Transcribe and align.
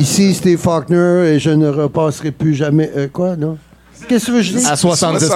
Ici, 0.00 0.32
Steve 0.32 0.58
Faulkner, 0.58 1.34
et 1.34 1.38
je 1.38 1.50
ne 1.50 1.68
repasserai 1.68 2.30
plus 2.30 2.54
jamais. 2.54 2.90
euh, 2.96 3.08
quoi, 3.12 3.36
non? 3.36 3.58
Qu'est-ce 4.08 4.28
que 4.28 4.40
je 4.40 4.56
dis? 4.56 4.66
À 4.66 4.74
70 4.74 5.30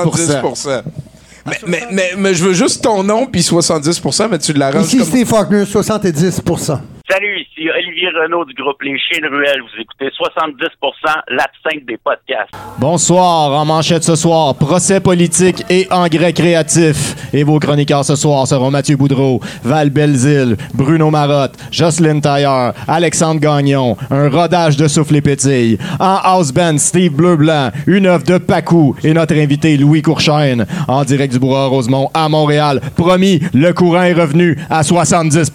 Mais, 1.47 1.59
mais, 1.67 1.83
mais, 1.93 2.11
mais 2.17 2.35
je 2.35 2.43
veux 2.43 2.55
juste 2.55 2.83
ton 2.83 3.03
nom 3.03 3.27
puis 3.27 3.43
70%, 3.43 4.29
mais 4.31 4.39
tu 4.39 4.55
l'arranges 4.55 4.87
Ici, 4.87 4.97
comme... 4.97 5.07
Steve 5.07 5.27
Faulkner, 5.27 5.65
70% 5.65 6.79
Salut, 7.11 7.41
ici 7.43 7.69
Olivier 8.05 8.21
Renault 8.23 8.45
du 8.45 8.55
groupe 8.55 8.83
Les 8.83 8.99
Chiens 8.99 9.21
de 9.23 9.29
Ruelle. 9.35 9.61
Vous 9.63 9.81
écoutez 9.81 10.09
70% 10.09 11.23
l'absinthe 11.29 11.87
des 11.87 11.97
podcasts. 11.97 12.51
Bonsoir, 12.79 13.53
en 13.53 13.65
manchette 13.65 14.05
ce 14.05 14.17
soir, 14.17 14.55
procès 14.57 15.01
politique 15.01 15.63
et 15.71 15.87
engrais 15.91 16.33
créatif. 16.33 17.15
Et 17.33 17.45
vos 17.45 17.59
chroniqueurs 17.59 18.05
ce 18.05 18.17
soir 18.17 18.47
seront 18.47 18.71
Mathieu 18.71 18.97
Boudreau, 18.97 19.41
Val 19.63 19.91
Belzile, 19.91 20.57
Bruno 20.75 21.11
Marotte, 21.11 21.55
Jocelyn 21.71 22.21
Tailleur, 22.21 22.75
Alexandre 22.89 23.41
Gagnon, 23.41 23.97
un 24.11 24.29
rodage 24.29 24.77
de 24.77 24.89
souffle 24.89 25.17
et 25.17 25.23
pétille. 25.23 25.79
En 25.99 26.19
house 26.23 26.53
band, 26.53 26.79
Steve 26.79 27.13
Bleu-Blanc, 27.13 27.71
une 27.87 28.07
œuvre 28.07 28.25
de 28.25 28.39
Pacou 28.39 28.97
et 29.05 29.15
notre 29.15 29.35
invité 29.35 29.77
Louis 29.77 30.03
Courchaine. 30.03 30.67
En 30.89 31.05
direct 31.05 31.33
du 31.33 31.39
Bourg 31.39 31.69
Rosemont 31.69 32.11
à 32.13 32.29
Montréal. 32.29 32.81
Promis, 32.97 33.41
le 33.55 33.73
courant 33.73 34.03
est 34.03 34.13
revenu 34.13 34.59
à 34.69 34.83
70 34.83 35.53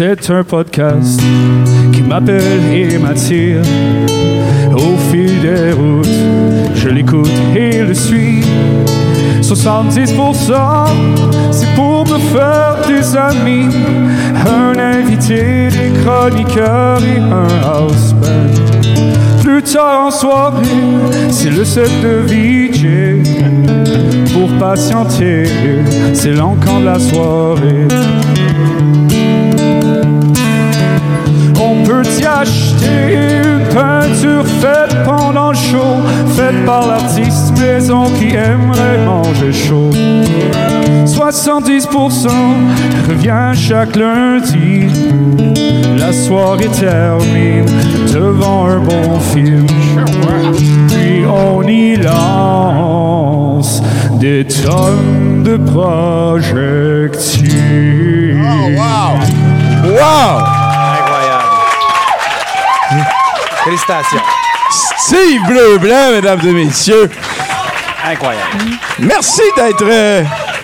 C'est 0.00 0.30
un 0.30 0.44
podcast 0.44 1.20
qui 1.92 2.02
m'appelle 2.02 2.62
et 2.72 2.98
m'attire. 2.98 3.62
Au 4.72 4.96
fil 5.10 5.40
des 5.40 5.72
routes, 5.72 6.06
je 6.76 6.88
l'écoute 6.88 7.28
et 7.56 7.82
le 7.82 7.94
suis. 7.94 8.44
70%, 9.42 10.54
c'est 11.50 11.74
pour 11.74 12.06
me 12.06 12.16
faire 12.30 12.76
des 12.86 13.16
amis. 13.16 13.74
Un 14.46 14.78
invité, 14.78 15.66
des 15.66 15.90
chroniqueurs 16.04 17.02
et 17.02 17.18
un 17.18 17.68
house 17.68 18.12
band. 18.12 19.42
Plus 19.42 19.64
tard 19.64 20.06
en 20.06 20.10
soirée, 20.12 20.62
c'est 21.28 21.50
le 21.50 21.64
set 21.64 21.90
de 22.04 22.22
VJ. 22.24 23.26
Pour 24.32 24.48
patienter, 24.60 25.46
c'est 26.14 26.34
l'encan 26.34 26.78
de 26.78 26.84
la 26.84 27.00
soirée. 27.00 27.88
On 31.98 32.02
peut 32.02 32.08
y 32.20 32.24
acheter 32.24 33.14
une 33.14 33.64
peinture 33.74 34.46
faite 34.46 34.96
pendant 35.04 35.50
le 35.50 35.56
show, 35.56 35.96
faite 36.36 36.64
par 36.64 36.86
l'artiste 36.86 37.58
maison 37.58 38.04
qui 38.16 38.36
aimerait 38.36 39.04
manger 39.04 39.52
chaud? 39.52 39.90
70% 41.04 42.28
revient 43.08 43.50
chaque 43.54 43.96
lundi. 43.96 44.86
La 45.98 46.12
soirée 46.12 46.68
termine 46.68 47.66
devant 48.14 48.66
un 48.66 48.78
bon 48.78 49.18
film. 49.18 49.66
Puis 50.88 51.24
on 51.26 51.64
y 51.64 51.96
lance 51.96 53.82
des 54.20 54.46
tonnes 54.46 55.42
de 55.42 55.56
projectiles. 55.56 56.78
Wow! 59.84 60.57
Félicitations. 63.68 64.22
Steve 64.96 65.42
Bleu-Blanc, 65.46 66.12
mesdames 66.12 66.40
et 66.42 66.52
messieurs. 66.52 67.10
Incroyable. 68.02 68.48
Merci 68.98 69.42
d'être... 69.56 69.84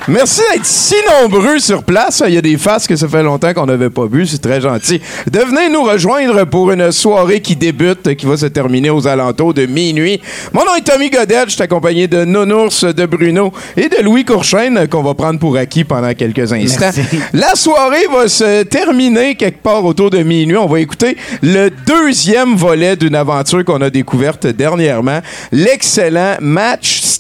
Merci 0.06 0.42
d'être 0.52 0.66
si 0.66 0.94
nombreux 1.22 1.58
sur 1.58 1.82
place. 1.82 2.22
Il 2.26 2.34
y 2.34 2.36
a 2.36 2.42
des 2.42 2.58
faces 2.58 2.86
que 2.86 2.94
ça 2.94 3.08
fait 3.08 3.22
longtemps 3.22 3.54
qu'on 3.54 3.64
n'avait 3.64 3.88
pas 3.88 4.04
vu. 4.04 4.26
C'est 4.26 4.42
très 4.42 4.60
gentil. 4.60 5.00
De 5.30 5.38
venir 5.38 5.70
nous 5.72 5.82
rejoindre 5.82 6.44
pour 6.44 6.70
une 6.72 6.92
soirée 6.92 7.40
qui 7.40 7.56
débute, 7.56 8.14
qui 8.14 8.26
va 8.26 8.36
se 8.36 8.46
terminer 8.46 8.90
aux 8.90 9.06
alentours 9.06 9.54
de 9.54 9.64
minuit. 9.64 10.20
Mon 10.52 10.60
nom 10.64 10.74
est 10.76 10.82
Tommy 10.82 11.08
Godette. 11.08 11.46
Je 11.46 11.54
suis 11.54 11.62
accompagné 11.62 12.06
de 12.06 12.24
Nonours, 12.26 12.84
de 12.84 13.06
Bruno 13.06 13.50
et 13.78 13.88
de 13.88 14.02
Louis 14.02 14.26
Courchaine, 14.26 14.86
qu'on 14.88 15.02
va 15.02 15.14
prendre 15.14 15.38
pour 15.38 15.56
acquis 15.56 15.84
pendant 15.84 16.12
quelques 16.12 16.52
instants. 16.52 16.90
La 17.32 17.54
soirée 17.54 18.06
va 18.12 18.28
se 18.28 18.64
terminer 18.64 19.36
quelque 19.36 19.62
part 19.62 19.86
autour 19.86 20.10
de 20.10 20.18
minuit. 20.18 20.58
On 20.58 20.66
va 20.66 20.80
écouter 20.80 21.16
le 21.42 21.70
deuxième 21.86 22.56
volet 22.56 22.96
d'une 22.96 23.14
aventure 23.14 23.64
qu'on 23.64 23.80
a 23.80 23.88
découverte 23.88 24.46
dernièrement. 24.46 25.20
L'excellent 25.50 26.36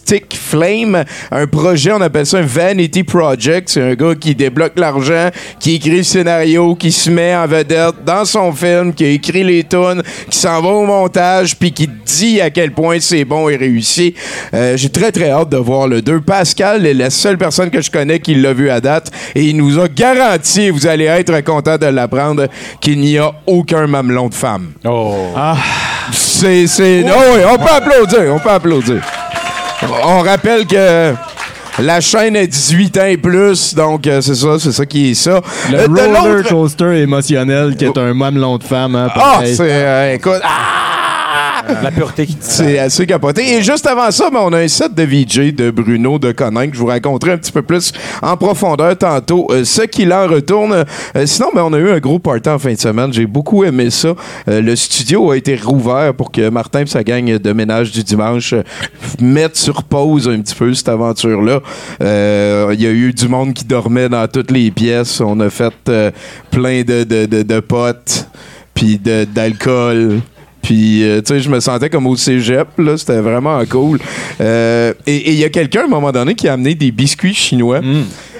Matchstick 0.04 0.36
Flame. 0.36 1.04
Un 1.30 1.46
projet, 1.46 1.92
on 1.92 2.00
appelle 2.00 2.26
ça 2.26 2.38
un 2.38 2.42
Vanity 2.42 3.02
Project. 3.04 3.70
C'est 3.70 3.80
un 3.82 3.94
gars 3.94 4.14
qui 4.14 4.34
débloque 4.34 4.74
l'argent, 4.78 5.30
qui 5.58 5.76
écrit 5.76 5.96
le 5.98 6.02
scénario, 6.02 6.74
qui 6.74 6.92
se 6.92 7.08
met 7.10 7.34
en 7.34 7.46
vedette 7.46 8.04
dans 8.04 8.24
son 8.24 8.52
film, 8.52 8.92
qui 8.92 9.06
écrit 9.06 9.42
les 9.44 9.64
tunes, 9.64 10.02
qui 10.28 10.38
s'en 10.38 10.60
va 10.60 10.68
au 10.68 10.84
montage, 10.84 11.56
puis 11.56 11.72
qui 11.72 11.88
dit 12.04 12.40
à 12.40 12.50
quel 12.50 12.72
point 12.72 12.98
c'est 13.00 13.24
bon 13.24 13.48
et 13.48 13.56
réussi. 13.56 14.14
Euh, 14.52 14.76
J'ai 14.76 14.90
très 14.90 15.10
très 15.10 15.30
hâte 15.30 15.48
de 15.48 15.56
voir 15.56 15.88
le 15.88 16.02
2. 16.02 16.20
Pascal 16.20 16.86
est 16.86 16.94
la 16.94 17.08
seule 17.10 17.38
personne 17.38 17.70
que 17.70 17.80
je 17.80 17.90
connais 17.90 18.20
qui 18.20 18.34
l'a 18.34 18.52
vu 18.52 18.68
à 18.70 18.80
date 18.80 19.10
et 19.34 19.42
il 19.44 19.56
nous 19.56 19.78
a 19.80 19.88
garanti, 19.88 20.68
vous 20.70 20.86
allez 20.86 21.04
être 21.06 21.40
content 21.42 21.78
de 21.78 21.86
l'apprendre, 21.86 22.46
qu'il 22.80 23.00
n'y 23.00 23.16
a 23.18 23.32
aucun 23.46 23.86
mamelon 23.86 24.28
de 24.28 24.34
femme. 24.34 24.72
Oh. 24.84 25.14
C'est. 26.12 26.66
c'est- 26.66 27.04
oh 27.08 27.20
oui, 27.34 27.40
on 27.50 27.56
peut 27.56 27.70
applaudir, 27.72 28.34
on 28.34 28.38
peut 28.38 28.50
applaudir. 28.50 29.02
On 30.04 30.20
rappelle 30.20 30.66
que. 30.66 31.12
La 31.80 32.00
chaîne 32.00 32.36
est 32.36 32.46
18 32.46 32.98
ans 32.98 33.04
et 33.06 33.16
plus, 33.16 33.74
donc 33.74 34.06
euh, 34.06 34.20
c'est 34.20 34.36
ça, 34.36 34.60
c'est 34.60 34.70
ça 34.70 34.86
qui 34.86 35.10
est 35.10 35.14
ça. 35.14 35.40
Le 35.72 35.78
Euh, 35.78 35.86
roller 35.88 36.44
coaster 36.48 37.00
émotionnel 37.02 37.74
qui 37.74 37.84
est 37.86 37.98
un 37.98 38.14
mamelon 38.14 38.58
de 38.58 38.62
femme. 38.62 38.94
Hein, 38.94 39.08
Ah, 39.16 39.40
c'est. 39.44 39.56
euh, 39.60 40.14
écoute. 40.14 40.40
ah! 40.44 41.03
La 41.82 41.90
pureté 41.90 42.26
qui 42.26 42.36
C'est 42.40 42.78
assez 42.78 43.06
capoté. 43.06 43.56
Et 43.56 43.62
juste 43.62 43.86
avant 43.86 44.10
ça, 44.10 44.30
ben, 44.30 44.40
on 44.42 44.52
a 44.52 44.58
un 44.60 44.68
set 44.68 44.94
de 44.94 45.02
VJ 45.02 45.54
de 45.54 45.70
Bruno 45.70 46.18
de 46.18 46.32
Conin 46.32 46.68
que 46.68 46.74
je 46.74 46.80
vous 46.80 46.86
raconterai 46.86 47.32
un 47.32 47.38
petit 47.38 47.52
peu 47.52 47.62
plus 47.62 47.92
en 48.22 48.36
profondeur 48.36 48.96
tantôt. 48.96 49.46
euh, 49.50 49.64
ce 49.64 49.82
qu'il 49.82 50.12
en 50.12 50.26
retourne. 50.26 50.84
Euh, 51.16 51.26
sinon, 51.26 51.48
ben, 51.54 51.62
on 51.62 51.72
a 51.72 51.78
eu 51.78 51.90
un 51.90 51.98
gros 51.98 52.18
party 52.18 52.48
en 52.48 52.58
fin 52.58 52.72
de 52.72 52.78
semaine. 52.78 53.12
J'ai 53.12 53.26
beaucoup 53.26 53.64
aimé 53.64 53.90
ça. 53.90 54.14
Euh, 54.48 54.60
le 54.60 54.76
studio 54.76 55.30
a 55.30 55.36
été 55.36 55.56
rouvert 55.56 56.14
pour 56.14 56.30
que 56.30 56.48
Martin 56.48 56.82
et 56.82 56.86
sa 56.86 57.02
gang 57.02 57.24
de 57.38 57.52
ménage 57.52 57.92
du 57.92 58.02
dimanche 58.02 58.54
mettent 59.20 59.56
sur 59.56 59.82
pause 59.84 60.28
un 60.28 60.40
petit 60.40 60.54
peu 60.54 60.72
cette 60.74 60.88
aventure-là. 60.88 61.60
Il 62.00 62.80
y 62.80 62.86
a 62.86 62.90
eu 62.90 63.12
du 63.12 63.28
monde 63.28 63.54
qui 63.54 63.64
dormait 63.64 64.08
dans 64.08 64.26
toutes 64.28 64.50
les 64.50 64.70
pièces. 64.70 65.20
On 65.20 65.38
a 65.40 65.50
fait 65.50 65.74
plein 66.50 66.82
de, 66.82 67.04
de, 67.04 67.26
de, 67.26 67.42
de 67.42 67.60
potes, 67.60 68.28
puis 68.74 68.98
d'alcool. 68.98 70.20
Puis, 70.64 71.04
euh, 71.04 71.20
tu 71.20 71.34
sais, 71.34 71.40
je 71.40 71.50
me 71.50 71.60
sentais 71.60 71.90
comme 71.90 72.06
au 72.06 72.16
cégep, 72.16 72.66
là. 72.78 72.96
C'était 72.96 73.20
vraiment 73.20 73.62
cool. 73.66 74.00
Euh, 74.40 74.94
et 75.06 75.30
il 75.32 75.38
y 75.38 75.44
a 75.44 75.50
quelqu'un, 75.50 75.82
à 75.82 75.84
un 75.84 75.88
moment 75.88 76.10
donné, 76.10 76.34
qui 76.34 76.48
a 76.48 76.54
amené 76.54 76.74
des 76.74 76.90
biscuits 76.90 77.34
chinois. 77.34 77.80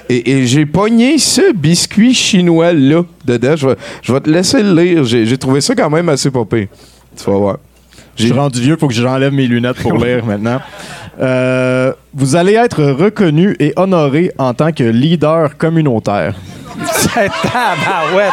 Et, 0.09 0.31
et 0.31 0.47
j'ai 0.47 0.65
pogné 0.65 1.17
ce 1.17 1.53
biscuit 1.53 2.13
chinois-là 2.13 3.03
dedans. 3.23 3.55
Je 3.55 3.67
vais, 3.67 3.75
je 4.01 4.11
vais 4.11 4.19
te 4.19 4.29
laisser 4.29 4.61
le 4.61 4.73
lire. 4.73 5.03
J'ai 5.03 5.25
j'ai 5.25 5.37
trouvé 5.37 5.61
ça 5.61 5.73
quand 5.75 5.89
même 5.89 6.09
assez 6.09 6.29
popé. 6.29 6.67
Tu 7.15 7.29
vas 7.29 7.37
voir. 7.37 7.57
Je 8.15 8.25
suis 8.25 8.33
rendu 8.33 8.61
vieux, 8.61 8.77
faut 8.77 8.87
que 8.87 8.93
j'enlève 8.93 9.33
mes 9.33 9.47
lunettes 9.47 9.77
pour 9.77 9.93
lire 9.97 10.25
maintenant. 10.27 10.61
Euh, 11.19 11.93
vous 12.13 12.35
allez 12.35 12.53
être 12.53 12.83
reconnu 12.83 13.55
et 13.59 13.73
honoré 13.75 14.31
en 14.37 14.53
tant 14.53 14.71
que 14.71 14.83
leader 14.83 15.57
communautaire. 15.57 16.35
C'est 16.91 17.29
tabarouette. 17.43 18.31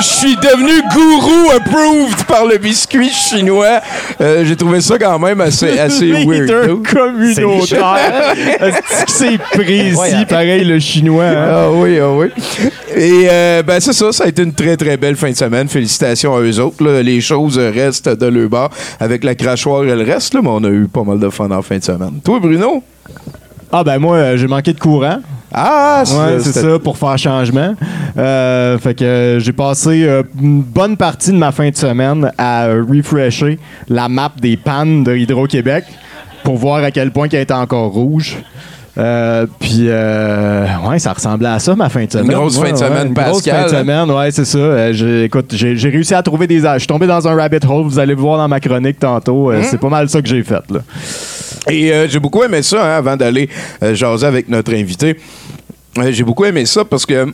Je 0.00 0.04
suis 0.06 0.36
devenu 0.36 0.82
gourou 0.94 1.50
approved 1.56 2.24
par 2.26 2.46
le 2.46 2.56
biscuit 2.58 3.10
chinois. 3.10 3.80
Euh, 4.20 4.44
j'ai 4.44 4.56
trouvé 4.56 4.80
ça 4.80 4.98
quand 4.98 5.18
même 5.18 5.40
assez, 5.40 5.78
assez 5.78 6.12
weird. 6.24 6.82
communautaire. 6.86 8.34
Est-ce 8.60 9.04
que 9.04 9.10
c'est 9.10 9.38
précis, 9.38 10.24
pareil, 10.28 10.64
le 10.64 10.78
chinois? 10.78 11.24
hein? 11.24 11.48
Ah 11.50 11.70
oui, 11.72 11.98
ah 12.00 12.10
oui. 12.10 12.26
Et 12.94 13.26
euh, 13.30 13.62
ben 13.62 13.80
c'est 13.80 13.92
ça, 13.92 14.12
ça 14.12 14.24
a 14.24 14.28
été 14.28 14.42
une 14.42 14.54
très 14.54 14.76
très 14.76 14.96
belle 14.96 15.16
fin 15.16 15.30
de 15.30 15.36
semaine. 15.36 15.68
Félicitations 15.68 16.34
à 16.36 16.40
eux 16.40 16.58
autres. 16.60 16.82
là. 16.84 17.02
Les 17.02 17.20
choses 17.20 17.58
restent 17.58 18.08
de 18.08 18.26
leur 18.26 18.48
bord 18.48 18.70
avec 19.00 19.24
la 19.24 19.34
crachoire 19.34 19.84
et 19.84 19.94
le 19.94 20.02
reste, 20.04 20.34
là, 20.34 20.40
mais 20.42 20.50
on 20.50 20.64
a 20.64 20.68
eu 20.68 20.86
pas 20.92 21.02
mal 21.02 21.18
de 21.18 21.28
fun 21.30 21.50
en 21.50 21.62
fin 21.62 21.78
de 21.78 21.84
semaine. 21.84 22.20
Toi, 22.24 22.38
Bruno? 22.40 22.82
Ah 23.72 23.84
ben 23.84 23.98
moi, 23.98 24.16
euh, 24.16 24.36
j'ai 24.36 24.46
manqué 24.48 24.72
de 24.72 24.80
courant. 24.80 25.18
Ah, 25.54 26.02
Ouais, 26.06 26.38
c'est 26.40 26.52
ça, 26.52 26.78
pour 26.78 26.96
faire 26.96 27.18
changement. 27.18 27.74
Euh, 28.16 28.78
fait 28.78 28.94
que 28.94 29.04
euh, 29.04 29.40
j'ai 29.40 29.52
passé 29.52 30.04
euh, 30.04 30.22
une 30.40 30.62
bonne 30.62 30.96
partie 30.96 31.30
de 31.32 31.36
ma 31.36 31.52
fin 31.52 31.68
de 31.68 31.76
semaine 31.76 32.30
à 32.38 32.66
refresher 32.68 33.58
la 33.88 34.08
map 34.08 34.32
des 34.40 34.56
pannes 34.56 35.04
de 35.04 35.14
Hydro-Québec 35.16 35.84
pour 36.44 36.56
voir 36.56 36.82
à 36.82 36.90
quel 36.90 37.10
point 37.10 37.28
elle 37.30 37.40
était 37.40 37.52
encore 37.54 37.92
rouge. 37.92 38.38
Euh, 38.98 39.46
puis, 39.58 39.86
euh, 39.88 40.66
ouais, 40.86 40.98
ça 40.98 41.14
ressemblait 41.14 41.48
à 41.48 41.58
ça, 41.58 41.74
ma 41.74 41.88
fin 41.88 42.04
de 42.04 42.12
semaine. 42.12 42.32
grosse 42.36 42.58
Ouais, 42.58 42.66
fin 42.68 42.72
de 42.74 42.78
ouais, 42.78 42.86
semaine 42.88 43.06
une 43.08 43.14
grosse 43.14 43.48
fin 43.48 43.64
de 43.64 43.68
semaine, 43.68 44.10
ouais, 44.10 44.30
c'est 44.30 44.44
ça. 44.44 44.58
Euh, 44.58 45.24
écoute, 45.24 45.54
j'ai 45.54 45.88
réussi 45.88 46.14
à 46.14 46.22
trouver 46.22 46.46
des. 46.46 46.60
Je 46.60 46.78
suis 46.78 46.86
tombé 46.86 47.06
dans 47.06 47.26
un 47.26 47.34
rabbit 47.34 47.56
hole, 47.66 47.84
vous 47.86 47.98
allez 47.98 48.14
le 48.14 48.20
voir 48.20 48.36
dans 48.36 48.48
ma 48.48 48.60
chronique 48.60 48.98
tantôt. 48.98 49.50
Euh, 49.50 49.62
C'est 49.62 49.80
pas 49.80 49.88
mal 49.88 50.10
ça 50.10 50.20
que 50.20 50.28
j'ai 50.28 50.42
fait, 50.42 50.62
là. 50.70 50.80
Et 51.70 51.92
j'ai 52.08 52.18
beaucoup 52.18 52.42
aimé 52.42 52.60
ça, 52.60 52.84
hein, 52.84 52.98
avant 52.98 53.16
d'aller 53.16 53.48
jaser 53.94 54.26
avec 54.26 54.48
notre 54.48 54.74
invité. 54.74 55.16
J'ai 56.10 56.24
beaucoup 56.24 56.44
aimé 56.44 56.64
ça 56.66 56.84
parce 56.84 57.04
que 57.06 57.32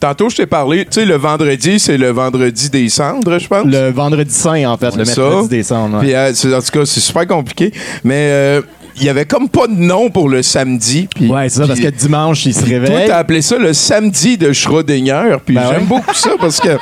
tantôt, 0.00 0.28
je 0.28 0.36
t'ai 0.36 0.46
parlé, 0.46 0.84
tu 0.84 0.92
sais, 0.92 1.04
le 1.06 1.16
vendredi, 1.16 1.78
c'est 1.78 1.98
le 1.98 2.10
vendredi 2.10 2.70
des 2.70 2.88
cendres, 2.88 3.38
je 3.38 3.48
pense. 3.48 3.64
Le 3.64 3.90
vendredi 3.90 4.32
saint, 4.32 4.64
en 4.70 4.76
fait, 4.76 4.94
le 4.96 5.04
mercredi 5.04 5.48
décembre. 5.48 5.96
ouais. 5.98 6.04
Puis, 6.04 6.14
euh, 6.14 6.56
en 6.56 6.60
tout 6.60 6.70
cas, 6.72 6.86
c'est 6.86 7.00
super 7.00 7.26
compliqué. 7.26 7.72
Mais 8.04 8.30
euh, 8.30 8.62
il 8.96 9.04
y 9.04 9.08
avait 9.08 9.24
comme 9.24 9.48
pas 9.48 9.66
de 9.66 9.74
nom 9.74 10.10
pour 10.10 10.28
le 10.28 10.42
samedi. 10.42 11.08
Puis, 11.14 11.28
Ouais, 11.28 11.48
c'est 11.48 11.60
ça, 11.60 11.66
parce 11.66 11.80
que 11.80 11.88
dimanche, 11.88 12.46
il 12.46 12.54
se 12.54 12.64
réveille. 12.64 12.90
Toi, 12.90 13.00
t'as 13.06 13.18
appelé 13.18 13.42
ça 13.42 13.56
le 13.56 13.72
samedi 13.72 14.36
de 14.36 14.52
Schrödinger. 14.52 15.36
Puis 15.44 15.54
Ben 15.54 15.62
j'aime 15.70 15.80
ouais. 15.82 15.86
beaucoup 15.86 16.14
ça 16.14 16.30
parce 16.40 16.60
que 16.60 16.76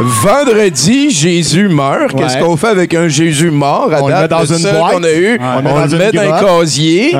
vendredi, 0.00 1.10
Jésus 1.10 1.68
meurt. 1.68 2.14
Qu'est-ce 2.16 2.38
qu'on 2.38 2.56
fait 2.56 2.68
avec 2.68 2.94
un 2.94 3.08
Jésus 3.08 3.50
mort 3.50 3.92
à 3.92 4.02
On 4.02 4.08
le 4.08 4.14
met 4.14 4.28
dans 4.28 4.44
une 4.44 4.62
boîte. 4.62 4.92
qu'on 4.92 5.02
a 5.02 5.12
eu. 5.12 5.38
On 5.40 5.44
le 5.44 5.58
On, 5.58 5.62
met 5.62 5.70
dans 5.70 5.86
le 5.86 5.92
une 5.92 5.98
met 5.98 6.12
dans 6.12 6.34
un 6.34 6.40
casier. 6.60 7.16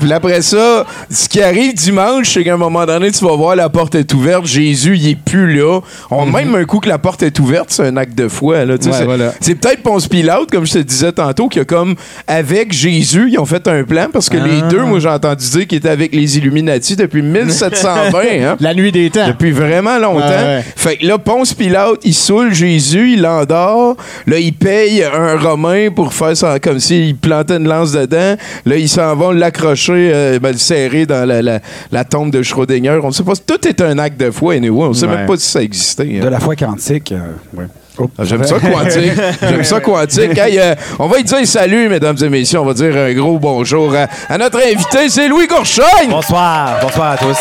Puis 0.00 0.12
après 0.12 0.42
ça, 0.42 0.86
ce 1.10 1.28
qui 1.28 1.42
arrive 1.42 1.74
dimanche, 1.74 2.32
c'est 2.32 2.44
qu'à 2.44 2.54
un 2.54 2.58
moment 2.58 2.86
donné, 2.86 3.10
tu 3.10 3.24
vas 3.24 3.34
voir 3.34 3.56
la 3.56 3.68
porte 3.68 3.96
est 3.96 4.14
ouverte, 4.14 4.46
Jésus, 4.46 4.96
il 4.96 5.08
est 5.08 5.16
plus 5.16 5.56
là. 5.56 5.80
On, 6.10 6.24
Même 6.26 6.54
un 6.54 6.64
coup 6.64 6.78
que 6.78 6.88
la 6.88 6.98
porte 6.98 7.22
est 7.24 7.36
ouverte, 7.40 7.70
c'est 7.70 7.84
un 7.84 7.96
acte 7.96 8.16
de 8.16 8.28
foi. 8.28 8.64
Là, 8.64 8.78
tu 8.78 8.84
sais. 8.84 8.90
Ouais, 8.90 8.96
c'est, 8.98 9.04
voilà. 9.04 9.32
c'est 9.40 9.54
peut-être 9.56 9.82
Ponce 9.82 10.06
Pilate, 10.06 10.50
comme 10.52 10.66
je 10.66 10.74
te 10.74 10.78
disais 10.78 11.10
tantôt, 11.10 11.48
qui 11.48 11.58
a 11.58 11.64
comme, 11.64 11.96
avec 12.28 12.72
Jésus, 12.72 13.28
ils 13.32 13.38
ont 13.40 13.44
fait 13.48 13.66
un 13.68 13.82
plan, 13.84 14.06
parce 14.12 14.28
que 14.28 14.36
les 14.36 14.60
Ah. 14.62 14.68
deux, 14.68 14.82
moi, 14.82 15.00
j'ai 15.00 15.08
entendu 15.08 15.44
dire 15.50 15.66
qu'ils 15.66 15.78
étaient 15.78 15.88
avec 15.88 16.14
les 16.14 16.38
Illuminati 16.38 16.94
depuis 16.96 17.22
1720. 17.72 18.18
hein. 18.42 18.56
La 18.60 18.74
nuit 18.74 18.92
des 18.92 19.10
temps. 19.10 19.26
Depuis 19.26 19.50
vraiment 19.50 19.98
longtemps. 19.98 20.20
Ouais. 20.28 20.62
Fait 20.76 20.96
que 20.96 21.06
là, 21.06 21.18
Ponce 21.18 21.54
Pilate, 21.54 22.00
il 22.04 22.14
saoule 22.14 22.52
Jésus, 22.54 23.12
il 23.14 23.22
l'endort. 23.22 23.96
Là, 24.26 24.38
il 24.38 24.52
paye 24.52 25.02
un 25.04 25.36
Romain 25.38 25.88
pour 25.94 26.12
faire 26.12 26.36
ça 26.36 26.58
comme 26.60 26.78
s'il 26.78 27.16
plantait 27.16 27.56
une 27.56 27.68
lance 27.68 27.92
dedans. 27.92 28.36
Là, 28.66 28.76
ils 28.76 28.88
s'en 28.88 29.14
vont 29.16 29.30
l'accrocher, 29.32 30.10
euh, 30.14 30.38
ben, 30.38 30.52
le 30.52 30.58
serrer 30.58 31.06
dans 31.06 31.26
la, 31.26 31.42
la- 31.42 31.60
la 31.90 32.04
tombe 32.04 32.30
de 32.30 32.42
Schrödinger. 32.42 33.00
On 33.02 33.08
ne 33.08 33.12
sait 33.12 33.22
pas. 33.24 33.32
Tout 33.36 33.66
est 33.66 33.80
un 33.80 33.98
acte 33.98 34.20
de 34.20 34.30
foi, 34.30 34.54
anyway. 34.54 34.84
On 34.84 34.88
ne 34.88 34.92
sait 34.94 35.06
Ouais. 35.06 35.16
même 35.16 35.26
pas 35.26 35.36
si 35.36 35.48
ça 35.48 35.62
existait. 35.62 36.18
hein. 36.20 36.24
De 36.24 36.28
la 36.28 36.40
foi 36.40 36.54
quantique. 36.56 37.12
euh, 37.12 37.18
ouais. 37.56 37.66
Oh. 38.00 38.08
Ah, 38.18 38.24
J'aime 38.24 38.44
ça 38.44 38.58
quantique. 38.60 39.12
J'aime 39.42 39.64
ça 39.64 39.80
quantique. 39.80 40.38
Hey, 40.38 40.58
euh, 40.58 40.74
on 40.98 41.06
va 41.08 41.16
lui 41.16 41.24
dire 41.24 41.46
salut, 41.46 41.88
mesdames 41.88 42.16
et 42.22 42.28
messieurs. 42.28 42.60
On 42.60 42.64
va 42.64 42.74
dire 42.74 42.96
un 42.96 43.12
gros 43.12 43.38
bonjour 43.38 43.94
à, 43.94 44.06
à 44.32 44.38
notre 44.38 44.58
invité, 44.58 45.08
c'est 45.08 45.28
Louis 45.28 45.46
Courchaine. 45.46 46.08
Bonsoir. 46.10 46.78
Bonsoir 46.82 47.12
à 47.12 47.16
tous. 47.16 47.36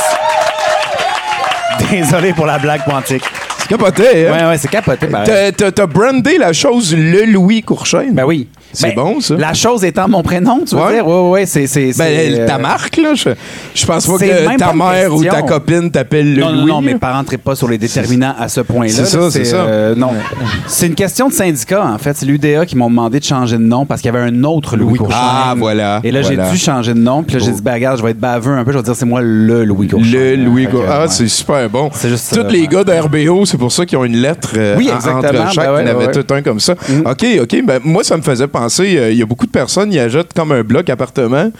Désolé 1.91 2.33
pour 2.33 2.45
la 2.45 2.57
blague 2.57 2.83
quantique. 2.85 3.23
C'est 3.59 3.67
capoté, 3.69 4.27
hein? 4.27 4.33
Ouais, 4.33 4.45
ouais, 4.49 4.57
c'est 4.57 4.67
capoté, 4.69 5.07
pareil. 5.07 5.51
T'as 5.53 5.85
brandé 5.85 6.37
la 6.37 6.53
chose 6.53 6.95
le 6.95 7.25
Louis 7.25 7.61
Courchaine. 7.61 8.13
Ben 8.13 8.23
oui. 8.25 8.47
C'est 8.73 8.89
Ben, 8.89 8.95
bon, 8.95 9.19
ça. 9.21 9.35
La 9.35 9.53
chose 9.53 9.83
étant 9.83 10.07
mon 10.07 10.21
prénom, 10.21 10.61
tu 10.67 10.75
veux 10.75 10.81
Ouais. 10.81 10.93
dire? 10.95 11.07
Ouais, 11.07 11.29
ouais, 11.29 11.45
c'est. 11.45 11.65
Ben, 11.97 12.45
ta 12.45 12.55
euh, 12.55 12.57
marque, 12.59 12.97
là, 12.97 13.13
je, 13.15 13.29
je 13.73 13.85
pense 13.85 14.05
pas 14.05 14.17
que 14.17 14.57
ta 14.57 14.73
mère 14.73 15.13
ou 15.13 15.23
ta 15.23 15.41
copine 15.41 15.89
t'appelle 15.89 16.33
le 16.35 16.41
Non, 16.41 16.51
non, 16.51 16.61
Louis. 16.61 16.71
non, 16.71 16.81
mes 16.81 16.95
parents 16.95 17.23
ne 17.29 17.37
pas 17.37 17.55
sur 17.55 17.67
les 17.67 17.77
déterminants 17.77 18.35
à 18.37 18.47
ce 18.49 18.61
point-là. 18.61 18.91
C'est 18.93 19.05
ça, 19.05 19.31
c'est 19.31 19.45
ça. 19.45 19.57
euh, 19.57 19.95
non. 19.95 20.11
C'est 20.67 20.87
une 20.87 20.95
question 20.95 21.27
de 21.29 21.33
syndicat, 21.33 21.83
en 21.85 21.97
fait. 21.97 22.15
C'est 22.15 22.25
l'UDA 22.25 22.65
qui 22.65 22.75
m'ont 22.75 22.89
demandé 22.89 23.19
de 23.19 23.23
changer 23.25 23.57
de 23.57 23.63
nom 23.63 23.85
parce 23.85 24.01
qu'il 24.01 24.13
y 24.13 24.15
avait 24.15 24.25
un 24.27 24.43
autre 24.43 24.75
Louis 24.77 24.97
Courchaine. 24.97 25.17
Ah, 25.21 25.55
voilà, 25.57 25.99
Et 26.03 26.11
là, 26.11 26.21
voilà. 26.21 26.45
j'ai 26.45 26.51
dû 26.51 26.57
changer 26.57 26.93
de 26.93 26.99
nom. 26.99 27.23
Puis 27.23 27.37
là, 27.37 27.43
j'ai 27.45 27.51
dit, 27.51 27.61
ben, 27.61 27.73
regarde, 27.73 27.97
je 27.97 28.03
vais 28.03 28.11
être 28.11 28.19
baveux 28.19 28.53
un 28.53 28.63
peu. 28.63 28.71
Je 28.71 28.77
vais 28.77 28.83
dire, 28.83 28.95
c'est 28.95 29.05
moi 29.05 29.21
le 29.23 29.63
Louis 29.63 29.87
Courchaine. 29.87 30.11
Le 30.11 30.35
Louis 30.35 30.67
Courchaine. 30.67 30.89
Ah, 30.91 31.05
c'est 31.07 31.27
super 31.27 31.69
bon. 31.69 31.89
C'est 31.93 32.09
juste 32.09 32.29
Tous 32.33 32.41
ça, 32.41 32.47
les 32.49 32.67
gars 32.67 32.83
de 32.83 32.91
RBO, 32.91 33.45
c'est 33.45 33.57
pour 33.57 33.71
ça 33.71 33.85
qu'ils 33.85 33.97
ont 33.97 34.05
une 34.05 34.17
lettre 34.17 34.51
euh, 34.57 34.75
Oui, 34.77 34.89
en- 34.91 34.95
exactement. 34.95 35.41
entre 35.43 35.51
chaque. 35.53 35.65
Ben 35.65 35.73
ouais, 35.73 35.83
Il 35.83 35.87
y 35.87 35.91
en 35.91 35.99
avait 35.99 36.11
tout 36.11 36.33
un 36.33 36.41
comme 36.41 36.59
ça. 36.59 36.73
Mm. 36.73 37.07
OK, 37.07 37.25
OK. 37.41 37.63
Ben, 37.65 37.79
moi, 37.83 38.03
ça 38.03 38.17
me 38.17 38.21
faisait 38.21 38.47
penser, 38.59 38.97
euh, 38.97 39.11
il 39.11 39.17
y 39.17 39.21
a 39.21 39.25
beaucoup 39.25 39.45
de 39.45 39.51
personnes, 39.51 39.91
ils 39.93 39.99
achètent 39.99 40.33
comme 40.33 40.51
un 40.51 40.61
bloc 40.63 40.89
appartement, 40.89 41.51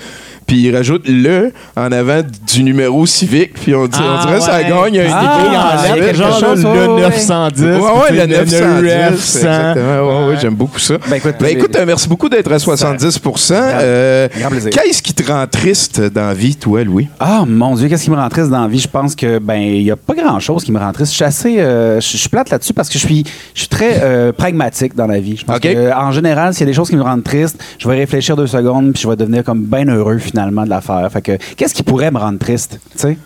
puis 0.46 0.58
ils 0.68 0.76
rajoutent 0.76 1.08
le 1.08 1.52
en 1.76 1.92
avant 1.92 2.22
du 2.54 2.64
numéro 2.64 3.06
civique, 3.06 3.54
puis 3.54 3.76
on, 3.76 3.86
dit- 3.88 3.98
on 4.00 4.18
Ah, 4.18 4.26
dirait 4.26 4.38
que 4.40 4.44
ça 4.44 4.64
gagne 4.64 5.00
un 5.00 5.12
Ah, 5.12 5.84
quelque 5.94 6.16
genre 6.16 6.40
chose, 6.40 6.64
le 6.64 6.70
ouais. 6.96 7.02
910. 7.02 7.62
Ouais, 7.64 7.72
ouais, 7.80 8.12
le 8.12 8.18
le 8.18 8.28
910. 8.28 8.84
900. 8.84 9.38
Exactement. 9.40 9.86
Ouais, 10.26 10.30
ouais, 10.30 10.36
j'aime 10.42 10.56
beaucoup 10.56 10.80
ça. 10.80 10.96
Ben, 11.10 11.16
écoute, 11.18 11.36
Ben, 11.40 11.48
écoute, 11.58 11.76
euh, 11.76 11.84
merci 11.86 12.08
beaucoup 12.08 12.30
d'être 12.30 12.52
à 12.52 12.60
70 12.60 13.20
Euh. 13.52 14.28
Qu'est-ce 14.72 15.02
qui 15.02 15.14
te 15.14 15.30
rend 15.32 15.46
triste 15.48 16.02
dans 16.02 16.28
la 16.28 16.34
vie, 16.34 16.56
toi, 16.56 16.84
Louis? 16.84 17.08
Ah, 17.20 17.44
mon 17.48 17.76
Dieu, 17.76 17.88
qu'est-ce 17.90 18.06
qui 18.06 18.12
me 18.12 18.16
rend 18.16 18.30
triste 18.30 18.50
dans 18.50 18.62
la 18.62 18.68
vie? 18.68 18.80
Je 18.80 18.88
pense 18.88 19.16
que, 19.16 19.40
ben, 19.40 19.56
il 19.60 19.84
n'y 19.84 19.92
a 19.92 19.96
pas 19.96 20.14
grand-chose 20.14 20.64
qui 20.64 20.72
me 20.72 20.80
rend 20.80 20.92
triste. 20.92 21.12
Je 21.12 21.16
suis 21.18 21.26
assez. 21.26 21.60
euh, 21.60 22.00
je 22.00 22.18
suis 22.18 22.30
plate 22.30 22.50
là-dessus 22.50 22.74
parce 22.74 22.88
que 22.90 22.98
je 22.98 23.06
suis, 23.06 23.24
je 23.54 23.60
suis 23.62 23.70
très 23.70 24.00
euh, 24.02 24.32
pragmatique 24.32 24.96
dans 24.96 25.08
la 25.08 25.20
vie. 25.20 25.36
Je 25.38 25.46
pense 25.46 25.58
OK. 25.58 25.62
que, 25.64 25.68
euh, 25.68 25.96
en 25.96 26.12
général, 26.12 26.54
s'il 26.54 26.62
y 26.62 26.64
a 26.64 26.72
des 26.72 26.76
choses 26.76 26.87
qui 26.90 26.96
me 26.96 27.04
rendent 27.04 27.24
triste, 27.24 27.64
je 27.80 27.88
vais 27.88 27.96
réfléchir 27.96 28.36
deux 28.36 28.48
secondes 28.48 28.94
puis 28.94 29.02
je 29.02 29.08
vais 29.08 29.16
devenir 29.16 29.44
comme 29.44 29.64
bien 29.64 29.86
heureux 29.86 30.18
finalement 30.18 30.64
de 30.64 30.70
l'affaire. 30.70 31.10
Fait 31.12 31.22
que, 31.22 31.38
qu'est-ce 31.56 31.74
qui 31.74 31.84
pourrait 31.84 32.12
me 32.12 32.20
rendre 32.20 32.40
triste? 32.40 32.80
Tu? 32.98 33.18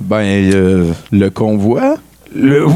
Ben, 0.00 0.50
euh, 0.52 0.92
le 1.12 1.28
convoi. 1.28 1.96
Le... 2.32 2.64
ouais, 2.64 2.72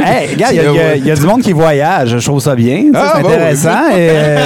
hey, 0.00 0.34
regarde, 0.34 0.54
il 0.54 0.56
y, 0.56 0.60
a- 0.60 0.96
y 0.96 1.08
y 1.08 1.12
du 1.20 1.26
monde 1.26 1.42
qui 1.42 1.52
voyage. 1.52 2.16
Je 2.18 2.24
trouve 2.24 2.40
ça 2.40 2.54
bien. 2.54 2.84
Ah, 2.94 3.14
c'est 3.16 3.22
bah 3.22 3.28
intéressant. 3.28 3.88
Et, 3.90 3.94
euh, 4.10 4.38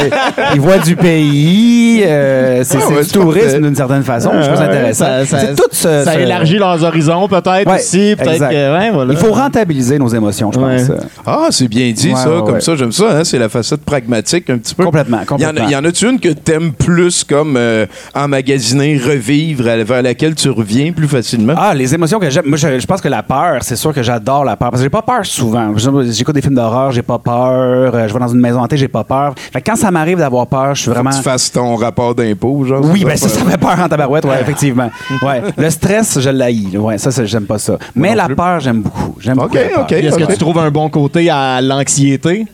ils 0.54 0.60
voient 0.60 0.78
du 0.78 0.96
pays. 0.96 2.02
euh, 2.06 2.62
c'est 2.64 2.78
Ah, 2.82 2.88
ouais, 2.88 3.02
du 3.04 3.10
tourisme 3.10 3.60
d'une 3.60 3.74
certaine 3.76 4.02
façon. 4.02 4.30
je 4.34 4.40
trouve 4.46 4.56
ça 4.56 4.62
Ouais, 4.62 4.68
intéressant. 4.68 5.04
ça- 5.04 5.26
ça- 5.26 5.38
c'est 5.40 5.54
tout 5.54 5.68
ce- 5.70 6.02
Ça 6.04 6.14
ce- 6.14 6.18
élargit 6.18 6.56
leurs 6.56 6.82
horizons, 6.82 7.28
peut-être 7.28 7.66
Ouais, 7.66 7.76
aussi. 7.78 8.14
Peut-être 8.16 8.32
exact. 8.32 8.50
que. 8.52 8.78
Ouais, 8.78 8.90
voilà. 8.90 9.12
Il 9.12 9.18
faut 9.18 9.32
rentabiliser 9.32 9.98
nos 9.98 10.08
émotions, 10.08 10.50
je 10.52 10.58
Ouais. 10.58 10.76
pense. 10.76 10.96
Ah, 11.26 11.48
c'est 11.50 11.68
bien 11.68 11.90
dit, 11.92 12.08
Ouais, 12.08 12.14
ça. 12.16 12.30
ouais, 12.30 12.40
comme 12.42 12.54
ouais. 12.54 12.60
ça, 12.60 12.74
j'aime 12.76 12.92
ça. 12.92 13.18
hein, 13.18 13.24
C'est 13.24 13.38
la 13.38 13.48
facette 13.50 13.84
pragmatique, 13.84 14.48
un 14.48 14.56
petit 14.58 14.74
peu. 14.74 14.84
Complètement, 14.84 15.18
Il 15.36 15.42
y 15.70 15.76
en 15.76 15.84
a-tu 15.84 16.08
une 16.08 16.18
que 16.20 16.30
t'aimes 16.30 16.72
plus 16.72 17.22
comme 17.24 17.56
euh, 17.58 17.84
emmagasiner, 18.14 18.96
revivre, 18.98 19.64
vers 19.84 20.02
laquelle 20.02 20.34
tu 20.34 20.48
reviens 20.50 20.92
plus 20.92 21.08
facilement? 21.08 21.54
Ah, 21.56 21.74
les 21.74 21.94
émotions 21.94 22.18
que 22.18 22.30
j'aime. 22.30 22.44
Moi, 22.46 22.56
je, 22.56 22.78
je 22.80 22.86
pense 22.94 23.00
que 23.02 23.08
la 23.08 23.22
peur, 23.24 23.58
c'est 23.62 23.74
sûr 23.76 23.92
que 23.92 24.02
j'adore 24.02 24.44
la 24.44 24.56
peur. 24.56 24.70
Parce 24.70 24.80
que 24.80 24.86
j'ai 24.86 24.90
pas 24.90 25.02
peur 25.02 25.26
souvent. 25.26 25.74
J'écoute 26.10 26.34
des 26.34 26.42
films 26.42 26.54
d'horreur, 26.54 26.92
j'ai 26.92 27.02
pas 27.02 27.18
peur. 27.18 27.92
Euh, 27.94 28.08
Je 28.08 28.12
vais 28.12 28.20
dans 28.20 28.28
une 28.28 28.40
maison 28.40 28.60
hantée, 28.60 28.76
j'ai 28.76 28.86
pas 28.88 29.02
peur. 29.04 29.34
Fait 29.52 29.60
que 29.60 29.68
quand 29.70 29.76
ça 29.76 29.90
m'arrive 29.90 30.18
d'avoir 30.18 30.46
peur, 30.46 30.74
je 30.74 30.82
suis 30.82 30.90
vraiment. 30.90 31.10
Tu 31.10 31.22
fasses 31.22 31.50
ton 31.50 31.74
rapport 31.74 32.14
d'impôt, 32.14 32.64
genre. 32.64 32.84
Oui, 32.84 33.04
ben 33.04 33.16
ça, 33.16 33.28
ça 33.28 33.44
fait 33.44 33.58
peur 33.58 33.78
en 33.80 33.88
tabarouette, 33.88 34.24
ouais, 34.24 34.40
effectivement. 34.40 34.90
Ouais. 35.22 35.42
Le 35.56 35.70
stress, 35.70 36.18
je 36.20 36.28
l'haïs. 36.30 36.76
Ouais, 36.76 36.98
ça, 36.98 37.10
ça, 37.10 37.24
j'aime 37.24 37.46
pas 37.46 37.58
ça. 37.58 37.78
Mais 37.94 38.10
non 38.10 38.16
la 38.16 38.26
plus. 38.26 38.36
peur, 38.36 38.60
j'aime 38.60 38.82
beaucoup. 38.82 39.14
J'aime 39.20 39.38
OK, 39.38 39.44
beaucoup 39.44 39.54
la 39.56 39.62
peur. 39.68 39.80
OK. 39.82 39.86
Puis 39.88 40.06
Est-ce 40.06 40.16
que 40.18 40.32
tu 40.32 40.38
trouves 40.38 40.58
un 40.58 40.70
bon 40.70 40.88
côté 40.90 41.30
à 41.30 41.60
l'anxiété? 41.60 42.46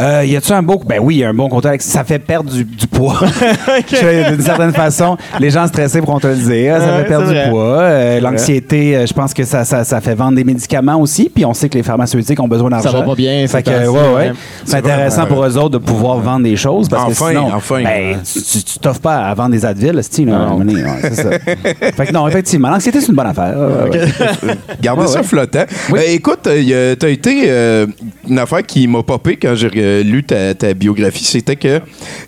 Euh, 0.00 0.24
y 0.26 0.36
a-tu 0.36 0.52
un 0.52 0.62
beau. 0.62 0.80
Ben 0.86 0.98
oui, 1.00 1.16
il 1.16 1.18
y 1.18 1.24
a 1.24 1.28
un 1.30 1.34
bon 1.34 1.48
contact. 1.48 1.82
Ça 1.82 2.04
fait 2.04 2.18
perdre 2.18 2.50
du, 2.50 2.64
du 2.64 2.86
poids. 2.86 3.18
D'une 4.30 4.40
certaine 4.42 4.72
façon, 4.72 5.16
les 5.40 5.50
gens 5.50 5.66
stressés 5.66 6.00
pourront 6.00 6.20
te 6.20 6.26
le 6.26 6.36
dire. 6.36 6.76
Ça 6.80 6.86
Ouais, 6.96 7.02
fait 7.02 7.08
perdre 7.08 7.28
du 7.32 7.50
poids. 7.50 7.78
Euh, 7.80 8.20
L'anxiété, 8.20 8.96
euh, 8.96 9.06
je 9.06 9.12
pense 9.12 9.32
que 9.34 9.44
ça, 9.44 9.64
ça, 9.64 9.84
ça 9.84 10.00
fait 10.00 10.14
vendre 10.14 10.36
des 10.36 10.44
médicaments 10.44 11.00
aussi. 11.00 11.30
Puis 11.34 11.44
on 11.44 11.54
sait 11.54 11.68
que 11.68 11.76
les 11.78 11.82
pharmaceutiques 11.82 12.40
ont 12.40 12.48
besoin 12.48 12.70
d'argent. 12.70 12.90
Ça 12.90 12.98
va 12.98 13.04
pas 13.04 13.14
bien, 13.14 13.46
Fait 13.48 13.62
que, 13.62 13.70
ouais, 13.88 14.14
ouais. 14.14 14.32
C'est 14.64 14.76
intéressant 14.76 15.26
pour 15.26 15.44
eux 15.44 15.56
autres 15.56 15.70
de 15.70 15.78
pouvoir 15.78 16.18
vendre 16.18 16.44
des 16.44 16.56
choses. 16.56 16.88
Parce 16.88 17.04
Enfin, 17.04 17.26
que 17.26 17.30
sinon, 17.32 17.50
enfin. 17.54 17.82
ben, 17.82 18.18
tu- 18.24 18.78
t'offres 18.80 19.00
pas 19.00 19.16
à 19.28 19.34
vendre 19.34 19.50
des 19.50 19.64
Advil, 19.64 20.00
c'est 20.02 20.26
ça. 21.14 21.30
fait 21.40 22.06
que 22.06 22.12
non, 22.12 22.26
effectivement, 22.28 22.70
l'anxiété, 22.70 23.00
c'est 23.00 23.08
une 23.08 23.14
bonne 23.14 23.26
affaire. 23.26 23.54
Ouais, 23.56 23.90
ouais. 23.90 24.54
Gardez 24.82 25.02
Ouais, 25.02 25.08
ça 25.08 25.20
ouais. 25.20 25.24
flottant. 25.24 25.64
Oui. 25.90 25.98
Euh, 26.00 26.12
écoute, 26.14 26.46
euh, 26.46 26.94
t'as 26.94 27.08
été 27.08 27.44
euh, 27.48 27.86
une 28.28 28.38
affaire 28.38 28.62
qui 28.64 28.86
m'a 28.86 29.02
popé 29.02 29.36
quand 29.36 29.54
j'ai 29.56 29.70
euh, 29.76 30.02
lu 30.02 30.22
ta, 30.24 30.54
ta 30.54 30.74
biographie, 30.74 31.24
c'était 31.24 31.56
que 31.56 31.80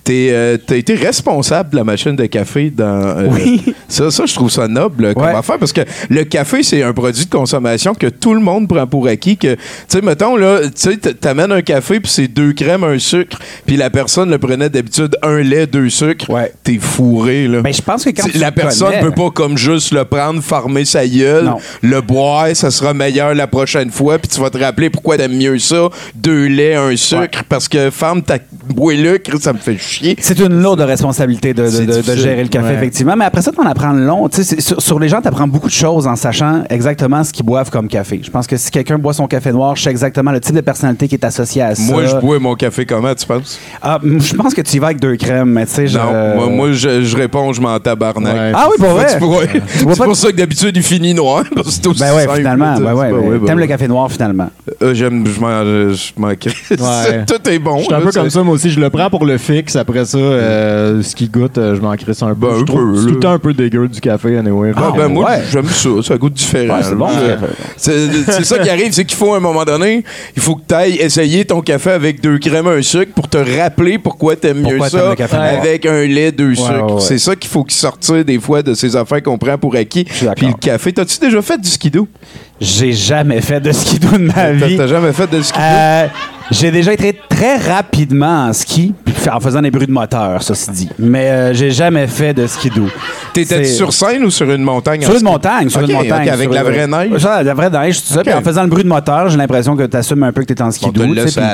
t'es, 0.04 0.28
euh, 0.30 0.56
t'as 0.64 0.76
été 0.76 0.94
responsable 0.94 1.70
de 1.70 1.76
la 1.76 1.84
machine 1.84 2.16
de 2.16 2.26
café 2.26 2.70
dans. 2.70 2.84
euh, 3.18 3.28
Oui. 3.30 3.62
Ça, 3.88 4.10
ça, 4.10 4.26
je 4.26 4.34
trouve 4.34 4.50
ça 4.50 4.68
noble 4.68 5.14
comme 5.14 5.22
Ouais. 5.22 5.34
affaire 5.34 5.58
parce 5.58 5.72
que 5.72 5.80
le 6.10 6.24
café, 6.24 6.62
c'est 6.62 6.82
un 6.82 6.92
produit 6.92 7.24
de 7.24 7.30
consommation 7.30 7.94
que 7.94 8.06
tout 8.06 8.34
le 8.34 8.40
monde 8.40 8.68
prend 8.68 8.86
pour 8.86 9.06
acquis. 9.08 9.36
Que, 9.36 9.54
tu 9.54 9.60
sais, 9.88 10.00
mettons, 10.02 10.36
là, 10.36 10.60
tu 10.70 10.98
t'amènes 10.98 11.52
un 11.52 11.62
café 11.62 12.00
puis 12.00 12.10
c'est 12.10 12.28
deux 12.28 12.52
crèmes, 12.52 12.84
un 12.84 12.98
sucre, 12.98 13.38
puis 13.66 13.76
la 13.76 13.90
personne 13.90 14.30
le 14.30 14.38
prenait 14.38 14.68
d'habitude 14.70 15.16
un 15.22 15.38
lait, 15.38 15.66
deux 15.66 15.88
sucres. 15.90 16.28
Ouais. 16.30 16.52
T'es 16.64 16.78
fourré, 16.78 17.46
là. 17.48 17.62
Ben, 17.62 17.72
je 17.72 17.82
pense 17.82 18.04
que 18.04 18.10
quand 18.10 18.28
tu 18.28 18.38
la 18.38 18.52
personne 18.52 18.88
connais- 18.88 19.00
peut 19.02 19.10
pas 19.12 19.30
comme 19.30 19.56
juste 19.58 19.92
le 19.92 20.04
prendre, 20.04 20.42
farmer 20.42 20.84
sa 20.84 21.06
gueule, 21.06 21.44
Non. 21.46 21.58
le 21.82 22.00
boire, 22.00 22.48
ça 22.54 22.70
sera 22.70 22.94
meilleur 22.94 23.34
la 23.34 23.46
prochaine 23.46 23.90
fois, 23.90 24.18
puis 24.18 24.28
tu 24.28 24.40
vas 24.40 24.50
te 24.50 24.58
rappeler 24.58 24.90
pourquoi 24.90 25.16
t'aimes 25.16 25.36
mieux 25.36 25.58
ça, 25.58 25.88
deux 26.14 26.46
laits, 26.46 26.76
un 26.76 26.96
sucre 26.96 27.17
parce 27.48 27.68
que 27.68 27.90
femme, 27.90 28.22
ta 28.22 28.38
Chris, 28.38 29.40
ça 29.40 29.52
me 29.52 29.58
fait 29.58 29.76
chier. 29.78 30.16
C'est 30.20 30.38
une 30.38 30.62
lourde 30.62 30.80
responsabilité 30.80 31.54
de, 31.54 31.62
de- 31.64 31.68
C'est 31.70 31.86
de- 31.86 31.92
de 31.92 32.00
difficile. 32.00 32.20
gérer 32.22 32.42
le 32.42 32.48
café, 32.48 32.68
Ouais. 32.68 32.74
effectivement. 32.74 33.14
Mais 33.16 33.24
après 33.24 33.42
ça, 33.42 33.50
tu 33.52 33.60
en 33.60 33.66
apprends 33.66 33.92
long. 33.92 34.28
Tu 34.28 34.36
sais, 34.36 34.44
c'est- 34.44 34.60
sur, 34.60 34.80
sur 34.80 34.98
les 34.98 35.08
gens, 35.08 35.20
tu 35.20 35.28
apprends 35.28 35.48
beaucoup 35.48 35.68
de 35.68 35.72
choses 35.72 36.06
en 36.06 36.16
sachant 36.16 36.64
exactement 36.70 37.24
ce 37.24 37.32
qu'ils 37.32 37.44
boivent 37.46 37.70
comme 37.70 37.88
café. 37.88 38.20
Je 38.22 38.30
pense 38.30 38.46
que 38.46 38.56
si 38.56 38.70
quelqu'un 38.70 38.98
boit 38.98 39.12
son 39.12 39.26
café 39.26 39.52
noir, 39.52 39.76
je 39.76 39.82
sais 39.82 39.90
exactement 39.90 40.30
le 40.32 40.40
type 40.40 40.54
de 40.54 40.60
personnalité 40.60 41.08
qui 41.08 41.14
est 41.14 41.24
associé 41.24 41.62
à 41.62 41.74
ça. 41.74 41.82
Moi, 41.92 42.06
je 42.06 42.16
bois 42.16 42.38
mon 42.38 42.54
café 42.54 42.84
comment, 42.86 43.14
tu 43.14 43.26
penses? 43.26 43.58
Ah, 43.82 43.98
je 44.02 44.34
pense 44.34 44.54
que 44.54 44.60
tu 44.62 44.76
y 44.76 44.78
vas 44.78 44.86
avec 44.88 45.00
deux 45.00 45.16
crèmes, 45.16 45.50
mais 45.50 45.66
tu 45.66 45.72
sais, 45.72 45.88
je- 45.88 45.98
Non, 45.98 46.34
moi, 46.36 46.46
moi, 46.48 46.72
je, 46.72 47.02
je 47.02 47.16
réponds, 47.16 47.52
je 47.52 47.60
m'en 47.60 47.78
tabarnak. 47.78 48.34
Ouais. 48.34 48.52
Ah 48.54 48.66
oui, 48.70 48.76
pour 48.78 48.90
vrai? 48.90 49.06
C'est 49.08 49.18
pour, 49.18 49.36
ouais. 49.36 49.48
C'est 49.68 49.86
pas 49.98 50.04
pour 50.04 50.16
ça 50.16 50.30
que 50.30 50.36
d'habitude, 50.36 50.76
il 50.76 50.82
finit 50.82 51.14
noir. 51.14 51.44
parce 51.54 51.68
que 51.68 51.72
c'est 51.74 51.86
aussi 51.86 52.00
Ben 52.00 52.14
ouais, 52.14 52.24
simple, 52.24 52.36
finalement. 52.38 52.74
Ben 52.78 52.94
ouais, 52.94 53.10
ben, 53.10 53.16
ouais, 53.18 53.38
ben 53.38 53.46
T'aimes 53.46 53.56
ouais. 53.56 53.62
le 53.62 53.68
café 53.68 53.88
noir, 53.88 54.10
finalement. 54.10 54.50
Euh, 54.82 54.94
J'aime, 54.94 55.24
je 55.26 55.40
m'en, 55.40 55.62
je 55.94 56.12
m'en 56.16 56.34
crisse. 56.34 56.70
Ouais. 56.70 56.76
Tout 57.26 57.48
est 57.48 57.58
bon. 57.58 57.78
Je 57.78 57.84
suis 57.84 57.94
un 57.94 58.00
peu 58.00 58.10
comme 58.10 58.30
ça, 58.30 58.42
moi 58.42 58.54
aussi. 58.54 58.70
Je 58.70 58.80
le 58.80 58.90
prends 58.90 59.10
pour 59.10 59.24
le 59.24 59.38
fixe. 59.38 59.76
Après 59.76 60.04
ça, 60.04 60.18
euh, 60.18 61.02
ce 61.02 61.14
qui 61.14 61.28
goûte, 61.28 61.58
euh, 61.58 61.76
je 61.76 61.80
m'en 61.80 61.94
crisse 61.96 62.22
un 62.22 62.34
peu. 62.34 62.48
Ben, 62.48 62.58
je 62.58 62.64
trouve 62.64 62.96
c'est 62.96 63.02
tout 63.02 63.06
là. 63.06 63.12
le 63.12 63.20
temps 63.20 63.32
un 63.32 63.38
peu 63.38 63.54
dégueu 63.54 63.88
du 63.88 64.00
café, 64.00 64.38
anyway. 64.38 64.72
Ah, 64.76 64.92
ben 64.96 65.08
moi, 65.08 65.30
ouais. 65.30 65.42
j'aime 65.50 65.66
ça. 65.68 65.88
Ça 66.02 66.16
goûte 66.16 66.34
différent. 66.34 66.76
Ouais, 66.76 66.82
c'est 66.82 66.94
bon. 66.94 67.08
C'est 67.76 68.44
ça 68.44 68.58
qui 68.58 68.70
arrive, 68.70 68.92
c'est 68.92 69.04
qu'il 69.04 69.16
faut 69.16 69.34
à 69.34 69.38
un 69.38 69.40
moment 69.40 69.64
donné, 69.64 70.04
il 70.36 70.42
faut 70.42 70.56
que 70.56 70.62
tu 70.68 70.74
ailles 70.74 70.96
essayer 70.96 71.44
ton 71.44 71.60
café 71.60 71.90
avec 71.90 72.20
deux 72.20 72.38
crèmes, 72.38 72.66
un 72.66 72.82
sucre 72.82 73.12
pour 73.14 73.28
te 73.28 73.38
rappeler 73.38 73.98
pourquoi 73.98 74.36
t'aimes 74.36 74.62
mieux 74.62 74.78
ça 74.88 75.14
café 75.16 75.36
avec 75.36 75.86
un 75.86 76.04
lait, 76.04 76.32
deux 76.32 76.54
sucres. 76.54 77.00
C'est 77.00 77.18
ça 77.18 77.36
qu'il 77.36 77.50
faut 77.50 77.64
qu'il 77.64 77.78
sortir 77.78 78.24
des 78.24 78.38
fois 78.38 78.62
de 78.62 78.74
ces 78.74 78.96
affaires 78.96 79.22
qu'on 79.22 79.38
prend 79.38 79.58
pour 79.58 79.74
acquis. 79.76 80.04
Puis 80.04 80.46
le 80.46 80.52
café, 80.54 80.92
t'as-tu 80.92 81.18
déjà 81.18 81.42
fait 81.42 81.58
du 81.58 81.68
skidoo? 81.68 82.08
J'ai 82.60 82.92
jamais 82.92 83.40
fait 83.40 83.60
de 83.60 83.72
skidoo 83.72 84.16
de 84.18 84.32
ma 84.34 84.50
vie. 84.52 84.76
t'as 84.76 84.86
jamais 84.86 85.12
fait 85.12 85.30
de 85.30 85.40
skidoo? 85.42 85.60
Euh, 85.62 86.06
j'ai 86.50 86.70
déjà 86.70 86.94
été 86.94 87.14
très 87.28 87.56
rapidement 87.58 88.46
en 88.48 88.52
ski, 88.54 88.94
en 89.30 89.38
faisant 89.38 89.60
des 89.60 89.70
bruits 89.70 89.86
de 89.86 89.92
moteur, 89.92 90.42
ceci 90.42 90.70
dit. 90.70 90.88
Mais 90.98 91.26
euh, 91.28 91.52
j'ai 91.54 91.70
jamais 91.70 92.06
fait 92.06 92.32
de 92.32 92.46
skidoo. 92.46 92.86
T'étais 93.34 93.64
sur 93.64 93.92
scène 93.92 94.24
ou 94.24 94.30
sur 94.30 94.50
une 94.50 94.62
montagne? 94.62 95.02
Sur 95.02 95.10
en 95.10 95.12
une 95.12 95.18
ski? 95.18 95.24
montagne, 95.26 95.68
sur 95.68 95.80
une 95.82 95.92
montagne. 95.92 96.28
avec 96.30 96.44
sur- 96.44 96.52
la 96.54 96.62
vraie 96.62 96.86
neige? 96.86 97.22
La 97.44 97.54
vraie 97.54 97.68
neige, 97.70 98.00
tout 98.02 98.14
ça. 98.14 98.22
Puis 98.22 98.32
en 98.32 98.40
faisant 98.40 98.62
le 98.62 98.68
bruit 98.68 98.82
de 98.82 98.88
moteur, 98.88 99.28
j'ai 99.28 99.36
l'impression 99.36 99.76
que 99.76 99.82
tu 99.84 99.96
assumes 99.96 100.22
un 100.22 100.32
peu 100.32 100.40
que 100.42 100.46
tu 100.46 100.54
es 100.54 100.62
en 100.62 100.68
à 100.68 100.70
En 100.70 100.70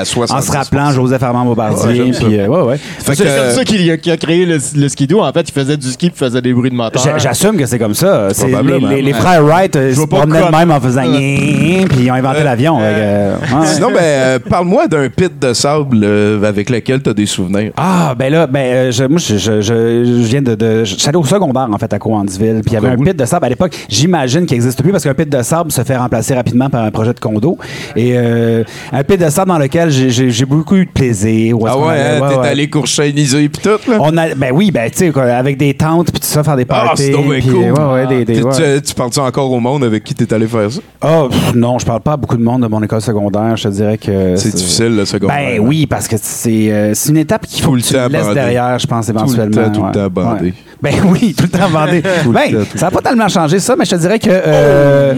70%. 0.03 0.41
se 0.41 0.51
rappelant 0.53 0.91
Joseph 0.91 1.21
Armand 1.21 1.41
Ouais, 1.41 1.47
Bombardier. 1.49 2.13
ça. 2.13 2.19
puis, 2.25 2.39
euh, 2.39 2.47
ouais, 2.47 2.61
ouais. 2.61 2.79
C'est 2.99 3.17
comme 3.17 3.51
ça 3.51 3.63
qu'il 3.65 3.91
a, 3.91 3.97
qu'il 3.97 4.11
a 4.13 4.17
créé 4.17 4.45
le, 4.45 4.57
le 4.77 4.89
skidoo. 4.89 5.21
En 5.21 5.31
fait, 5.33 5.49
il 5.49 5.51
faisait 5.51 5.75
du 5.77 5.87
ski 5.91 6.09
puis 6.09 6.17
faisait 6.17 6.41
des 6.41 6.53
bruits 6.53 6.69
de 6.71 6.75
moteur. 6.75 7.03
J'a- 7.03 7.17
J'assume 7.17 7.57
que 7.57 7.65
c'est 7.65 7.79
comme 7.79 7.93
ça. 7.95 8.29
C'est 8.31 8.47
les, 8.47 8.79
les- 8.79 9.01
les 9.01 9.11
ouais. 9.13 9.19
frères 9.19 9.43
Wright 9.43 9.75
euh, 9.75 9.89
Je 9.93 9.99
se 9.99 10.05
promenaient 10.05 10.45
de 10.47 10.55
même 10.55 10.71
en 10.71 10.79
faisant 10.79 10.94
puis 11.03 12.03
ils 12.05 12.11
ont 12.11 12.15
inventé 12.15 12.43
l'avion. 12.43 12.77
fait 12.79 12.83
que, 12.83 12.99
euh, 12.99 13.35
ouais. 13.59 13.67
Sinon, 13.67 13.89
ben, 13.91 13.99
euh, 14.01 14.39
parle-moi 14.39 14.87
d'un 14.87 15.09
pit 15.09 15.31
de 15.39 15.53
sable 15.53 15.99
euh, 16.03 16.43
avec 16.43 16.69
lequel 16.69 17.01
t'as 17.01 17.13
des 17.13 17.25
souvenirs. 17.25 17.71
Ah, 17.77 18.13
ben 18.17 18.31
là, 18.31 18.47
ben, 18.47 18.59
euh, 18.59 18.91
je, 18.91 19.03
moi, 19.05 19.19
je, 19.19 19.37
je, 19.37 20.03
viens 20.23 20.41
de. 20.41 20.55
de 20.55 20.83
allé 21.07 21.17
au 21.17 21.23
secondaire, 21.23 21.67
en 21.71 21.77
fait, 21.77 21.91
à 21.93 21.99
Coansville. 21.99 22.61
Puis 22.61 22.71
il 22.71 22.73
y 22.73 22.77
avait 22.77 22.89
un 22.89 22.97
pit 22.97 23.15
de 23.15 23.25
sable 23.25 23.45
à 23.45 23.49
l'époque. 23.49 23.75
J'imagine 23.89 24.45
qu'il 24.45 24.57
n'existe 24.57 24.81
plus 24.81 24.91
parce 24.91 25.03
qu'un 25.03 25.13
pit 25.13 25.29
de 25.29 25.41
sable 25.41 25.71
se 25.71 25.83
fait 25.83 25.97
remplacer 25.97 26.33
rapidement 26.35 26.69
par 26.69 26.83
un 26.83 26.91
projet 26.91 27.13
de 27.13 27.19
condo. 27.19 27.57
Et 27.95 28.13
euh, 28.15 28.63
un 28.91 29.03
pit 29.03 29.19
de 29.19 29.29
sable 29.29 29.49
dans 29.49 29.57
lequel 29.59 29.89
j'ai- 29.91 30.45
beaucoup 30.45 30.75
eu 30.75 30.85
de 30.85 30.91
plaisir. 30.91 31.55
Ah 31.65 31.71
qu'on 31.73 31.87
ouais, 31.87 31.95
hein, 31.99 32.27
t'es 32.29 32.35
ouais. 32.37 32.47
allé 32.47 32.69
courchainiser 32.69 33.49
pis 33.49 33.59
tout, 33.61 33.69
là? 33.89 33.97
On 33.99 34.15
a, 34.17 34.35
ben 34.35 34.51
oui, 34.53 34.69
ben 34.71 34.89
tu 34.91 35.11
sais, 35.11 35.19
avec 35.19 35.57
des 35.57 35.73
tentes 35.73 36.11
puis 36.11 36.19
tout 36.19 36.27
ça, 36.27 36.43
faire 36.43 36.55
des 36.55 36.65
Ah, 36.69 36.83
parties. 36.85 37.03
c'est 37.03 37.11
bien 37.11 37.39
puis, 37.39 37.49
cool. 37.49 37.55
ouais, 37.71 37.93
ouais, 37.93 38.07
des, 38.07 38.25
des- 38.25 38.35
Tu- 38.41 38.43
ouais. 38.43 38.75
Tu, 38.77 38.81
tu 38.83 38.93
parles-tu 38.95 39.19
encore 39.19 39.51
au 39.51 39.59
monde 39.59 39.83
avec 39.83 40.03
qui 40.03 40.13
t'es 40.13 40.31
allé 40.33 40.45
faire 40.47 40.71
ça? 40.71 40.81
Ah, 41.01 41.27
non, 41.53 41.77
je 41.77 41.85
parle 41.85 41.99
pas 42.01 42.13
à 42.13 42.17
beaucoup 42.17 42.37
de 42.37 42.41
monde 42.41 42.63
de 42.63 42.67
mon 42.67 42.81
école 42.81 43.01
secondaire. 43.01 43.55
Je 43.57 43.63
te 43.63 43.67
dirais 43.67 43.97
que. 43.97 44.35
C'est 44.37 44.55
difficile, 44.55 44.95
le 44.95 45.05
secondaire. 45.05 45.37
Ben 45.37 45.59
oui, 45.59 45.85
parce 45.85 46.07
que 46.07 46.15
c'est 46.19 46.71
euh, 46.71 46.93
c'est 46.95 47.09
une 47.09 47.17
étape 47.17 47.45
qu'il 47.45 47.61
faut 47.63 47.71
Tout 47.71 47.75
le 47.75 47.81
que 47.81 47.87
tu 47.87 47.93
temps 47.93 48.07
laisses 48.07 48.21
bandé. 48.23 48.33
derrière, 48.35 48.79
je 48.79 48.87
pense, 48.87 49.07
le 49.07 49.13
éventuellement. 49.15 49.63
temps, 49.65 49.71
tout 49.71 49.85
le 49.85 49.91
temps 49.91 50.07
bandé. 50.09 50.45
Ouais. 50.45 50.53
Ben 50.81 50.93
oui, 51.05 51.35
tout 51.37 51.43
le 51.43 51.49
temps 51.59 51.69
bandé. 51.69 52.01
le 52.25 52.31
ben, 52.31 52.41
temps, 52.41 52.49
tout 52.51 52.57
le 52.73 52.79
ça 52.79 52.85
n'a 52.87 52.91
pas 52.91 53.01
tellement 53.01 53.27
changé 53.27 53.59
ça, 53.59 53.75
mais 53.77 53.85
je 53.85 53.91
te 53.91 53.95
dirais 53.97 54.19
que 54.19 54.29
euh, 54.31 55.13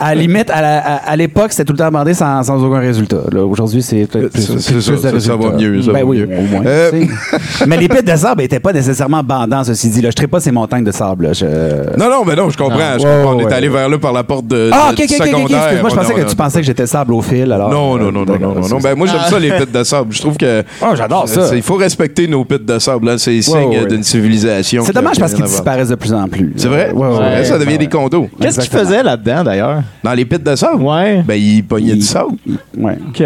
à 0.00 0.14
la 0.14 0.20
limite, 0.20 0.50
à, 0.50 0.56
à- 0.58 1.10
à 1.10 1.16
l'époque, 1.16 1.52
c'était 1.52 1.64
tout 1.64 1.72
le 1.72 1.78
temps 1.78 1.90
bandé 1.90 2.14
sans, 2.14 2.42
sans 2.42 2.62
aucun 2.62 2.78
résultat. 2.80 3.18
Aujourd'hui, 3.48 3.82
c'est 3.82 4.06
peut-être 4.06 4.32
plus, 4.32 4.42
Ça, 4.42 4.52
plus 4.54 4.62
c'est 4.62 4.74
de 4.74 4.80
ça, 4.80 4.96
ça, 5.10 5.20
ça 5.20 5.36
va 5.36 5.50
mieux, 5.56 5.82
ça 5.82 5.92
ben 5.92 5.98
va 6.00 6.04
oui, 6.04 6.18
mieux. 6.26 6.38
au 6.38 6.42
moins. 6.42 6.62
Euh, 6.66 6.90
mais 7.66 7.76
les 7.76 7.88
pits 7.88 8.02
de 8.02 8.16
sable 8.16 8.42
n'étaient 8.42 8.60
pas 8.60 8.72
nécessairement 8.72 9.22
bandants, 9.22 9.64
ceci 9.64 9.88
dit. 9.90 10.00
Là. 10.02 10.10
Je 10.16 10.22
ne 10.22 10.26
pas 10.26 10.40
ces 10.40 10.52
montagnes 10.52 10.84
de 10.84 10.92
sable. 10.92 11.26
là. 11.26 11.32
Je- 11.32 11.96
Non, 11.98 12.08
non, 12.10 12.24
mais 12.26 12.34
non, 12.36 12.50
je 12.50 12.56
comprends. 12.56 12.96
On 13.26 13.40
est 13.40 13.52
allé 13.52 13.68
vers 13.68 13.88
là 13.88 13.98
par 13.98 14.12
la 14.12 14.24
porte 14.24 14.46
de, 14.46 14.55
Ah, 14.72 14.92
de- 14.92 14.92
ok, 14.92 14.96
du 14.96 15.02
ok, 15.04 15.10
ok, 15.10 15.20
ok. 15.20 15.26
secondaire. 15.26 15.58
Excuse-moi, 15.64 15.90
je 15.90 15.96
pensais 15.96 16.14
que 16.14 16.28
tu 16.30 16.36
pensais 16.36 16.60
que 16.60 16.66
j'étais 16.66 16.86
sable 16.86 17.14
au 17.14 17.22
fil. 17.22 17.50
Alors, 17.52 17.70
Non, 17.70 17.96
euh, 17.96 17.98
non, 17.98 18.12
non, 18.12 18.24
non, 18.24 18.38
non, 18.38 18.54
non, 18.60 18.68
non. 18.68 18.78
Ben, 18.78 18.94
moi, 18.94 19.06
j'aime 19.06 19.20
ça, 19.28 19.38
les 19.38 19.50
pits 19.50 19.72
de 19.72 19.84
sable. 19.84 20.12
Je 20.12 20.20
trouve 20.20 20.36
que. 20.36 20.62
Oh, 20.82 20.86
j'adore 20.94 21.28
ça. 21.28 21.54
Il 21.54 21.62
faut 21.62 21.76
respecter 21.76 22.26
nos 22.28 22.44
pits 22.44 22.58
de 22.60 22.78
sable. 22.78 23.06
là. 23.06 23.18
C'est 23.18 23.40
signe 23.42 23.56
ouais, 23.56 23.78
ouais. 23.80 23.86
d'une 23.86 24.02
civilisation. 24.02 24.82
C'est 24.84 24.94
dommage 24.94 25.18
parce 25.18 25.34
qu'ils 25.34 25.44
disparaissent 25.44 25.88
de 25.88 25.94
plus 25.94 26.12
en 26.12 26.28
plus. 26.28 26.52
C'est 26.56 26.68
vrai? 26.68 26.90
Ouais, 26.92 27.06
ouais, 27.08 27.18
ouais. 27.18 27.44
Ça 27.44 27.58
devient 27.58 27.78
des 27.78 27.88
condos. 27.88 28.28
Qu'est-ce 28.40 28.60
qu'il 28.60 28.64
Exactement. 28.64 28.82
faisait 28.84 29.02
là-dedans, 29.02 29.44
d'ailleurs? 29.44 29.82
Dans 30.02 30.12
les 30.12 30.24
pits 30.24 30.38
de 30.38 30.54
sable? 30.56 30.82
Ouais. 30.82 31.22
Ben, 31.26 31.34
il 31.34 31.62
pognait 31.64 31.92
Il- 31.92 31.98
du 31.98 32.02
sable. 32.04 32.32
Ouais. 32.76 32.98
OK. 33.08 33.22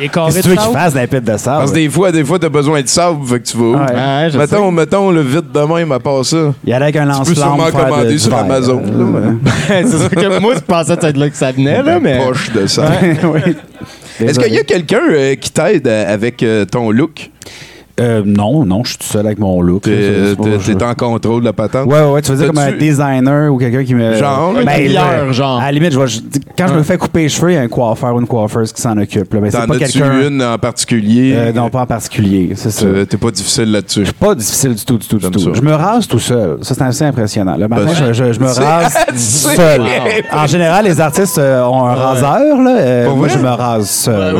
Les 0.00 0.08
carrés 0.08 0.32
Qu'est-ce 0.32 0.36
que 0.38 0.42
tu 0.42 0.48
de 0.48 0.60
veux 0.60 0.66
qu'il 0.66 0.72
fasse 0.72 0.94
pits 1.08 1.20
de 1.20 1.36
sable? 1.36 1.58
Parce 1.58 1.70
que 1.70 1.76
des 1.76 1.88
fois, 1.88 2.12
des 2.12 2.24
fois, 2.24 2.38
t'as 2.38 2.48
besoin 2.48 2.82
de 2.82 2.86
sable, 2.88 3.26
fait 3.26 3.40
que 3.40 3.44
tu 3.48 3.56
vas 3.56 3.64
où? 3.64 3.72
Ouais. 3.74 3.80
Ouais, 3.80 4.30
je 4.32 4.38
mettons, 4.38 4.70
mettons 4.70 5.10
le 5.10 5.22
vide 5.22 5.50
de 5.52 5.60
même 5.60 5.92
à 5.92 5.98
part 6.00 6.24
ça. 6.24 6.52
Il 6.64 6.70
y 6.70 6.72
allait 6.72 6.84
avec 6.84 6.96
un 6.96 7.02
Tu 7.02 7.06
peux 7.06 7.12
lance-flamme. 7.18 7.36
sûrement 7.36 7.66
de- 7.66 7.70
commander 7.70 8.18
sur. 8.18 8.34
Amazon. 8.34 8.80
là, 8.80 9.04
mais- 9.04 9.50
sais. 9.66 9.82
c'est 9.90 9.98
sûr 9.98 10.10
que 10.10 10.38
moi, 10.40 10.54
je 10.54 10.60
pensais 10.60 10.96
peut-être 10.96 11.16
là 11.16 11.30
que 11.30 11.36
ça 11.36 11.52
venait, 11.52 11.82
là, 11.82 11.98
mais. 12.00 12.18
Poche 12.24 12.50
de 12.52 12.66
sable. 12.66 12.94
Est-ce 14.20 14.38
qu'il 14.38 14.52
y 14.54 14.58
a 14.58 14.64
quelqu'un 14.64 15.00
euh, 15.10 15.34
qui 15.34 15.50
t'aide 15.50 15.86
euh, 15.88 16.12
avec 16.14 16.42
euh, 16.42 16.64
ton 16.64 16.90
look? 16.90 17.30
Euh, 18.00 18.22
non, 18.24 18.64
non, 18.64 18.84
je 18.84 18.90
suis 18.90 18.98
tout 18.98 19.06
seul 19.06 19.26
avec 19.26 19.38
mon 19.38 19.60
look. 19.60 19.82
T'es 19.82 20.82
en 20.82 20.94
contrôle 20.94 21.40
de 21.40 21.46
la 21.46 21.52
patente? 21.52 21.86
Ouais, 21.86 22.00
ouais, 22.00 22.10
ouais, 22.12 22.22
tu 22.22 22.30
veux 22.32 22.38
dire 22.38 22.46
comme 22.46 22.58
un 22.58 22.72
designer 22.72 23.52
ou 23.52 23.58
quelqu'un 23.58 23.84
qui 23.84 23.94
me. 23.94 24.14
Genre, 24.14 24.54
un 24.56 24.64
Ben, 24.64 24.66
tailleur, 24.66 25.26
là, 25.26 25.32
genre. 25.32 25.58
À 25.60 25.66
la 25.66 25.72
limite, 25.72 25.92
je 25.92 25.96
vois- 25.96 26.06
je- 26.06 26.20
quand 26.56 26.68
je 26.68 26.74
me 26.74 26.82
fais 26.82 26.96
couper 26.96 27.22
les 27.24 27.28
cheveux, 27.28 27.50
il 27.50 27.54
y 27.54 27.58
a 27.58 27.60
un 27.60 27.68
coiffeur 27.68 28.14
ou 28.14 28.20
une 28.20 28.26
coiffeuse 28.26 28.72
qui 28.72 28.80
s'en 28.80 28.96
occupe. 28.96 29.34
là. 29.34 29.40
Mais 29.40 29.50
c'est 29.50 29.58
T'en 29.60 29.66
pas 29.66 29.74
as-tu 29.74 29.98
quelqu'un. 29.98 30.28
une 30.28 30.42
en 30.42 30.56
particulier? 30.58 31.34
Euh, 31.36 31.52
non, 31.52 31.68
pas 31.68 31.82
en 31.82 31.86
particulier. 31.86 32.52
C'est 32.56 32.70
ça. 32.70 32.86
Tu- 32.86 33.06
T'es 33.06 33.16
pas 33.18 33.30
difficile 33.30 33.70
là-dessus. 33.70 34.04
Pas 34.18 34.34
difficile 34.34 34.74
du 34.74 34.84
tout, 34.84 34.96
du 34.96 35.06
tout, 35.06 35.18
du 35.18 35.30
tout. 35.30 35.38
ça. 35.38 35.50
Je 35.52 35.60
me 35.60 35.72
rase 35.74 36.08
tout 36.08 36.18
seul. 36.18 36.58
Ça, 36.62 36.74
c'est 36.74 36.82
assez 36.82 37.04
impressionnant. 37.04 37.56
Le 37.58 37.68
matin, 37.68 37.84
Ben, 37.86 37.94
je, 38.08 38.12
je- 38.14 38.32
je 38.32 38.40
me 38.40 38.46
rase 38.46 38.96
seul. 39.16 39.82
En 40.32 40.46
général, 40.46 40.86
les 40.86 40.98
artistes 41.00 41.36
euh, 41.38 41.62
ont 41.64 41.84
un 41.84 41.94
raseur. 41.94 42.58
Là. 42.62 42.76
Euh, 42.78 43.14
moi, 43.14 43.28
je 43.28 43.38
me 43.38 43.48
rase 43.50 43.88
seul. 43.90 44.34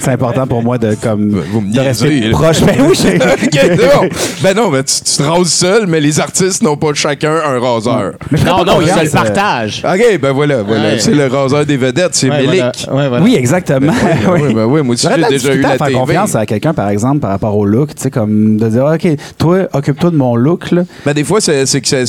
C'est 0.00 0.10
important 0.10 0.46
pour 0.48 0.62
moi 0.64 0.78
de, 0.78 0.94
comme, 1.00 1.28
Vous 1.52 1.60
me 1.60 1.72
de 1.72 1.80
rester. 1.80 2.32
Proche. 2.42 2.60
Ben 2.62 2.76
oui, 2.80 2.94
j'ai- 3.02 3.18
bon. 3.76 4.08
Ben 4.42 4.54
non, 4.56 4.70
mais 4.70 4.82
tu, 4.84 4.94
tu 5.02 5.16
te 5.16 5.22
rases 5.22 5.48
seul, 5.52 5.86
mais 5.86 6.00
les 6.00 6.18
artistes 6.20 6.62
n'ont 6.62 6.76
pas 6.76 6.92
chacun 6.94 7.32
un 7.32 7.58
raseur. 7.60 8.12
Mais 8.30 8.38
Non, 8.44 8.64
non, 8.64 8.80
il 8.80 8.88
confiance, 8.88 8.98
se 8.98 9.02
le 9.04 9.08
euh, 9.08 9.12
partage. 9.12 9.84
OK, 9.84 10.18
ben 10.20 10.32
voilà, 10.32 10.62
voilà. 10.62 10.82
Ouais. 10.90 10.98
C'est 10.98 11.14
le 11.14 11.26
raseur 11.26 11.66
des 11.66 11.76
vedettes, 11.76 12.14
c'est 12.14 12.30
Ouais, 12.30 12.46
Mélic. 12.46 12.62
voilà. 12.86 13.02
Ouais, 13.02 13.08
voilà. 13.08 13.24
Oui, 13.24 13.34
exactement. 13.36 13.92
Ben 13.92 14.32
oui, 14.32 14.54
ben 14.54 14.64
oui, 14.64 14.82
moi 14.82 14.94
aussi, 14.94 15.06
j'ai 15.14 15.28
déjà 15.28 15.54
eu 15.54 15.60
la 15.60 15.70
à 15.70 15.76
faire 15.76 15.86
TV. 15.88 15.98
confiance 15.98 16.34
à 16.34 16.46
quelqu'un, 16.46 16.72
par 16.74 16.88
exemple, 16.88 17.20
par 17.20 17.30
rapport 17.30 17.56
au 17.56 17.64
look. 17.66 17.94
Tu 17.94 18.02
sais, 18.02 18.10
comme 18.10 18.56
de 18.56 18.68
dire, 18.68 18.84
OK, 18.84 19.06
toi, 19.38 19.58
occupe-toi 19.72 20.10
de 20.10 20.16
mon 20.16 20.36
look. 20.36 20.70
Là. 20.70 20.82
Ben, 21.04 21.12
des 21.12 21.24
fois, 21.24 21.40
c'est 21.40 21.64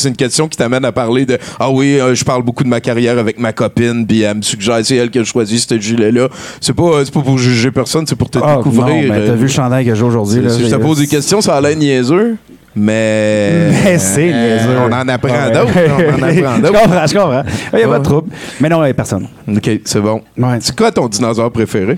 une 0.05 0.15
question 0.15 0.47
qui 0.47 0.57
t'amène 0.57 0.85
à 0.85 0.91
parler 0.91 1.25
de 1.25 1.38
Ah 1.59 1.69
oui, 1.69 2.00
euh, 2.00 2.15
je 2.15 2.23
parle 2.23 2.43
beaucoup 2.43 2.63
de 2.63 2.69
ma 2.69 2.79
carrière 2.81 3.17
avec 3.19 3.39
ma 3.39 3.53
copine, 3.53 4.05
puis 4.07 4.21
elle 4.21 4.38
me 4.38 4.41
suggère, 4.41 4.79
c'est 4.83 4.95
elle 4.95 5.09
qui 5.09 5.19
a 5.19 5.23
choisi 5.23 5.59
ce 5.59 5.77
gilet-là. 5.79 6.27
C'est 6.59 6.73
pas, 6.73 7.03
c'est 7.03 7.13
pas 7.13 7.21
pour 7.21 7.38
juger 7.38 7.71
personne, 7.71 8.05
c'est 8.07 8.15
pour 8.15 8.29
te 8.29 8.39
Ah, 8.41 8.57
découvrir. 8.57 8.88
non, 8.88 9.13
ben, 9.15 9.25
t'as 9.25 9.31
Euh, 9.31 9.35
vu 9.35 9.43
le 9.43 9.47
chandail 9.47 9.85
que 9.85 9.93
j'ai 9.95 10.03
aujourd'hui. 10.03 10.20
Si 10.25 10.41
je 10.41 10.69
te 10.69 10.75
pose 10.75 10.99
des 10.99 11.07
questions, 11.07 11.41
ça 11.41 11.55
a 11.55 11.61
l'air 11.61 11.75
niaiseux, 11.75 12.35
mais. 12.75 13.69
Mais 13.83 13.97
c'est 13.97 14.25
niaiseux. 14.31 14.77
On 14.79 14.91
en 14.91 15.07
apprend 15.07 15.29
Ouais. 15.29 15.51
d'autres. 15.51 15.71
On 15.75 16.13
en 16.13 16.23
apprend 16.23 16.55
je 16.55 16.61
d'autres. 16.61 16.81
comprends, 16.81 17.07
je 17.07 17.13
comprends. 17.13 17.43
Il 17.73 17.77
n'y 17.77 17.83
a 17.83 17.87
pas 17.87 17.93
Ouais. 17.93 17.99
de 17.99 18.03
trouble. 18.03 18.29
Mais 18.59 18.69
non, 18.69 18.81
il 18.81 18.85
n'y 18.85 18.91
a 18.91 18.93
personne. 18.93 19.27
OK, 19.47 19.69
c'est 19.85 19.99
bon. 20.01 20.21
Ouais. 20.37 20.57
C'est 20.61 20.75
quoi 20.75 20.91
ton 20.91 21.07
dinosaure 21.07 21.51
préféré? 21.51 21.97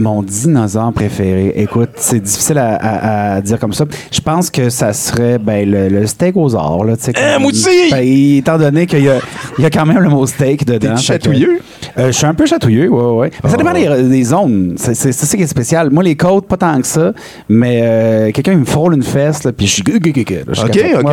Mon 0.00 0.22
dinosaure 0.22 0.92
préféré. 0.92 1.52
Écoute, 1.56 1.90
c'est 1.96 2.20
difficile 2.20 2.58
à, 2.58 2.76
à- 2.76 3.34
à 3.34 3.40
dire 3.40 3.58
comme 3.58 3.72
ça. 3.72 3.84
Je 4.12 4.20
pense 4.20 4.48
que 4.50 4.70
ça 4.70 4.92
serait 4.92 5.38
ben, 5.38 5.68
le, 5.68 5.88
le 5.88 6.06
stégosaure. 6.06 6.84
Là, 6.84 6.94
Eh, 7.08 7.12
comme- 7.12 7.42
moi 7.42 7.50
aussi! 7.50 7.90
Ben, 7.90 7.98
étant 8.38 8.58
donné 8.58 8.86
qu'il 8.86 9.02
y 9.02 9.08
a, 9.08 9.18
il 9.58 9.62
y 9.62 9.66
a 9.66 9.70
quand 9.70 9.84
même 9.86 9.98
le 9.98 10.08
mot 10.08 10.24
steak 10.26 10.64
dedans. 10.64 10.94
T'es 10.94 11.02
chatouilleux? 11.02 11.60
Euh, 11.98 12.06
je 12.08 12.12
suis 12.12 12.26
un 12.26 12.34
peu 12.34 12.46
chatouilleux, 12.46 12.88
ouais, 12.88 13.18
ouais. 13.18 13.30
Mais 13.42 13.50
ça 13.50 13.56
dépend 13.56 13.72
des, 13.72 14.08
des 14.08 14.22
zones. 14.24 14.74
C'est 14.76 14.94
c'est- 14.94 15.10
c'est 15.10 15.26
ça 15.26 15.36
qui 15.36 15.42
est 15.42 15.46
spécial. 15.48 15.90
Moi, 15.90 16.04
les 16.04 16.14
côtes, 16.16 16.46
pas 16.46 16.56
tant 16.56 16.80
que 16.80 16.86
ça. 16.86 17.12
Mais 17.48 17.80
euh, 17.82 18.30
quelqu'un, 18.30 18.52
il 18.52 18.58
me 18.58 18.64
frôle 18.64 18.94
une 18.94 19.02
fesse, 19.02 19.42
là, 19.42 19.52
puis 19.52 19.66
je 19.66 19.72
suis. 19.72 19.82
OK. 19.88 20.78
OK. 21.00 21.06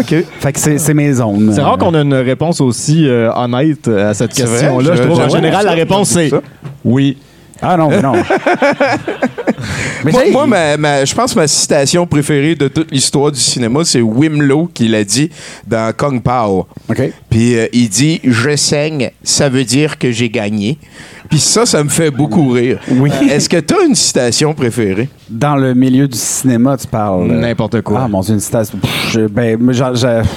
OK. 0.00 0.14
Fait 0.40 0.52
que 0.52 0.58
c'est 0.78 0.94
mes 0.94 1.12
zones. 1.14 1.52
C'est 1.54 1.62
rare 1.62 1.78
qu'on 1.78 1.94
ait 1.94 2.02
une 2.02 2.14
réponse 2.14 2.60
aussi 2.60 3.08
euh, 3.08 3.30
honnête 3.34 3.88
à 3.88 4.12
cette 4.12 4.34
question-là. 4.34 4.96
Je 4.96 5.02
trouve 5.02 5.18
en 5.20 5.28
général, 5.30 5.64
la 5.64 5.72
réponse, 5.72 6.10
c'est 6.10 6.30
oui. 6.84 7.16
Ah 7.60 7.76
non, 7.76 7.88
mais 7.88 8.00
non. 8.02 8.12
mais 10.04 10.12
Moi, 10.12 10.22
moi, 10.30 10.46
ma- 10.46 10.76
ma- 10.76 11.04
je 11.04 11.14
pense 11.14 11.34
que 11.34 11.38
ma 11.40 11.46
citation 11.46 12.06
préférée 12.06 12.54
de 12.54 12.68
toute 12.68 12.90
l'histoire 12.92 13.32
du 13.32 13.40
cinéma, 13.40 13.80
c'est 13.84 14.00
Wim 14.00 14.42
Low 14.42 14.70
qui 14.72 14.88
l'a 14.88 15.04
dit 15.04 15.30
dans 15.66 15.92
Kung 15.96 16.22
Pao. 16.22 16.66
OK. 16.88 17.02
Puis 17.30 17.56
euh, 17.56 17.66
il 17.72 17.88
dit 17.88 18.20
Je 18.24 18.54
saigne, 18.56 19.10
ça 19.22 19.48
veut 19.48 19.64
dire 19.64 19.98
que 19.98 20.10
j'ai 20.12 20.30
gagné. 20.30 20.78
Puis 21.28 21.38
ça, 21.38 21.66
ça 21.66 21.82
me 21.84 21.88
fait 21.88 22.10
beaucoup 22.10 22.48
rire. 22.50 22.78
Oui. 22.90 23.10
Euh, 23.22 23.34
Est-ce 23.34 23.48
que 23.48 23.58
tu 23.58 23.74
as 23.74 23.82
une 23.84 23.94
citation 23.94 24.54
préférée? 24.54 25.08
Dans 25.28 25.56
le 25.56 25.74
milieu 25.74 26.08
du 26.08 26.16
cinéma, 26.16 26.76
tu 26.78 26.86
parles. 26.86 27.30
euh, 27.30 27.40
N'importe 27.40 27.82
quoi. 27.82 28.00
Ah, 28.04 28.08
mon 28.08 28.20
Dieu, 28.22 28.32
une 28.34 28.40
citation. 28.40 28.78
Pff, 28.78 29.10
je- 29.12 29.26
ben, 29.26 29.58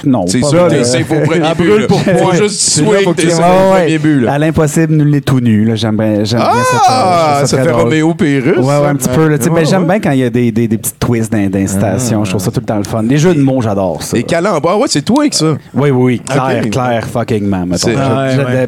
non. 0.04 0.26
C'est 0.26 0.42
ça, 0.42 0.66
t'es 0.68 0.84
safe 0.84 1.10
au 1.10 1.20
premier 1.26 1.40
Ah, 1.46 1.54
but. 1.54 1.86
pour 1.86 1.98
Faut 2.00 2.32
juste 2.34 2.60
C'est 2.60 2.82
swing, 2.84 3.14
t'es 3.14 3.26
premier 3.28 3.98
but. 3.98 4.20
là. 4.20 4.32
À 4.34 4.38
l'impossible, 4.38 4.92
nul 4.94 5.08
n'est 5.10 5.20
tout 5.22 5.40
nu. 5.40 5.64
là. 5.64 5.76
J'aime 5.76 5.96
bien, 5.96 6.24
j'aime 6.24 6.40
bien 6.40 6.50
cette, 6.50 6.74
euh, 6.74 6.78
Ah, 6.88 7.34
trouve 7.38 7.48
ça 7.48 7.62
fait. 7.64 7.70
Roméo 7.70 8.12
Pérus. 8.14 8.58
Ouais, 8.58 8.64
ouais, 8.64 8.86
un 8.86 8.94
petit 8.96 9.08
peu. 9.08 9.28
là, 9.28 9.38
tu 9.38 9.44
sais, 9.44 9.50
Ouais, 9.50 9.62
ben, 9.62 9.66
J'aime 9.66 9.86
bien 9.86 9.98
quand 10.00 10.10
il 10.10 10.18
y 10.18 10.24
a 10.24 10.30
des, 10.30 10.52
des, 10.52 10.68
des 10.68 10.76
petites 10.78 10.98
twists 10.98 11.32
d'in- 11.32 11.48
d'incitation. 11.48 12.22
Je 12.24 12.30
trouve 12.30 12.42
ça 12.42 12.50
tout 12.50 12.60
le 12.60 12.66
temps 12.66 12.76
le 12.76 12.84
fun. 12.84 13.02
Les 13.02 13.16
jeux 13.16 13.34
de 13.34 13.40
mots, 13.40 13.62
j'adore 13.62 14.02
ça. 14.02 14.18
Et 14.18 14.22
Calambar, 14.24 14.78
ouais, 14.78 14.86
c'est 14.88 15.02
toi 15.02 15.20
avec 15.22 15.32
ça. 15.32 15.56
Oui, 15.74 15.90
oui, 15.90 15.90
oui. 15.90 16.20
Claire, 16.20 16.68
claire, 16.70 17.06
fucking 17.06 17.46
man. 17.46 17.72
C'est-. 17.78 17.96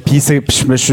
Puis 0.05 0.21
c'est 0.21 0.43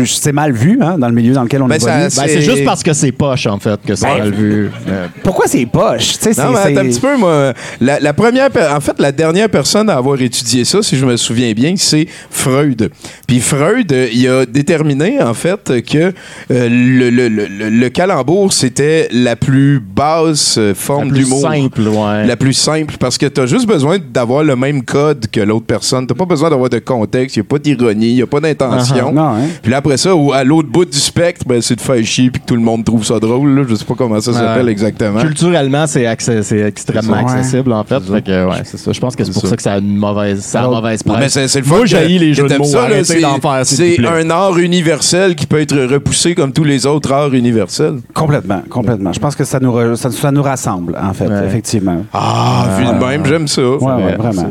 c'est 0.06 0.32
mal 0.34 0.52
vu 0.52 0.78
hein, 0.82 0.98
dans 0.98 1.08
le 1.08 1.14
milieu 1.22 1.34
dans 1.34 1.44
lequel 1.44 1.62
on 1.62 1.68
Ben, 1.68 1.76
évolue. 1.76 2.10
ça- 2.10 2.22
Ben, 2.24 2.28
C'est- 2.30 2.42
juste 2.42 2.66
parce 2.66 2.84
que 2.84 2.94
c'est 2.94 3.12
poche, 3.12 3.46
en 3.48 3.60
fait, 3.60 3.80
que 3.86 3.96
c'est 3.96 4.06
Ben, 4.06 4.18
mal 4.20 4.32
vu. 4.34 4.70
Euh, 4.90 5.08
Pourquoi 5.24 5.46
c'est 5.48 5.66
poche? 5.66 6.14
Tu 6.14 6.24
sais, 6.24 6.34
c'est- 6.34 6.44
Non, 6.44 6.52
mais 6.52 6.78
un 6.78 6.84
petit 6.84 7.00
peu, 7.00 7.18
moi. 7.18 7.54
La, 7.80 8.00
la 8.00 8.14
première, 8.14 8.50
per- 8.50 8.68
en 8.76 8.80
fait, 8.80 9.00
la 9.00 9.12
dernière 9.12 9.50
personne 9.50 9.90
à 9.90 9.96
avoir 9.96 10.22
étudié 10.22 10.66
ça, 10.66 10.82
si 10.82 10.96
je 10.98 11.06
me 11.06 11.18
souviens 11.18 11.52
bien, 11.54 11.74
c'est 11.78 12.08
Freud. 12.30 12.92
Puis 13.28 13.40
Freud, 13.40 13.92
euh, 13.92 14.08
il 14.14 14.28
a 14.28 14.46
déterminé, 14.46 15.22
en 15.22 15.34
fait, 15.34 15.82
que 15.86 15.98
euh, 15.98 16.12
le, 16.50 17.10
le, 17.10 17.28
le, 17.30 17.46
le- 17.48 17.70
le 17.70 17.90
calembour, 17.90 18.54
c'était 18.54 19.08
la 19.12 19.36
plus 19.36 19.80
basse 19.80 20.58
euh, 20.58 20.70
la 20.70 20.76
forme 20.76 21.10
plus 21.10 21.24
d'humour. 21.24 21.42
simple, 21.42 21.82
ouais. 21.82 22.26
La 22.26 22.36
plus 22.36 22.54
simple, 22.54 22.96
parce 23.00 23.18
que 23.18 23.26
t'as 23.26 23.46
juste 23.46 23.68
besoin 23.68 23.98
d'avoir 24.00 24.44
le 24.44 24.56
même 24.56 24.84
code 24.84 25.26
que 25.32 25.40
l'autre 25.42 25.66
personne. 25.66 26.08
T'as 26.08 26.16
pas 26.16 26.26
besoin 26.26 26.50
d'avoir 26.50 26.70
de 26.70 26.80
contexte, 26.80 27.38
y 27.38 27.40
a 27.40 27.44
pas 27.44 27.60
d'ironie, 27.60 28.14
y 28.16 28.22
a 28.22 28.28
pas 28.28 28.40
d'intention. 28.40 29.12
Non, 29.12 29.30
hein? 29.36 29.48
Puis 29.62 29.72
là, 29.72 29.78
après 29.78 29.98
ça, 29.98 30.16
au- 30.16 30.34
à 30.34 30.44
l'autre 30.44 30.70
bout 30.70 30.86
du 30.86 30.98
spectre, 31.12 31.46
ben, 31.48 31.62
c'est 31.62 31.76
de 31.76 31.82
faire 31.82 32.04
chier 32.06 32.30
puis 32.32 32.42
que 32.42 32.48
tout 32.48 32.56
le 32.56 32.62
monde 32.62 32.84
trouve 32.86 33.04
ça 33.06 33.20
drôle. 33.20 33.50
Là. 33.56 33.64
Je 33.68 33.76
sais 33.76 33.86
pas 33.86 33.96
comment 33.98 34.20
ça 34.22 34.34
s'appelle 34.34 34.70
exactement. 34.70 35.22
Culturellement, 35.22 35.86
c'est 35.88 36.06
extrêmement 36.06 37.14
Ouais. 37.14 37.20
accessible, 37.20 37.74
en 37.74 37.84
fait. 37.84 38.00
Fait 38.02 38.22
que, 38.22 38.46
ouais, 38.50 38.62
c'est 38.64 38.78
ça. 38.78 38.92
Je 38.92 39.00
pense 39.00 39.16
que 39.16 39.24
c'est 39.24 39.32
pour 39.34 39.42
ça. 39.42 39.50
ça 39.50 39.56
que 39.58 39.62
ça 39.62 39.74
a 39.74 39.78
une 39.80 39.98
mauvaise, 39.98 40.42
ça 40.42 40.60
a 40.60 40.62
une 40.62 40.68
Alors, 40.70 40.82
mauvaise 40.82 41.02
Mais 41.06 41.14
presse. 41.14 41.34
c'est 41.34 41.48
c'est 41.48 41.62
le 41.62 41.68
Moi, 41.68 41.82
que- 41.82 41.86
j'haïs 41.88 42.18
les 42.20 42.30
que 42.32 42.38
jeux 42.38 42.48
de 42.48 42.58
mots. 42.58 42.64
c'est- 42.66 44.06
un 44.06 44.30
art 44.30 44.58
universel 44.58 45.36
qui 45.36 45.46
peut 45.46 45.60
être 45.60 45.76
repoussé 45.78 46.34
comme 46.36 46.52
tous 46.54 46.64
les 46.64 46.86
autres 46.86 47.12
arts 47.12 47.34
universels. 47.34 48.00
Complètement, 48.14 48.62
complètement. 48.70 49.12
Je 49.14 49.20
pense 49.20 49.36
que 49.36 49.44
ça 49.44 49.60
nous, 49.60 49.72
re- 49.72 49.96
ça, 49.96 50.10
ça 50.12 50.32
nous 50.32 50.42
rassemble, 50.44 50.98
en 51.02 51.14
fait, 51.14 51.28
Ouais. 51.28 51.46
effectivement. 51.48 52.04
Ah, 52.14 52.68
vu 52.78 52.86
de 52.86 52.92
même, 53.06 53.26
j'aime 53.26 53.48
ça. 53.48 53.62
Ouais, 53.62 54.16
vraiment. 54.18 54.48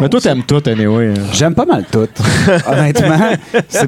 Mais 0.00 0.08
toi, 0.08 0.20
t'aimes 0.20 0.42
tout, 0.46 0.62
anyway. 0.66 1.14
J'aime 1.32 1.54
pas 1.54 1.66
mal 1.66 1.84
tout. 1.90 2.06
Honnêtement, 2.70 3.30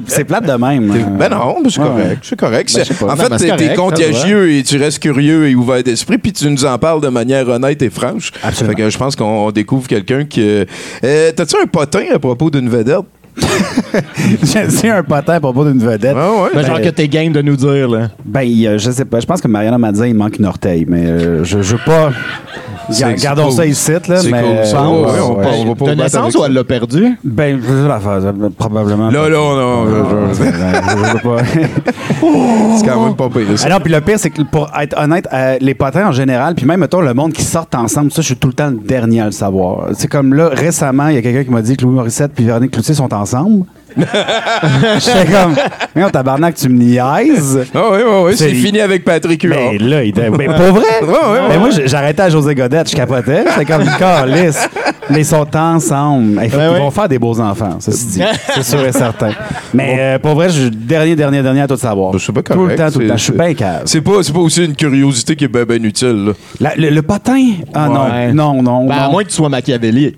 c'est 0.07 0.23
plate 0.23 0.45
de 0.45 0.53
même. 0.53 0.91
Euh, 0.91 1.17
Ben 1.17 1.29
non, 1.29 1.55
mais 1.63 1.69
c'est 1.69 1.81
Ouais, 1.81 2.10
correct. 2.35 2.73
ouais. 2.75 2.83
C'est 2.85 2.97
correct. 2.97 2.99
Ben, 2.99 3.07
pas. 3.07 3.13
en 3.13 3.37
fait, 3.37 3.57
t'es- 3.57 3.73
contagieux 3.75 4.51
et 4.53 4.63
tu 4.63 4.77
restes 4.77 4.99
curieux 4.99 5.47
et 5.47 5.55
ouvert 5.55 5.83
d'esprit, 5.83 6.17
puis 6.17 6.31
tu 6.33 6.49
nous 6.49 6.65
en 6.65 6.77
parles 6.77 7.01
de 7.01 7.07
manière 7.09 7.47
honnête 7.47 7.81
et 7.81 7.89
franche. 7.89 8.31
Absolument. 8.43 8.75
Fait 8.75 8.83
que 8.83 8.89
je 8.89 8.97
pense 8.97 9.15
qu'on 9.15 9.47
on 9.47 9.51
découvre 9.51 9.87
quelqu'un 9.87 10.25
qui. 10.25 10.41
Euh, 11.03 11.31
T'as-tu 11.35 11.55
un 11.61 11.67
potin 11.67 12.03
à 12.13 12.19
propos 12.19 12.49
d'une 12.49 12.69
vedette? 12.69 12.97
J'ai 14.81 14.89
un 14.89 15.03
potin 15.03 15.33
à 15.33 15.39
propos 15.39 15.65
d'une 15.65 15.79
vedette. 15.79 16.15
Ah 16.17 16.29
ouais? 16.43 16.49
Ben, 16.53 16.65
genre 16.65 16.77
Ben, 16.77 16.83
que 16.85 16.89
t'es 16.89 17.07
game 17.07 17.31
de 17.31 17.41
nous 17.41 17.55
dire, 17.55 17.89
là. 17.89 18.09
Ben, 18.25 18.41
euh, 18.65 18.77
je 18.77 18.91
sais 18.91 19.05
pas. 19.05 19.19
Je 19.19 19.25
pense 19.25 19.41
que 19.41 19.47
Mariana 19.47 19.77
m'a 19.77 19.91
dit 19.91 20.01
il 20.07 20.15
manque 20.15 20.37
une 20.37 20.45
orteil, 20.45 20.85
mais 20.87 21.05
euh, 21.05 21.43
je 21.43 21.61
je 21.61 21.75
veux 21.75 21.81
pas. 21.85 22.11
Ga- 22.99 23.13
Gardons 23.13 23.45
cool. 23.45 23.51
ça 23.53 23.65
ici, 23.65 23.91
là. 23.91 23.99
C'est 24.17 24.31
mais, 24.31 24.41
cool, 24.41 24.49
euh, 24.49 24.63
Ouais, 24.63 24.79
ouais, 24.79 25.11
ouais, 25.13 25.19
on 25.21 25.35
ouais. 25.37 25.43
part- 25.43 25.59
on 25.59 25.65
va 25.65 25.75
pas 25.75 25.85
De 25.85 25.89
battre 25.91 26.01
naissance 26.03 26.35
ou 26.35 26.43
elle 26.45 26.53
l'a 26.53 26.63
perdu? 26.63 27.17
Ben, 27.23 27.59
je 27.61 27.67
sais 27.67 27.87
l'affaire, 27.87 28.19
euh, 28.25 28.49
probablement. 28.57 29.09
Là, 29.09 29.29
là, 29.29 29.37
non, 29.37 29.85
je- 29.85 30.35
je- 30.35 30.43
je, 30.43 30.43
je 30.43 31.13
veux 31.13 31.19
pas. 31.19 31.43
c'est 32.77 32.85
quand 32.87 33.05
même 33.05 33.15
pas 33.15 33.29
pire. 33.29 33.57
ça. 33.57 33.67
Ah 33.71 33.79
puis 33.79 33.93
le 33.93 34.01
pire, 34.01 34.19
c'est 34.19 34.29
que 34.29 34.41
pour 34.41 34.69
être 34.79 34.97
honnête, 35.01 35.27
euh, 35.31 35.57
les 35.61 35.73
potins 35.73 36.07
en 36.09 36.11
général, 36.11 36.55
puis 36.55 36.65
même, 36.65 36.79
mettons, 36.81 37.01
le 37.01 37.13
monde 37.13 37.31
qui 37.33 37.43
sortent 37.43 37.75
ensemble, 37.75 38.11
ça, 38.11 38.21
je 38.21 38.27
suis 38.27 38.35
tout 38.35 38.47
le 38.47 38.53
temps 38.53 38.69
le 38.69 38.77
dernier 38.77 39.21
à 39.21 39.25
le 39.25 39.31
savoir. 39.31 39.87
C'est 39.93 40.07
comme 40.09 40.33
là, 40.33 40.49
récemment, 40.51 41.07
il 41.07 41.15
y 41.15 41.17
a 41.17 41.21
quelqu'un 41.21 41.43
qui 41.45 41.51
m'a 41.51 41.61
dit 41.61 41.77
que 41.77 41.83
Louis 41.85 41.93
Morissette 41.95 42.31
puis 42.35 42.43
Véronique 42.45 42.71
Cloutier 42.71 42.93
sont 42.95 43.13
ensemble. 43.21 43.65
J'étais 43.97 45.25
comme, 45.31 45.53
mais 45.95 46.03
on 46.05 46.09
tabarnak, 46.09 46.55
tu 46.55 46.69
me 46.69 46.77
niaises. 46.77 47.65
Ah 47.75 47.81
oui, 47.91 47.97
oui, 48.05 48.13
oui, 48.27 48.33
c'est 48.37 48.53
fini 48.53 48.79
avec 48.79 49.03
Patrick 49.03 49.43
Huard. 49.43 49.73
Mais 49.73 49.77
là, 49.79 50.03
il 50.03 50.09
était. 50.09 50.29
Mais 50.29 50.45
pour 50.45 50.55
vrai? 50.75 50.85
Mais 51.49 51.57
moi, 51.57 51.69
j'arrêtais 51.85 52.21
à 52.21 52.29
José 52.29 52.55
Godette, 52.55 52.89
je 52.89 52.95
capotais. 52.95 53.43
C'était 53.49 53.65
comme 53.65 53.81
une 53.81 53.89
calice. 53.99 54.65
Mais 55.09 55.19
ils 55.19 55.25
sont 55.25 55.45
ensemble. 55.57 56.31
Ils, 56.33 56.37
Ouais, 56.39 56.49
ils 56.53 56.55
ouais. 56.73 56.79
vont 56.79 56.91
faire 56.91 57.09
des 57.09 57.19
beaux 57.19 57.37
enfants, 57.41 57.77
ceci 57.79 58.05
dit. 58.07 58.21
C'est 58.53 58.63
sûr 58.63 58.79
et 58.85 58.93
certain. 58.93 59.31
Mais 59.73 59.97
euh, 59.99 60.19
pour 60.19 60.35
vrai, 60.35 60.47
je 60.49 60.61
suis 60.61 60.71
dernier, 60.71 61.15
dernier, 61.17 61.43
dernier 61.43 61.61
à 61.61 61.67
tout 61.67 61.75
savoir. 61.75 62.11
Ben, 62.13 62.19
c'est 62.19 62.31
pas 62.31 62.43
Tout 62.43 62.53
correct, 62.53 62.71
le 62.79 62.85
temps, 62.85 62.91
tout 62.91 62.99
le 62.99 63.05
c'est- 63.05 63.11
temps. 63.11 63.17
Je 63.17 63.23
suis 63.23 63.33
bien 63.33 63.53
calme. 63.53 63.81
C'est 63.85 64.01
pas, 64.01 64.23
c'est 64.23 64.33
pas 64.33 64.39
aussi 64.39 64.63
une 64.65 64.75
curiosité 64.75 65.35
qui 65.35 65.43
est 65.45 65.49
bien 65.49 65.63
ben 65.65 65.83
utile. 65.83 66.27
là. 66.27 66.31
La- 66.61 66.75
le, 66.75 66.89
le 66.91 67.01
potin? 67.01 67.45
Ah 67.73 67.89
Ouais. 67.89 68.31
non, 68.31 68.53
non, 68.55 68.63
non. 68.63 68.87
Ben, 68.87 68.95
à 68.95 69.05
non. 69.07 69.11
moins 69.11 69.23
que 69.23 69.29
tu 69.29 69.35
sois 69.35 69.49
machiavélique. 69.49 70.17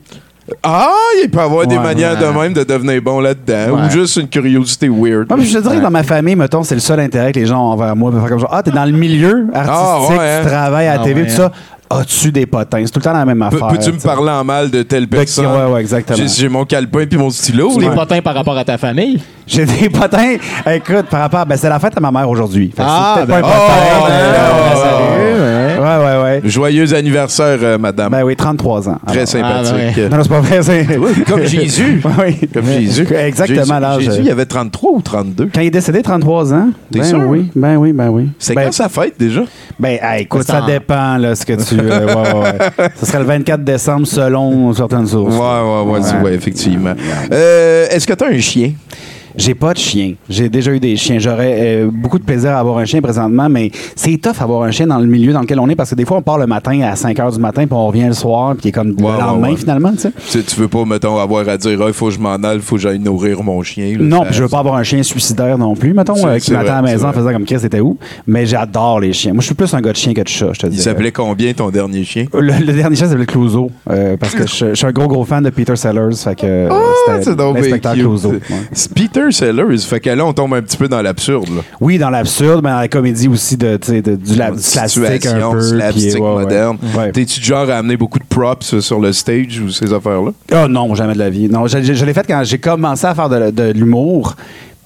Ah, 0.61 0.89
il 1.23 1.29
peut 1.29 1.37
y 1.39 1.41
avoir 1.41 1.65
des 1.65 1.79
manières 1.79 2.19
ouais. 2.19 2.27
de 2.27 2.39
même 2.39 2.53
de 2.53 2.63
devenir 2.63 3.01
bon 3.01 3.19
là-dedans. 3.21 3.75
Ouais. 3.75 3.81
Ou 3.87 3.89
juste 3.89 4.17
une 4.17 4.27
curiosité 4.27 4.89
weird. 4.89 5.27
Ah, 5.29 5.35
mais 5.37 5.45
je 5.45 5.57
te 5.57 5.61
dirais 5.63 5.77
que 5.77 5.81
dans 5.81 5.89
ma 5.91 6.03
famille, 6.03 6.35
mettons, 6.35 6.63
c'est 6.63 6.75
le 6.75 6.81
seul 6.81 6.99
intérêt 6.99 7.31
que 7.31 7.39
les 7.39 7.45
gens 7.45 7.59
ont 7.61 7.71
envers 7.71 7.95
moi. 7.95 8.11
comme 8.27 8.39
genre, 8.39 8.49
ah, 8.53 8.61
t'es 8.61 8.71
dans 8.71 8.83
le 8.85 8.91
milieu 8.91 9.47
artistique, 9.53 9.79
Ah, 9.81 9.99
ouais, 10.09 10.17
hein. 10.19 10.39
tu 10.43 10.47
travailles 10.49 10.87
à 10.87 10.95
la 10.95 11.01
Ah, 11.01 11.03
TV, 11.05 11.21
ouais, 11.21 11.27
tout 11.27 11.33
ça. 11.35 11.51
As-tu 11.89 12.31
des 12.31 12.45
potins? 12.47 12.81
C'est 12.85 12.91
tout 12.91 12.99
le 12.99 13.03
temps 13.03 13.13
la 13.13 13.23
même 13.23 13.37
Pe- 13.39 13.45
affaire. 13.55 13.67
Peux-tu 13.67 13.91
me 13.91 13.99
parler 13.99 14.31
en 14.31 14.43
mal 14.43 14.71
de 14.71 14.81
telle 14.81 15.07
personne? 15.07 15.45
Ouais, 15.45 15.71
ouais, 15.73 15.79
exactement. 15.81 16.17
J'ai- 16.17 16.27
J'ai 16.27 16.49
mon 16.49 16.65
calepin 16.65 17.05
puis 17.05 17.17
mon 17.19 17.29
stylo. 17.29 17.71
Tu 17.75 17.81
là. 17.81 17.89
des 17.89 17.95
potins 17.95 18.19
par 18.21 18.33
rapport 18.33 18.57
à 18.57 18.65
ta 18.65 18.77
famille? 18.79 19.21
J'ai 19.45 19.65
des 19.65 19.89
potins. 19.89 20.35
Écoute, 20.71 21.05
par 21.11 21.19
rapport. 21.21 21.45
Ben, 21.45 21.55
c'est 21.55 21.69
la 21.69 21.79
fête 21.79 21.93
à 21.95 21.99
ma 21.99 22.09
mère 22.11 22.27
aujourd'hui. 22.27 22.73
Ah, 22.79 23.17
ben, 23.19 23.27
pas 23.27 23.37
un 23.37 23.41
potin. 23.41 23.53
oh, 24.01 24.05
ben, 24.07 24.15
oh, 24.73 24.77
salut. 24.79 25.72
Ouais, 25.83 26.05
ouais, 26.05 26.23
ouais. 26.23 26.41
Joyeux 26.45 26.93
anniversaire, 26.93 27.57
euh, 27.61 27.77
madame. 27.77 28.11
Ben 28.11 28.23
oui, 28.23 28.35
33 28.35 28.89
ans. 28.89 28.99
Très 29.07 29.17
Alors, 29.17 29.27
sympathique. 29.65 29.97
Ah, 29.97 30.09
Non, 30.09 30.17
non, 30.17 30.23
c'est 30.23 30.29
pas 30.29 30.39
vrai. 30.39 30.61
c'est- 30.63 31.23
Comme 31.27 31.43
Jésus. 31.45 32.01
oui. 32.23 32.39
Comme 32.53 32.65
Jésus. 32.65 33.07
Exactement 33.13 33.63
Jésus, 33.65 33.81
l'âge. 33.81 34.01
Jésus, 34.03 34.21
il 34.23 34.31
avait 34.31 34.45
33 34.45 34.91
ou 34.91 35.01
32. 35.01 35.49
Quand 35.53 35.61
il 35.61 35.67
est 35.67 35.71
décédé, 35.71 36.01
33 36.01 36.53
ans. 36.53 36.69
T'es 36.91 36.99
ben 36.99 37.05
sûr? 37.05 37.19
oui, 37.27 37.49
ben 37.55 37.75
oui, 37.77 37.91
ben 37.93 38.09
oui. 38.09 38.29
C'est 38.39 38.53
ben, 38.55 38.65
quand 38.65 38.71
sa 38.71 38.89
fête 38.89 39.15
déjà? 39.19 39.41
Ben, 39.79 39.97
hey, 40.01 40.23
écoute, 40.23 40.43
ça 40.43 40.61
en- 40.63 40.65
dépend, 40.67 41.17
là, 41.17 41.35
ce 41.35 41.45
que 41.45 41.53
tu. 41.53 41.79
euh, 41.79 42.05
ouais, 42.07 42.13
ouais, 42.13 42.39
ouais. 42.79 42.89
Ce 42.99 43.05
serait 43.05 43.19
le 43.19 43.25
24 43.25 43.63
décembre 43.63 44.07
selon 44.07 44.71
certaines 44.73 45.07
sources. 45.07 45.35
Ouais, 45.35 45.39
ouais, 45.39 45.91
ouais, 45.91 45.99
c'est- 46.01 46.15
Ouais. 46.15 46.21
ouais, 46.23 46.33
effectivement. 46.35 46.93
Euh, 47.31 47.87
Est-ce 47.89 48.07
que 48.07 48.13
tu 48.13 48.23
as 48.23 48.27
un 48.27 48.39
chien? 48.39 48.71
J'ai 49.35 49.55
pas 49.55 49.73
de 49.73 49.79
chien. 49.79 50.13
J'ai 50.29 50.49
déjà 50.49 50.71
eu 50.71 50.79
des 50.79 50.95
chiens. 50.95 51.17
J'aurais 51.19 51.57
euh, 51.59 51.89
beaucoup 51.91 52.19
de 52.19 52.23
plaisir 52.23 52.51
à 52.51 52.59
avoir 52.59 52.77
un 52.77 52.85
chien 52.85 53.01
présentement, 53.01 53.49
mais 53.49 53.71
c'est 53.95 54.17
tough 54.17 54.41
avoir 54.41 54.63
un 54.63 54.71
chien 54.71 54.87
dans 54.87 54.99
le 54.99 55.05
milieu 55.07 55.33
dans 55.33 55.41
lequel 55.41 55.59
on 55.59 55.67
est 55.69 55.75
parce 55.75 55.89
que 55.89 55.95
des 55.95 56.05
fois, 56.05 56.17
on 56.17 56.21
part 56.21 56.37
le 56.37 56.45
matin 56.47 56.79
à 56.81 56.95
5 56.95 57.17
h 57.17 57.33
du 57.33 57.39
matin, 57.39 57.65
puis 57.65 57.73
on 57.73 57.87
revient 57.87 58.05
le 58.07 58.13
soir, 58.13 58.53
puis 58.55 58.65
il 58.65 58.67
est 58.69 58.71
comme 58.71 58.89
Ouais, 58.89 59.11
le 59.13 59.19
lendemain, 59.19 59.49
ouais, 59.51 59.55
finalement, 59.57 59.91
tu 59.91 59.99
sais. 59.99 60.43
Tu, 60.43 60.59
veux 60.59 60.67
pas, 60.67 60.85
mettons, 60.85 61.17
avoir 61.17 61.47
à 61.49 61.57
dire, 61.57 61.79
Ah, 61.81 61.85
il 61.87 61.93
faut 61.93 62.07
que 62.07 62.13
je 62.13 62.19
m'en 62.19 62.35
aille, 62.35 62.57
il 62.57 62.61
faut 62.61 62.75
que 62.75 62.81
j'aille 62.81 62.99
nourrir 62.99 63.41
mon 63.43 63.61
chien. 63.63 63.91
là. 63.97 64.03
Non, 64.03 64.19
Ça- 64.19 64.25
puis 64.25 64.35
je 64.35 64.43
veux 64.43 64.49
pas 64.49 64.59
avoir 64.59 64.75
un 64.75 64.83
chien 64.83 65.01
suicidaire 65.03 65.57
non 65.57 65.75
plus, 65.75 65.93
mettons, 65.93 66.13
euh, 66.27 66.37
qui 66.37 66.51
m'attend 66.51 66.73
à 66.73 66.81
la 66.81 66.81
maison 66.81 67.07
en 67.07 67.13
faisant 67.13 67.31
comme 67.31 67.45
Chris, 67.45 67.59
c'était 67.59 67.79
où? 67.79 67.97
Mais 68.27 68.45
j'adore 68.45 68.99
les 68.99 69.13
chiens. 69.13 69.33
Moi, 69.33 69.41
je 69.41 69.47
suis 69.47 69.55
plus 69.55 69.73
un 69.73 69.81
gars 69.81 69.91
de 69.91 69.97
chien 69.97 70.13
que 70.13 70.21
de 70.21 70.27
chat, 70.27 70.49
je 70.53 70.59
te 70.59 70.67
dis. 70.67 70.77
Il 70.77 70.81
s'appelait 70.81 71.11
combien 71.11 71.53
ton 71.53 71.69
dernier 71.69 72.03
chien? 72.03 72.25
Le, 72.33 72.53
le 72.65 72.73
dernier 72.73 72.95
chien 72.95 73.07
s'appelait 73.07 73.25
Clouseau, 73.25 73.71
euh, 73.89 74.15
parce 74.17 74.35
que 74.35 74.45
je, 74.47 74.69
je 74.69 74.73
suis 74.75 74.85
un 74.85 74.91
gros, 74.91 75.07
gros 75.07 75.25
fan 75.25 75.43
de 75.43 75.49
Peter 75.49 75.75
Sellers. 75.75 76.15
Fait 76.15 76.35
que 76.35 76.67
Ah, 76.69 76.75
c'était 77.07 77.23
c'est. 77.23 77.99
Clouseau. 78.01 78.31
ouais. 78.31 78.39
C'est 78.71 78.93
Peter 79.29 79.31
Sellers. 79.31 79.77
Fait 79.79 79.99
que 79.99 80.09
là, 80.09 80.25
on 80.25 80.33
tombe 80.33 80.53
un 80.53 80.61
petit 80.61 80.77
peu 80.77 80.87
dans 80.87 81.01
l'absurde. 81.01 81.49
là. 81.49 81.61
Oui, 81.81 81.97
dans 81.97 82.09
l'absurde, 82.09 82.61
mais 82.63 82.69
dans 82.69 82.79
la 82.79 82.87
comédie 82.87 83.27
aussi 83.27 83.57
de, 83.57 83.77
tu 83.77 83.87
sais, 83.91 84.01
de- 84.01 84.15
du, 84.15 84.35
la, 84.35 84.51
du 84.51 84.59
slapstick 84.61 85.25
un 85.25 85.51
peu. 85.51 85.61
slapstick 85.61 86.11
puis, 86.13 86.21
ouais, 86.21 86.29
ouais. 86.35 86.41
moderne. 86.43 86.77
Ouais. 86.97 87.11
T'es-tu 87.11 87.39
du 87.39 87.45
genre 87.45 87.69
à 87.69 87.77
amener 87.77 87.97
beaucoup 87.97 88.19
de 88.19 88.25
props 88.27 88.73
euh, 88.73 88.81
sur 88.81 88.99
le 88.99 89.11
stage 89.13 89.59
ou 89.59 89.69
ces 89.69 89.91
affaires-là? 89.93 90.31
Ah 90.51 90.67
non, 90.67 90.93
jamais 90.95 91.13
de 91.13 91.19
la 91.19 91.29
vie. 91.29 91.47
Non, 91.49 91.67
je, 91.67 91.81
je- 91.81 91.93
je 91.93 92.05
l'ai 92.05 92.13
fait 92.13 92.25
quand 92.27 92.41
j'ai 92.43 92.57
commencé 92.59 93.05
à 93.05 93.15
faire 93.15 93.29
de, 93.29 93.51
de 93.51 93.71
l'humour. 93.71 94.35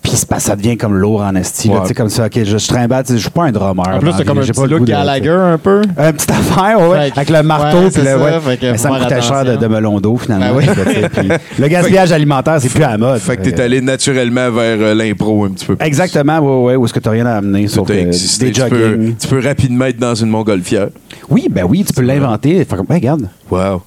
Puis 0.07 0.41
ça 0.41 0.55
devient 0.55 0.77
comme 0.77 0.95
lourd 0.95 1.21
en 1.21 1.35
esti. 1.35 1.67
là. 1.67 1.75
Ouais. 1.75 1.81
Tu 1.81 1.87
sais, 1.89 1.93
comme 1.93 2.09
ça, 2.09 2.25
OK, 2.27 2.39
je, 2.43 2.57
je 2.57 2.67
trimballe. 2.67 3.03
Je 3.09 3.15
suis 3.17 3.29
pas 3.29 3.43
un 3.45 3.51
drummer. 3.51 3.83
En 3.87 3.99
plus, 3.99 4.11
c'est 4.17 4.25
comme 4.25 4.37
un 4.39 4.41
petit 4.41 4.67
look 4.67 4.83
Gallagher 4.85 5.29
un 5.29 5.57
peu. 5.57 5.81
Un 5.97 6.13
petite 6.13 6.31
affaire, 6.31 6.79
ouais, 6.89 7.11
avec 7.15 7.29
le 7.29 7.43
marteau. 7.43 7.79
ouais, 7.79 7.89
puis 7.91 8.01
le, 8.01 8.07
ça, 8.07 8.17
ouais. 8.17 8.57
Mais 8.61 8.77
ça 8.77 8.89
me 8.89 8.99
coûtait 8.99 9.21
cher 9.21 9.43
de, 9.45 9.55
de 9.55 9.67
melon 9.67 9.99
d'eau, 9.99 10.17
finalement. 10.17 10.55
Ben 10.55 10.67
oui. 10.75 11.07
Puis 11.13 11.29
le 11.59 11.67
gaspillage 11.67 12.11
alimentaire, 12.11 12.57
c'est 12.59 12.69
plus 12.69 12.83
à 12.83 12.91
la 12.91 12.97
mode. 12.97 13.19
Fait 13.19 13.37
que 13.37 13.43
t'es 13.43 13.59
allé 13.61 13.81
naturellement 13.81 14.49
vers 14.51 14.77
euh, 14.79 14.93
l'impro 14.93 15.45
un 15.45 15.49
petit 15.49 15.65
peu 15.65 15.75
plus. 15.75 15.85
Exactement, 15.85 16.39
oui, 16.39 16.71
oui. 16.71 16.75
Où 16.75 16.85
est-ce 16.85 16.93
que 16.93 16.99
tu 16.99 17.09
rien 17.09 17.25
à 17.25 17.35
amener, 17.37 17.67
sauf 17.67 17.87
T'as 17.87 17.95
que 17.95 17.99
existé. 17.99 18.45
des 18.45 18.51
tu, 18.51 18.61
peux, 18.69 18.79
jogging. 18.91 19.15
tu 19.15 19.27
peux 19.27 19.39
rapidement 19.45 19.85
être 19.85 19.99
dans 19.99 20.15
une 20.15 20.29
montgolfière. 20.29 20.87
Oui, 21.29 21.47
ben 21.49 21.65
oui, 21.67 21.83
tu 21.85 21.93
peux 21.93 22.01
l'inventer. 22.01 22.63
Fait 22.65 22.75
comme, 22.75 22.85
ben, 22.87 22.95
regarde, 22.95 23.27
Wow. 23.49 23.81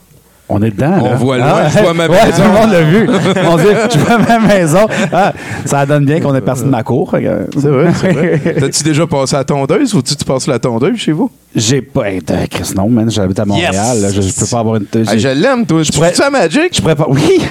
On 0.50 0.62
est 0.62 0.70
dedans. 0.70 0.98
On 1.00 1.04
là. 1.10 1.14
voit 1.16 1.38
loin, 1.38 1.46
Ah, 1.54 1.68
je 1.68 1.78
vois 1.78 1.94
ma 1.94 2.06
ouais, 2.06 2.24
maison. 2.26 2.36
tout 2.36 2.42
le 2.42 2.60
monde 2.60 2.70
l'a 2.72 2.82
vu. 2.82 3.06
Mon 3.42 3.56
Dieu, 3.56 3.74
je 3.92 3.98
vois 3.98 4.18
ma 4.18 4.38
maison. 4.38 4.86
Ah, 5.12 5.32
ça 5.64 5.86
donne 5.86 6.04
bien 6.04 6.20
qu'on 6.20 6.34
est 6.34 6.40
parti 6.40 6.62
de 6.62 6.68
ma 6.68 6.82
cour. 6.82 7.10
C'est 7.12 7.20
vrai, 7.68 7.86
c'est 8.00 8.12
vrai. 8.12 8.40
T'as-tu 8.60 8.82
déjà 8.82 9.06
passé 9.06 9.36
à 9.36 9.38
la 9.38 9.44
tondeuse 9.44 9.94
ou 9.94 10.02
tu 10.02 10.14
tu 10.16 10.24
passes 10.24 10.46
la 10.46 10.58
tondeuse 10.58 10.96
chez 10.98 11.12
vous? 11.12 11.30
J'ai 11.54 11.82
pas. 11.82 12.08
Hey, 12.10 12.18
de- 12.20 12.46
Chris, 12.50 12.72
non, 12.76 12.88
man. 12.88 13.10
J'habite 13.10 13.38
à 13.40 13.44
Montréal. 13.44 13.72
Yes! 13.74 14.02
là, 14.02 14.08
je, 14.12 14.20
je 14.20 14.32
peux 14.32 14.46
pas 14.46 14.58
avoir 14.60 14.76
une. 14.76 14.86
Ah, 15.06 15.16
je 15.16 15.28
l'aime, 15.28 15.66
toi. 15.66 15.82
Tu 15.82 15.92
pourrais- 15.92 16.14
ça 16.14 16.30
Magic? 16.30 16.70
Je 16.74 16.80
pourrais 16.80 16.94
pas. 16.96 17.06
Oui! 17.08 17.40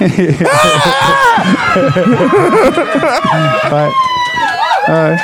Ouais. 4.88 5.16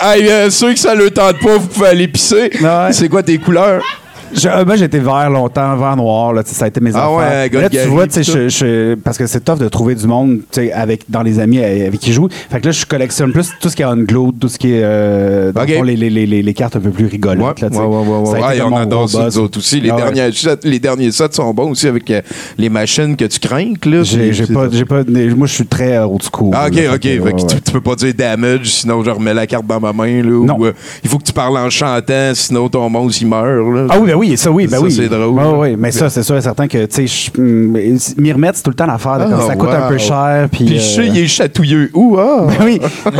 Hey, 0.00 0.28
euh, 0.30 0.50
ceux 0.50 0.72
que 0.72 0.78
ça 0.78 0.94
le 0.94 1.10
tente 1.10 1.38
pas, 1.40 1.58
vous 1.58 1.66
pouvez 1.66 1.88
aller 1.88 2.08
pisser. 2.08 2.50
Ouais. 2.60 2.92
C'est 2.92 3.08
quoi 3.08 3.22
tes 3.22 3.36
couleurs? 3.38 3.82
Je- 4.34 4.48
euh, 4.48 4.64
moi, 4.64 4.76
j'étais 4.76 4.98
vert 4.98 5.28
longtemps, 5.30 5.76
vert 5.76 5.96
noir, 5.96 6.32
là, 6.32 6.42
ça 6.44 6.64
a 6.64 6.68
été 6.68 6.80
mes 6.80 6.90
Ah 6.94 7.06
affaires. 7.06 7.50
ouais, 7.52 7.60
là, 7.62 7.68
tu 7.68 7.78
vois, 7.88 8.04
je- 8.10 8.48
je- 8.48 8.94
parce 8.96 9.18
que 9.18 9.26
c'est 9.26 9.40
tough 9.44 9.58
de 9.58 9.68
trouver 9.68 9.94
du 9.94 10.06
monde, 10.06 10.40
avec, 10.74 11.02
dans 11.08 11.22
les 11.22 11.38
amis 11.40 11.58
euh, 11.58 11.86
avec 11.88 12.00
qui 12.00 12.10
je 12.10 12.16
joue. 12.16 12.28
Fait 12.50 12.60
que 12.60 12.66
là, 12.66 12.72
je 12.72 12.84
collectionne 12.86 13.32
plus 13.32 13.50
tout 13.60 13.68
ce 13.68 13.76
qui 13.76 13.82
est 13.82 13.86
unglued, 13.86 14.38
tout 14.38 14.48
ce 14.48 14.58
qui 14.58 14.72
est, 14.72 14.82
euh, 14.82 15.52
fond, 15.52 15.82
les, 15.82 15.96
les, 15.96 16.10
les, 16.10 16.26
les- 16.42 16.54
cartes 16.54 16.76
un 16.76 16.80
peu 16.80 16.90
plus 16.90 17.06
rigolotes, 17.06 17.60
là. 17.60 17.68
Ça 17.72 17.80
a 17.80 17.82
été 17.82 18.42
Ouais, 18.42 18.58
comme 18.58 18.72
on 18.72 18.76
adore 18.76 19.08
ça, 19.08 19.24
buzz. 19.24 19.36
nous 19.36 19.42
autres 19.44 19.58
aussi. 19.58 19.80
Les, 19.80 19.90
Ah 19.90 19.96
ouais. 19.96 20.02
derniers, 20.12 20.32
sets- 20.32 20.58
les 20.64 20.78
derniers 20.78 21.10
sets 21.12 21.32
sont 21.32 21.52
bons 21.54 21.70
aussi 21.70 21.86
avec 21.88 22.10
euh, 22.10 22.20
les 22.58 22.68
machines 22.68 23.16
que 23.16 23.24
tu 23.24 23.38
crains. 23.38 23.72
Là. 23.84 24.02
J'ai 24.02 24.46
pas, 24.46 24.68
j'ai 24.70 24.84
pas, 24.84 25.02
moi, 25.36 25.46
je 25.46 25.54
suis 25.54 25.66
très 25.66 25.98
old 25.98 26.22
school. 26.22 26.50
Ah, 26.54 26.66
ok, 26.68 26.74
là, 26.76 26.94
ok. 26.94 27.02
fait 27.02 27.16
que, 27.18 27.22
ouais, 27.22 27.32
tu, 27.36 27.44
ouais. 27.54 27.60
tu 27.64 27.72
peux 27.72 27.80
pas 27.80 27.94
dire 27.94 28.12
damage, 28.14 28.66
sinon 28.66 29.02
je 29.04 29.10
remets 29.10 29.34
la 29.34 29.46
carte 29.46 29.66
dans 29.66 29.80
ma 29.80 29.92
main. 29.92 30.22
Là, 30.22 30.44
Non. 30.44 30.56
Ou, 30.58 30.66
euh, 30.66 30.72
il 31.02 31.08
faut 31.10 31.18
que 31.18 31.24
tu 31.24 31.32
parles 31.32 31.56
en 31.56 31.70
chantant, 31.70 32.32
sinon 32.34 32.68
ton 32.68 32.88
monstre 32.90 33.22
il 33.22 33.28
meurt. 33.28 33.44
Là. 33.74 33.86
Ah 33.90 33.96
oui, 34.00 34.08
ben 34.08 34.14
oui, 34.20 34.36
ça 34.36 34.50
oui, 34.50 34.66
ben 34.66 34.76
Ça, 34.76 34.82
oui. 34.82 34.92
c'est 34.92 35.08
drôle. 35.08 35.30
Ouais, 35.56 35.76
mais 35.78 35.90
ça, 35.90 36.10
c'est 36.10 36.22
sûr 36.22 36.36
et 36.36 36.42
certain 36.42 36.68
que, 36.68 36.84
tu 36.84 37.08
sais, 37.08 37.30
hum, 37.38 37.76
m'y 38.18 38.32
remettre, 38.32 38.58
c'est 38.58 38.62
tout 38.62 38.70
le 38.70 38.76
temps 38.76 38.86
l'affaire. 38.86 39.18
Ah, 39.20 39.46
ça 39.46 39.56
coûte 39.56 39.70
un 39.70 39.88
peu 39.88 39.96
cher. 39.98 40.48
Puis, 40.52 40.64
Puis 40.66 40.74
je 40.76 40.80
sais, 40.80 41.00
euh, 41.00 41.06
il 41.06 41.18
est 41.18 41.26
chatouilleux. 41.26 41.90
Ouh, 41.94 42.16
ah! 42.18 42.46
Ben 42.58 42.64
oui. 42.64 42.80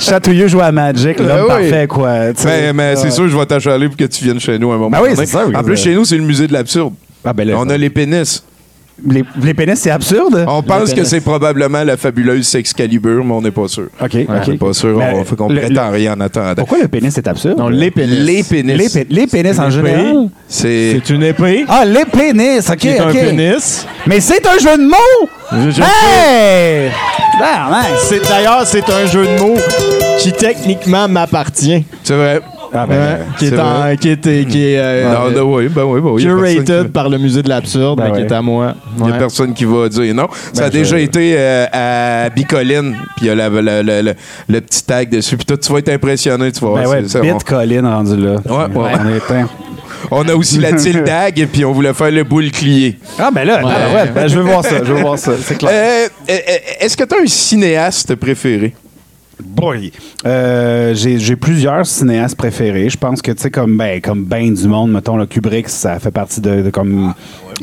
Chatouilleux 0.00 0.48
joue 0.48 0.60
à 0.60 0.72
Magic, 0.72 1.18
l'homme 1.18 1.28
Ben 1.28 1.42
oui. 1.42 1.48
parfait, 1.48 1.86
quoi. 1.86 2.32
tu 2.34 2.42
sais. 2.42 2.48
Ben, 2.48 2.76
mais 2.76 2.96
c'est 2.96 3.10
sûr, 3.10 3.28
je 3.28 3.36
vais 3.36 3.46
t'achaler 3.46 3.88
pour 3.88 3.96
que 3.96 4.04
tu 4.04 4.24
viennes 4.24 4.40
chez 4.40 4.58
nous 4.58 4.70
à 4.72 4.74
un 4.74 4.78
moment 4.78 4.90
Ben 4.90 5.00
oui, 5.02 5.10
c'est 5.14 5.26
ça, 5.26 5.44
oui, 5.46 5.54
En 5.54 5.62
plus, 5.62 5.76
chez 5.76 5.94
nous, 5.94 6.04
c'est 6.04 6.16
le 6.16 6.24
musée 6.24 6.46
de 6.46 6.52
l'absurde. 6.52 6.94
Ah, 7.24 7.32
ben 7.32 7.46
là, 7.46 7.54
On 7.58 7.68
a 7.68 7.76
les 7.76 7.90
pénis. 7.90 8.42
Les, 9.06 9.24
les 9.42 9.54
pénis, 9.54 9.78
c'est 9.78 9.90
absurde? 9.90 10.44
On 10.48 10.62
pense 10.62 10.92
que 10.92 11.04
c'est 11.04 11.20
probablement 11.20 11.84
la 11.84 11.96
fabuleuse 11.96 12.46
Sexcalibur, 12.46 13.24
mais 13.24 13.32
on 13.34 13.42
n'est 13.42 13.50
pas 13.50 13.68
sûr. 13.68 13.88
OK, 14.00 14.16
On 14.28 14.50
n'est 14.50 14.56
pas 14.58 14.72
sûr. 14.72 14.96
Mais 14.98 15.12
on 15.14 15.24
fait 15.24 15.36
qu'on 15.36 15.48
le- 15.48 15.60
prétend 15.60 15.90
rien 15.90 16.14
en 16.14 16.20
attendant. 16.20 16.54
Pourquoi 16.56 16.78
le 16.78 16.88
pénis 16.88 17.16
est 17.16 17.26
absurde? 17.28 17.58
Non, 17.58 17.68
les 17.68 17.90
pénis. 17.90 18.18
Les 18.18 18.42
pénis. 18.42 18.76
Les, 18.76 18.88
pé- 18.88 19.06
les 19.08 19.26
pénis 19.26 19.58
en 19.58 19.70
général? 19.70 20.28
C'est. 20.48 21.00
C'est 21.04 21.14
une 21.14 21.22
épée. 21.22 21.64
Ah, 21.68 21.84
les 21.84 22.04
pénis, 22.04 22.68
OK, 22.68 22.76
qui 22.76 22.88
est 22.88 22.98
un 22.98 23.08
OK. 23.10 23.14
pénis. 23.14 23.86
Mais 24.06 24.20
c'est 24.20 24.44
un 24.46 24.58
jeu 24.58 24.76
de 24.76 24.82
mots! 24.88 25.28
Je- 25.52 25.70
je- 25.70 25.82
Hey! 25.82 26.90
Ah, 27.40 27.70
nice. 27.70 28.00
C'est 28.08 28.28
D'ailleurs, 28.28 28.62
c'est 28.66 28.88
un 28.90 29.06
jeu 29.06 29.24
de 29.26 29.38
mots 29.40 29.56
qui 30.18 30.32
techniquement 30.32 31.08
m'appartient. 31.08 31.84
C'est 32.02 32.14
vrai. 32.16 32.40
Ah, 32.72 32.86
ben, 32.86 32.94
euh, 32.94 33.16
qui, 33.38 33.46
est 33.46 33.58
en- 33.58 33.96
qui 33.96 34.10
est, 34.10 34.46
qui 34.48 34.64
est 34.64 34.78
euh, 34.78 35.04
Non, 35.12 35.30
non, 35.30 35.54
oui, 35.54 35.68
ben 35.68 35.84
oui, 35.84 36.00
ben 36.00 36.10
oui. 36.10 36.22
a 36.22 36.26
personne 36.28 36.54
curated 36.54 36.82
qui- 36.86 36.92
par 36.92 37.08
le 37.08 37.18
musée 37.18 37.42
de 37.42 37.48
l'absurde, 37.48 37.98
Ben 37.98 38.10
mais 38.12 38.18
qui 38.18 38.26
est 38.26 38.32
à 38.32 38.42
moi. 38.42 38.74
Il 38.98 39.04
n'y 39.04 39.10
a 39.12 39.14
personne 39.14 39.54
qui 39.54 39.64
va 39.64 39.88
dire 39.88 40.14
non. 40.14 40.28
Ça 40.52 40.64
a 40.66 40.70
déjà 40.70 40.96
je- 40.98 41.02
été 41.02 41.34
euh, 41.38 41.66
à 41.72 42.28
Bicoline, 42.30 42.96
puis 43.16 43.26
il 43.26 43.26
y 43.26 43.30
a 43.30 43.34
la- 43.34 43.48
le, 43.48 43.60
le- 43.82 44.02
le- 44.02 44.14
le 44.48 44.60
petit 44.60 44.84
tag 44.84 45.08
dessus. 45.10 45.36
Puis 45.36 45.46
toi, 45.46 45.56
tu 45.56 45.72
vas 45.72 45.78
être 45.78 45.88
impressionné, 45.88 46.52
tu 46.52 46.60
vas 46.60 46.68
voir. 46.68 46.82
Ben 46.82 46.88
ouais, 46.90 47.34
Colin 47.46 47.90
rendu 47.90 48.16
là. 48.16 48.32
Ouais, 48.46 48.76
ouais. 48.76 48.90
On 49.04 49.08
est 49.08 49.16
éteint. 49.16 49.48
on, 50.10 50.20
on 50.24 50.28
a 50.28 50.34
aussi 50.34 50.58
la 50.58 50.72
tildag, 50.74 51.38
et 51.38 51.46
puis 51.46 51.64
on 51.64 51.72
voulait 51.72 51.94
faire 51.94 52.10
le 52.10 52.24
boule 52.24 52.50
clié. 52.50 52.98
Ah, 53.18 53.30
ben 53.32 53.44
là, 53.44 53.58
ouais. 53.58 53.64
ouais, 53.64 54.10
ben, 54.14 54.28
je 54.28 54.36
veux 54.38 54.44
voir 54.44 54.62
ça, 54.62 54.76
je 54.84 54.92
veux 54.92 55.00
voir 55.00 55.18
ça, 55.18 55.32
c'est 55.42 55.56
clair. 55.58 55.70
Euh, 55.72 56.06
Est-ce 56.80 56.96
que 56.96 57.04
tu 57.04 57.14
as 57.14 57.22
un 57.22 57.26
cinéaste 57.26 58.14
préféré? 58.16 58.74
Boy. 59.42 59.92
Euh, 60.26 60.94
j'ai 60.94 61.36
plusieurs 61.36 61.86
cinéastes 61.86 62.36
préférés. 62.36 62.88
Je 62.90 62.96
pense 62.96 63.22
que, 63.22 63.32
tu 63.32 63.42
sais, 63.42 63.50
comme 63.50 63.76
ben, 63.76 64.00
comme 64.00 64.24
ben 64.24 64.52
du 64.52 64.68
monde, 64.68 64.92
mettons, 64.92 65.16
le 65.16 65.26
Kubrick, 65.26 65.68
ça 65.68 65.98
fait 65.98 66.10
partie 66.10 66.40
de, 66.40 66.62
de 66.62 66.70
comme. 66.70 67.14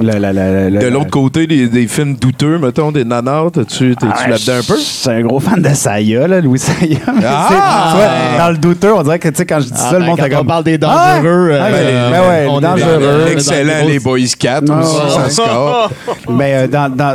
La, 0.01 0.19
la, 0.19 0.33
la, 0.33 0.51
la- 0.51 0.69
De 0.69 0.75
la- 0.85 0.89
l'autre 0.89 1.09
côté, 1.09 1.47
des, 1.47 1.67
des 1.67 1.87
films 1.87 2.15
douteux, 2.15 2.57
mettons, 2.57 2.91
des 2.91 3.05
nanars, 3.05 3.51
t'es-tu 3.51 3.95
t'es-tu 3.95 4.11
Ah, 4.13 4.27
là-dedans 4.29 4.53
un 4.59 4.63
peu? 4.63 4.75
Je 4.75 4.81
suis 4.81 5.09
un 5.09 5.21
gros 5.21 5.39
fan 5.39 5.61
de 5.61 5.69
Saya, 5.73 6.27
là, 6.27 6.41
Louis 6.41 6.59
Saya. 6.59 6.97
Ah! 7.25 7.47
Tu 7.91 7.97
vois, 7.97 8.43
dans 8.45 8.51
le 8.51 8.57
douteux, 8.57 8.93
on 8.93 9.03
dirait 9.03 9.19
que, 9.19 9.29
tu 9.29 9.35
sais, 9.35 9.45
quand 9.45 9.59
je 9.61 9.65
dis 9.67 9.71
Ah, 9.75 9.89
ça, 9.89 9.93
le 9.93 9.99
ben, 9.99 10.05
monde 10.07 10.17
quand 10.19 10.25
on 10.31 10.37
comme. 10.37 10.47
parle 10.47 10.63
des 10.65 10.75
Ah! 10.83 11.15
dangereux, 11.17 11.51
Ah, 11.53 11.65
euh, 11.65 11.71
ben, 11.71 12.11
ben 12.11 12.29
ouais, 12.29 12.47
on 12.49 12.57
est 12.57 12.61
dangereux. 12.61 12.91
dans 12.99 13.25
le- 13.25 13.31
Excellent, 13.31 13.85
les 13.87 13.97
gros- 13.97 14.03
Boys 14.11 14.19
4 14.37 14.63
Non. 14.65 14.79
aussi, 14.81 14.95
ça 15.15 15.29
score. 15.29 15.91
Mais 16.29 16.53
euh, 16.55 16.67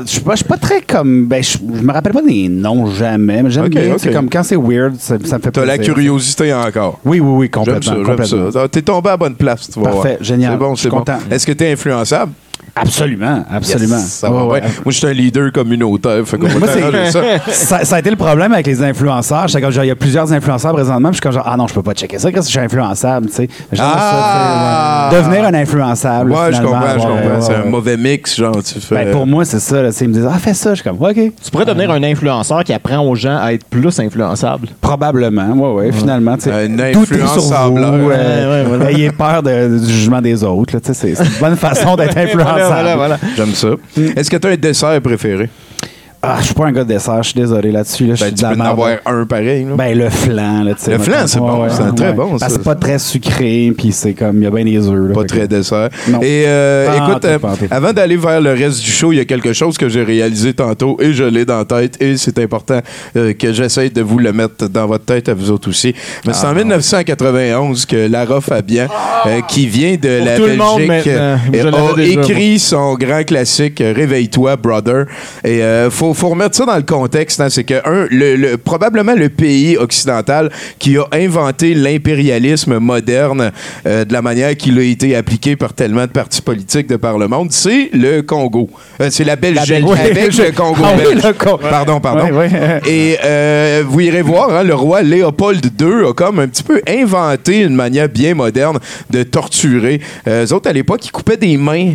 je 0.06 0.10
suis 0.10 0.20
pas, 0.20 0.32
je 0.32 0.36
suis 0.36 0.44
pas 0.46 0.56
très 0.56 0.80
comme. 0.80 1.26
Ben, 1.26 1.42
je, 1.42 1.58
me 1.62 1.92
rappelle 1.92 2.12
pas 2.12 2.22
des 2.22 2.48
noms 2.48 2.86
jamais, 2.90 3.42
mais 3.42 3.50
j'aime 3.50 3.68
bien. 3.68 3.94
C'est 3.98 4.12
comme 4.12 4.30
quand 4.30 4.42
c'est 4.42 4.56
weird, 4.56 4.94
ça, 4.98 5.16
ça 5.24 5.36
me 5.38 5.42
fait 5.42 5.50
T'as 5.50 5.64
la 5.66 5.78
curiosité 5.78 6.52
encore. 6.54 6.98
Oui, 7.04 7.20
oui, 7.20 7.32
oui, 7.40 7.50
complètement. 7.50 7.96
T'es 8.70 8.82
tombé 8.82 9.10
à 9.10 9.16
bonne 9.16 9.34
place, 9.34 9.68
tu 9.70 9.80
vas 9.80 9.90
Parfait, 9.90 10.18
génial. 10.20 10.52
C'est 10.52 10.58
bon, 10.58 10.74
Je 10.74 10.80
suis 10.80 10.84
c'est 10.84 10.90
bon. 10.90 10.98
content. 10.98 11.18
Est-ce 11.30 11.46
que 11.46 11.52
t'es 11.52 11.72
influençable? 11.72 12.32
Absolument, 12.76 13.44
absolument. 13.50 13.96
Yes, 13.98 14.06
ça 14.06 14.30
va 14.30 14.44
Ouais. 14.46 14.60
Moi, 14.60 14.70
je 14.88 14.90
suis 14.92 15.06
un 15.06 15.12
leader 15.12 15.52
communautaire. 15.52 16.22
Fait 16.26 16.38
Moi, 16.38 16.50
ça. 17.10 17.20
ça, 17.52 17.84
ça 17.84 17.96
a 17.96 17.98
été 17.98 18.10
le 18.10 18.16
problème 18.16 18.52
avec 18.52 18.66
les 18.66 18.82
influenceurs. 18.82 19.48
J'étais 19.48 19.60
comme, 19.60 19.70
genre, 19.72 19.84
il 19.84 19.88
y 19.88 19.92
a 19.92 19.96
plusieurs 19.96 20.32
influenceurs 20.32 20.72
présentement. 20.72 21.10
Puis 21.10 21.16
je 21.16 21.20
suis 21.20 21.22
comme, 21.22 21.32
genre, 21.32 21.44
ah 21.46 21.56
non, 21.56 21.66
je 21.66 21.74
peux 21.74 21.82
pas 21.82 21.92
checker 21.94 22.18
ça, 22.18 22.30
parce 22.30 22.46
que 22.46 22.52
je 22.52 22.56
suis 22.58 22.64
influençable, 22.64 23.26
tu 23.28 23.34
sais. 23.34 23.48
J'aime 23.72 23.86
Ah! 23.88 25.10
Devenir 25.12 25.44
un 25.44 25.54
influençable. 25.54 26.30
Ouais, 26.32 26.38
je 26.52 26.56
finalement, 26.56 26.70
comprends, 26.80 26.92
je 26.92 26.98
ouais, 26.98 27.04
comprends. 27.04 27.34
ouais, 27.36 27.40
C'est 27.40 27.54
un 27.54 27.64
mauvais 27.64 27.96
mix, 27.96 28.36
genre, 28.36 28.62
tu 28.62 28.80
fais. 28.80 28.94
Ben, 29.04 29.10
pour 29.12 29.26
moi, 29.26 29.44
c'est 29.44 29.60
ça. 29.60 29.82
Là, 29.82 29.90
ils 30.00 30.08
me 30.08 30.14
disent, 30.14 30.28
ah, 30.32 30.38
fais 30.38 30.54
ça. 30.54 30.70
Je 30.70 30.80
suis 30.82 30.84
comme, 30.88 31.00
OK. 31.02 31.14
Tu 31.14 31.50
pourrais 31.52 31.64
devenir 31.64 31.90
un 31.90 32.02
influenceur 32.02 32.64
qui 32.64 32.72
apprend 32.72 32.98
aux 33.00 33.14
gens 33.14 33.38
à 33.40 33.52
être 33.52 33.64
plus 33.66 33.98
influençables. 34.00 34.68
Probablement, 34.80 35.52
ouais, 35.52 35.86
ouais, 35.86 35.92
finalement. 35.92 36.36
tu 36.36 36.44
sais, 36.44 36.52
Un 36.52 36.78
influençable. 36.78 37.80
vous, 37.80 38.10
euh, 38.10 39.10
peur 39.16 39.42
de- 39.42 39.78
du 39.78 39.92
jugement 39.92 40.20
des 40.22 40.42
autres. 40.44 40.74
là, 40.74 40.80
tu 40.80 40.88
sais, 40.88 40.94
C'est 40.94 41.14
c'est 41.14 41.24
une 41.24 41.40
bonne 41.40 41.56
façon 41.56 41.96
d'être 41.96 42.16
influençable. 42.16 42.59
Voilà, 42.66 42.96
voilà. 42.96 43.18
J'aime 43.36 43.54
ça. 43.54 43.68
Est-ce 44.16 44.30
que 44.30 44.36
tu 44.36 44.46
as 44.46 44.50
un 44.50 44.56
dessert 44.56 45.00
préféré? 45.00 45.48
Ah, 46.22 46.36
je 46.40 46.46
suis 46.46 46.54
pas 46.54 46.66
un 46.66 46.72
gars 46.72 46.84
de 46.84 46.88
dessert. 46.92 47.22
Je 47.22 47.30
suis 47.30 47.40
désolé 47.40 47.72
là-dessus. 47.72 48.04
Là, 48.06 48.14
je 48.14 48.20
Ben, 48.20 48.26
suis 48.26 48.34
tu 48.34 48.42
de 48.44 48.48
la 48.50 48.54
peux 48.54 48.60
en 48.60 48.64
avoir 48.66 48.90
un 49.06 49.24
pareil. 49.24 49.64
là. 49.64 49.74
Ben, 49.74 49.96
le 49.96 50.10
flan, 50.10 50.64
là, 50.64 50.74
tu 50.74 50.82
sais. 50.84 50.90
Le 50.92 50.98
flan, 50.98 51.26
c'est 51.26 51.38
bon, 51.38 51.66
c'est 51.70 51.94
très 51.94 52.12
bon, 52.12 52.36
ça. 52.36 52.50
c'est 52.50 52.62
pas 52.62 52.74
très 52.74 52.98
sucré, 52.98 53.72
puis 53.74 53.90
c'est 53.90 54.12
comme, 54.12 54.36
il 54.36 54.42
y 54.42 54.46
a 54.46 54.50
bien 54.50 54.64
des 54.66 54.86
œufs. 54.86 55.08
là, 55.08 55.14
Pas 55.14 55.24
très 55.24 55.40
que- 55.40 55.46
dessert. 55.46 55.88
Non. 56.08 56.20
Et 56.20 56.44
euh, 56.46 56.92
écoute, 56.94 57.24
euh, 57.24 57.38
avant 57.70 57.94
d'aller 57.94 58.16
vers 58.18 58.40
le 58.42 58.50
reste 58.50 58.80
du 58.82 58.90
show, 58.90 59.12
il 59.12 59.16
y 59.16 59.20
a 59.20 59.24
quelque 59.24 59.54
chose 59.54 59.78
que 59.78 59.88
j'ai 59.88 60.02
réalisé 60.02 60.52
tantôt 60.52 60.98
et 61.00 61.14
je 61.14 61.24
l'ai 61.24 61.46
dans 61.46 61.56
la 61.56 61.64
tête 61.64 61.96
et 62.02 62.18
c'est 62.18 62.38
important 62.38 62.80
euh, 63.16 63.32
que 63.32 63.54
j'essaye 63.54 63.90
de 63.90 64.02
vous 64.02 64.18
le 64.18 64.34
mettre 64.34 64.68
dans 64.68 64.86
votre 64.86 65.06
tête 65.06 65.30
à 65.30 65.34
vous 65.34 65.50
autres 65.50 65.70
aussi. 65.70 65.94
Mais 66.26 66.32
Ah, 66.34 66.38
c'est 66.38 66.46
en 66.46 66.52
1991 66.54 67.86
que 67.86 68.08
Lara 68.08 68.42
Fabian, 68.42 68.88
euh, 69.26 69.40
qui 69.48 69.66
vient 69.66 69.96
de 69.96 70.22
la 70.22 70.38
Belgique, 70.38 71.08
a 71.08 72.02
écrit 72.02 72.58
son 72.58 72.94
grand 72.96 73.24
classique 73.24 73.78
Réveille-toi, 73.82 74.56
brother. 74.56 75.06
Et 75.44 75.62
euh, 75.62 75.88
faut, 76.14 76.20
faut 76.20 76.28
remettre 76.30 76.56
ça 76.56 76.66
dans 76.66 76.76
le 76.76 76.82
contexte. 76.82 77.40
hein, 77.40 77.48
c'est 77.50 77.64
que 77.64 77.74
un, 77.84 78.06
le, 78.10 78.36
le- 78.36 78.56
probablement 78.56 79.14
le 79.14 79.28
pays 79.28 79.76
occidental 79.76 80.50
qui 80.78 80.96
a 80.96 81.04
inventé 81.12 81.74
l'impérialisme 81.74 82.78
moderne 82.78 83.52
euh, 83.86 84.04
de 84.04 84.12
la 84.12 84.22
manière 84.22 84.56
qu'il 84.56 84.78
a 84.78 84.82
été 84.82 85.16
appliqué 85.16 85.56
par 85.56 85.72
tellement 85.72 86.02
de 86.06 86.10
partis 86.12 86.42
politiques 86.42 86.88
de 86.88 86.96
par 86.96 87.18
le 87.18 87.28
monde, 87.28 87.48
c'est 87.52 87.90
le 87.92 88.22
Congo. 88.22 88.68
Euh, 89.00 89.08
c'est 89.10 89.24
la 89.24 89.36
Belgique, 89.36 89.68
Belgique. 89.84 89.98
avec 89.98 90.36
le 90.36 90.52
Congo 90.52 90.80
Ah 90.84 90.92
oui, 90.98 91.14
le 91.14 91.32
Con- 91.32 91.58
Pardon, 91.58 92.00
pardon. 92.00 92.26
Et 92.86 93.16
euh, 93.24 93.82
vous 93.86 94.00
irez 94.00 94.22
voir, 94.22 94.50
hein, 94.54 94.62
le 94.62 94.74
roi 94.74 95.02
Léopold 95.02 95.64
II 95.80 96.08
a 96.08 96.12
comme 96.12 96.38
un 96.40 96.48
petit 96.48 96.62
peu 96.62 96.80
inventé 96.88 97.60
une 97.60 97.74
manière 97.74 98.08
bien 98.08 98.34
moderne 98.34 98.78
de 99.10 99.22
torturer. 99.22 100.00
Eux 100.28 100.52
autres, 100.52 100.68
à 100.68 100.72
l'époque, 100.72 101.04
ils 101.06 101.10
coupaient 101.12 101.36
des 101.36 101.56
mains. 101.56 101.94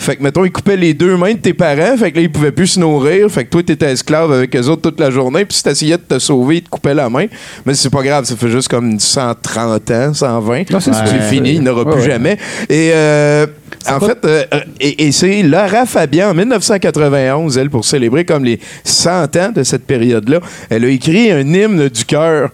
Fait 0.00 0.16
que, 0.16 0.22
mettons, 0.22 0.44
ils 0.46 0.50
coupaient 0.50 0.78
les 0.78 0.94
deux 0.94 1.16
mains 1.18 1.34
de 1.34 1.38
tes 1.38 1.52
parents, 1.52 1.94
fait 1.98 2.10
que 2.10 2.16
là, 2.16 2.22
ils 2.22 2.32
pouvaient 2.32 2.52
plus 2.52 2.68
se 2.68 2.80
nourrir. 2.80 3.30
Fait 3.30 3.44
que 3.44 3.50
toi, 3.50 3.62
t'étais 3.62 3.92
esclave 3.92 4.32
avec 4.32 4.56
eux 4.56 4.66
autres 4.68 4.80
toute 4.80 4.98
la 4.98 5.10
journée, 5.10 5.44
puis 5.44 5.56
si 5.56 5.62
t'essayais 5.62 5.98
de 5.98 6.02
te 6.02 6.18
sauver, 6.18 6.56
ils 6.56 6.62
te 6.62 6.70
coupaient 6.70 6.94
la 6.94 7.10
main. 7.10 7.26
Mais 7.66 7.74
c'est 7.74 7.90
pas 7.90 8.02
grave, 8.02 8.24
ça 8.24 8.34
fait 8.34 8.48
juste 8.48 8.68
comme 8.68 8.98
130 8.98 9.90
ans, 9.90 10.14
120. 10.14 10.70
Non, 10.70 10.80
c'est 10.80 10.92
fini, 11.28 11.54
il 11.56 11.62
n'aura 11.62 11.82
Ouais, 11.84 11.92
plus 11.92 12.00
ouais. 12.00 12.06
jamais. 12.10 12.38
Et 12.68 12.90
euh, 12.94 13.46
en 13.88 14.00
fait, 14.00 14.18
euh, 14.24 14.44
et, 14.80 15.06
et 15.06 15.12
c'est 15.12 15.42
Lara 15.42 15.84
Fabian, 15.86 16.30
en 16.30 16.34
1991, 16.34 17.58
elle, 17.58 17.68
pour 17.70 17.84
célébrer 17.84 18.24
comme 18.24 18.44
les 18.44 18.58
100 18.84 19.36
ans 19.36 19.52
de 19.54 19.62
cette 19.62 19.84
période-là, 19.86 20.40
elle 20.70 20.84
a 20.84 20.88
écrit 20.88 21.30
un 21.30 21.40
hymne 21.40 21.88
du 21.88 22.04
cœur 22.06 22.50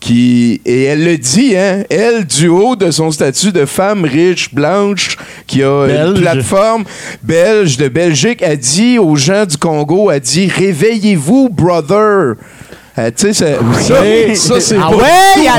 qui 0.00 0.60
et 0.64 0.84
elle 0.84 1.04
le 1.04 1.18
dit 1.18 1.56
hein 1.56 1.82
elle 1.90 2.24
du 2.24 2.46
haut 2.48 2.76
de 2.76 2.90
son 2.90 3.10
statut 3.10 3.50
de 3.50 3.64
femme 3.66 4.04
riche 4.04 4.54
blanche 4.54 5.16
qui 5.46 5.62
a 5.62 5.86
Belge. 5.86 6.08
une 6.16 6.20
plateforme 6.22 6.84
belge 7.22 7.76
de 7.78 7.88
Belgique 7.88 8.42
a 8.42 8.54
dit 8.54 8.98
aux 8.98 9.16
gens 9.16 9.44
du 9.44 9.56
Congo 9.56 10.08
a 10.08 10.20
dit 10.20 10.48
réveillez-vous 10.48 11.48
brother 11.50 12.34
Euh, 12.98 13.10
tu 13.16 13.32
sais, 13.32 13.32
ça, 13.32 13.46
ça, 13.80 14.34
ça, 14.34 14.60
c'est 14.60 14.76
Ah 14.76 14.90
pas 14.90 14.96
ouais, 14.96 15.44
y 15.44 15.46
a 15.46 15.56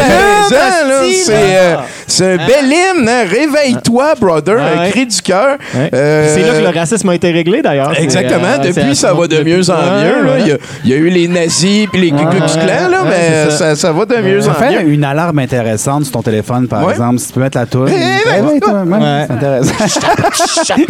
là. 0.87 1.03
C'est, 1.25 1.77
C'est 2.09 2.33
un 2.33 2.37
bel 2.37 2.65
hymne, 2.65 3.07
hein? 3.07 3.23
Réveille-toi, 3.29 4.13
brother, 4.19 4.57
Ah 4.59 4.79
un 4.79 4.83
ouais. 4.83 4.89
cri 4.91 5.05
du 5.05 5.21
cœur. 5.21 5.57
Ouais. 5.75 5.89
Euh, 5.93 6.33
C'est 6.35 6.41
là 6.41 6.53
que 6.59 6.73
le 6.73 6.79
racisme 6.79 7.09
a 7.09 7.15
été 7.15 7.31
réglé, 7.31 7.61
d'ailleurs. 7.61 7.93
Exactement. 7.99 8.47
euh, 8.59 8.71
Depuis, 8.73 8.95
ça 8.95 9.13
va 9.13 9.27
de 9.27 9.43
mieux 9.43 9.69
en 9.69 9.73
mieux. 10.01 10.39
Il, 10.39 10.47
y 10.47 10.51
a, 10.51 10.57
il 10.85 10.89
y 10.89 10.93
a 10.93 10.97
eu 10.97 11.09
les 11.09 11.27
nazis 11.27 11.87
puis 11.91 12.01
les 12.01 12.11
Ku 12.11 12.17
Klux 12.17 12.39
Ouais, 12.41 12.47
Klan, 12.65 12.89
là, 12.89 13.03
ouais, 13.03 13.09
mais 13.09 13.49
ça. 13.51 13.57
ça. 13.57 13.75
Ça, 13.75 13.91
va 13.91 14.05
de 14.05 14.15
mieux 14.17 14.47
en 14.47 14.53
fait 14.53 14.83
mieux. 14.83 14.89
une 14.89 15.03
alarme 15.03 15.39
intéressante 15.39 16.03
sur 16.03 16.13
ton 16.13 16.21
téléphone, 16.21 16.67
par 16.67 16.83
Ouais. 16.85 16.91
exemple. 16.93 17.19
Si 17.19 17.27
tu 17.27 17.33
peux 17.33 17.39
mettre 17.41 17.57
la 17.57 17.65
toune. 17.65 17.89
Oui, 17.89 18.59
toi, 18.59 18.73
ouais, 18.83 18.97
Ouais. 18.97 19.25
C'est 19.27 19.33
intéressant. 19.33 19.73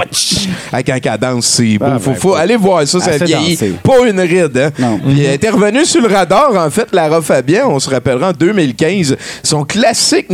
Ah, 0.72 0.84
quand 0.84 0.96
elle 1.04 1.18
danse, 1.20 1.46
c'est 1.48 1.78
beau. 1.78 1.86
Ah, 1.88 1.98
faut, 2.00 2.12
ben, 2.12 2.16
faut 2.18 2.36
aller 2.36 2.56
voir 2.56 2.88
ça, 2.88 3.00
ça 3.00 3.18
vieillit. 3.24 3.58
Pas 3.84 4.08
une 4.08 4.20
ride, 4.20 4.58
hein? 4.58 4.70
Non. 4.78 5.00
Puis 5.00 5.24
elle 5.26 5.34
était 5.34 5.50
revenue 5.50 5.86
sur 5.86 6.02
le 6.02 6.14
radar, 6.14 6.52
en 6.56 6.70
fait, 6.70 6.88
Lara 6.94 7.22
Fabian, 7.22 7.70
on 7.70 7.80
se 7.80 7.90
rappellera 7.90 8.30
en 8.30 8.34
2015, 8.34 9.16
son 9.44 9.64
classique 9.64 10.28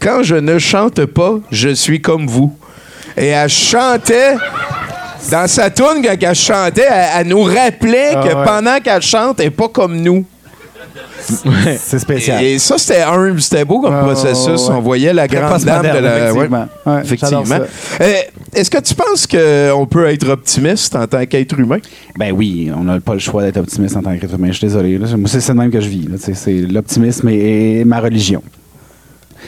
Quand 0.00 0.22
je 0.22 0.36
ne 0.36 0.58
chante 0.58 1.04
pas, 1.06 1.34
je 1.50 1.70
suis 1.70 2.00
comme 2.00 2.26
vous. 2.26 2.56
Et 3.16 3.26
elle 3.28 3.48
chantait. 3.48 4.34
Dans 5.30 5.46
sa 5.48 5.70
tune, 5.70 6.02
quand 6.04 6.14
elle 6.20 6.34
chantait, 6.34 6.86
elle, 6.90 7.08
elle 7.20 7.26
nous 7.28 7.42
rappelait 7.44 8.10
Ah, 8.14 8.22
que 8.28 8.34
ouais. 8.34 8.44
pendant 8.44 8.78
qu'elle 8.80 9.00
chante, 9.00 9.40
elle 9.40 9.46
n'est 9.46 9.50
pas 9.50 9.68
comme 9.68 9.96
nous. 10.00 10.24
C'est 11.78 11.98
spécial. 11.98 12.44
Et 12.44 12.58
ça, 12.58 12.76
c'était 12.76 13.00
un, 13.00 13.34
c'était 13.38 13.64
beau 13.64 13.80
comme 13.80 13.94
Ouais, 13.94 14.02
processus. 14.02 14.68
ouais. 14.68 14.74
On 14.76 14.80
voyait 14.80 15.14
la 15.14 15.26
Très 15.26 15.38
grande 15.38 15.62
dame 15.62 15.82
de 15.82 15.98
la. 15.98 16.28
effectivement. 16.30 16.68
Ouais, 16.84 17.00
effectivement. 17.02 17.42
Euh, 18.02 18.12
Est-ce 18.54 18.70
que 18.70 18.78
tu 18.80 18.94
penses 18.94 19.26
qu'on 19.26 19.86
peut 19.86 20.06
être 20.08 20.28
optimiste 20.28 20.94
en 20.94 21.06
tant 21.06 21.24
qu'être 21.24 21.58
humain? 21.58 21.78
Ben 22.18 22.30
oui, 22.32 22.70
on 22.76 22.84
n'a 22.84 23.00
pas 23.00 23.14
le 23.14 23.20
choix 23.20 23.42
d'être 23.42 23.56
optimiste 23.56 23.96
en 23.96 24.02
tant 24.02 24.14
qu'être 24.18 24.34
humain. 24.34 24.48
Je 24.48 24.58
suis 24.58 24.66
désolé. 24.66 24.98
là. 24.98 25.06
Moi, 25.16 25.28
c'est 25.30 25.48
le 25.48 25.54
même 25.54 25.70
que 25.70 25.80
je 25.80 25.88
vis. 25.88 26.06
C'est 26.34 26.52
l'optimisme 26.70 27.28
et 27.30 27.84
ma 27.86 28.00
religion. 28.00 28.42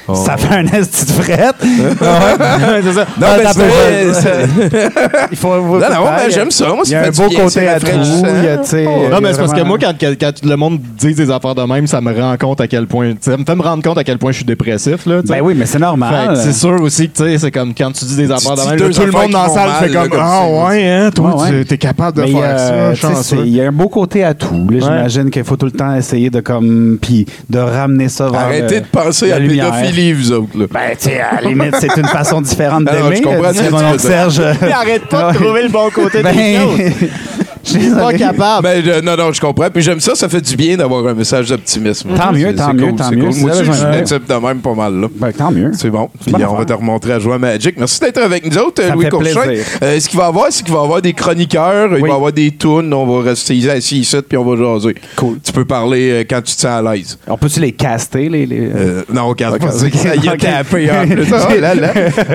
Oh. 0.09 0.15
Ça 0.15 0.37
fait 0.37 0.55
un 0.55 0.65
esti 0.67 1.05
de 1.07 1.11
frette. 1.23 1.57
c'est 1.61 2.93
ça. 2.93 3.07
Non, 3.19 3.27
Ah, 3.27 3.37
mais 3.39 3.53
c'est- 3.53 4.21
c'est- 4.21 4.89
Il 5.33 5.37
faut, 5.37 5.49
non, 5.57 5.79
non, 5.79 6.07
mais 6.17 6.31
j'aime 6.31 6.51
ça. 6.51 6.69
Moi, 6.69 6.83
Il 6.87 6.93
y 6.93 6.95
a 6.95 7.03
ça 7.03 7.09
un 7.09 7.11
beau 7.29 7.35
côté 7.35 7.69
à 7.69 7.79
sais, 7.81 8.85
Non, 9.11 9.19
mais 9.23 9.33
c'est 9.33 9.39
parce 9.41 9.53
que 9.53 9.63
moi, 9.63 9.79
quand, 9.81 9.93
quand- 9.99 10.15
quand 10.19 10.33
le 10.45 10.57
monde 10.57 10.79
dit 10.99 11.15
des 11.15 11.31
affaires 11.31 11.55
de 11.55 11.63
même, 11.63 11.87
ça 11.87 12.01
me 12.01 12.13
rend 12.19 12.37
compte 12.37 12.61
à 12.61 12.67
quel 12.69 12.87
point. 12.87 13.15
Ça 13.21 13.37
me 13.37 13.45
fait 13.45 13.55
me 13.55 13.63
rendre 13.63 13.83
compte 13.83 13.99
à 13.99 14.05
quel 14.05 14.19
point 14.19 14.31
je 14.33 14.37
suis 14.37 14.45
dépressif. 14.45 15.07
Là. 15.07 15.23
Ben 15.25 15.41
oui, 15.43 15.55
mais 15.57 15.67
c'est 15.67 15.79
normal. 15.79 16.37
c'est 16.37 16.53
sûr 16.53 16.81
aussi 16.81 17.09
que 17.09 17.17
tu 17.17 17.25
sais, 17.25 17.39
c'est 17.39 17.51
comme 17.51 17.75
quand 17.75 17.93
tu 17.93 18.05
dis 18.05 18.17
des 18.17 18.31
affaires 18.31 18.55
de 18.55 18.63
même, 18.69 18.93
tout 18.93 19.01
le 19.05 19.13
monde 19.13 19.31
dans 19.31 19.43
la 19.43 19.49
salle 19.49 19.71
fait 19.81 19.91
comme 19.93 20.09
Ah 20.21 20.43
ça. 20.43 20.65
ouais, 20.69 20.89
hein, 20.89 21.11
toi, 21.15 21.37
tu 21.67 21.75
es 21.75 21.79
capable 21.79 22.19
de 22.23 22.27
faire 22.27 22.41
euh, 22.45 22.95
ça, 22.95 23.15
c'est- 23.23 23.37
Il 23.37 23.55
y 23.55 23.61
a 23.61 23.67
un 23.69 23.73
beau 23.73 23.89
côté 23.89 24.25
à 24.25 24.35
tout. 24.35 24.67
là. 24.71 24.79
J'imagine 24.81 25.31
qu'il 25.31 25.45
faut 25.45 25.57
tout 25.57 25.67
le 25.67 25.73
temps 25.73 25.95
essayer 25.95 26.31
de 26.31 26.41
comme 26.41 26.99
puis 27.01 27.27
de 27.51 27.59
ramener 27.59 28.09
ça 28.09 28.29
vers 28.31 28.41
Arrêtez 28.41 28.77
euh, 28.77 28.81
de 28.81 28.87
penser 28.87 29.33
à 29.33 29.39
la 29.39 29.47
pédophilie, 29.87 30.13
vous 30.13 30.33
autres. 30.33 30.59
Là. 30.59 30.67
Ben, 30.71 30.81
tu 30.91 31.09
sais, 31.11 31.21
à 31.21 31.41
la 31.41 31.49
limite, 31.49 31.77
c'est 31.81 31.97
une 31.97 32.07
façon 32.07 32.41
différente 32.41 32.85
Ah 32.89 32.93
d'aimer. 32.93 33.17
je 33.17 33.23
comprends 33.23 33.45
euh, 33.45 33.53
ce 33.53 33.59
que 33.59 33.65
disait 33.65 33.67
tu 33.67 33.73
mon 33.73 33.85
oncle. 33.91 34.01
Serge. 34.01 34.43
Mais 34.63 34.73
arrête 34.73 35.05
pas 35.07 35.33
de 35.33 35.39
trouver 35.39 35.63
le 35.63 35.69
bon 35.69 35.91
côté 35.91 36.23
Ben, 36.23 36.35
des 36.35 36.57
choses. 36.57 37.09
je 37.67 37.79
suis 37.79 37.91
pas 37.91 38.13
capable. 38.13 38.63
Ben, 38.63 38.83
je- 38.85 39.01
non, 39.01 39.17
non, 39.17 39.33
je 39.33 39.41
comprends. 39.41 39.69
Puis 39.71 39.83
j'aime 39.83 40.01
ça, 40.01 40.15
ça 40.15 40.29
fait 40.29 40.41
du 40.41 40.57
bien 40.57 40.77
d'avoir 40.77 41.07
un 41.07 41.15
message 41.15 41.49
d'optimisme. 41.49 42.11
Tant 42.17 42.33
mieux, 42.33 42.49
C'est- 42.49 42.55
tant 42.55 42.67
c'est 42.69 42.73
mieux, 42.75 42.87
cool, 42.89 42.97
tant 42.97 43.09
c'est 43.11 43.17
mieux. 43.17 43.23
Moi 43.23 43.31
aussi, 43.53 43.65
je 43.65 43.71
besoin- 43.71 43.91
l'accepte 43.91 44.29
de 44.31 44.35
même 44.35 44.59
pas 44.59 44.75
mal. 44.75 44.95
Là. 45.01 45.09
Ben, 45.17 45.33
tant 45.33 45.51
mieux. 45.51 45.71
C'est 45.75 45.91
bon. 45.91 46.09
Puis 46.23 46.33
bonne 46.33 46.43
on 46.45 46.47
va 46.49 46.53
affaire. 46.55 46.67
te 46.67 46.73
remontrer 46.73 47.13
à 47.13 47.19
jouer 47.19 47.35
à 47.35 47.39
Magic. 47.39 47.77
Merci 47.79 48.01
d'être 48.01 48.19
avec 48.19 48.47
nous 48.51 48.59
autres, 48.59 48.83
Ça 48.83 48.91
me 48.91 48.95
Louis 48.95 49.05
fait 49.05 49.11
plaisir. 49.19 49.65
Euh, 49.83 50.01
ce 50.01 50.09
qu'il 50.09 50.19
va 50.19 50.25
y 50.27 50.29
avoir, 50.29 50.47
c'est 50.51 50.63
qu'il 50.65 50.73
va 50.75 50.81
y 50.81 50.85
avoir 50.85 51.03
des 51.03 51.13
chroniqueurs, 51.13 51.91
il 51.97 52.03
va 52.03 52.09
y 52.09 52.13
avoir 52.13 52.33
des 52.33 52.51
tunes, 52.53 52.93
on 52.95 53.07
va 53.07 53.29
rester 53.31 53.71
assis 53.71 53.99
ici, 54.01 54.17
puis 54.29 54.39
on 54.39 54.45
va 54.45 54.57
jaser. 54.57 54.95
Cool. 55.17 55.39
Tu 55.43 55.53
peux 55.53 55.65
parler 55.65 56.11
euh, 56.11 56.25
quand 56.29 56.43
tu 56.43 56.55
te 56.55 56.61
sens 56.61 56.65
à 56.67 56.83
l'aise. 56.95 57.19
On 57.27 57.37
peut-tu 57.37 57.61
les 57.61 57.73
caster, 57.73 58.29
les. 58.29 58.47
les... 58.47 58.71
Euh, 58.75 59.03
non, 59.13 59.31
on 59.31 59.35
casse 59.35 59.59
pas. 59.59 59.67
Ok. 59.67 59.95
Ça 59.95 60.15
y 60.17 60.27
est, 60.27 60.31
Ok. 60.31 60.39
tapé 60.39 60.91
en 60.91 61.07
plus. 61.09 61.27
Oh 61.33 61.61
là 61.61 61.75
là. 61.75 61.93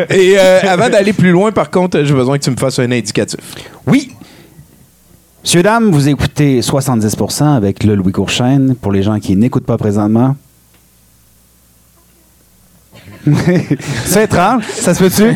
Et 0.10 0.36
euh, 0.38 0.60
avant 0.68 0.90
d'aller 0.90 1.14
plus 1.14 1.32
loin, 1.32 1.52
par 1.52 1.70
contre, 1.70 2.04
j'ai 2.04 2.14
besoin 2.14 2.38
que 2.38 2.44
tu 2.44 2.52
me 2.52 2.58
fasses 2.58 2.80
un 2.80 2.92
indicatif. 2.92 3.40
Oui. 3.88 4.12
Monsieur, 5.44 5.64
dames, 5.64 5.90
vous 5.90 6.08
écoutez 6.08 6.60
70% 6.62 7.56
avec 7.56 7.84
le 7.84 7.96
Louis 7.96 8.12
Courchaine. 8.12 8.76
Pour 8.80 8.92
les 8.92 9.02
gens 9.02 9.20
qui 9.20 9.36
n'écoutent 9.36 9.66
pas 9.66 9.78
présentement. 9.78 10.36
c'est 14.06 14.26
étrange, 14.26 14.64
ça 14.68 14.94
se 14.94 15.00
peut-tu? 15.00 15.36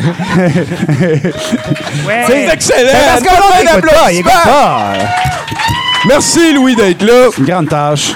C'est 2.26 2.48
excellent! 2.52 2.90
Parce 3.06 3.22
que 3.22 4.22
pas. 4.22 4.92
Merci, 6.06 6.52
Louis, 6.52 6.74
d'être 6.74 7.02
là. 7.02 7.28
Une 7.38 7.44
grande 7.44 7.68
tâche. 7.68 8.14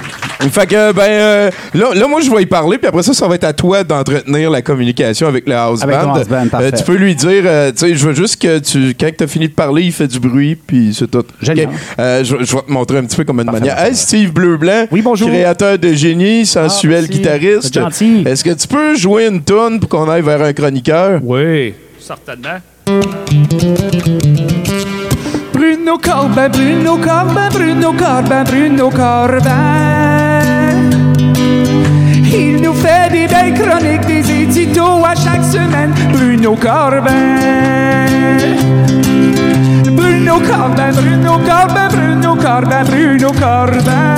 Fait 0.49 0.67
que, 0.67 0.93
ben, 0.93 1.03
euh, 1.03 1.51
là, 1.75 1.89
là, 1.95 2.09
moi, 2.09 2.21
je 2.23 2.31
vais 2.31 2.43
y 2.43 2.47
parler, 2.47 2.79
puis 2.79 2.87
après 2.89 3.03
ça, 3.03 3.13
ça 3.13 3.29
va 3.29 3.35
être 3.35 3.45
à 3.45 3.53
toi 3.53 3.85
d'entretenir 3.85 4.51
la 4.51 4.63
communication 4.63 5.29
avec 5.29 5.47
le 5.47 5.55
house 5.55 5.83
Avec 5.83 5.97
band. 5.97 6.15
house 6.15 6.27
band, 6.29 6.49
parfait. 6.49 6.73
tu 6.73 6.83
peux 6.85 6.95
lui 6.97 7.15
dire, 7.15 7.43
euh, 7.45 7.71
tu 7.73 7.79
sais, 7.79 7.95
je 7.95 8.07
veux 8.07 8.15
juste 8.15 8.41
que 8.41 8.59
tu, 8.59 8.95
quand 8.99 9.11
tu 9.17 9.25
as 9.25 9.27
fini 9.27 9.49
de 9.49 9.53
parler, 9.55 9.83
il 9.85 9.93
fait 9.93 10.07
du 10.09 10.19
bruit, 10.19 10.57
puis 10.57 10.95
c'est 10.99 11.11
tout. 11.11 11.25
Génial. 11.43 11.67
Ok. 11.67 11.73
Euh, 11.99 12.25
je, 12.25 12.37
je 12.45 12.57
vais 12.57 12.63
te 12.63 12.71
montrer 12.73 12.99
un 12.99 13.05
petit 13.05 13.17
peu 13.17 13.25
comme 13.25 13.41
une 13.41 13.47
Parfait, 13.47 13.61
manière. 13.61 13.79
Hey, 13.85 13.95
Steve 13.95 14.33
Bleu-Blanc, 14.33 14.87
Oui, 14.91 15.03
bonjour. 15.03 15.29
créateur 15.29 15.79
de 15.79 15.93
génie, 15.93 16.47
sensuel 16.47 17.03
merci. 17.03 17.19
guitariste. 17.19 17.63
C'est 17.63 17.75
gentil. 17.75 18.23
Est-ce 18.27 18.43
que 18.43 18.51
tu 18.51 18.67
peux 18.67 18.97
jouer 18.97 19.27
une 19.27 19.43
tune 19.45 19.79
pour 19.79 19.89
qu'on 19.89 20.09
aille 20.09 20.23
vers 20.23 20.41
un 20.43 20.53
chroniqueur? 20.53 21.21
Oui, 21.23 21.75
certainement. 21.99 22.59
Bruno 25.53 25.99
Corbin, 25.99 26.49
Bruno 26.49 26.97
Corbin, 26.97 27.49
Bruno 27.53 27.93
Corbin, 27.93 28.45
Bruno 28.45 28.91
Corbin. 28.91 30.30
Il 32.33 32.63
nous 32.63 32.75
fait 32.75 33.11
des 33.11 33.27
belles 33.27 33.55
chroniques, 33.55 34.07
des 34.07 34.31
éditos 34.43 35.05
à 35.05 35.15
chaque 35.15 35.43
semaine. 35.43 35.93
Bruno 36.13 36.55
Corbin. 36.55 37.11
Bruno 39.91 40.41
Corbin, 40.41 40.93
Bruno 40.93 41.39
Corbin, 41.39 41.89
Bruno 41.89 42.37
Corbin, 42.37 42.85
Bruno 42.85 43.33
Corbin. 43.33 44.15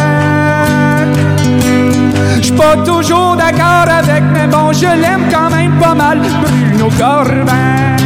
Je 2.36 2.42
suis 2.42 2.52
pas 2.52 2.76
toujours 2.84 3.36
d'accord 3.36 3.88
avec, 3.88 4.22
mais 4.32 4.46
bon, 4.46 4.72
je 4.72 4.86
l'aime 5.00 5.24
quand 5.32 5.50
même 5.50 5.72
pas 5.78 5.94
mal. 5.94 6.18
Bruno 6.42 6.90
Corbin. 6.98 7.96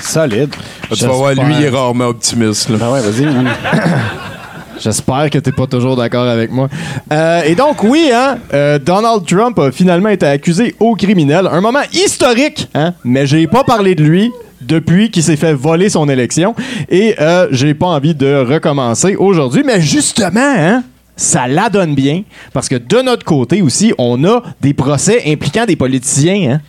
Solide. 0.00 0.54
Tu 0.92 1.04
vas 1.06 1.12
voir, 1.12 1.34
lui, 1.34 1.54
il 1.58 1.64
est 1.64 1.68
rarement 1.70 2.06
optimiste. 2.06 2.68
là. 2.70 2.78
Ah 2.82 2.92
ouais, 2.92 3.00
vas-y. 3.00 3.24
man. 3.26 3.48
J'espère 4.80 5.30
que 5.30 5.38
t'es 5.38 5.52
pas 5.52 5.66
toujours 5.66 5.96
d'accord 5.96 6.26
avec 6.26 6.50
moi. 6.50 6.68
Euh, 7.12 7.42
et 7.44 7.54
donc, 7.54 7.82
oui, 7.84 8.10
hein, 8.12 8.38
euh, 8.52 8.78
Donald 8.78 9.24
Trump 9.24 9.58
a 9.58 9.70
finalement 9.70 10.08
été 10.08 10.26
accusé 10.26 10.74
au 10.80 10.94
criminel. 10.94 11.48
Un 11.50 11.60
moment 11.60 11.82
historique, 11.92 12.68
hein, 12.74 12.92
mais 13.04 13.26
j'ai 13.26 13.46
pas 13.46 13.64
parlé 13.64 13.94
de 13.94 14.02
lui 14.02 14.32
depuis 14.60 15.10
qu'il 15.10 15.22
s'est 15.22 15.36
fait 15.36 15.52
voler 15.52 15.88
son 15.88 16.08
élection. 16.08 16.54
Et 16.88 17.14
euh, 17.20 17.48
j'ai 17.50 17.74
pas 17.74 17.86
envie 17.86 18.14
de 18.14 18.44
recommencer 18.46 19.16
aujourd'hui. 19.16 19.62
Mais 19.64 19.80
justement, 19.80 20.54
hein, 20.56 20.82
ça 21.16 21.46
la 21.46 21.68
donne 21.68 21.94
bien. 21.94 22.22
Parce 22.52 22.68
que 22.68 22.76
de 22.76 23.02
notre 23.02 23.24
côté 23.24 23.62
aussi, 23.62 23.92
on 23.98 24.24
a 24.24 24.42
des 24.60 24.74
procès 24.74 25.22
impliquant 25.26 25.64
des 25.66 25.76
politiciens. 25.76 26.54
Hein. 26.54 26.60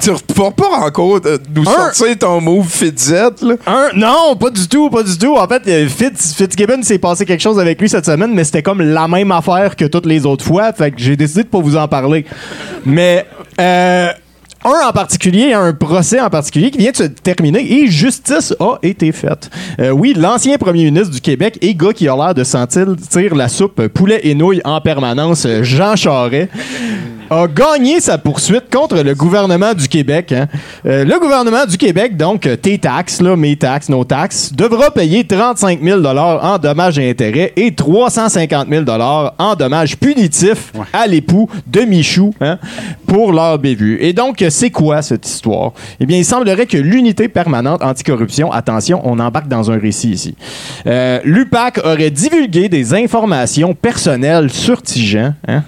Tu 0.00 0.10
repars 0.10 0.52
pas 0.52 0.86
encore 0.86 1.20
de 1.20 1.40
nous 1.54 1.62
Un- 1.68 1.92
sortir 1.92 2.18
ton 2.18 2.40
move 2.40 2.68
Fitzet, 2.68 3.30
là? 3.42 3.54
Un, 3.66 3.88
non, 3.94 4.36
pas 4.36 4.50
du 4.50 4.66
tout, 4.68 4.90
pas 4.90 5.02
du 5.02 5.16
tout. 5.18 5.36
En 5.36 5.46
fait, 5.48 5.62
euh, 5.68 5.88
Fitz, 5.88 6.34
Fitzgibbon 6.34 6.82
s'est 6.82 6.98
passé 6.98 7.24
quelque 7.26 7.42
chose 7.42 7.58
avec 7.58 7.80
lui 7.80 7.88
cette 7.88 8.06
semaine, 8.06 8.32
mais 8.34 8.44
c'était 8.44 8.62
comme 8.62 8.80
la 8.80 9.08
même 9.08 9.32
affaire 9.32 9.76
que 9.76 9.84
toutes 9.84 10.06
les 10.06 10.24
autres 10.26 10.44
fois. 10.44 10.72
Fait 10.72 10.90
que 10.90 10.98
j'ai 10.98 11.16
décidé 11.16 11.42
de 11.44 11.48
pas 11.48 11.60
vous 11.60 11.76
en 11.76 11.88
parler. 11.88 12.24
Mais 12.84 13.26
euh, 13.60 14.08
un 14.64 14.88
en 14.88 14.92
particulier, 14.92 15.52
un 15.52 15.72
procès 15.72 16.20
en 16.20 16.30
particulier 16.30 16.70
qui 16.70 16.78
vient 16.78 16.90
de 16.90 16.96
se 16.96 17.02
terminer 17.04 17.60
et 17.80 17.86
justice 17.88 18.54
a 18.58 18.76
été 18.82 19.12
faite. 19.12 19.50
Euh, 19.80 19.90
oui, 19.90 20.14
l'ancien 20.16 20.56
premier 20.58 20.84
ministre 20.84 21.10
du 21.10 21.20
Québec 21.20 21.58
et 21.60 21.74
gars 21.74 21.92
qui 21.92 22.08
a 22.08 22.16
l'air 22.16 22.34
de 22.34 22.44
sentir 22.44 22.86
la 23.34 23.48
soupe 23.48 23.86
poulet 23.88 24.20
et 24.24 24.34
nouilles 24.34 24.60
en 24.64 24.80
permanence, 24.80 25.44
euh, 25.46 25.62
Jean 25.62 25.94
Charest 25.96 26.48
a 27.30 27.46
gagné 27.46 28.00
sa 28.00 28.18
poursuite 28.18 28.64
contre 28.72 29.02
le 29.02 29.14
gouvernement 29.14 29.74
du 29.74 29.88
Québec. 29.88 30.32
hein. 30.32 30.46
Euh, 30.86 31.04
le 31.04 31.18
gouvernement 31.20 31.66
du 31.66 31.76
Québec, 31.76 32.16
donc 32.16 32.46
euh, 32.46 32.56
tes 32.56 32.78
taxes, 32.78 33.20
là, 33.20 33.36
mes 33.36 33.56
taxes, 33.56 33.88
nos 33.88 34.04
taxes, 34.04 34.52
devra 34.52 34.90
payer 34.90 35.24
35 35.24 35.80
000 35.82 36.04
en 36.06 36.58
dommages 36.58 36.98
et 36.98 37.10
intérêts 37.10 37.52
et 37.56 37.74
350 37.74 38.68
000 38.68 38.84
en 39.38 39.54
dommages 39.54 39.96
punitifs 39.96 40.72
à 40.92 41.06
l'époux 41.06 41.48
de 41.66 41.80
Michou 41.80 42.32
hein, 42.40 42.58
pour 43.06 43.32
leur 43.32 43.58
bévue. 43.58 43.98
Et 44.00 44.12
donc, 44.12 44.40
euh, 44.42 44.50
c'est 44.50 44.70
quoi 44.70 45.02
cette 45.02 45.26
histoire? 45.26 45.72
Eh 46.00 46.06
bien, 46.06 46.18
il 46.18 46.24
semblerait 46.24 46.66
que 46.66 46.78
l'unité 46.78 47.28
permanente 47.28 47.82
anticorruption, 47.82 48.50
attention, 48.52 49.00
on 49.04 49.18
embarque 49.18 49.48
dans 49.48 49.70
un 49.70 49.78
récit 49.78 50.10
ici, 50.10 50.34
euh, 50.86 51.20
l'UPAC 51.24 51.80
aurait 51.84 52.10
divulgué 52.10 52.68
des 52.68 52.94
informations 52.94 53.74
personnelles 53.74 54.50
sur 54.50 54.82
Tijan, 54.82 55.34
hein, 55.46 55.62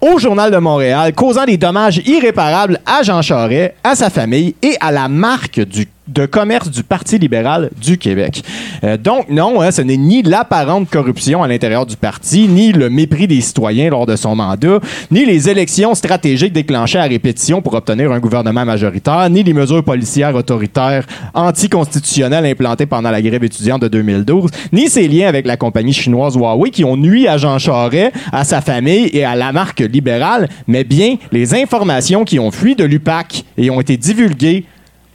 au 0.00 0.18
Journal 0.18 0.50
de 0.50 0.58
Montréal, 0.58 1.12
causant 1.14 1.44
des 1.44 1.56
dommages 1.56 2.00
irréparables 2.06 2.80
à 2.86 3.02
Jean 3.02 3.22
Charest, 3.22 3.74
à 3.82 3.94
sa 3.94 4.10
famille 4.10 4.54
et 4.62 4.76
à 4.80 4.92
la 4.92 5.08
marque 5.08 5.60
du 5.60 5.86
de 6.08 6.26
commerce 6.26 6.70
du 6.70 6.82
Parti 6.82 7.18
libéral 7.18 7.70
du 7.80 7.98
Québec. 7.98 8.42
Euh, 8.84 8.96
donc, 8.96 9.28
non, 9.28 9.60
hein, 9.60 9.70
ce 9.70 9.82
n'est 9.82 9.96
ni 9.96 10.22
l'apparente 10.22 10.88
corruption 10.90 11.42
à 11.42 11.48
l'intérieur 11.48 11.86
du 11.86 11.96
parti, 11.96 12.48
ni 12.48 12.72
le 12.72 12.90
mépris 12.90 13.26
des 13.26 13.40
citoyens 13.40 13.90
lors 13.90 14.06
de 14.06 14.16
son 14.16 14.34
mandat, 14.34 14.80
ni 15.10 15.24
les 15.24 15.48
élections 15.48 15.94
stratégiques 15.94 16.52
déclenchées 16.52 16.98
à 16.98 17.04
répétition 17.04 17.62
pour 17.62 17.74
obtenir 17.74 18.12
un 18.12 18.18
gouvernement 18.18 18.64
majoritaire, 18.64 19.28
ni 19.30 19.42
les 19.42 19.52
mesures 19.52 19.84
policières 19.84 20.34
autoritaires 20.34 21.06
anticonstitutionnelles 21.34 22.46
implantées 22.46 22.86
pendant 22.86 23.10
la 23.10 23.22
grève 23.22 23.44
étudiante 23.44 23.82
de 23.82 23.88
2012, 23.88 24.50
ni 24.72 24.88
ses 24.88 25.08
liens 25.08 25.28
avec 25.28 25.46
la 25.46 25.56
compagnie 25.56 25.92
chinoise 25.92 26.36
Huawei 26.36 26.70
qui 26.70 26.84
ont 26.84 26.96
nui 26.96 27.28
à 27.28 27.36
Jean 27.36 27.58
Charest, 27.58 28.12
à 28.32 28.44
sa 28.44 28.60
famille 28.60 29.10
et 29.12 29.24
à 29.24 29.36
la 29.36 29.52
marque 29.52 29.80
libérale, 29.80 30.48
mais 30.66 30.84
bien 30.84 31.16
les 31.32 31.54
informations 31.54 32.24
qui 32.24 32.38
ont 32.38 32.50
fui 32.50 32.74
de 32.74 32.84
l'UPAC 32.84 33.44
et 33.56 33.70
ont 33.70 33.80
été 33.80 33.96
divulguées 33.96 34.64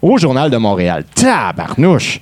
au 0.03 0.17
Journal 0.19 0.51
de 0.51 0.57
Montréal. 0.57 1.03
Tabarnouche! 1.15 2.19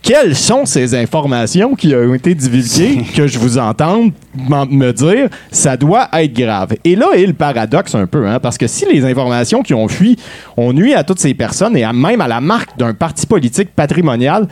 Quelles 0.00 0.36
sont 0.36 0.64
ces 0.64 0.94
informations 0.94 1.74
qui 1.74 1.92
ont 1.94 2.14
été 2.14 2.32
divulguées 2.34 3.02
que 3.14 3.26
je 3.26 3.38
vous 3.38 3.58
entende 3.58 4.12
me 4.34 4.92
dire? 4.92 5.28
Ça 5.50 5.76
doit 5.76 6.08
être 6.14 6.32
grave? 6.32 6.74
Et 6.84 6.96
là 6.96 7.08
est 7.14 7.26
le 7.26 7.32
paradoxe 7.34 7.94
un 7.94 8.06
peu, 8.06 8.26
hein, 8.26 8.38
parce 8.40 8.56
que 8.56 8.66
si 8.66 8.86
les 8.90 9.04
informations 9.04 9.62
qui 9.62 9.74
ont 9.74 9.88
fui 9.88 10.16
ont 10.56 10.72
nuit 10.72 10.94
à 10.94 11.02
toutes 11.04 11.18
ces 11.18 11.34
personnes 11.34 11.76
et 11.76 11.84
à- 11.84 11.92
même 11.92 12.20
à 12.20 12.28
la 12.28 12.40
marque 12.40 12.78
d'un 12.78 12.94
parti 12.94 13.26
politique 13.26 13.74
patrimonial, 13.74 14.46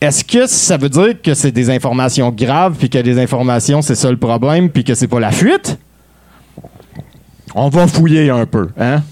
est-ce 0.00 0.24
que 0.24 0.46
ça 0.46 0.76
veut 0.78 0.88
dire 0.88 1.20
que 1.22 1.34
c'est 1.34 1.52
des 1.52 1.68
informations 1.68 2.30
graves 2.30 2.76
puis 2.78 2.88
que 2.88 2.96
les 2.98 3.18
informations 3.18 3.82
c'est 3.82 3.96
ça 3.96 4.10
le 4.10 4.16
problème 4.16 4.70
puis 4.70 4.84
que 4.84 4.94
c'est 4.94 5.08
pas 5.08 5.20
la 5.20 5.32
fuite? 5.32 5.78
On 7.54 7.68
va 7.68 7.86
fouiller 7.88 8.30
un 8.30 8.46
peu, 8.46 8.68
hein? 8.78 9.02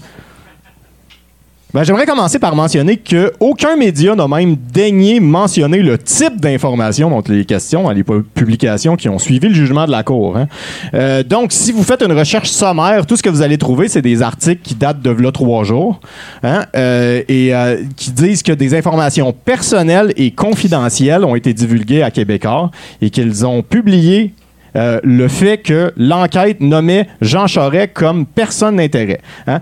Ben, 1.71 1.83
J'aimerais 1.83 2.07
commencer 2.07 2.39
par 2.39 2.55
mentionner 2.55 2.97
que 2.97 3.31
aucun 3.39 3.75
média 3.75 4.15
n'a 4.15 4.27
même 4.27 4.55
daigné 4.73 5.19
mentionner 5.19 5.83
le 5.83 5.99
type 5.99 6.41
d'information 6.41 7.11
dont 7.11 7.21
il 7.21 7.41
est 7.41 7.45
question 7.45 7.83
dans 7.83 7.91
les 7.91 8.03
pu- 8.03 8.23
publications 8.23 8.95
qui 8.95 9.07
ont 9.07 9.19
suivi 9.19 9.49
le 9.49 9.53
jugement 9.53 9.85
de 9.85 9.91
la 9.91 10.01
Cour. 10.01 10.35
hein. 10.35 10.47
Euh, 10.95 11.21
donc, 11.21 11.51
si 11.51 11.71
vous 11.71 11.83
faites 11.83 12.01
une 12.01 12.13
recherche 12.17 12.49
sommaire, 12.49 13.05
tout 13.05 13.15
ce 13.15 13.21
que 13.21 13.29
vous 13.29 13.43
allez 13.43 13.59
trouver, 13.59 13.87
c'est 13.87 14.01
des 14.01 14.23
articles 14.23 14.61
qui 14.63 14.73
datent 14.73 15.03
de 15.03 15.11
là 15.11 15.31
trois 15.31 15.63
jours 15.63 15.99
hein, 16.41 16.65
euh, 16.75 17.21
et 17.27 17.53
euh, 17.53 17.77
qui 17.95 18.09
disent 18.13 18.41
que 18.41 18.51
des 18.53 18.73
informations 18.73 19.31
personnelles 19.31 20.11
et 20.17 20.31
confidentielles 20.31 21.23
ont 21.23 21.35
été 21.35 21.53
divulguées 21.53 22.01
à 22.01 22.09
Québécois 22.09 22.71
et 22.99 23.11
qu'ils 23.11 23.45
ont 23.45 23.61
publié 23.61 24.33
le 24.75 25.27
fait 25.27 25.57
que 25.57 25.91
l'enquête 25.97 26.61
nommait 26.61 27.07
Jean 27.21 27.47
Charest 27.47 27.89
comme 27.93 28.25
personne 28.25 28.77
d'intérêt. 28.77 29.19
hein. 29.45 29.59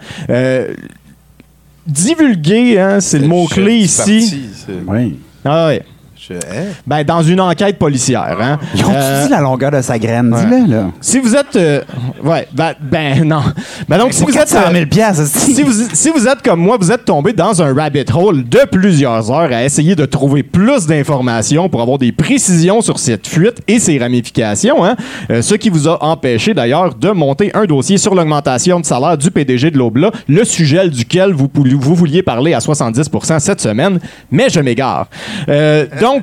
Divulguer, 1.87 2.79
hein, 2.79 2.99
c'est 2.99 3.19
le 3.19 3.27
mot-clé 3.27 3.77
ici. 3.77 4.41
Oui. 4.87 5.19
Ah 5.45 5.67
ouais. 5.67 5.83
Je- 6.29 6.33
hein? 6.35 6.65
Ben, 6.85 7.03
dans 7.03 7.21
une 7.23 7.39
enquête 7.39 7.77
policière. 7.77 8.37
Hein. 8.41 8.59
Ils 8.75 8.83
ont 8.85 8.91
Euh, 8.93 9.23
dit 9.25 9.31
la 9.31 9.39
longueur 9.39 9.71
de 9.71 9.81
sa 9.81 9.97
graine? 9.97 10.35
Dis-le, 10.37 10.71
là. 10.75 10.83
si 10.99 11.19
vous 11.19 11.35
êtes. 11.35 11.55
euh, 11.55 11.81
ouais, 12.23 12.47
ben, 12.53 12.73
ben, 12.81 13.23
non. 13.27 13.41
Ben 13.87 13.97
donc, 13.97 14.11
si 14.13 14.23
vous 14.23 14.29
êtes. 14.31 14.49
400 14.49 14.59
euh, 14.67 14.73
000 14.73 14.85
piastres, 14.87 15.23
c'est- 15.25 15.53
si 15.53 15.63
vous, 15.63 15.71
si 15.93 16.09
vous 16.09 16.27
êtes 16.27 16.41
comme 16.41 16.59
moi, 16.59 16.77
vous 16.79 16.91
êtes 16.91 17.05
tombé 17.05 17.31
dans 17.33 17.61
un 17.61 17.73
rabbit 17.73 18.03
hole 18.13 18.43
de 18.43 18.59
plusieurs 18.69 19.31
heures 19.31 19.51
à 19.53 19.63
essayer 19.63 19.95
de 19.95 20.05
trouver 20.05 20.43
plus 20.43 20.85
d'informations 20.85 21.69
pour 21.69 21.81
avoir 21.81 21.97
des 21.97 22.11
précisions 22.11 22.81
sur 22.81 22.99
cette 22.99 23.25
fuite 23.27 23.61
et 23.67 23.79
ses 23.79 23.97
ramifications, 23.97 24.83
hein. 24.83 24.95
Euh, 25.31 25.41
ce 25.41 25.55
qui 25.55 25.69
vous 25.69 25.87
a 25.87 26.03
empêché 26.03 26.53
d'ailleurs 26.53 26.93
de 26.93 27.09
monter 27.11 27.51
un 27.53 27.63
dossier 27.65 27.97
sur 27.97 28.15
l'augmentation 28.15 28.79
de 28.81 28.85
salaire 28.85 29.17
du 29.17 29.31
PDG 29.31 29.71
de 29.71 29.77
l'Obla, 29.77 30.11
le 30.27 30.43
sujet 30.43 30.89
duquel 30.89 31.31
vous, 31.31 31.47
pouli- 31.47 31.73
vous 31.73 31.95
vouliez 31.95 32.21
parler 32.21 32.53
à 32.53 32.59
70% 32.59 33.39
cette 33.39 33.61
semaine, 33.61 33.99
mais 34.31 34.49
je 34.49 34.59
m'égare. 34.59 35.07
Euh, 35.49 35.85
donc, 36.01 36.16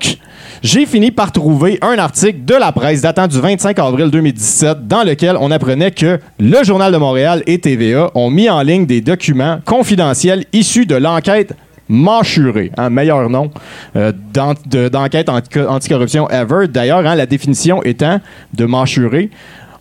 j'ai 0.62 0.86
fini 0.86 1.10
par 1.10 1.30
trouver 1.32 1.78
un 1.82 1.98
article 1.98 2.44
de 2.44 2.54
la 2.54 2.72
presse 2.72 3.02
datant 3.02 3.26
du 3.26 3.38
25 3.40 3.78
avril 3.78 4.10
2017 4.10 4.86
dans 4.88 5.02
lequel 5.04 5.36
on 5.40 5.50
apprenait 5.50 5.90
que 5.90 6.18
le 6.38 6.64
Journal 6.64 6.92
de 6.92 6.96
Montréal 6.96 7.42
et 7.46 7.58
TVA 7.58 8.10
ont 8.14 8.30
mis 8.30 8.48
en 8.48 8.62
ligne 8.62 8.86
des 8.86 9.00
documents 9.00 9.58
confidentiels 9.64 10.44
issus 10.52 10.86
de 10.86 10.94
l'enquête 10.96 11.54
Mâchuré, 11.86 12.70
un 12.78 12.88
meilleur 12.88 13.28
nom 13.28 13.50
euh, 13.94 14.10
d'en- 14.32 14.54
de- 14.66 14.88
d'enquête 14.88 15.28
anti- 15.28 15.60
anticorruption 15.60 16.30
ever. 16.30 16.66
D'ailleurs, 16.66 17.06
hein, 17.06 17.14
la 17.14 17.26
définition 17.26 17.82
étant 17.82 18.20
de 18.54 18.64
mâchurer, 18.64 19.28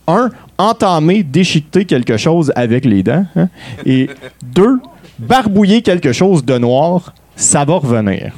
un, 0.06 0.28
entamer, 0.58 1.22
déchiqueter 1.22 1.86
quelque 1.86 2.18
chose 2.18 2.52
avec 2.56 2.84
les 2.84 3.02
dents, 3.02 3.24
hein, 3.36 3.48
et 3.86 4.10
deux, 4.42 4.78
barbouiller 5.18 5.80
quelque 5.80 6.12
chose 6.12 6.44
de 6.44 6.58
noir, 6.58 7.14
ça 7.36 7.64
va 7.64 7.76
revenir. 7.76 8.32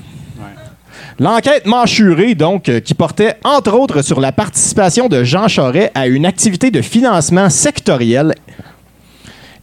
L'enquête 1.19 1.65
Manchurée, 1.65 2.35
donc, 2.35 2.69
euh, 2.69 2.81
qui 2.81 2.93
portait 2.93 3.37
entre 3.43 3.73
autres 3.73 4.03
sur 4.03 4.21
la 4.21 4.33
participation 4.33 5.09
de 5.09 5.25
Jean 5.25 5.49
Charest 5.49 5.91
à 5.95 6.09
une 6.09 6.27
activité 6.27 6.71
de 6.71 6.83
financement 6.83 7.49
sectoriel 7.49 8.35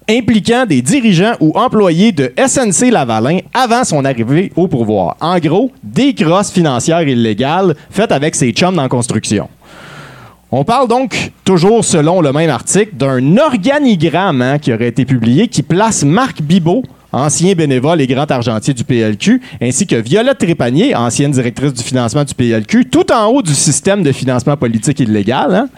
impliquant 0.09 0.65
des 0.65 0.81
dirigeants 0.81 1.35
ou 1.39 1.51
employés 1.55 2.11
de 2.11 2.33
SNC 2.35 2.89
Lavalin 2.89 3.39
avant 3.53 3.83
son 3.83 4.03
arrivée 4.03 4.51
au 4.55 4.67
pouvoir. 4.67 5.15
En 5.21 5.37
gros, 5.37 5.71
des 5.83 6.15
crosses 6.15 6.51
financières 6.51 7.07
illégales 7.07 7.75
faites 7.91 8.11
avec 8.11 8.33
ses 8.33 8.51
chums 8.51 8.75
dans 8.75 8.81
la 8.81 8.89
construction. 8.89 9.47
On 10.51 10.63
parle 10.63 10.87
donc, 10.87 11.31
toujours 11.45 11.85
selon 11.85 12.19
le 12.19 12.33
même 12.33 12.49
article, 12.49 12.95
d'un 12.95 13.37
organigramme 13.37 14.41
hein, 14.41 14.57
qui 14.57 14.73
aurait 14.73 14.87
été 14.87 15.05
publié 15.05 15.47
qui 15.47 15.61
place 15.61 16.03
Marc 16.03 16.41
Bibot, 16.41 16.83
ancien 17.13 17.53
bénévole 17.53 18.01
et 18.01 18.07
grand 18.07 18.29
argentier 18.29 18.73
du 18.73 18.83
PLQ, 18.83 19.41
ainsi 19.61 19.87
que 19.87 19.95
Violette 19.95 20.39
Trépanier, 20.39 20.95
ancienne 20.95 21.31
directrice 21.31 21.73
du 21.73 21.83
financement 21.83 22.23
du 22.23 22.33
PLQ, 22.33 22.85
tout 22.89 23.09
en 23.13 23.27
haut 23.27 23.41
du 23.41 23.53
système 23.53 24.03
de 24.03 24.11
financement 24.11 24.57
politique 24.57 24.99
illégal. 24.99 25.53
hein. 25.55 25.69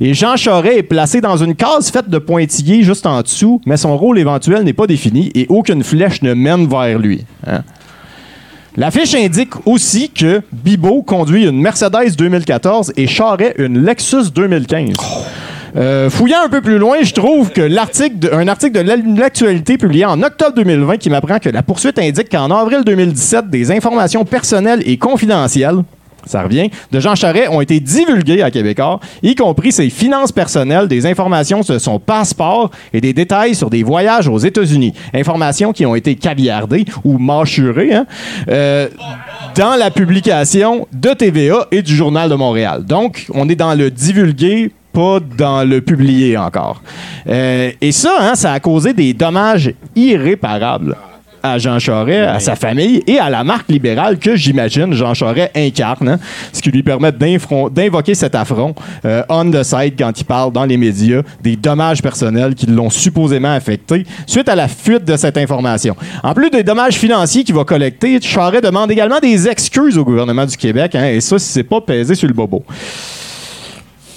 Et 0.00 0.14
Jean 0.14 0.34
Charest 0.36 0.78
est 0.78 0.82
placé 0.82 1.20
dans 1.20 1.36
une 1.36 1.54
case 1.54 1.90
faite 1.90 2.08
de 2.08 2.16
pointillés 2.16 2.82
juste 2.82 3.04
en 3.04 3.20
dessous, 3.20 3.60
mais 3.66 3.76
son 3.76 3.96
rôle 3.98 4.18
éventuel 4.18 4.62
n'est 4.64 4.72
pas 4.72 4.86
défini 4.86 5.30
et 5.34 5.44
aucune 5.50 5.84
flèche 5.84 6.22
ne 6.22 6.32
mène 6.32 6.66
vers 6.66 6.98
lui. 6.98 7.24
hein. 7.46 7.62
La 8.76 8.90
fiche 8.90 9.14
indique 9.16 9.66
aussi 9.66 10.08
que 10.08 10.40
Bibo 10.52 11.02
conduit 11.02 11.44
une 11.44 11.60
Mercedes 11.60 12.14
2014 12.16 12.92
et 12.96 13.06
Charret 13.08 13.54
une 13.58 13.84
Lexus 13.84 14.30
2015. 14.34 14.94
Euh, 15.76 16.10
fouillant 16.10 16.38
un 16.44 16.48
peu 16.48 16.60
plus 16.60 16.78
loin, 16.78 16.96
je 17.02 17.12
trouve 17.12 17.50
que 17.50 17.60
l'article, 17.60 18.18
de- 18.18 18.28
article 18.48 18.82
de 18.84 19.18
l'actualité 19.20 19.78
publié 19.78 20.04
en 20.04 20.22
octobre 20.22 20.54
2020 20.56 20.96
qui 20.96 21.10
m'apprend 21.10 21.38
que 21.38 21.48
la 21.48 21.62
poursuite 21.62 21.98
indique 21.98 22.28
qu'en 22.28 22.50
avril 22.50 22.80
2017, 22.84 23.48
des 23.50 23.70
informations 23.70 24.24
personnelles 24.24 24.82
et 24.84 24.96
confidentielles 24.96 25.82
ça 26.26 26.42
revient, 26.42 26.70
de 26.92 27.00
Jean 27.00 27.14
Charest 27.14 27.48
ont 27.50 27.62
été 27.62 27.80
divulguées 27.80 28.42
à 28.42 28.50
Québécois, 28.50 29.00
y 29.22 29.34
compris 29.34 29.72
ses 29.72 29.88
finances 29.88 30.32
personnelles, 30.32 30.86
des 30.86 31.06
informations 31.06 31.62
sur 31.62 31.80
son 31.80 31.98
passeport 31.98 32.70
et 32.92 33.00
des 33.00 33.14
détails 33.14 33.54
sur 33.54 33.70
des 33.70 33.82
voyages 33.82 34.28
aux 34.28 34.38
États-Unis. 34.38 34.92
Informations 35.14 35.72
qui 35.72 35.86
ont 35.86 35.94
été 35.94 36.16
caviardées 36.16 36.84
ou 37.04 37.16
mâchurées 37.16 37.94
hein, 37.94 38.06
euh, 38.50 38.88
dans 39.56 39.76
la 39.76 39.90
publication 39.90 40.86
de 40.92 41.10
TVA 41.10 41.66
et 41.70 41.80
du 41.80 41.96
Journal 41.96 42.28
de 42.28 42.34
Montréal. 42.34 42.84
Donc, 42.84 43.26
on 43.32 43.48
est 43.48 43.56
dans 43.56 43.74
le 43.74 43.90
divulgué 43.90 44.72
pas 44.92 45.20
dans 45.20 45.68
le 45.68 45.80
publier 45.80 46.36
encore. 46.36 46.82
Euh, 47.28 47.70
et 47.80 47.92
ça, 47.92 48.16
hein, 48.20 48.34
ça 48.34 48.52
a 48.52 48.60
causé 48.60 48.92
des 48.92 49.12
dommages 49.14 49.72
irréparables 49.94 50.96
à 51.42 51.58
Jean 51.58 51.78
Charest, 51.78 52.28
à 52.28 52.40
sa 52.40 52.56
famille 52.56 53.02
et 53.06 53.18
à 53.18 53.30
la 53.30 53.44
marque 53.44 53.68
libérale 53.68 54.18
que 54.18 54.36
j'imagine 54.36 54.92
Jean 54.92 55.14
Charest 55.14 55.50
incarne, 55.56 56.08
hein, 56.08 56.18
ce 56.52 56.60
qui 56.60 56.70
lui 56.70 56.82
permet 56.82 57.12
d'invoquer 57.12 58.14
cet 58.14 58.34
affront 58.34 58.74
euh, 59.04 59.22
on 59.28 59.50
the 59.50 59.62
side 59.62 59.94
quand 59.98 60.18
il 60.18 60.24
parle 60.24 60.52
dans 60.52 60.64
les 60.64 60.76
médias 60.76 61.22
des 61.42 61.56
dommages 61.56 62.02
personnels 62.02 62.54
qui 62.54 62.66
l'ont 62.66 62.90
supposément 62.90 63.52
affecté 63.52 64.04
suite 64.26 64.48
à 64.48 64.54
la 64.54 64.68
fuite 64.68 65.04
de 65.04 65.16
cette 65.16 65.38
information. 65.38 65.96
En 66.22 66.34
plus 66.34 66.50
des 66.50 66.62
dommages 66.62 66.94
financiers 66.94 67.44
qu'il 67.44 67.54
va 67.54 67.64
collecter, 67.64 68.20
Charest 68.20 68.64
demande 68.64 68.90
également 68.90 69.18
des 69.18 69.48
excuses 69.48 69.96
au 69.96 70.04
gouvernement 70.04 70.46
du 70.46 70.56
Québec, 70.56 70.94
hein, 70.94 71.06
et 71.06 71.20
ça, 71.20 71.38
c'est 71.38 71.62
pas 71.62 71.80
pesé 71.80 72.14
sur 72.14 72.28
le 72.28 72.34
bobo. 72.34 72.64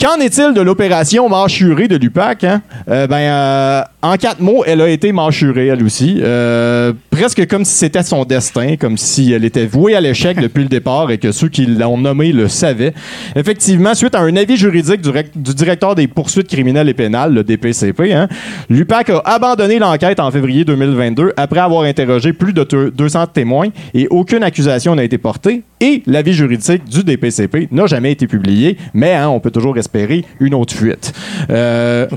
Qu'en 0.04 0.20
est-il 0.20 0.54
de 0.54 0.60
l'opération 0.60 1.30
mâchurée 1.30 1.88
de 1.88 1.96
l'UPAC? 1.96 2.44
hein? 2.44 2.62
Euh, 2.90 3.08
ben, 3.08 3.20
euh, 3.20 3.82
en 4.04 4.18
quatre 4.18 4.42
mots, 4.42 4.64
elle 4.68 4.82
a 4.82 4.90
été 4.90 5.12
mâchurée, 5.14 5.68
elle 5.68 5.82
aussi. 5.84 6.20
Euh, 6.22 6.92
presque 7.10 7.48
comme 7.48 7.64
si 7.64 7.74
c'était 7.74 8.04
son 8.04 8.26
destin, 8.26 8.76
comme 8.76 8.98
si 8.98 9.32
elle 9.32 9.46
était 9.46 9.66
vouée 9.66 9.96
à 9.96 10.02
l'échec 10.02 10.38
depuis 10.42 10.64
le 10.64 10.70
départ 10.70 11.10
et 11.10 11.18
que 11.18 11.32
ceux 11.32 11.48
qui 11.48 11.66
l'ont 11.66 11.98
nommée 11.98 12.34
le 12.34 12.50
savaient. 12.50 12.94
Effectivement, 13.36 13.96
suite 13.96 14.14
à 14.16 14.20
un 14.20 14.36
avis 14.36 14.58
juridique 14.58 15.02
du, 15.02 15.10
rec- 15.10 15.32
du 15.36 15.54
directeur 15.56 15.96
des 15.96 16.08
poursuites 16.08 16.48
criminelles 16.50 16.90
et 16.90 16.94
pénales, 16.94 17.34
le 17.34 17.44
DPCP, 17.44 18.12
hein, 18.14 18.28
l'UPAC 18.70 19.10
a 19.12 19.22
abandonné 19.26 19.80
l'enquête 19.80 20.20
en 20.20 20.30
février 20.32 20.66
2022 20.66 21.32
après 21.38 21.62
avoir 21.62 21.84
interrogé 21.84 22.34
plus 22.34 22.52
de 22.52 22.64
deux- 22.66 22.92
200 22.92 23.28
témoins 23.28 23.70
et 23.94 24.08
aucune 24.10 24.44
accusation 24.44 24.96
n'a 24.96 25.06
été 25.06 25.18
portée. 25.18 25.64
Et 25.80 26.04
l'avis 26.08 26.34
juridique 26.34 26.84
du 26.90 27.04
DPCP 27.04 27.70
n'a 27.72 27.86
jamais 27.88 28.12
été 28.12 28.28
publié, 28.28 28.78
mais 28.94 29.14
hein, 29.14 29.30
on 29.30 29.40
peut 29.40 29.52
toujours 29.52 29.78
espérer 29.78 30.26
une 30.42 30.54
autre 30.56 30.74
fuite. 30.74 31.14
Euh, 31.50 32.08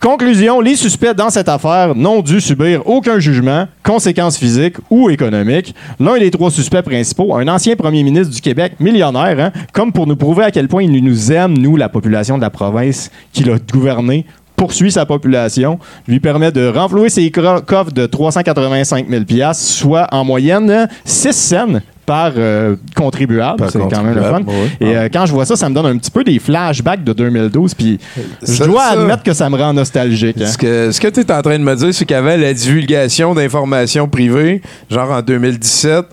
Conclusion, 0.00 0.62
les 0.62 0.76
suspects 0.76 1.12
dans 1.12 1.28
cette 1.28 1.50
affaire 1.50 1.94
n'ont 1.94 2.22
dû 2.22 2.40
subir 2.40 2.80
aucun 2.86 3.18
jugement, 3.18 3.68
conséquences 3.82 4.38
physiques 4.38 4.78
ou 4.88 5.10
économiques. 5.10 5.74
L'un 6.00 6.18
des 6.18 6.30
trois 6.30 6.50
suspects 6.50 6.80
principaux, 6.80 7.36
un 7.36 7.46
ancien 7.48 7.76
premier 7.76 8.02
ministre 8.02 8.32
du 8.32 8.40
Québec, 8.40 8.76
millionnaire, 8.80 9.38
hein, 9.38 9.52
comme 9.74 9.92
pour 9.92 10.06
nous 10.06 10.16
prouver 10.16 10.44
à 10.44 10.50
quel 10.50 10.68
point 10.68 10.84
il 10.84 11.04
nous 11.04 11.32
aime, 11.32 11.58
nous, 11.58 11.76
la 11.76 11.90
population 11.90 12.38
de 12.38 12.40
la 12.40 12.48
province 12.48 13.10
qu'il 13.34 13.50
a 13.50 13.58
gouverné, 13.58 14.24
poursuit 14.56 14.90
sa 14.90 15.04
population, 15.04 15.78
lui 16.08 16.18
permet 16.18 16.50
de 16.50 16.66
renflouer 16.66 17.10
ses 17.10 17.30
coffres 17.30 17.92
de 17.92 18.06
385 18.06 19.06
000 19.06 19.52
soit 19.52 20.06
en 20.12 20.24
moyenne 20.24 20.88
6 21.04 21.32
cents 21.32 21.80
par 22.10 22.32
euh, 22.36 22.74
contribuable. 22.96 23.64
C'est 23.70 23.78
quand 23.78 24.02
même 24.02 24.16
le 24.16 24.22
fun. 24.22 24.40
Et 24.80 24.96
euh, 24.96 25.08
quand 25.12 25.26
je 25.26 25.32
vois 25.32 25.44
ça, 25.46 25.54
ça 25.54 25.68
me 25.68 25.74
donne 25.76 25.86
un 25.86 25.96
petit 25.96 26.10
peu 26.10 26.24
des 26.24 26.40
flashbacks 26.40 27.04
de 27.04 27.12
2012. 27.12 27.74
Puis 27.74 28.00
je 28.42 28.64
dois 28.64 28.82
ça- 28.82 29.00
admettre 29.00 29.22
que 29.22 29.32
ça 29.32 29.48
me 29.48 29.56
rend 29.56 29.72
nostalgique. 29.72 30.36
hein. 30.40 30.46
Ce 30.46 30.58
que, 30.58 30.90
ce 30.90 31.00
que 31.00 31.06
tu 31.06 31.20
es 31.20 31.30
en 31.32 31.40
train 31.40 31.56
de 31.56 31.62
me 31.62 31.76
dire, 31.76 31.94
c'est 31.94 32.04
qu'avant 32.04 32.36
la 32.36 32.52
divulgation 32.52 33.32
d'informations 33.32 34.08
privées, 34.08 34.60
genre 34.90 35.08
en 35.12 35.22
2017, 35.22 36.04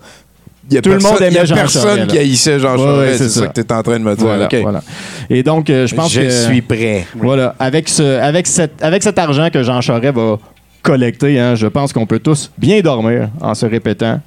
il 0.70 0.74
y 0.74 0.78
a 0.78 0.82
Tout 0.82 0.90
le 0.90 0.98
personne, 0.98 1.12
monde 1.14 1.22
il 1.30 1.34
y 1.34 1.38
a 1.38 1.44
Jean 1.46 1.54
personne 1.56 1.82
Charest, 1.82 2.06
qui 2.10 2.18
haïssait 2.18 2.58
Jean 2.60 2.76
Charest. 2.76 2.98
ouais, 3.00 3.14
c'est 3.18 3.28
ça. 3.28 3.40
ça. 3.40 3.46
que 3.48 3.54
tu 3.54 3.60
es 3.60 3.72
en 3.72 3.82
train 3.82 3.98
de 3.98 4.04
me 4.04 4.14
dire. 4.14 4.24
Voilà, 4.24 4.44
OK. 4.44 4.56
voilà. 4.62 4.82
Et 5.28 5.42
donc, 5.42 5.68
euh, 5.68 5.86
je 5.88 5.94
pense 5.96 6.12
Je 6.12 6.20
que... 6.20 6.30
suis 6.30 6.62
prêt. 6.62 7.06
Voilà, 7.16 7.56
avec, 7.58 7.88
ce, 7.88 8.20
avec, 8.20 8.46
cette, 8.46 8.80
avec 8.84 9.02
cet 9.02 9.18
argent 9.18 9.48
que 9.52 9.64
Jean 9.64 9.80
Charest 9.80 10.14
va 10.14 10.38
collecter, 10.82 11.40
hein, 11.40 11.56
je 11.56 11.66
pense 11.66 11.92
qu'on 11.92 12.06
peut 12.06 12.20
tous 12.20 12.52
bien 12.56 12.80
dormir 12.82 13.30
en 13.40 13.54
se 13.54 13.66
répétant 13.66 14.20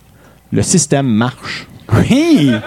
le 0.52 0.62
système 0.62 1.08
marche. 1.08 1.68
Oui! 1.94 2.52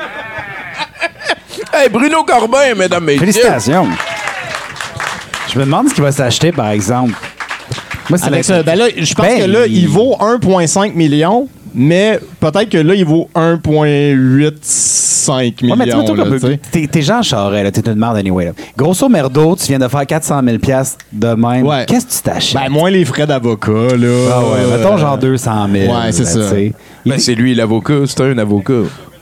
Hey, 1.73 1.89
Bruno 1.89 2.23
Corbin, 2.25 2.75
mesdames, 2.77 3.03
messieurs. 3.05 3.21
Félicitations! 3.21 3.89
Je 5.53 5.59
me 5.59 5.65
demande 5.65 5.89
ce 5.89 5.95
qu'il 5.95 6.05
va 6.05 6.13
s'acheter, 6.13 6.53
par 6.53 6.69
exemple. 6.69 7.15
Moi, 8.09 8.17
c'est 8.19 8.27
Avec 8.27 8.47
la- 8.49 8.57
ça, 8.59 8.63
ben 8.63 8.77
là, 8.79 8.85
je 8.97 9.15
pense 9.15 9.27
Ben, 9.27 9.41
que 9.41 9.45
là, 9.51 9.67
il- 9.67 9.79
il 9.79 9.89
vaut 9.89 10.17
1,5 10.21 10.95
million, 10.95 11.49
mais 11.75 12.21
peut-être 12.41 12.69
que 12.71 12.79
là, 12.79 12.95
il 12.95 13.05
vaut 13.05 13.29
1,85 13.35 15.29
Ouais, 15.29 15.53
mais 15.53 15.53
tu 15.61 15.67
vois, 15.67 15.77
million. 16.03 16.05
toi, 16.05 16.17
là. 16.17 16.57
T'es 16.71 16.87
t'es 16.87 17.03
Jean 17.03 17.23
Charest, 17.23 17.65
là, 17.65 17.71
t'es 17.71 17.91
une 17.91 17.99
merde 17.99 18.17
anyway. 18.19 18.45
Là. 18.47 18.53
Grosso 18.77 19.09
merdo, 19.09 19.57
tu 19.57 19.67
viens 19.67 19.79
de 19.79 19.89
faire 19.89 20.07
400 20.07 20.41
000 20.45 20.59
piastres 20.59 20.99
de 21.13 21.29
même. 21.29 21.67
Ouais. 21.67 21.85
Qu'est-ce 21.87 22.07
que 22.07 22.13
tu 22.13 22.23
t'achètes? 22.23 22.61
Ben, 22.63 22.69
moins 22.71 22.91
les 22.91 23.05
frais 23.05 23.27
d'avocat, 23.27 23.97
là. 23.99 24.09
ah 24.33 24.41
ouais, 24.43 24.77
mettons 24.77 24.97
genre 24.99 25.17
200 25.19 25.69
000. 25.73 25.93
Ouais, 25.95 26.13
c'est 26.13 26.25
là, 26.25 26.29
ça. 26.31 26.41
tu 26.41 26.47
sais. 26.49 26.73
Ben, 27.07 27.19
c'est 27.19 27.35
lui 27.35 27.55
l'avocat, 27.55 27.95
c'est 28.07 28.21
un 28.21 28.37
avocat. 28.39 28.73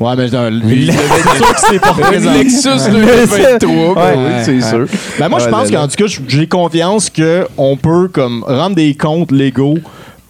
Ouais, 0.01 0.17
mais 0.17 0.29
non, 0.31 0.51
lui, 0.51 0.91
c'est 0.91 1.37
sûr 1.37 1.55
que 1.55 1.61
c'est 1.71 1.79
pas 1.79 1.93
présent. 1.93 2.33
Lexus 2.33 2.91
2023, 2.91 3.95
ben 3.95 4.01
Ouais. 4.03 4.15
oui, 4.17 4.33
c'est 4.45 4.53
Ouais. 4.55 4.61
sûr. 4.87 4.87
Ben 5.21 5.29
moi, 5.29 5.39
je 5.39 5.49
pense 5.49 5.71
qu'en 5.71 5.87
tout 5.87 5.95
cas, 5.97 6.13
j'ai 6.27 6.47
confiance 6.49 7.09
qu'on 7.11 7.77
peut 7.77 8.09
comme 8.09 8.43
rendre 8.47 8.75
des 8.75 8.95
comptes 8.95 9.31
légaux 9.31 9.79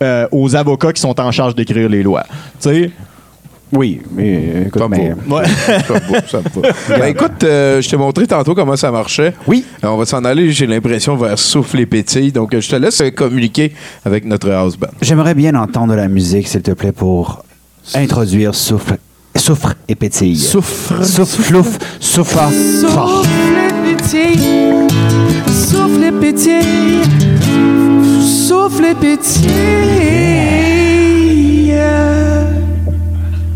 euh, 0.03 0.27
aux 0.33 0.55
avocats 0.57 0.93
qui 0.93 1.01
sont 1.01 1.19
en 1.21 1.31
charge 1.33 1.55
d'écrire 1.55 1.89
les 1.89 2.03
lois. 2.03 2.25
Tu 2.61 2.69
sais? 2.69 2.91
Oui, 3.75 4.03
mais 4.15 4.65
écoute, 4.67 4.83
Pas 4.83 4.89
mais- 4.89 5.15
beau. 5.27 5.37
Ouais. 5.39 5.45
Ça 5.67 5.95
va, 5.95 6.21
ça 6.29 6.41
va. 6.89 6.99
Ben, 6.99 7.07
écoute, 7.07 7.43
euh, 7.43 7.81
je 7.81 7.89
t'ai 7.89 7.97
montré 7.97 8.27
tantôt 8.27 8.55
comment 8.55 8.77
ça 8.77 8.91
marchait. 8.91 9.33
Oui. 9.47 9.65
Euh, 9.83 9.89
On 9.89 9.97
va 9.97 10.05
s'en 10.05 10.23
aller, 10.27 10.51
j'ai 10.53 10.67
l'impression, 10.67 11.17
vers 11.17 11.39
Souffle 11.39 11.81
et 11.81 11.87
Pétille. 11.87 12.33
Donc, 12.33 12.53
euh, 12.53 12.61
je 12.61 12.69
te 12.69 12.77
laisse 12.77 13.03
communiquer 13.17 13.73
avec 14.05 14.27
notre 14.27 14.51
house 14.51 14.77
band. 14.77 14.89
J'aimerais 15.01 15.35
bien 15.35 15.55
entendre 15.55 15.95
la 15.95 16.09
musique, 16.09 16.49
s'il 16.49 16.61
te 16.61 16.73
plaît, 16.73 16.93
pour 16.93 17.47
introduire 17.95 18.55
souffle, 18.55 18.99
souffre 19.37 19.73
et 19.89 19.95
pétille. 19.95 20.37
Souffre. 20.37 21.03
Souffle, 21.03 21.43
flouf, 21.43 21.79
souffle. 21.99 22.39
Souffle 22.79 23.29
et 23.89 23.95
pétille, 23.97 24.87
souffle 25.51 26.05
et 26.05 26.13
pétille, 26.13 27.01
souffle 28.43 28.85
et 28.85 28.95
pétille. 28.95 29.53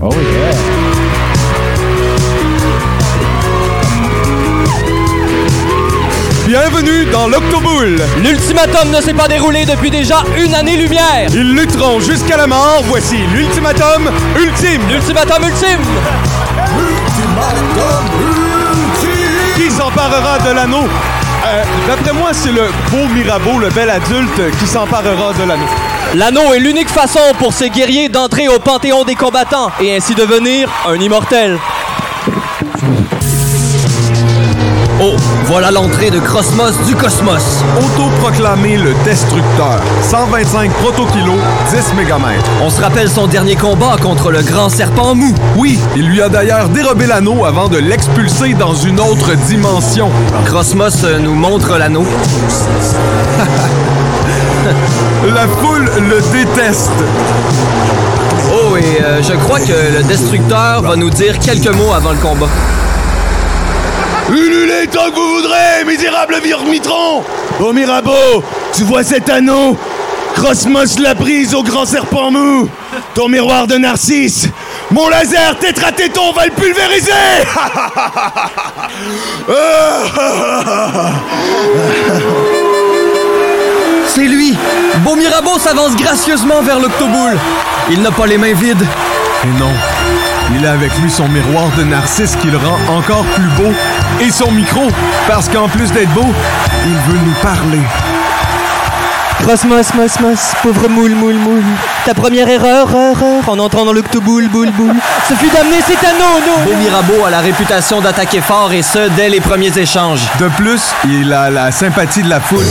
Oh 0.00 0.10
yeah. 0.12 0.52
Bienvenue 6.46 7.06
dans 7.06 7.26
l'Octoboule. 7.26 7.96
L'ultimatum 8.22 8.90
ne 8.90 9.00
s'est 9.00 9.12
pas 9.12 9.26
déroulé 9.26 9.64
depuis 9.64 9.90
déjà 9.90 10.22
une 10.38 10.54
année-lumière. 10.54 11.26
Ils 11.30 11.54
lutteront 11.54 11.98
jusqu'à 11.98 12.36
la 12.36 12.46
mort. 12.46 12.84
Voici 12.84 13.16
l'ultimatum 13.34 14.08
ultime. 14.38 14.82
L'ultimatum 14.88 15.42
ultime. 15.42 15.80
Qui 19.56 19.70
s'emparera 19.70 20.38
de 20.38 20.54
l'anneau? 20.54 20.86
Euh, 21.46 21.62
D'après 21.86 22.12
moi, 22.12 22.30
c'est 22.32 22.50
le 22.50 22.62
beau 22.90 23.06
Mirabeau, 23.14 23.58
le 23.58 23.68
bel 23.70 23.88
adulte, 23.88 24.56
qui 24.58 24.66
s'emparera 24.66 25.32
de 25.32 25.44
l'anneau. 25.44 25.66
L'anneau 26.14 26.52
est 26.54 26.58
l'unique 26.58 26.88
façon 26.88 27.20
pour 27.38 27.52
ces 27.52 27.70
guerriers 27.70 28.08
d'entrer 28.08 28.48
au 28.48 28.58
panthéon 28.58 29.04
des 29.04 29.14
combattants 29.14 29.70
et 29.80 29.96
ainsi 29.96 30.14
devenir 30.14 30.68
un 30.88 30.96
immortel. 30.96 31.58
Oh, 34.98 35.14
voilà 35.44 35.70
l'entrée 35.70 36.10
de 36.10 36.18
Cosmos 36.18 36.72
du 36.86 36.96
cosmos. 36.96 37.62
Autoproclamé 37.78 38.78
le 38.78 38.94
destructeur. 39.04 39.78
125 40.02 40.70
protokilos, 40.72 41.38
10 41.70 41.94
mégamètres. 41.96 42.48
On 42.62 42.70
se 42.70 42.80
rappelle 42.80 43.10
son 43.10 43.26
dernier 43.26 43.56
combat 43.56 43.98
contre 44.00 44.30
le 44.30 44.40
grand 44.40 44.70
serpent 44.70 45.14
mou. 45.14 45.34
Oui, 45.56 45.78
il 45.96 46.08
lui 46.08 46.22
a 46.22 46.30
d'ailleurs 46.30 46.70
dérobé 46.70 47.06
l'anneau 47.06 47.44
avant 47.44 47.68
de 47.68 47.76
l'expulser 47.76 48.54
dans 48.54 48.74
une 48.74 48.98
autre 48.98 49.34
dimension. 49.34 50.10
Cosmos 50.50 51.04
euh, 51.04 51.18
nous 51.18 51.34
montre 51.34 51.76
l'anneau. 51.76 52.06
La 55.34 55.46
foule 55.46 55.90
le 55.98 56.22
déteste. 56.32 56.90
Oh, 58.50 58.76
et 58.78 59.02
euh, 59.02 59.22
je 59.22 59.34
crois 59.34 59.60
que 59.60 59.98
le 59.98 60.02
destructeur 60.04 60.80
va 60.80 60.96
nous 60.96 61.10
dire 61.10 61.38
quelques 61.38 61.74
mots 61.76 61.92
avant 61.92 62.12
le 62.12 62.18
combat. 62.18 62.48
Ululez 64.28 64.88
tant 64.90 65.10
que 65.10 65.16
vous 65.16 65.36
voudrez, 65.36 65.84
misérable 65.86 66.36
mitron 66.68 67.22
Au 67.60 67.72
Mirabeau, 67.72 68.42
tu 68.74 68.82
vois 68.82 69.04
cet 69.04 69.28
anneau 69.28 69.76
Cosmos 70.36 70.98
l'a 70.98 71.14
prise 71.14 71.54
au 71.54 71.62
grand 71.62 71.86
serpent 71.86 72.30
mou. 72.30 72.68
Ton 73.14 73.28
miroir 73.28 73.66
de 73.66 73.76
Narcisse. 73.76 74.48
Mon 74.90 75.08
laser 75.08 75.58
tétratéton 75.58 76.32
va 76.32 76.44
le 76.46 76.52
pulvériser. 76.52 77.12
C'est 84.08 84.28
lui! 84.28 84.56
Beau 84.98 85.16
Mirabeau 85.16 85.58
s'avance 85.58 85.96
gracieusement 85.96 86.60
vers 86.62 86.78
l'octoboule. 86.80 87.38
Il 87.90 88.02
n'a 88.02 88.10
pas 88.10 88.26
les 88.26 88.36
mains 88.38 88.54
vides. 88.54 88.86
Et 89.44 89.58
non, 89.58 89.70
il 90.54 90.66
a 90.66 90.72
avec 90.72 90.96
lui 90.98 91.10
son 91.10 91.28
miroir 91.28 91.70
de 91.78 91.84
Narcisse 91.84 92.36
qui 92.36 92.48
le 92.48 92.58
rend 92.58 92.78
encore 92.96 93.24
plus 93.24 93.48
beau 93.56 93.72
et 94.20 94.30
son 94.30 94.50
micro, 94.50 94.88
parce 95.28 95.48
qu'en 95.48 95.68
plus 95.68 95.90
d'être 95.92 96.10
beau, 96.10 96.26
il 96.86 97.12
veut 97.12 97.18
nous 97.24 97.34
parler. 97.42 97.80
Cosmos, 99.44 99.94
mos, 99.94 100.20
mos, 100.20 100.54
pauvre 100.62 100.88
moule, 100.88 101.14
moule, 101.14 101.34
moule. 101.34 101.62
Ta 102.04 102.14
première 102.14 102.48
erreur, 102.48 102.88
erreur, 102.90 103.48
en 103.48 103.58
entrant 103.58 103.84
dans 103.84 103.92
l'octoboule, 103.92 104.48
boule, 104.48 104.70
boule, 104.70 104.94
ce 105.28 105.34
fut 105.34 105.48
d'amener 105.48 105.80
cet 105.86 106.02
anneau, 106.02 106.40
non? 106.46 106.64
Beau 106.64 106.76
Mirabeau 106.76 107.24
a 107.26 107.30
la 107.30 107.40
réputation 107.40 108.00
d'attaquer 108.00 108.40
fort 108.40 108.72
et 108.72 108.82
ce, 108.82 109.08
dès 109.10 109.28
les 109.28 109.40
premiers 109.40 109.76
échanges. 109.78 110.22
De 110.40 110.48
plus, 110.48 110.80
il 111.04 111.32
a 111.32 111.50
la 111.50 111.70
sympathie 111.70 112.22
de 112.22 112.30
la 112.30 112.40
foule. 112.40 112.64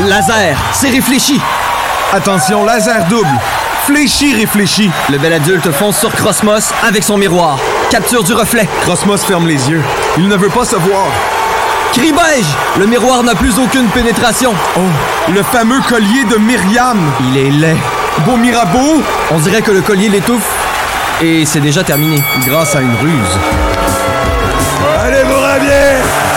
Laser, 0.00 0.56
c'est 0.72 0.90
réfléchi. 0.90 1.40
Attention, 2.12 2.64
laser 2.64 3.04
double. 3.10 3.28
Fléchi, 3.86 4.34
réfléchi. 4.34 4.90
Le 5.10 5.18
bel 5.18 5.32
adulte 5.32 5.70
fonce 5.70 5.98
sur 5.98 6.14
Cosmos 6.14 6.72
avec 6.86 7.02
son 7.02 7.18
miroir. 7.18 7.58
Capture 7.90 8.24
du 8.24 8.32
reflet. 8.32 8.68
Cosmos 8.86 9.24
ferme 9.24 9.46
les 9.46 9.70
yeux. 9.70 9.82
Il 10.16 10.28
ne 10.28 10.36
veut 10.36 10.48
pas 10.48 10.64
se 10.64 10.76
voir. 10.76 11.06
Cri 11.92 12.12
beige! 12.12 12.46
Le 12.78 12.86
miroir 12.86 13.22
n'a 13.22 13.34
plus 13.34 13.58
aucune 13.58 13.86
pénétration. 13.88 14.52
Oh, 14.76 14.80
le 15.32 15.42
fameux 15.42 15.80
collier 15.88 16.24
de 16.24 16.36
Myriam. 16.36 16.98
Il 17.28 17.38
est 17.38 17.50
laid. 17.50 17.76
Beau 18.24 18.36
Mirabeau, 18.36 19.02
On 19.30 19.38
dirait 19.38 19.62
que 19.62 19.70
le 19.70 19.80
collier 19.80 20.08
l'étouffe. 20.08 20.50
Et 21.22 21.44
c'est 21.46 21.60
déjà 21.60 21.84
terminé. 21.84 22.22
grâce 22.46 22.74
à 22.74 22.80
une 22.80 22.94
ruse. 22.96 23.38
Allez, 25.00 25.22
vous 25.22 26.33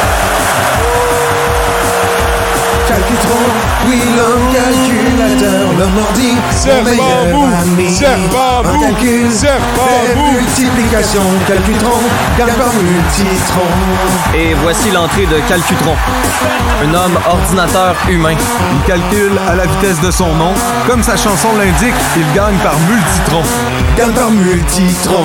Calcutron, 2.98 3.38
oui, 3.88 4.02
l'homme 4.18 4.52
calculateur, 4.52 5.72
l'homme 5.78 6.00
ordi, 6.00 6.36
mon 6.66 6.84
meilleur 6.84 7.60
ami. 7.62 7.96
Un 8.66 8.80
calcul, 8.80 9.30
fait 9.30 10.16
multiplication, 10.34 11.22
Calcutron, 11.48 12.00
par 12.40 12.74
multitron. 12.74 13.68
Et 14.34 14.56
voici 14.64 14.90
l'entrée 14.90 15.28
de 15.28 15.40
Calcutron. 15.48 15.96
Un 16.84 16.94
homme 16.96 17.20
ordinateur 17.30 17.96
humain. 18.10 18.36
Il 18.74 18.82
calcule 18.88 19.40
à 19.48 19.54
la 19.54 19.68
vitesse 19.68 20.02
de 20.02 20.10
son 20.10 20.34
nom. 20.34 20.54
Comme 20.88 21.04
sa 21.04 21.18
chanson 21.18 21.50
l'indique, 21.56 21.94
il 22.16 22.26
gagne 22.34 22.58
par 22.64 22.80
multitron. 22.90 23.44
Gagne 23.96 24.14
par 24.14 24.32
multitron. 24.32 25.24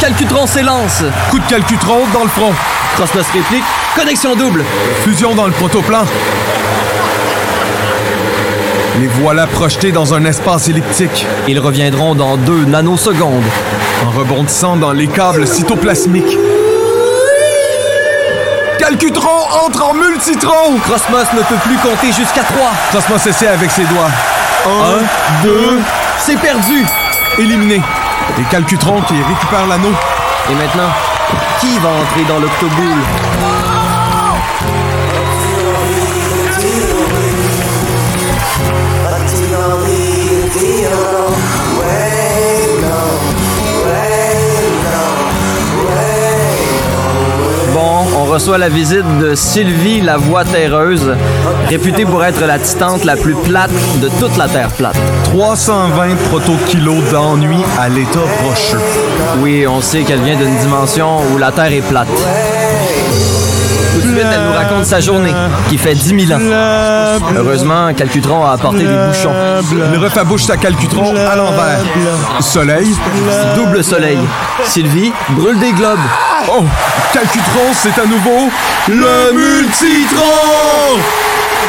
Calcutron 0.00 0.46
s'élance. 0.46 1.02
Coup 1.30 1.38
de 1.38 1.46
calcutron 1.46 2.00
dans 2.12 2.22
le 2.22 2.28
front. 2.28 2.52
Cosmos 2.96 3.26
réplique. 3.32 3.64
Connexion 3.96 4.34
double. 4.36 4.64
Fusion 5.04 5.34
dans 5.34 5.46
le 5.46 5.52
protoplan. 5.52 6.04
Les 9.00 9.06
voilà 9.08 9.46
projetés 9.46 9.92
dans 9.92 10.14
un 10.14 10.24
espace 10.24 10.68
elliptique. 10.68 11.26
Ils 11.48 11.58
reviendront 11.58 12.14
dans 12.14 12.36
deux 12.36 12.64
nanosecondes. 12.64 13.42
En 14.06 14.10
rebondissant 14.18 14.76
dans 14.76 14.92
les 14.92 15.06
câbles 15.08 15.46
cytoplasmiques. 15.46 16.38
Calcutron 18.78 19.46
entre 19.66 19.82
en 19.88 19.94
multitron! 19.94 20.76
Cosmos 20.86 21.26
ne 21.34 21.40
peut 21.42 21.56
plus 21.64 21.76
compter 21.76 22.08
jusqu'à 22.08 22.42
trois. 22.42 22.72
Cosmos 22.92 23.26
essaie 23.26 23.48
avec 23.48 23.70
ses 23.70 23.84
doigts. 23.84 24.10
Un, 24.66 25.42
deux, 25.42 25.78
C'est 26.18 26.36
perdu. 26.38 26.84
éliminé. 27.38 27.80
Et 28.38 28.42
Calcutron 28.50 29.00
qui 29.02 29.14
récupère 29.14 29.66
l'anneau. 29.66 29.92
Et 30.50 30.54
maintenant, 30.54 30.90
qui 31.60 31.78
va 31.78 31.88
entrer 31.88 32.24
dans 32.28 32.38
l'octoboule? 32.38 33.33
On 48.24 48.32
reçoit 48.32 48.58
la 48.58 48.68
visite 48.68 49.18
de 49.18 49.34
Sylvie 49.34 50.00
la 50.00 50.16
voix 50.16 50.44
terreuse, 50.44 51.14
réputée 51.68 52.04
pour 52.04 52.24
être 52.24 52.40
la 52.46 52.58
titante 52.58 53.04
la 53.04 53.16
plus 53.16 53.34
plate 53.34 53.70
de 54.00 54.08
toute 54.20 54.36
la 54.36 54.48
Terre 54.48 54.68
plate. 54.68 54.96
320 55.24 56.16
protokilos 56.30 57.02
d'ennui 57.10 57.58
à 57.78 57.88
l'état 57.88 58.20
rocheux. 58.42 58.80
Oui, 59.40 59.66
on 59.66 59.80
sait 59.80 60.02
qu'elle 60.02 60.20
vient 60.20 60.36
d'une 60.36 60.56
dimension 60.56 61.18
où 61.32 61.38
la 61.38 61.52
Terre 61.52 61.72
est 61.72 61.82
plate. 61.82 62.08
Tout 63.94 64.00
de 64.00 64.14
suite, 64.14 64.26
elle 64.32 64.42
nous 64.42 64.56
raconte 64.56 64.86
sa 64.86 65.00
journée, 65.00 65.34
qui 65.68 65.78
fait 65.78 65.94
10 65.94 66.26
000 66.26 66.40
ans. 66.40 66.42
Heureusement, 67.36 67.92
Calcutron 67.94 68.44
a 68.44 68.52
apporté 68.52 68.78
des 68.78 68.96
bouchons. 69.08 69.34
Il 69.92 69.98
refabouche 69.98 70.44
sa 70.44 70.56
Calcutron 70.56 71.14
à 71.14 71.36
l'envers. 71.36 71.80
Soleil. 72.40 72.88
Double 73.54 73.84
soleil. 73.84 74.18
Sylvie 74.64 75.12
brûle 75.30 75.58
des 75.58 75.72
globes. 75.72 75.98
Oh, 76.48 76.62
Calcutron, 77.12 77.72
c'est 77.74 77.98
à 78.00 78.06
nouveau 78.06 78.50
le 78.88 79.32
multitron! 79.32 81.00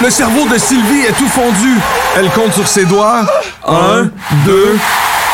Le 0.01 0.09
cerveau 0.09 0.45
de 0.47 0.57
Sylvie 0.57 1.05
est 1.07 1.13
tout 1.13 1.27
fondu. 1.29 1.77
Elle 2.17 2.29
compte 2.31 2.53
sur 2.53 2.67
ses 2.67 2.83
doigts. 2.85 3.25
Un, 3.65 4.09
deux, 4.45 4.77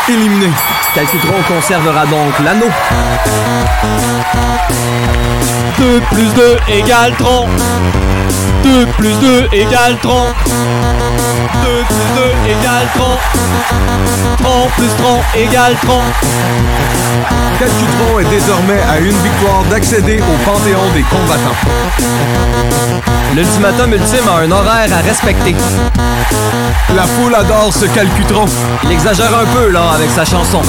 éliminé. 0.08 0.50
Calcutron 0.94 1.42
conservera 1.48 2.06
donc 2.06 2.38
l'anneau. 2.44 2.70
2 5.78 6.02
plus 6.12 6.34
2 6.34 6.58
égale 6.68 7.14
tron. 7.18 7.48
2 8.64 8.86
plus 8.98 9.14
2 9.20 9.48
égale 9.54 9.98
tron. 10.02 10.34
2 11.64 11.84
plus 11.88 12.08
2 12.16 12.52
égale 12.52 12.88
tron. 12.96 13.18
Tron 14.38 14.68
plus 14.78 14.94
tron 14.98 15.20
égale 15.36 15.76
tron. 15.82 16.02
Calcutron 17.58 18.20
est 18.20 18.30
désormais 18.30 18.82
à 18.90 19.00
une 19.00 19.18
victoire 19.24 19.64
d'accéder 19.70 20.20
au 20.20 20.50
panthéon 20.50 20.90
des 20.94 21.04
combattants. 21.04 22.41
L'ultimatum 23.36 23.94
ultime 23.94 24.28
a 24.28 24.42
un 24.42 24.52
horaire 24.52 24.94
à 24.94 25.02
respecter. 25.02 25.56
La 26.94 27.04
foule 27.04 27.34
adore 27.34 27.74
ce 27.74 27.86
Calcutron. 27.86 28.46
Il 28.84 28.92
exagère 28.92 29.32
un 29.34 29.46
peu, 29.56 29.70
là, 29.70 29.92
avec 29.96 30.10
sa 30.10 30.26
chanson. 30.26 30.62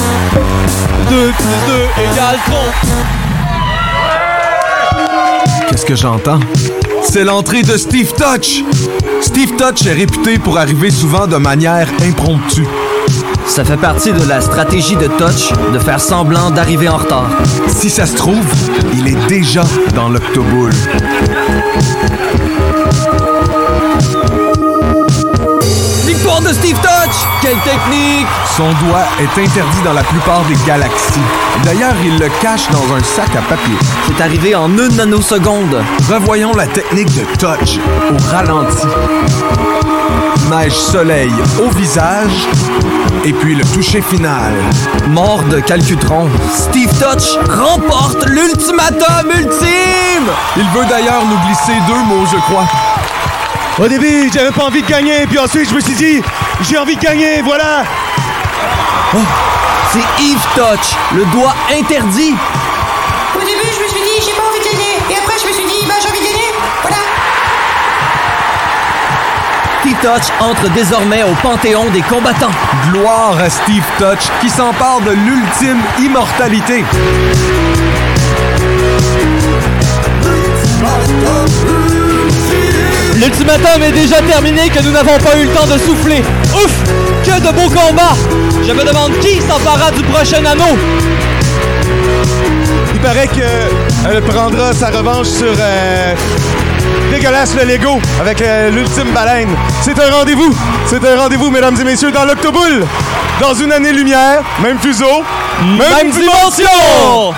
2 1.09 1.31
plus 1.31 1.45
2 1.67 2.03
égale 2.03 2.39
tron. 2.45 2.65
Qu'est-ce 5.69 5.85
que 5.85 5.95
j'entends? 5.95 6.39
C'est 7.03 7.25
l'entrée 7.25 7.63
de 7.63 7.75
Steve 7.75 8.13
Touch. 8.13 8.63
Steve 9.21 9.55
Touch 9.57 9.85
est 9.85 9.93
réputé 9.93 10.39
pour 10.39 10.57
arriver 10.57 10.89
souvent 10.89 11.27
de 11.27 11.37
manière 11.37 11.89
impromptue. 12.01 12.65
Ça 13.53 13.63
fait 13.63 13.77
partie 13.77 14.11
de 14.11 14.27
la 14.27 14.41
stratégie 14.41 14.95
de 14.95 15.05
Touch 15.05 15.53
de 15.71 15.77
faire 15.77 15.99
semblant 15.99 16.49
d'arriver 16.49 16.89
en 16.89 16.97
retard. 16.97 17.29
Si 17.67 17.87
ça 17.87 18.07
se 18.07 18.15
trouve, 18.15 18.43
il 18.95 19.07
est 19.07 19.27
déjà 19.27 19.61
dans 19.93 20.09
l'Octoboule. 20.09 20.71
Victoire 26.07 26.41
de 26.41 26.47
Steve 26.47 26.79
Touch! 26.81 27.15
Quelle 27.43 27.59
technique! 27.59 28.25
Son 28.57 28.69
doigt 28.87 29.05
est 29.19 29.39
interdit 29.39 29.81
dans 29.85 29.93
la 29.93 30.03
plupart 30.03 30.41
des 30.45 30.57
galaxies. 30.65 31.19
D'ailleurs, 31.63 31.93
il 32.03 32.17
le 32.17 32.29
cache 32.41 32.67
dans 32.71 32.95
un 32.95 33.03
sac 33.03 33.35
à 33.35 33.41
papier. 33.47 33.75
C'est 34.07 34.19
arrivé 34.23 34.55
en 34.55 34.67
une 34.75 34.95
nanoseconde. 34.95 35.77
Revoyons 36.09 36.53
la 36.53 36.65
technique 36.65 37.13
de 37.13 37.25
touch 37.37 37.77
au 38.09 38.31
ralenti. 38.31 38.87
Neige 40.49 40.73
soleil 40.73 41.31
au 41.61 41.69
visage 41.69 42.47
et 43.25 43.33
puis 43.33 43.55
le 43.55 43.63
toucher 43.63 44.01
final. 44.01 44.53
Mort 45.07 45.43
de 45.43 45.59
Calcutron. 45.59 46.29
Steve 46.53 46.91
Touch 46.99 47.37
remporte 47.49 48.25
l'ultimatum 48.27 49.29
ultime! 49.29 50.27
Il 50.57 50.67
veut 50.75 50.85
d'ailleurs 50.89 51.23
nous 51.25 51.37
glisser 51.47 51.79
deux 51.87 52.03
mots, 52.03 52.25
je 52.31 52.37
crois. 52.51 52.67
Au 53.79 53.87
début, 53.87 54.29
j'avais 54.31 54.51
pas 54.51 54.65
envie 54.65 54.83
de 54.83 54.87
gagner, 54.87 55.25
puis 55.25 55.39
ensuite, 55.39 55.69
je 55.69 55.75
me 55.75 55.79
suis 55.79 55.95
dit, 55.95 56.21
j'ai 56.61 56.77
envie 56.77 56.95
de 56.95 57.01
gagner, 57.01 57.41
voilà. 57.41 57.83
Oh, 59.15 59.19
c'est 59.91 60.23
Yves 60.23 60.47
Touch, 60.55 60.95
le 61.15 61.25
doigt 61.25 61.55
interdit. 61.71 62.35
Au 63.35 63.39
début, 63.39 63.69
je 63.75 63.83
me 63.83 63.87
suis 63.87 64.01
dit, 64.01 64.25
j'ai 64.25 64.33
pas 64.33 64.43
envie 64.47 64.59
de 64.59 64.65
gagner. 64.65 64.93
Et 65.09 65.15
après, 65.17 65.37
je 65.41 65.47
me 65.47 65.53
suis 65.53 65.65
dit, 65.65 65.72
Steve 69.83 69.97
Touch 70.01 70.31
entre 70.39 70.69
désormais 70.69 71.23
au 71.23 71.33
panthéon 71.41 71.89
des 71.89 72.01
combattants. 72.03 72.51
Gloire 72.93 73.37
à 73.37 73.49
Steve 73.49 73.83
Touch 73.97 74.31
qui 74.39 74.49
s'empare 74.49 75.01
de 75.01 75.11
l'ultime 75.11 75.81
immortalité. 75.99 76.85
L'ultimatum 83.17 83.83
est 83.83 83.91
déjà 83.91 84.21
terminé 84.21 84.69
que 84.69 84.81
nous 84.83 84.91
n'avons 84.91 85.17
pas 85.17 85.37
eu 85.37 85.47
le 85.47 85.51
temps 85.51 85.67
de 85.67 85.77
souffler. 85.77 86.23
Ouf! 86.53 86.71
Que 87.25 87.41
de 87.41 87.51
beaux 87.51 87.69
combats! 87.69 88.15
Je 88.65 88.71
me 88.71 88.85
demande 88.85 89.19
qui 89.19 89.41
s'emparera 89.41 89.91
du 89.91 90.03
prochain 90.03 90.45
anneau. 90.45 90.77
Il 92.93 93.01
paraît 93.01 93.27
qu'elle 93.27 94.21
prendra 94.21 94.71
sa 94.71 94.91
revanche 94.91 95.27
sur 95.27 95.53
euh, 95.59 96.15
Dégueulasse 97.11 97.55
le 97.55 97.63
Lego 97.63 97.99
avec 98.19 98.41
euh, 98.41 98.69
l'ultime 98.69 99.11
baleine. 99.13 99.55
C'est 99.81 99.99
un 99.99 100.11
rendez-vous. 100.11 100.53
C'est 100.85 101.03
un 101.05 101.19
rendez-vous, 101.19 101.49
mesdames 101.49 101.75
et 101.79 101.83
messieurs, 101.83 102.11
dans 102.11 102.25
l'Octoboule. 102.25 102.85
Dans 103.39 103.53
une 103.53 103.71
année-lumière, 103.71 104.41
même 104.61 104.79
fuseau, 104.79 105.23
même, 105.61 105.77
Même 105.77 106.11
dimension! 106.11 107.33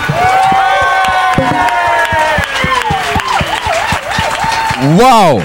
Wow! 4.98 5.42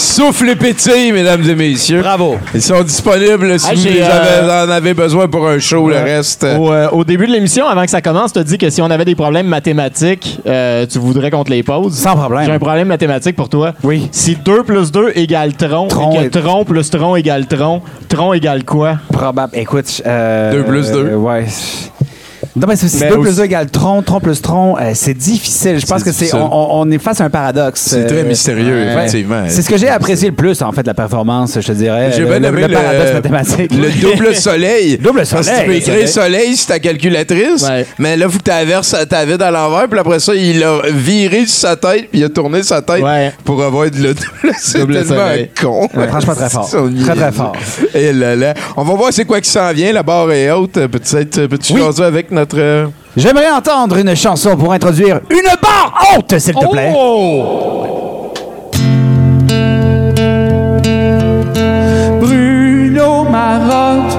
Souffle 0.00 0.56
pétille, 0.56 1.12
mesdames 1.12 1.42
et 1.48 1.54
messieurs. 1.54 2.00
Bravo. 2.00 2.38
Ils 2.54 2.62
sont 2.62 2.82
disponibles 2.82 3.58
si 3.60 3.66
Ah, 3.70 3.74
vous 3.74 3.80
j'ai, 3.82 3.90
les 3.92 4.00
avez- 4.02 4.28
euh, 4.48 4.66
en 4.66 4.70
avez 4.70 4.94
besoin 4.94 5.28
pour 5.28 5.46
un 5.46 5.58
show, 5.58 5.88
le 5.90 5.96
reste. 5.96 6.42
Au, 6.58 6.72
euh, 6.72 6.88
au 6.90 7.04
début 7.04 7.26
de 7.26 7.32
l'émission, 7.32 7.66
avant 7.68 7.84
que 7.84 7.90
ça 7.90 8.00
commence, 8.00 8.32
tu 8.32 8.38
as 8.38 8.44
dit 8.44 8.56
que 8.56 8.70
si 8.70 8.80
on 8.80 8.90
avait 8.90 9.04
des 9.04 9.14
problèmes 9.14 9.46
mathématiques, 9.46 10.40
euh, 10.46 10.86
tu 10.90 10.98
voudrais 10.98 11.30
qu'on 11.30 11.44
te 11.44 11.50
les 11.50 11.62
pose. 11.62 11.94
Sans 11.94 12.16
problème. 12.16 12.46
J'ai 12.46 12.52
un 12.52 12.58
problème 12.58 12.88
mathématique 12.88 13.36
pour 13.36 13.50
toi. 13.50 13.74
Oui. 13.82 14.08
Si 14.10 14.36
2 14.36 14.62
plus 14.62 14.90
2 14.90 15.12
égale 15.16 15.52
tron, 15.54 15.86
Tron 15.88 16.12
et 16.12 16.16
que 16.16 16.24
est- 16.38 16.40
tron 16.42 16.64
plus 16.64 16.88
tron 16.90 17.14
égale 17.16 17.46
tron, 17.46 17.82
tron 18.08 18.32
égale 18.32 18.64
quoi? 18.64 18.96
Probable. 19.12 19.52
Écoute. 19.54 20.00
Euh, 20.06 20.52
Deux 20.52 20.64
plus 20.64 20.90
deux. 20.90 21.08
euh, 21.10 21.16
ouais. 21.16 21.44
Non, 22.56 22.66
mais 22.66 22.76
c'est 22.76 22.88
si 22.88 22.98
Mais 23.00 23.08
2 23.10 23.14
aussi- 23.16 23.22
plus 23.28 23.36
2 23.36 23.44
égale 23.44 23.70
tron, 23.70 24.02
tron 24.02 24.18
plus 24.20 24.42
tron, 24.42 24.76
euh, 24.76 24.90
c'est 24.94 25.14
difficile. 25.14 25.78
Je 25.78 25.86
pense 25.86 26.02
que 26.02 26.10
c'est. 26.12 26.34
On, 26.34 26.80
on- 26.80 26.90
est 26.90 26.98
face 26.98 27.20
à 27.20 27.24
un 27.24 27.30
paradoxe. 27.30 27.80
C'est 27.90 28.06
très 28.06 28.18
Euh, 28.22 28.24
mystérieux, 28.24 28.84
ouais. 28.86 28.92
effectivement. 28.92 29.44
C'est 29.46 29.62
ce 29.62 29.68
que 29.70 29.76
j'ai 29.76 29.88
apprécié 29.88 30.28
le 30.30 30.34
plus, 30.34 30.60
en 30.62 30.72
fait, 30.72 30.82
de 30.82 30.88
la 30.88 30.94
performance, 30.94 31.52
je 31.60 31.66
te 31.66 31.72
dirais. 31.72 32.10
J'ai 32.12 32.22
Le- 32.22 32.26
bien 32.26 32.42
aimé 32.42 32.62
le 32.62 32.66
le, 32.66 32.74
paradoxe 32.74 33.12
mathématique. 33.12 33.70
le 33.72 33.90
double 34.00 34.34
soleil. 34.34 34.98
Double 34.98 35.18
Parce 35.18 35.30
que 35.30 35.36
tu 35.38 35.44
soleil. 35.44 35.66
peux 35.66 35.74
écrire 35.74 36.08
soleil 36.08 36.56
sur 36.56 36.66
ta 36.66 36.78
calculatrice, 36.80 37.62
Ouais. 37.68 37.86
mais 37.98 38.16
là, 38.16 38.26
il 38.26 38.32
faut 38.32 38.38
que 38.38 38.44
tu 38.44 38.50
averses 38.50 38.96
ta 39.08 39.24
vide 39.24 39.42
à 39.42 39.50
l'envers, 39.52 39.86
puis 39.88 39.98
après 40.00 40.18
ça, 40.18 40.34
il 40.34 40.62
a 40.64 40.80
viré 40.92 41.46
sur 41.46 41.60
sa 41.60 41.76
tête, 41.76 42.08
puis 42.10 42.20
il 42.20 42.24
a 42.24 42.28
tourné 42.28 42.62
sa 42.64 42.82
tête 42.82 43.02
Ouais. 43.02 43.32
pour 43.44 43.62
avoir 43.62 43.88
de 43.90 43.96
le 43.96 44.14
double. 44.14 44.52
C'est 44.58 44.80
Double 44.80 44.94
tellement 44.94 45.08
soleil. 45.28 45.50
con. 45.60 45.88
Ouais, 45.94 46.08
franchement, 46.08 46.34
très 46.34 46.50
fort. 46.50 46.68
Très, 47.04 47.14
très 47.14 47.32
fort. 47.32 47.52
Et 47.94 48.12
là, 48.12 48.34
là. 48.34 48.54
On 48.76 48.82
va 48.82 48.94
voir 48.94 49.12
c'est 49.12 49.24
quoi 49.24 49.40
qui 49.40 49.48
s'en 49.50 49.72
vient. 49.72 49.92
La 49.92 50.02
barre 50.02 50.30
est 50.32 50.50
haute. 50.50 50.72
Peut-être, 50.72 51.46
peux-tu 51.46 51.74
Oui. 51.74 51.80
avec 52.02 52.30
notre. 52.30 52.39
Euh, 52.54 52.86
J'aimerais 53.16 53.50
entendre 53.50 53.96
une 53.96 54.14
chanson 54.14 54.56
pour 54.56 54.72
introduire 54.72 55.20
une 55.30 55.42
barre 55.60 56.16
haute, 56.16 56.38
s'il 56.38 56.54
te 56.54 56.66
plaît. 56.70 56.92
Bruno 62.20 63.24
Marotte 63.24 64.18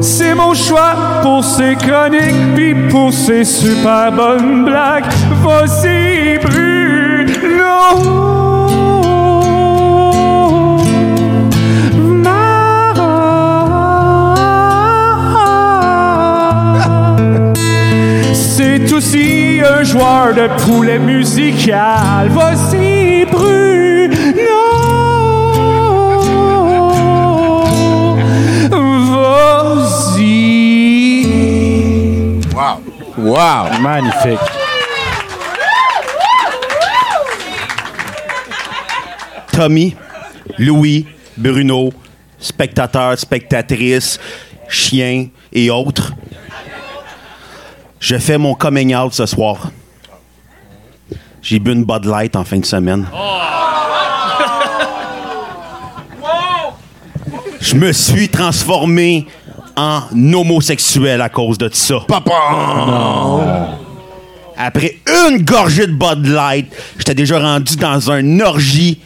C'est 0.00 0.34
mon 0.34 0.54
choix 0.54 0.94
pour 1.22 1.44
ces 1.44 1.74
chroniques, 1.76 2.54
puis 2.54 2.74
pour 2.90 3.12
ces 3.12 3.44
super 3.44 4.12
bonnes 4.12 4.64
blagues. 4.64 5.04
Voici 5.42 6.38
Bruno. 6.42 8.39
Un 19.64 19.82
joueur 19.82 20.34
de 20.34 20.48
poulet 20.64 20.98
musical. 20.98 22.28
Voici 22.30 23.24
Bruno. 23.30 24.60
Voici. 29.90 31.26
Wow. 32.54 32.82
Wow. 33.16 33.80
Magnifique. 33.80 34.38
Tommy, 39.52 39.94
Louis, 40.58 41.06
Bruno, 41.36 41.92
spectateurs, 42.38 43.18
spectatrices, 43.18 44.18
chiens 44.68 45.28
et 45.52 45.70
autres. 45.70 46.09
Je 48.10 48.18
fais 48.18 48.38
mon 48.38 48.54
coming 48.54 48.92
out 48.92 49.14
ce 49.14 49.24
soir. 49.24 49.70
J'ai 51.40 51.60
bu 51.60 51.70
une 51.70 51.84
Bud 51.84 52.06
Light 52.06 52.34
en 52.34 52.42
fin 52.42 52.58
de 52.58 52.66
semaine. 52.66 53.06
Je 57.60 57.76
me 57.76 57.92
suis 57.92 58.28
transformé 58.28 59.28
en 59.76 60.02
homosexuel 60.12 61.20
à 61.20 61.28
cause 61.28 61.56
de 61.56 61.70
ça. 61.72 62.00
Papa! 62.08 63.78
Après 64.56 64.98
une 65.06 65.44
gorgée 65.44 65.86
de 65.86 65.92
Bud 65.92 66.26
Light, 66.26 66.66
j'étais 66.98 67.14
déjà 67.14 67.38
rendu 67.38 67.76
dans 67.76 68.10
un 68.10 68.40
orgie 68.40 69.00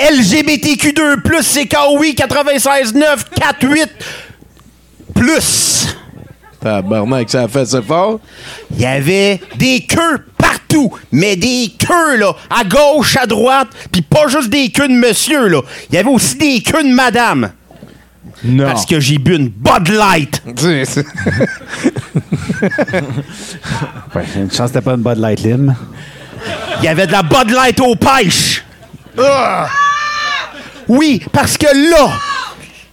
LGBTQ2+, 0.00 1.20
CKOI 1.22 2.14
96.9 2.16 3.26
48 3.36 3.90
plus. 5.14 5.94
Tabarnak, 6.64 7.28
ça 7.28 7.42
a 7.42 7.48
fait 7.48 7.66
ça 7.66 7.82
fort. 7.82 8.20
Il 8.70 8.80
y 8.80 8.86
avait 8.86 9.38
des 9.56 9.84
queues 9.86 10.24
partout, 10.38 10.90
mais 11.12 11.36
des 11.36 11.70
queues, 11.78 12.16
là, 12.16 12.32
à 12.48 12.64
gauche, 12.64 13.18
à 13.18 13.26
droite, 13.26 13.68
puis 13.92 14.00
pas 14.00 14.28
juste 14.28 14.48
des 14.48 14.70
queues 14.70 14.88
de 14.88 14.94
monsieur, 14.94 15.48
là. 15.48 15.60
Il 15.90 15.96
y 15.96 15.98
avait 15.98 16.08
aussi 16.08 16.36
des 16.36 16.62
queues 16.62 16.82
de 16.82 16.94
madame. 16.94 17.50
Non. 18.42 18.64
Parce 18.64 18.86
que 18.86 18.98
j'ai 18.98 19.18
bu 19.18 19.36
une 19.36 19.48
Bud 19.48 19.88
Light. 19.88 20.42
Ouais, 24.14 24.24
une 24.36 24.50
chance 24.50 24.70
que 24.70 24.78
pas 24.78 24.92
une 24.92 25.02
Bud 25.02 25.18
Light 25.18 25.42
Lim. 25.42 25.74
Il 26.78 26.84
y 26.84 26.88
avait 26.88 27.06
de 27.06 27.12
la 27.12 27.22
Bud 27.22 27.50
Light 27.50 27.80
aux 27.80 27.96
pêches. 27.96 28.64
Ah! 29.18 29.66
Oui, 30.86 31.22
parce 31.32 31.58
que 31.58 31.66
là, 31.66 32.10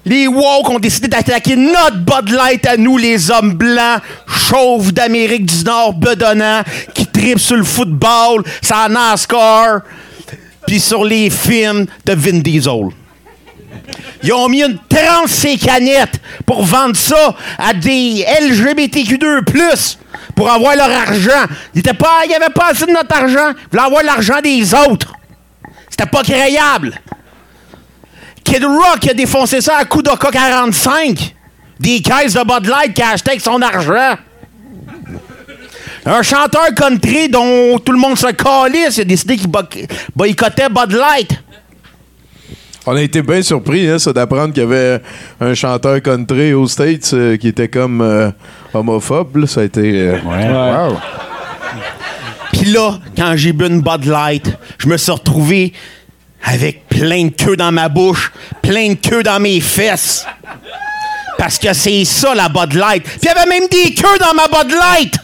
les 0.05 0.27
woke 0.27 0.69
ont 0.69 0.79
décidé 0.79 1.07
d'attaquer 1.07 1.55
notre 1.55 1.97
Bud 1.97 2.29
Light 2.29 2.65
à 2.65 2.77
nous, 2.77 2.97
les 2.97 3.29
hommes 3.29 3.53
blancs, 3.53 4.01
chauves 4.27 4.91
d'Amérique 4.91 5.45
du 5.45 5.63
Nord, 5.63 5.93
bedonnants, 5.93 6.63
qui 6.93 7.05
tripent 7.05 7.39
sur 7.39 7.55
le 7.55 7.63
football, 7.63 8.43
la 8.69 8.89
NASCAR, 8.89 9.81
puis 10.65 10.79
sur 10.79 11.03
les 11.03 11.29
films 11.29 11.85
de 12.05 12.13
Vin 12.13 12.39
Diesel. 12.39 12.89
Ils 14.23 14.33
ont 14.33 14.47
mis 14.47 14.61
une 14.61 14.77
tranche 14.87 15.29
ces 15.29 15.57
canettes 15.57 16.19
pour 16.45 16.63
vendre 16.63 16.95
ça 16.95 17.35
à 17.57 17.73
des 17.73 18.25
LGBTQ2+, 18.41 19.97
pour 20.35 20.49
avoir 20.49 20.75
leur 20.75 20.89
argent. 20.89 21.45
Ils 21.75 21.87
avait 21.87 22.53
pas 22.53 22.69
assez 22.69 22.85
de 22.85 22.91
notre 22.91 23.15
argent. 23.15 23.51
Ils 23.51 23.69
voulaient 23.71 23.83
avoir 23.83 24.03
l'argent 24.03 24.41
des 24.41 24.73
autres. 24.73 25.13
C'était 25.89 26.09
pas 26.09 26.23
créable. 26.23 26.93
Kid 28.43 28.63
Rock 28.65 29.07
a 29.09 29.13
défoncé 29.13 29.61
ça 29.61 29.77
à 29.77 29.85
coup 29.85 30.01
d'Oka 30.01 30.29
45. 30.31 31.35
Des 31.79 32.01
caisses 32.01 32.33
de 32.33 32.41
Bud 32.41 32.67
Light 32.69 32.93
qu'il 32.93 33.03
a 33.03 33.11
acheté 33.11 33.31
avec 33.31 33.41
son 33.41 33.61
argent. 33.61 34.15
Un 36.05 36.21
chanteur 36.23 36.73
country 36.75 37.29
dont 37.29 37.77
tout 37.79 37.91
le 37.91 37.97
monde 37.97 38.17
se 38.17 38.27
calisse, 38.31 38.97
il 38.97 39.01
a 39.01 39.05
décidé 39.05 39.37
qu'il 39.37 39.47
boy- 39.47 39.87
boycottait 40.15 40.69
Bud 40.69 40.91
Light. 40.93 41.31
On 42.87 42.95
a 42.95 43.01
été 43.01 43.21
bien 43.21 43.43
surpris, 43.43 43.87
hein, 43.87 43.99
ça, 43.99 44.11
d'apprendre 44.11 44.53
qu'il 44.53 44.63
y 44.63 44.65
avait 44.65 44.99
un 45.39 45.53
chanteur 45.53 46.01
country 46.01 46.53
aux 46.53 46.67
States 46.67 47.11
euh, 47.13 47.37
qui 47.37 47.47
était 47.49 47.67
comme 47.67 48.01
euh, 48.01 48.31
homophobe. 48.73 49.37
là. 49.37 49.47
Ça 49.47 49.61
a 49.61 49.63
été. 49.65 49.81
euh, 49.83 50.17
wow. 50.89 50.97
Puis 52.53 52.71
là, 52.71 52.99
quand 53.15 53.33
j'ai 53.35 53.53
bu 53.53 53.67
une 53.67 53.81
Bud 53.81 54.05
Light, 54.05 54.51
je 54.79 54.87
me 54.87 54.97
suis 54.97 55.11
retrouvé 55.11 55.73
avec 56.43 56.87
plein 56.87 57.25
de 57.25 57.29
queues 57.29 57.55
dans 57.55 57.71
ma 57.71 57.89
bouche, 57.89 58.31
plein 58.61 58.89
de 58.89 58.95
queues 58.95 59.23
dans 59.23 59.39
mes 59.39 59.61
fesses. 59.61 60.25
Parce 61.37 61.57
que 61.57 61.73
c'est 61.73 62.05
ça, 62.05 62.35
la 62.35 62.49
Bud 62.49 62.73
Light. 62.73 63.03
Puis 63.03 63.19
il 63.23 63.25
y 63.25 63.29
avait 63.29 63.47
même 63.47 63.67
des 63.67 63.93
queues 63.93 64.17
dans 64.19 64.33
ma 64.33 64.47
Bud 64.47 64.71
Light! 64.71 65.15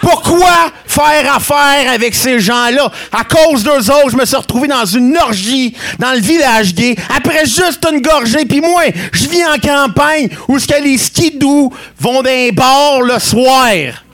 Pourquoi 0.00 0.70
faire 0.86 1.34
affaire 1.34 1.92
avec 1.92 2.14
ces 2.14 2.40
gens-là? 2.40 2.90
À 3.12 3.24
cause 3.24 3.62
d'eux 3.62 3.90
autres, 3.90 4.10
je 4.10 4.16
me 4.16 4.24
suis 4.24 4.36
retrouvé 4.36 4.68
dans 4.68 4.84
une 4.84 5.16
orgie 5.18 5.74
dans 5.98 6.12
le 6.12 6.20
village 6.20 6.74
gay 6.74 6.96
après 7.14 7.44
juste 7.44 7.86
une 7.90 8.00
gorgée. 8.00 8.44
Puis 8.44 8.60
moi, 8.60 8.84
je 9.12 9.26
vis 9.26 9.44
en 9.44 9.58
campagne 9.58 10.28
où 10.46 10.58
ce 10.58 10.66
que 10.66 10.82
les 10.82 10.98
skidoo 10.98 11.72
vont 12.00 12.22
d'un 12.22 12.50
bar 12.52 13.02
le 13.02 13.18
soir. 13.18 14.04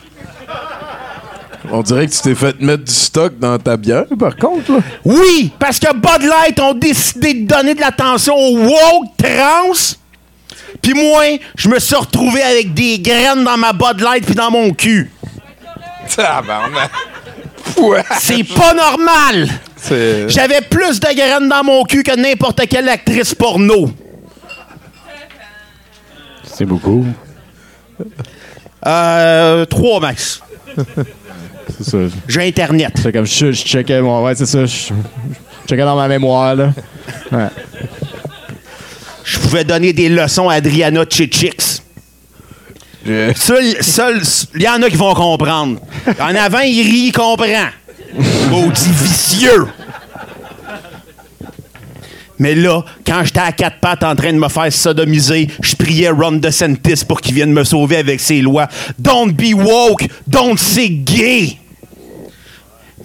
On 1.70 1.82
dirait 1.82 2.06
que 2.06 2.12
tu 2.12 2.20
t'es 2.20 2.34
fait 2.34 2.60
mettre 2.60 2.84
du 2.84 2.92
stock 2.92 3.38
dans 3.38 3.58
ta 3.58 3.76
bière, 3.76 4.04
par 4.18 4.36
contre. 4.36 4.72
Là. 4.72 4.78
Oui, 5.04 5.52
parce 5.58 5.78
que 5.78 5.92
Bud 5.94 6.28
Light 6.28 6.60
ont 6.60 6.74
décidé 6.74 7.34
de 7.34 7.46
donner 7.46 7.74
de 7.74 7.80
l'attention 7.80 8.34
aux 8.36 8.58
woke 8.58 9.16
trans. 9.16 9.96
Puis 10.82 10.92
moi, 10.94 11.38
je 11.56 11.68
me 11.68 11.78
suis 11.78 11.96
retrouvé 11.96 12.42
avec 12.42 12.74
des 12.74 12.98
graines 12.98 13.44
dans 13.44 13.56
ma 13.56 13.72
Bud 13.72 14.00
Light 14.00 14.26
puis 14.26 14.34
dans 14.34 14.50
mon 14.50 14.72
cul. 14.72 15.10
C'est 18.20 18.44
pas 18.44 18.74
normal. 18.74 19.48
J'avais 20.28 20.60
plus 20.60 21.00
de 21.00 21.14
graines 21.14 21.48
dans 21.48 21.64
mon 21.64 21.84
cul 21.84 22.02
que 22.02 22.14
n'importe 22.14 22.66
quelle 22.68 22.88
actrice 22.88 23.34
porno. 23.34 23.90
C'est 26.44 26.66
beaucoup. 26.66 27.06
Euh, 28.86 29.64
trois 29.64 30.00
max. 30.00 30.42
C'est 31.68 31.90
ça. 31.90 31.98
J'ai 32.28 32.46
Internet. 32.48 32.92
C'est 33.02 33.12
comme 33.12 33.26
je, 33.26 33.52
je 33.52 33.64
checkais 33.64 34.00
mon. 34.00 34.22
Ouais, 34.24 34.34
c'est 34.34 34.46
ça. 34.46 34.64
Je, 34.66 34.72
je 34.72 35.68
checkais 35.68 35.82
dans 35.84 35.96
ma 35.96 36.08
mémoire, 36.08 36.54
là. 36.54 36.72
Ouais. 37.32 37.48
Je 39.24 39.38
pouvais 39.38 39.64
donner 39.64 39.92
des 39.92 40.08
leçons 40.08 40.48
à 40.48 40.54
Adriana 40.54 41.04
Chichix. 41.08 41.82
Seul, 43.06 43.82
seul, 43.82 44.22
il 44.54 44.62
y 44.62 44.68
en 44.68 44.82
a 44.82 44.88
qui 44.88 44.96
vont 44.96 45.14
comprendre. 45.14 45.80
En 46.20 46.34
avant, 46.34 46.60
il 46.60 46.82
rit, 46.82 47.06
il 47.08 47.12
comprend. 47.12 47.68
Maudit 48.50 48.90
vicieux. 48.90 49.66
Mais 52.38 52.54
là, 52.54 52.82
quand 53.06 53.22
j'étais 53.24 53.40
à 53.40 53.52
quatre 53.52 53.78
pattes 53.78 54.02
en 54.02 54.16
train 54.16 54.32
de 54.32 54.38
me 54.38 54.48
faire 54.48 54.72
sodomiser, 54.72 55.48
je 55.62 55.76
priais 55.76 56.10
Ron 56.10 56.32
DeSantis 56.32 57.04
pour 57.06 57.20
qu'il 57.20 57.34
vienne 57.34 57.52
me 57.52 57.64
sauver 57.64 57.96
avec 57.96 58.20
ses 58.20 58.40
lois. 58.40 58.68
Don't 58.98 59.32
be 59.32 59.54
woke, 59.54 60.08
don't 60.26 60.58
say 60.58 60.88
gay. 60.88 61.58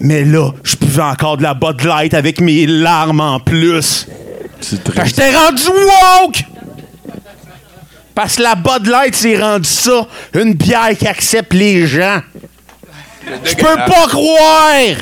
Mais 0.00 0.24
là, 0.24 0.50
je 0.64 0.76
pouvais 0.76 1.02
encore 1.02 1.36
de 1.36 1.42
la 1.42 1.54
Bud 1.54 1.82
Light 1.84 2.14
avec 2.14 2.40
mes 2.40 2.66
larmes 2.66 3.20
en 3.20 3.38
plus. 3.38 4.06
J'étais 4.60 5.34
rendu 5.36 5.62
woke! 5.68 6.44
Parce 8.14 8.36
que 8.36 8.42
la 8.42 8.54
Bud 8.54 8.86
Light, 8.86 9.14
c'est 9.14 9.38
rendu 9.38 9.68
ça, 9.68 10.06
une 10.34 10.54
bière 10.54 10.96
qui 10.98 11.06
accepte 11.06 11.52
les 11.52 11.86
gens. 11.86 12.20
Je 13.44 13.54
peux 13.54 13.76
pas 13.76 14.08
croire! 14.08 14.96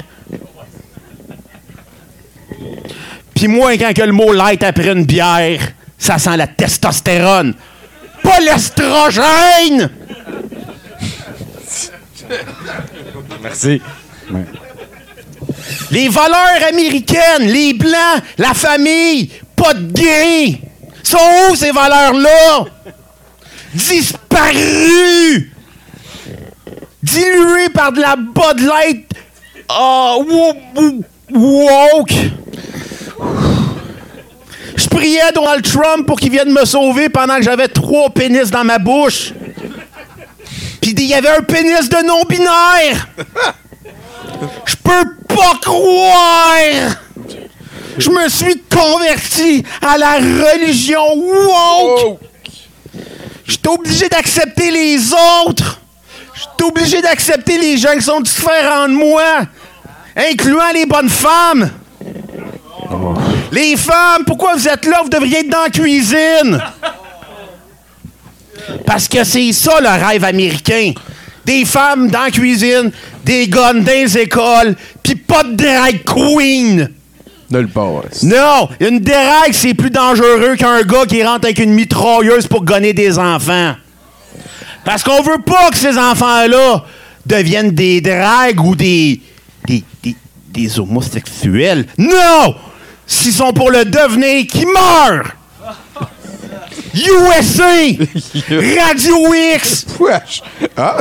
Puis 3.38 3.46
moi, 3.46 3.76
quand 3.78 3.94
que 3.94 4.02
le 4.02 4.10
mot 4.10 4.32
light 4.32 4.64
après 4.64 4.88
une 4.90 5.04
bière, 5.04 5.60
ça 5.96 6.18
sent 6.18 6.36
la 6.36 6.48
testostérone. 6.48 7.54
Pas 8.20 8.40
l'estrogène! 8.40 9.88
Merci. 13.40 13.80
Les 15.92 16.08
valeurs 16.08 16.64
américaines, 16.68 17.42
les 17.46 17.74
blancs, 17.74 18.22
la 18.38 18.54
famille, 18.54 19.30
pas 19.54 19.72
de 19.72 19.92
gays. 19.92 20.60
Sont 21.04 21.18
où 21.52 21.54
ces 21.54 21.70
valeurs-là? 21.70 22.64
Disparues! 23.72 25.52
Diluées 27.04 27.68
par 27.72 27.92
de 27.92 28.00
la 28.00 28.16
Bud 28.16 28.66
Light 28.66 29.06
Ah, 29.68 30.16
wo- 30.18 31.04
woke. 31.32 32.12
Je 34.78 34.86
priais 34.88 35.32
Donald 35.34 35.64
Trump 35.64 36.06
pour 36.06 36.20
qu'il 36.20 36.30
vienne 36.30 36.52
me 36.52 36.64
sauver 36.64 37.08
pendant 37.08 37.36
que 37.36 37.42
j'avais 37.42 37.66
trois 37.66 38.10
pénis 38.10 38.48
dans 38.48 38.62
ma 38.62 38.78
bouche. 38.78 39.32
Puis 40.80 40.92
il 40.92 41.02
y 41.02 41.14
avait 41.14 41.30
un 41.30 41.42
pénis 41.42 41.88
de 41.88 42.06
non-binaire. 42.06 43.08
Je 44.64 44.76
peux 44.76 45.16
pas 45.26 45.58
croire. 45.60 46.94
Je 47.98 48.08
me 48.08 48.28
suis 48.28 48.62
converti 48.70 49.64
à 49.82 49.98
la 49.98 50.12
religion 50.14 51.12
woke. 51.16 52.20
J'étais 53.48 53.68
obligé 53.68 54.08
d'accepter 54.08 54.70
les 54.70 55.12
autres. 55.44 55.80
J'étais 56.34 56.64
obligé 56.64 57.02
d'accepter 57.02 57.58
les 57.58 57.78
gens 57.78 57.94
qui 57.94 58.02
sont 58.02 58.20
différents 58.20 58.86
de 58.86 58.94
moi, 58.94 59.40
incluant 60.16 60.70
les 60.72 60.86
bonnes 60.86 61.08
femmes. 61.08 61.68
Les 63.52 63.76
femmes, 63.76 64.24
pourquoi 64.26 64.54
vous 64.54 64.68
êtes 64.68 64.84
là? 64.86 65.00
Vous 65.02 65.08
devriez 65.08 65.40
être 65.40 65.48
dans 65.48 65.62
la 65.62 65.70
cuisine. 65.70 66.62
Parce 68.84 69.08
que 69.08 69.24
c'est 69.24 69.52
ça 69.52 69.80
le 69.80 70.06
rêve 70.06 70.24
américain. 70.24 70.92
Des 71.44 71.64
femmes 71.64 72.08
dans 72.10 72.24
la 72.24 72.30
cuisine, 72.30 72.90
des 73.24 73.48
guns 73.48 73.74
dans 73.74 73.86
les 73.86 74.18
écoles, 74.18 74.76
puis 75.02 75.14
pas 75.14 75.44
de 75.44 75.54
drag 75.54 76.02
queen. 76.04 76.90
Nulle 77.50 77.68
part. 77.68 78.02
Non, 78.22 78.68
une 78.80 79.00
drague, 79.00 79.52
c'est 79.52 79.72
plus 79.72 79.90
dangereux 79.90 80.56
qu'un 80.56 80.82
gars 80.82 81.06
qui 81.06 81.22
rentre 81.22 81.46
avec 81.46 81.58
une 81.58 81.72
mitrailleuse 81.72 82.46
pour 82.46 82.62
gonner 82.62 82.92
des 82.92 83.18
enfants. 83.18 83.74
Parce 84.84 85.02
qu'on 85.02 85.22
veut 85.22 85.40
pas 85.44 85.70
que 85.70 85.78
ces 85.78 85.96
enfants-là 85.96 86.84
deviennent 87.24 87.70
des 87.70 88.02
dragues 88.02 88.60
ou 88.60 88.74
des. 88.74 89.20
des. 89.66 89.82
des, 90.02 90.16
des 90.50 90.78
homosexuels. 90.80 91.86
Non! 91.96 92.54
S'ils 93.08 93.32
sont 93.32 93.52
pour 93.54 93.70
le 93.70 93.86
devenir, 93.86 94.46
qui 94.46 94.66
meurent! 94.66 95.32
USA! 96.94 97.96
Radio 98.50 99.34
X! 99.54 99.86
Ah. 100.76 100.98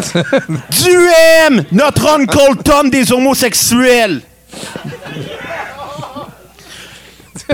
Du 0.72 1.10
M! 1.46 1.66
Notre 1.74 2.08
Uncle 2.08 2.64
Tom 2.64 2.90
des 2.90 3.12
homosexuels! 3.12 4.22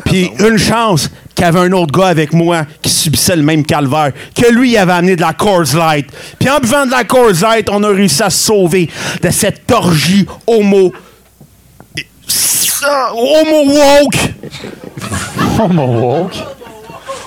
Puis 0.05 0.31
une 0.39 0.57
chance 0.57 1.09
qu'il 1.33 1.45
y 1.45 1.47
avait 1.47 1.59
un 1.59 1.71
autre 1.71 1.91
gars 1.91 2.07
avec 2.07 2.31
moi 2.31 2.65
qui 2.81 2.89
subissait 2.91 3.35
le 3.35 3.43
même 3.43 3.65
calvaire, 3.65 4.11
que 4.35 4.51
lui 4.51 4.71
il 4.71 4.77
avait 4.77 4.93
amené 4.93 5.15
de 5.15 5.21
la 5.21 5.33
Coors 5.33 5.75
Light. 5.75 6.07
Puis 6.39 6.49
en 6.49 6.59
buvant 6.59 6.85
de 6.85 6.91
la 6.91 7.03
Coors 7.03 7.41
Light, 7.41 7.69
on 7.71 7.83
a 7.83 7.89
réussi 7.89 8.21
à 8.21 8.29
se 8.29 8.45
sauver 8.45 8.87
de 9.21 9.29
cette 9.31 9.71
orgie 9.71 10.27
homo... 10.45 10.93
Ça, 12.83 13.13
homo 13.13 13.63
woke! 13.65 14.17
Homo 15.57 15.85
woke? 15.85 16.35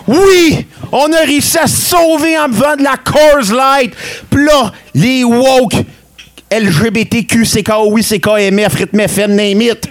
Oui! 0.07 0.67
On 0.93 1.11
a 1.15 1.21
réussi 1.21 1.57
à 1.57 1.67
se 1.67 1.81
sauver 1.81 2.39
en 2.39 2.51
buvant 2.51 2.77
de 2.77 2.83
la 2.83 2.99
Coors 2.99 3.55
Light. 3.55 3.95
Puis 4.29 4.45
là, 4.45 4.71
les 4.95 5.25
woke, 5.25 5.73
LGBTQ, 6.51 7.45
CKOI, 7.45 8.03
CKMF, 8.03 8.75
rythme 8.75 9.01
FM, 9.01 9.35
name 9.35 9.63
it. 9.63 9.89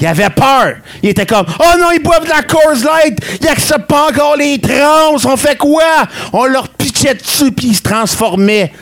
Il 0.00 0.06
avait 0.06 0.30
peur. 0.30 0.76
Il 1.02 1.10
était 1.10 1.26
comme 1.26 1.44
Oh 1.58 1.78
non, 1.78 1.90
ils 1.92 2.02
boivent 2.02 2.24
de 2.24 2.30
la 2.30 2.42
Coors 2.42 2.82
Light. 2.82 3.18
Ils 3.42 3.48
acceptent 3.48 3.86
pas 3.86 4.08
encore 4.08 4.38
les 4.38 4.58
trans. 4.58 5.16
On 5.22 5.36
fait 5.36 5.58
quoi? 5.58 6.08
On 6.32 6.46
leur 6.46 6.70
pitchait 6.70 7.14
dessus 7.14 7.52
puis 7.52 7.66
ils 7.68 7.76
se 7.76 7.82
transformaient 7.82 8.72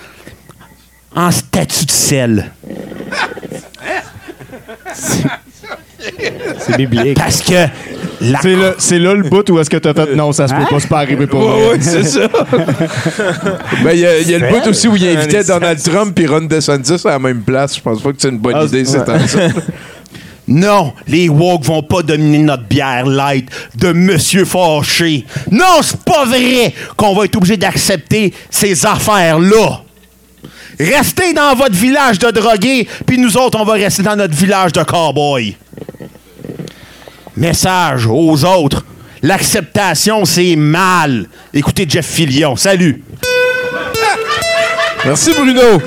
en 1.17 1.33
statue 1.33 1.85
de 1.85 1.91
sel. 1.91 2.53
C'est 6.59 6.77
biblique. 6.77 7.17
Parce 7.17 7.41
que 7.43 7.67
la 8.21 8.41
C'est 8.41 8.55
là, 8.57 8.75
c'est 8.79 8.99
là 8.99 9.15
le 9.15 9.23
bout 9.29 9.49
où 9.51 9.59
est-ce 9.59 9.71
que 9.71 9.77
t'as 9.77 9.95
fait 9.95 10.15
non, 10.15 10.33
ça 10.33 10.47
se 10.49 10.55
peut 10.55 10.65
pas, 10.71 10.79
c'est 10.81 10.89
pas 10.89 10.99
arrivé 10.99 11.27
pour 11.27 11.41
moi. 11.41 11.57
ouais, 11.71 11.79
c'est 11.81 12.05
ça. 12.05 12.29
Ben, 13.85 13.93
il 13.93 14.01
y 14.01 14.07
a, 14.07 14.19
il 14.21 14.31
y 14.31 14.35
a 14.35 14.39
le 14.39 14.49
bout 14.49 14.67
aussi 14.69 14.89
où 14.89 14.97
il 14.97 15.07
invitait 15.09 15.45
Donald 15.45 15.83
Trump 15.83 16.19
et 16.19 16.27
Ron 16.27 16.43
DeSantis 16.43 17.01
à 17.07 17.11
la 17.11 17.19
même 17.19 17.43
place. 17.43 17.77
Je 17.77 17.81
pense 17.81 18.01
pas 18.03 18.11
que 18.11 18.17
c'est 18.19 18.29
une 18.29 18.39
bonne 18.39 18.55
Ah, 18.57 18.65
idée, 18.65 18.85
c'est 18.85 18.99
ouais. 19.09 19.27
ça. 19.27 19.49
Non, 20.49 20.93
les 21.07 21.29
woke 21.29 21.65
vont 21.65 21.85
pas 21.85 22.03
dominer 22.03 22.39
notre 22.39 22.65
bière 22.65 23.07
light 23.07 23.49
de 23.77 23.93
monsieur 23.93 24.45
fâché. 24.45 25.25
Non, 25.51 25.81
c'est 25.83 26.03
pas 26.03 26.25
vrai 26.25 26.75
qu'on 26.97 27.15
va 27.15 27.27
être 27.27 27.37
obligé 27.37 27.57
d'accepter 27.57 28.35
ces 28.51 28.85
affaires-là. 28.85 29.83
Restez 30.81 31.33
dans 31.33 31.55
votre 31.55 31.75
village 31.75 32.19
de 32.19 32.31
drogués, 32.31 32.89
puis 33.07 33.19
nous 33.19 33.37
autres, 33.37 33.59
on 33.61 33.65
va 33.65 33.75
rester 33.75 34.03
dans 34.03 34.17
notre 34.17 34.35
village 34.35 34.73
de 34.73 34.83
cowboys. 34.83 35.55
Message 37.37 38.07
aux 38.07 38.45
autres. 38.45 38.85
L'acceptation, 39.23 40.25
c'est 40.25 40.57
mal. 40.57 41.27
Écoutez 41.55 41.87
Jeff 41.89 42.07
Fillion. 42.07 42.57
Salut. 42.57 43.03
Merci, 45.05 45.33
Bruno. 45.33 45.81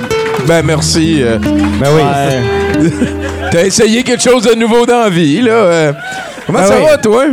Ben, 0.48 0.64
merci. 0.66 1.20
euh, 1.22 1.38
Ben 1.40 1.90
oui. 1.96 2.90
T'as 3.52 3.66
essayé 3.66 4.04
quelque 4.04 4.22
chose 4.24 4.44
de 4.44 4.56
nouveau 4.56 4.86
dans 4.86 5.02
la 5.04 5.10
vie, 5.10 5.42
là. 5.42 5.52
euh. 5.52 5.94
Comment 6.46 6.60
Ben 6.60 6.68
ça 6.68 6.78
oui. 6.78 6.86
va, 6.86 6.98
toi? 6.98 7.26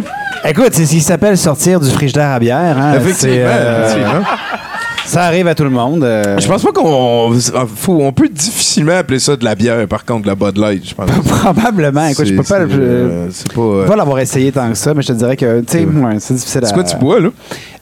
Écoute, 0.44 0.70
c'est 0.72 0.86
ce 0.86 0.90
qui 0.92 1.00
s'appelle 1.00 1.36
sortir 1.38 1.78
du 1.80 1.90
frigidaire 1.90 2.30
à 2.30 2.38
bière. 2.38 2.76
Hein. 2.78 2.94
Effectivement, 2.96 3.16
C'est, 3.18 3.42
euh, 3.44 3.84
effectivement. 3.88 4.24
Ça 5.06 5.24
arrive 5.24 5.46
à 5.48 5.54
tout 5.54 5.64
le 5.64 5.70
monde. 5.70 6.04
euh. 6.04 6.38
Je 6.38 6.46
pense 6.46 6.62
pas 6.62 6.72
qu'on 6.72 7.32
faut, 7.76 7.98
on 8.02 8.12
peut 8.12 8.28
difficilement 8.28 8.96
appeler 8.96 9.18
ça 9.18 9.36
de 9.36 9.44
la 9.44 9.54
bière, 9.54 9.86
par 9.88 10.04
contre, 10.04 10.22
de 10.22 10.28
la 10.28 10.34
Bud 10.34 10.56
Light, 10.58 10.88
je 10.88 10.94
pense. 10.94 11.10
Probablement. 11.40 12.06
Écoute, 12.06 12.26
je 12.26 12.34
peux 12.34 12.42
pas, 12.42 12.60
je- 12.68 12.76
euh, 12.80 13.28
pas, 13.54 13.60
euh, 13.60 13.82
peux 13.82 13.88
pas 13.90 13.96
l'avoir 13.96 14.18
essayé 14.20 14.52
tant 14.52 14.68
que 14.70 14.74
ça, 14.76 14.94
mais 14.94 15.02
je 15.02 15.08
te 15.08 15.12
dirais 15.12 15.36
que 15.36 15.60
tu 15.60 15.78
sais, 15.78 15.84
ouais, 15.84 16.16
c'est 16.18 16.34
difficile 16.34 16.64
à. 16.64 16.66
C'est 16.68 16.74
quoi 16.74 16.84
tu 16.84 16.96
bois, 16.96 17.20
là? 17.20 17.28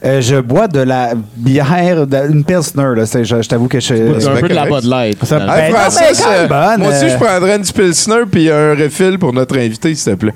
Euh, 0.03 0.19
je 0.21 0.37
bois 0.37 0.67
de 0.67 0.79
la 0.79 1.13
bière, 1.37 2.07
de- 2.07 2.31
une 2.31 2.43
pilsner. 2.43 2.95
Là, 2.95 3.03
je, 3.05 3.23
je 3.23 3.47
t'avoue 3.47 3.67
que 3.67 3.79
je. 3.79 3.85
C'est 4.19 4.27
un 4.27 4.35
peu 4.37 4.49
de 4.49 4.53
la 4.53 4.65
Bud 4.65 4.85
Light. 4.85 5.23
Ça- 5.23 5.39
ben, 5.39 5.53
Hey, 5.53 5.71
Francis, 5.71 6.23
bonne, 6.49 6.79
moi 6.81 6.89
aussi, 6.89 7.05
euh. 7.05 7.09
je 7.09 7.23
prendrais 7.23 7.55
une 7.57 7.63
Pilsner 7.63 8.23
puis 8.31 8.49
un 8.49 8.73
refill 8.75 9.19
pour 9.19 9.31
notre 9.33 9.57
invité, 9.57 9.93
s'il 9.95 10.13
te 10.13 10.17
plaît. 10.17 10.33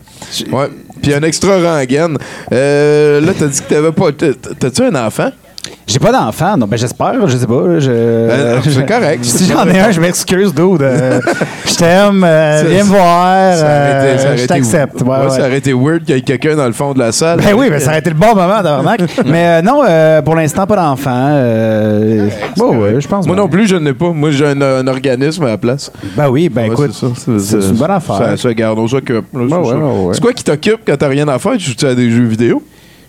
Ouais. 0.51 0.67
Puis 1.01 1.13
un 1.13 1.21
extra 1.23 1.57
rengaine. 1.57 2.17
Euh, 2.51 3.21
là, 3.21 3.31
t'as 3.37 3.47
dit 3.47 3.59
que 3.61 3.67
t'avais 3.73 3.91
pas. 3.91 4.11
t'as- 4.11 4.33
T'as-tu 4.59 4.83
un 4.83 4.95
enfant? 5.05 5.29
J'ai 5.87 5.99
pas 5.99 6.11
d'enfant, 6.11 6.57
non, 6.57 6.65
ben 6.67 6.77
j'espère, 6.77 7.27
je 7.27 7.37
sais 7.37 7.45
pas. 7.47 7.79
Je, 7.79 7.89
Euh, 7.91 8.59
c'est 8.63 8.85
correct. 8.85 9.23
Si 9.23 9.45
j'en 9.45 9.65
ai 9.67 9.79
un, 9.79 9.91
je 9.91 10.01
m'excuse, 10.01 10.53
dude. 10.53 10.81
Euh, 10.81 11.21
je 11.65 11.75
t'aime, 11.75 12.23
euh, 12.27 12.63
viens 12.67 12.83
me 12.83 12.89
voir, 12.89 13.55
je 14.37 14.45
t'accepte. 14.45 15.01
Ouais, 15.01 15.07
Ouais, 15.09 15.23
ouais. 15.25 15.29
Ça 15.29 15.41
aurait 15.47 15.57
été 15.57 15.73
weird 15.73 16.03
qu'il 16.03 16.15
y 16.15 16.17
ait 16.17 16.21
quelqu'un 16.21 16.55
dans 16.55 16.65
le 16.65 16.73
fond 16.73 16.93
de 16.93 16.99
la 16.99 17.11
salle. 17.11 17.39
Ben 17.39 17.53
oui, 17.55 17.69
ben 17.69 17.79
ça 17.79 17.89
aurait 17.91 17.99
été 17.99 18.09
le 18.09 18.15
bon 18.15 18.29
moment, 18.35 18.57
tabarnak. 18.57 19.01
Mais 19.25 19.61
non, 19.61 19.83
pour 20.23 20.35
l'instant, 20.35 20.65
pas 20.65 20.75
d'enfant. 20.75 21.29
Bon, 22.57 22.77
ouais, 22.77 22.99
je 22.99 23.07
pense. 23.07 23.25
Moi 23.27 23.35
non 23.35 23.47
plus, 23.47 23.67
je 23.67 23.75
n'ai 23.75 23.93
pas. 23.93 24.09
Moi, 24.11 24.31
j'ai 24.31 24.47
un, 24.47 24.61
un 24.61 24.87
organisme 24.87 25.43
à 25.43 25.49
la 25.49 25.57
place. 25.57 25.91
Ben 26.17 26.29
oui, 26.29 26.49
ben 26.49 26.65
écoute, 26.71 26.91
c'est 26.93 27.55
une 27.55 27.71
bonne 27.77 27.91
affaire. 27.91 28.17
Ça, 28.17 28.37
ça 28.37 28.53
garde, 28.53 28.79
on 28.79 28.87
s'occupe. 28.87 29.25
C'est 30.13 30.21
quoi 30.21 30.33
qui 30.33 30.43
t'occupe 30.43 30.79
quand 30.85 30.97
t'as 30.97 31.07
rien 31.07 31.27
à 31.27 31.39
faire? 31.39 31.53
Tu 31.57 31.71
joues 31.71 31.87
à 31.87 31.93
des 31.95 32.09
jeux 32.09 32.25
vidéo? 32.25 32.61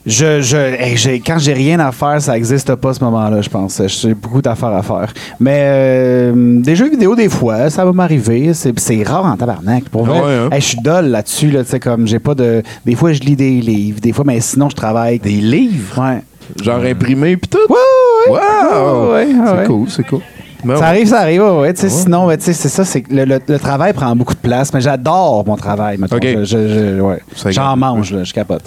Je, 0.06 0.40
je, 0.40 0.56
hey, 0.56 0.96
j'ai- 0.96 1.18
quand 1.18 1.36
j'ai 1.38 1.52
rien 1.52 1.80
à 1.80 1.90
faire, 1.90 2.22
ça 2.22 2.34
n'existe 2.34 2.72
pas 2.76 2.94
ce 2.94 3.02
moment-là, 3.02 3.40
je 3.42 3.48
pense. 3.48 3.82
J'ai 3.88 4.14
beaucoup 4.14 4.40
d'affaires 4.40 4.68
à 4.72 4.82
faire. 4.82 5.12
Mais 5.40 5.58
euh, 5.64 6.60
des 6.60 6.76
jeux 6.76 6.88
vidéo, 6.88 7.16
des 7.16 7.28
fois, 7.28 7.70
ça 7.70 7.84
va 7.84 7.92
m'arriver. 7.92 8.54
C'est, 8.54 8.78
c'est 8.78 9.02
rare 9.02 9.24
en 9.24 9.36
tabarnak. 9.36 9.88
Pour 9.88 10.04
vrai, 10.04 10.20
Ouais, 10.20 10.32
hein? 10.44 10.48
Hey, 10.52 10.60
je 10.60 10.66
suis 10.66 10.78
dol 10.78 11.06
là-dessus. 11.06 11.50
Là, 11.50 11.64
tu 11.64 11.70
sais, 11.70 11.80
comme 11.80 12.06
j'ai 12.06 12.20
pas 12.20 12.36
de. 12.36 12.62
Des 12.84 12.94
fois, 12.94 13.12
je 13.12 13.20
lis 13.22 13.34
des 13.34 13.60
livres. 13.60 13.98
Des 14.00 14.12
fois, 14.12 14.24
mais 14.24 14.38
sinon, 14.40 14.68
je 14.70 14.76
travaille. 14.76 15.18
Des 15.18 15.30
livres? 15.40 16.00
Ouais. 16.00 16.22
Genre 16.62 16.80
imprimé 16.84 17.36
pis 17.36 17.48
tout? 17.48 17.58
Ouais, 17.68 18.32
ouais, 18.32 18.38
Wow! 18.38 19.12
ouais, 19.12 19.24
ouais, 19.26 19.34
c'est 19.34 19.66
cool, 19.66 19.90
c'est 19.90 20.06
cool. 20.06 20.20
Ben 20.64 20.76
Ça 20.76 20.86
arrive, 20.86 21.08
ça 21.08 21.20
arrive, 21.20 21.42
ouais, 21.42 21.60
ouais, 21.60 21.72
sais, 21.76 21.88
Sinon, 21.88 22.26
ouais, 22.26 22.36
c'est 22.38 22.52
ça, 22.52 22.84
c'est 22.84 23.02
le, 23.10 23.24
le- 23.24 23.40
le 23.46 23.58
travail 23.58 23.92
prend 23.92 24.14
beaucoup 24.14 24.34
de 24.34 24.38
place, 24.38 24.72
mais 24.72 24.80
j'adore 24.80 25.44
mon 25.46 25.56
travail. 25.56 25.98
mettons. 25.98 26.16
Ok. 26.16 26.22
Je- 26.24 26.44
je- 26.44 26.68
je- 26.96 27.00
ouais. 27.00 27.18
Ça 27.34 27.50
J'en 27.50 27.76
mange, 27.76 28.12
là, 28.12 28.22
je 28.22 28.32
capote. 28.32 28.62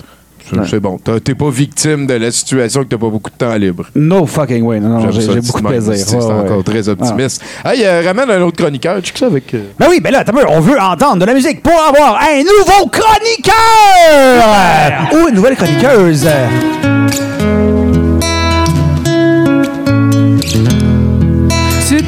C'est- 0.47 0.69
C'est 0.69 0.79
bon. 0.79 0.97
T'es 1.23 1.35
pas 1.35 1.49
victime 1.49 2.05
de 2.07 2.13
la 2.15 2.31
situation 2.31 2.83
que 2.83 2.89
t'as 2.89 2.97
pas 2.97 3.09
beaucoup 3.09 3.29
de 3.29 3.35
temps 3.35 3.53
libre. 3.55 3.85
No 3.95 4.25
fucking 4.25 4.63
way. 4.63 4.79
Non, 4.79 4.99
non, 4.99 5.11
j'ai 5.11 5.39
beaucoup 5.41 5.61
de 5.61 5.67
plaisir. 5.67 5.93
C'est 5.95 6.15
ouais. 6.15 6.23
encore 6.23 6.63
très 6.63 6.87
optimiste. 6.89 7.41
Hey, 7.65 7.83
euh, 7.85 8.01
ramène 8.05 8.29
un 8.31 8.41
autre 8.41 8.57
chroniqueur. 8.57 9.01
Tu 9.01 9.07
sais 9.07 9.13
que 9.13 9.19
ça 9.19 9.25
avec. 9.27 9.53
euh, 9.53 9.61
Ben 9.79 9.87
oui, 9.89 9.99
ben 9.99 10.11
là, 10.11 10.23
on 10.49 10.59
veut 10.59 10.79
entendre 10.79 11.17
de 11.17 11.25
la 11.25 11.33
musique 11.33 11.61
pour 11.63 11.73
avoir 11.73 12.19
un 12.21 12.37
nouveau 12.39 12.89
chroniqueur! 12.89 13.53
Ou 15.13 15.27
une 15.29 15.35
nouvelle 15.35 15.55
chroniqueuse. 15.55 16.27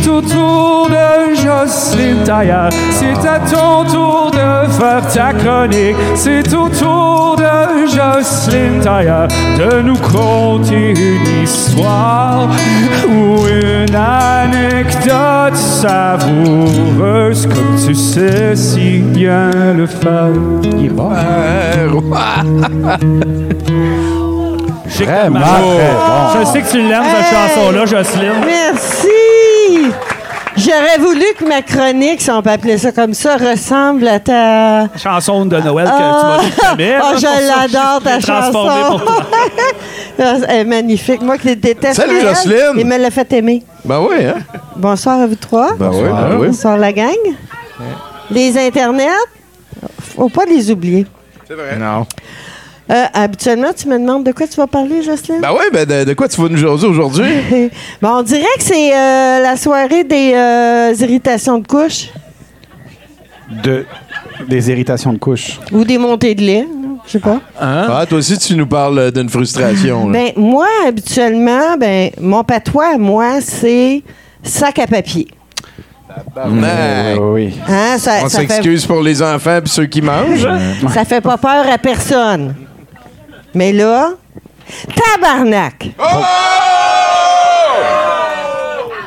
C'est 0.01 0.09
au 0.09 0.21
tour 0.21 0.89
de 0.89 1.35
Jocelyne 1.35 2.23
Taillard. 2.23 2.71
C'est 2.91 3.27
à 3.27 3.39
ton 3.39 3.83
tour 3.85 4.31
de 4.31 4.67
faire 4.71 5.05
ta 5.13 5.31
chronique. 5.33 5.95
C'est 6.15 6.51
au 6.53 6.69
tour 6.69 7.35
de 7.37 7.85
Jocelyne 7.85 8.79
Taillard 8.81 9.27
de 9.27 9.81
nous 9.83 9.97
conter 9.97 10.93
une 10.97 11.43
histoire 11.43 12.49
ou 13.07 13.45
une 13.47 13.95
anecdote 13.95 15.55
savoureuse 15.55 17.45
comme 17.45 17.75
tu 17.85 17.93
sais 17.93 18.55
si 18.55 18.99
bien 18.99 19.51
le 19.75 19.85
faire. 19.85 20.29
Il 20.63 20.85
est 20.85 20.89
bon. 20.89 21.11
Chic 24.89 25.05
Vraiment 25.07 25.39
tabarnak. 25.39 25.77
très 25.77 25.93
bon. 25.93 26.39
Je 26.39 26.45
sais 26.45 26.61
que 26.61 26.69
tu 26.71 26.77
l'aimes, 26.81 27.03
cette 27.03 27.29
chanson-là, 27.37 27.85
Jocelyne. 27.85 28.41
Merci! 28.45 29.10
J'aurais 30.57 30.97
voulu 30.99 31.23
que 31.39 31.45
ma 31.47 31.61
chronique, 31.61 32.21
si 32.21 32.29
on 32.29 32.41
peut 32.41 32.49
appeler 32.49 32.77
ça 32.77 32.91
comme 32.91 33.13
ça, 33.13 33.37
ressemble 33.37 34.07
à 34.07 34.19
ta. 34.19 34.89
Chanson 34.97 35.45
de 35.45 35.57
Noël 35.57 35.87
que 35.87 35.97
tu 35.97 36.01
m'as 36.01 36.39
dit 36.43 36.53
jamais. 36.61 36.97
Oh, 37.01 37.13
je 37.15 37.47
l'adore, 37.47 38.01
ta 38.03 38.19
chanson. 38.19 38.99
toi. 38.99 39.25
Elle 40.47 40.49
est 40.49 40.63
magnifique. 40.65 41.21
Moi 41.21 41.37
qui 41.37 41.55
déteste 41.55 41.95
Salut, 42.01 42.21
Noël, 42.21 42.35
Jocelyne. 42.35 42.73
Il 42.77 42.85
me 42.85 42.97
l'a 42.97 43.09
fait 43.09 43.31
aimer. 43.33 43.63
Ben 43.85 43.99
oui, 43.99 44.25
hein? 44.25 44.39
Bonsoir 44.75 45.21
à 45.21 45.27
vous 45.27 45.35
trois. 45.35 45.73
Ben 45.75 45.89
oui, 45.93 46.03
ben 46.03 46.37
oui. 46.37 46.47
Bonsoir 46.47 46.77
la 46.77 46.91
gang. 46.91 47.15
Les 48.29 48.57
internets, 48.57 49.07
faut 50.15 50.29
pas 50.29 50.45
les 50.45 50.69
oublier. 50.69 51.07
C'est 51.47 51.55
vrai. 51.55 51.75
Non. 51.77 52.05
Euh, 52.91 53.05
habituellement, 53.13 53.69
tu 53.75 53.87
me 53.87 53.97
demandes 53.97 54.25
de 54.25 54.31
quoi 54.33 54.47
tu 54.47 54.55
vas 54.57 54.67
parler, 54.67 55.01
Jocelyne? 55.01 55.39
Ben 55.41 55.51
oui, 55.53 55.65
ben 55.71 55.85
de, 55.85 56.03
de 56.03 56.13
quoi 56.13 56.27
tu 56.27 56.41
vas 56.41 56.49
nous 56.49 56.57
jaser 56.57 56.87
aujourd'hui? 56.87 57.25
Bon, 58.01 58.09
on 58.17 58.21
dirait 58.21 58.41
que 58.57 58.63
c'est 58.63 58.91
euh, 58.93 59.39
la 59.41 59.55
soirée 59.55 60.03
des 60.03 60.33
euh, 60.35 60.93
irritations 60.99 61.57
de 61.59 61.65
couche 61.67 62.09
De, 63.63 63.85
des 64.49 64.69
irritations 64.69 65.13
de 65.13 65.19
couche. 65.19 65.59
ou 65.71 65.85
des 65.85 65.97
montées 65.97 66.35
de 66.35 66.41
lait, 66.41 66.67
je 67.05 67.11
sais 67.13 67.19
pas. 67.19 67.39
Ah, 67.59 68.05
toi 68.09 68.17
aussi, 68.17 68.37
tu 68.37 68.55
nous 68.55 68.67
parles 68.67 69.11
d'une 69.11 69.29
frustration. 69.29 70.09
là. 70.09 70.11
Ben, 70.19 70.31
moi, 70.35 70.67
habituellement, 70.85 71.77
ben, 71.79 72.09
mon 72.19 72.43
patois, 72.43 72.97
moi, 72.97 73.39
c'est 73.41 74.01
sac 74.43 74.79
à 74.79 74.87
papier. 74.87 75.27
Tabarnak. 76.35 77.19
Oui. 77.21 77.53
Hein, 77.69 77.97
ça, 77.97 78.15
On 78.25 78.29
fait, 78.29 78.47
s'excuse 78.47 78.85
pour 78.85 79.01
les 79.01 79.21
enfants 79.21 79.59
et 79.63 79.69
ceux 79.69 79.85
qui 79.85 80.01
mangent. 80.01 80.45
ça 80.93 81.05
fait 81.05 81.21
pas 81.21 81.37
peur 81.37 81.65
à 81.71 81.77
personne. 81.77 82.53
Mais 83.53 83.71
là, 83.73 84.11
tabarnak! 84.95 85.91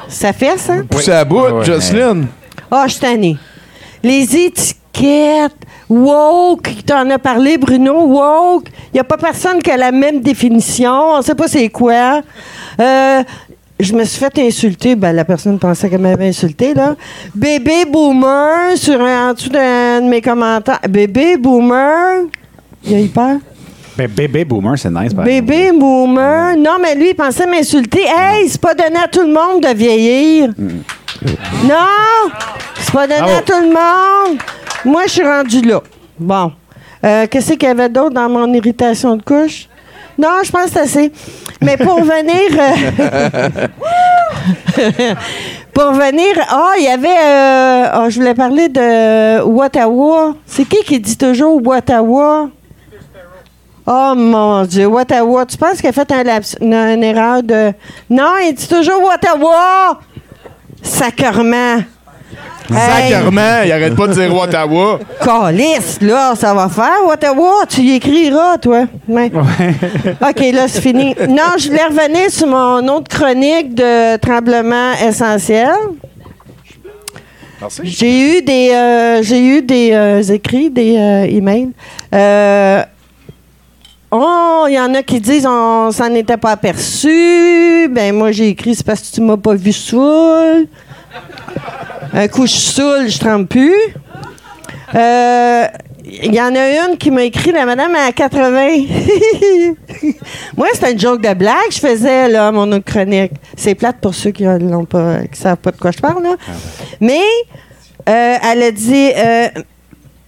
Ça 0.08 0.32
fait 0.32 0.58
ça? 0.58 0.74
Poussé 0.88 1.12
à 1.12 1.24
bout, 1.24 1.40
Ouais, 1.40 1.64
Jocelyne. 1.64 2.26
Ah, 2.70 2.84
je 2.86 2.92
suis 2.92 3.00
tannée. 3.00 3.36
Les 4.02 4.36
étiquettes, 4.36 5.56
woke, 5.88 6.70
t'en 6.86 7.08
as 7.10 7.18
parlé, 7.18 7.58
Bruno, 7.58 8.06
woke. 8.06 8.68
Il 8.92 8.94
n'y 8.94 9.00
a 9.00 9.04
pas 9.04 9.16
personne 9.16 9.60
qui 9.62 9.70
a 9.70 9.76
la 9.76 9.90
même 9.92 10.20
définition. 10.20 10.92
On 11.14 11.22
sait 11.22 11.34
pas 11.34 11.48
c'est 11.48 11.68
quoi. 11.68 12.20
Euh, 12.80 13.22
je 13.80 13.92
me 13.92 14.04
suis 14.04 14.18
fait 14.20 14.38
insulter. 14.38 14.94
Ben, 14.94 15.12
la 15.12 15.24
personne 15.24 15.58
pensait 15.58 15.90
qu'elle 15.90 16.00
m'avait 16.00 16.28
insulté, 16.28 16.74
là. 16.74 16.94
Bébé 17.34 17.84
boomer, 17.90 18.76
sur 18.76 19.00
un, 19.00 19.30
en 19.30 19.32
dessous 19.34 19.48
d'un 19.48 20.00
de 20.02 20.08
mes 20.08 20.20
commentaires. 20.20 20.80
Bébé 20.88 21.36
boomer. 21.36 22.24
Il 22.84 22.94
a 22.94 23.00
eu 23.00 23.08
peur? 23.08 23.36
Bébé 23.96 24.44
boomer, 24.44 24.76
c'est 24.76 24.90
nice. 24.90 25.14
par 25.14 25.24
exemple. 25.24 25.24
Bébé 25.26 25.70
boomer? 25.72 26.56
Non, 26.56 26.78
mais 26.82 26.94
lui, 26.94 27.10
il 27.10 27.14
pensait 27.14 27.46
m'insulter. 27.46 28.02
Hey, 28.06 28.48
c'est 28.48 28.60
pas 28.60 28.74
donné 28.74 28.96
à 29.02 29.06
tout 29.08 29.20
le 29.22 29.32
monde 29.32 29.62
de 29.62 29.68
vieillir. 29.74 30.48
Non! 31.64 32.30
C'est 32.80 32.92
pas 32.92 33.06
donné 33.06 33.20
Bravo. 33.20 33.36
à 33.38 33.42
tout 33.42 33.60
le 33.60 33.68
monde. 33.68 34.38
Moi, 34.84 35.02
je 35.06 35.10
suis 35.12 35.22
rendu 35.22 35.60
là. 35.62 35.80
Bon. 36.18 36.52
Euh, 37.04 37.26
Qu'est-ce 37.30 37.52
qu'il 37.52 37.68
y 37.68 37.70
avait 37.70 37.88
d'autre 37.88 38.14
dans 38.14 38.28
mon 38.28 38.52
irritation 38.52 39.16
de 39.16 39.22
couche? 39.22 39.68
Non, 40.18 40.28
je 40.44 40.50
pense 40.50 40.64
que 40.66 40.70
c'est 40.72 40.80
assez. 40.80 41.12
Mais 41.62 41.76
pour 41.76 42.00
venir. 42.02 42.50
euh, 44.78 45.14
pour 45.72 45.92
venir. 45.92 46.34
Ah, 46.48 46.72
il 46.78 46.84
y 46.84 46.88
avait. 46.88 47.08
euh, 47.08 47.84
ah, 47.92 48.06
je 48.08 48.18
voulais 48.18 48.34
parler 48.34 48.68
de 48.68 49.40
Ottawa. 49.42 50.34
C'est 50.46 50.64
qui 50.64 50.82
qui 50.84 50.98
dit 51.00 51.16
toujours 51.16 51.60
Ottawa? 51.66 52.48
Oh 53.86 54.14
mon 54.16 54.64
Dieu, 54.64 54.86
Ottawa. 54.86 55.44
Tu 55.46 55.56
penses 55.58 55.78
qu'il 55.80 55.88
a 55.88 55.92
fait 55.92 56.10
un 56.10 56.22
laps- 56.22 56.56
une, 56.60 56.72
une 56.74 57.02
erreur 57.02 57.42
de. 57.42 57.72
Non, 58.08 58.32
il 58.42 58.54
dit 58.54 58.66
toujours 58.68 59.02
Ottawa! 59.14 60.00
Sacrement. 60.82 61.82
Hey. 62.70 63.12
Sacrement, 63.12 63.62
il 63.66 63.72
arrête 63.72 63.94
pas 63.94 64.06
de 64.06 64.14
dire 64.14 64.34
Ottawa. 64.34 64.98
Calice, 65.22 65.98
là, 66.00 66.34
ça 66.34 66.54
va 66.54 66.68
faire, 66.70 67.04
Ottawa. 67.06 67.64
Tu 67.68 67.82
y 67.82 67.94
écriras, 67.96 68.56
toi. 68.56 68.84
Ouais. 69.06 69.30
OK, 70.22 70.40
là, 70.54 70.66
c'est 70.66 70.80
fini. 70.80 71.14
Non, 71.28 71.52
je 71.58 71.68
voulais 71.68 71.84
revenir 71.84 72.30
sur 72.30 72.46
mon 72.46 72.88
autre 72.88 73.14
chronique 73.14 73.74
de 73.74 74.16
tremblement 74.16 74.92
essentiel. 75.06 75.74
J'ai 77.82 78.38
eu 78.38 78.42
des, 78.42 78.70
euh, 78.72 79.22
j'ai 79.22 79.40
eu 79.40 79.62
des 79.62 79.90
euh, 79.92 80.22
écrits, 80.22 80.70
des 80.70 80.96
euh, 80.98 81.24
emails. 81.24 81.70
Oh, 84.16 84.66
il 84.68 84.74
y 84.74 84.78
en 84.78 84.94
a 84.94 85.02
qui 85.02 85.20
disent 85.20 85.44
on 85.44 85.90
s'en 85.90 86.14
était 86.14 86.36
pas 86.36 86.52
aperçu. 86.52 87.88
Ben 87.90 88.14
moi 88.14 88.30
j'ai 88.30 88.50
écrit 88.50 88.76
c'est 88.76 88.86
parce 88.86 89.00
que 89.00 89.12
tu 89.12 89.20
m'as 89.20 89.36
pas 89.36 89.54
vu 89.54 89.72
saoul. 89.72 90.68
Un 92.12 92.28
coup 92.28 92.46
je 92.46 92.52
suis 92.52 93.10
je 93.10 93.18
trempe 93.18 93.48
plus. 93.48 93.74
Euh, 94.94 95.66
Il 96.06 96.32
y 96.32 96.40
en 96.40 96.54
a 96.54 96.86
une 96.86 96.96
qui 96.96 97.10
m'a 97.10 97.24
écrit, 97.24 97.50
la 97.50 97.66
madame 97.66 97.92
à 97.96 98.12
80. 98.12 98.68
Moi, 100.56 100.68
c'était 100.74 100.92
une 100.92 101.00
joke 101.00 101.22
de 101.22 101.34
blague. 101.34 101.70
Je 101.70 101.78
faisais, 101.78 102.28
là, 102.28 102.52
mon 102.52 102.70
autre 102.70 102.84
chronique. 102.84 103.32
C'est 103.56 103.74
plate 103.74 103.96
pour 104.00 104.14
ceux 104.14 104.30
qui 104.30 104.44
ne 104.44 104.86
savent 105.32 105.56
pas 105.56 105.70
de 105.72 105.76
quoi 105.76 105.90
je 105.90 105.98
parle, 105.98 106.22
là. 106.22 106.36
Mais, 107.00 107.24
euh, 108.08 108.36
elle 108.42 108.62
a 108.62 108.70
dit, 108.70 109.10
euh, 109.16 109.48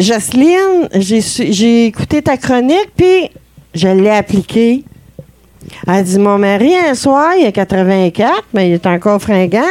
Jocelyne, 0.01 0.89
j'ai 0.95 1.87
écouté 1.87 2.23
ta 2.23 2.37
chronique, 2.37 2.91
puis 2.97 3.31
je 3.77 3.89
l'ai 3.89 4.11
appliquée. 4.11 4.85
Elle 5.87 6.05
dit, 6.05 6.19
mon 6.19 6.39
mari, 6.39 6.75
un 6.77 6.95
soir, 6.95 7.33
il 7.39 7.47
a 7.47 7.53
84, 7.53 8.45
mais 8.55 8.71
il 8.71 8.75
est 8.75 8.87
encore 8.87 9.21
fringant. 9.21 9.63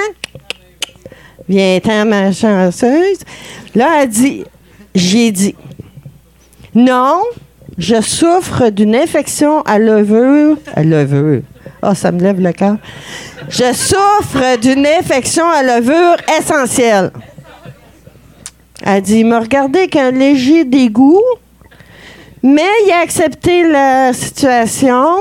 Viens-t'en, 1.48 2.06
ma 2.06 2.32
chanceuse. 2.32 3.20
Là, 3.76 4.02
elle 4.02 4.10
dit, 4.10 4.44
j'ai 4.94 5.32
dit, 5.32 5.56
non, 6.74 7.22
je 7.78 8.02
souffre 8.02 8.70
d'une 8.70 8.96
infection 8.96 9.62
à 9.62 9.80
levure. 9.80 10.58
À 10.76 10.84
levure. 10.84 11.42
Ah, 11.82 11.94
ça 11.94 12.12
me 12.12 12.20
lève 12.20 12.40
le 12.40 12.52
cœur. 12.52 12.78
Je 13.50 13.74
souffre 13.74 14.58
d'une 14.60 14.88
infection 14.88 15.46
à 15.48 15.62
levure 15.62 16.18
essentielle. 16.40 17.12
Elle 18.84 19.02
dit, 19.02 19.20
il 19.20 19.28
m'a 19.28 19.40
regardé 19.40 19.80
avec 19.80 19.96
un 19.96 20.12
léger 20.12 20.66
dégoût, 20.66 21.22
mais 22.46 22.70
il 22.86 22.92
a 22.92 23.00
accepté 23.00 23.64
la 23.64 24.14
situation. 24.14 25.16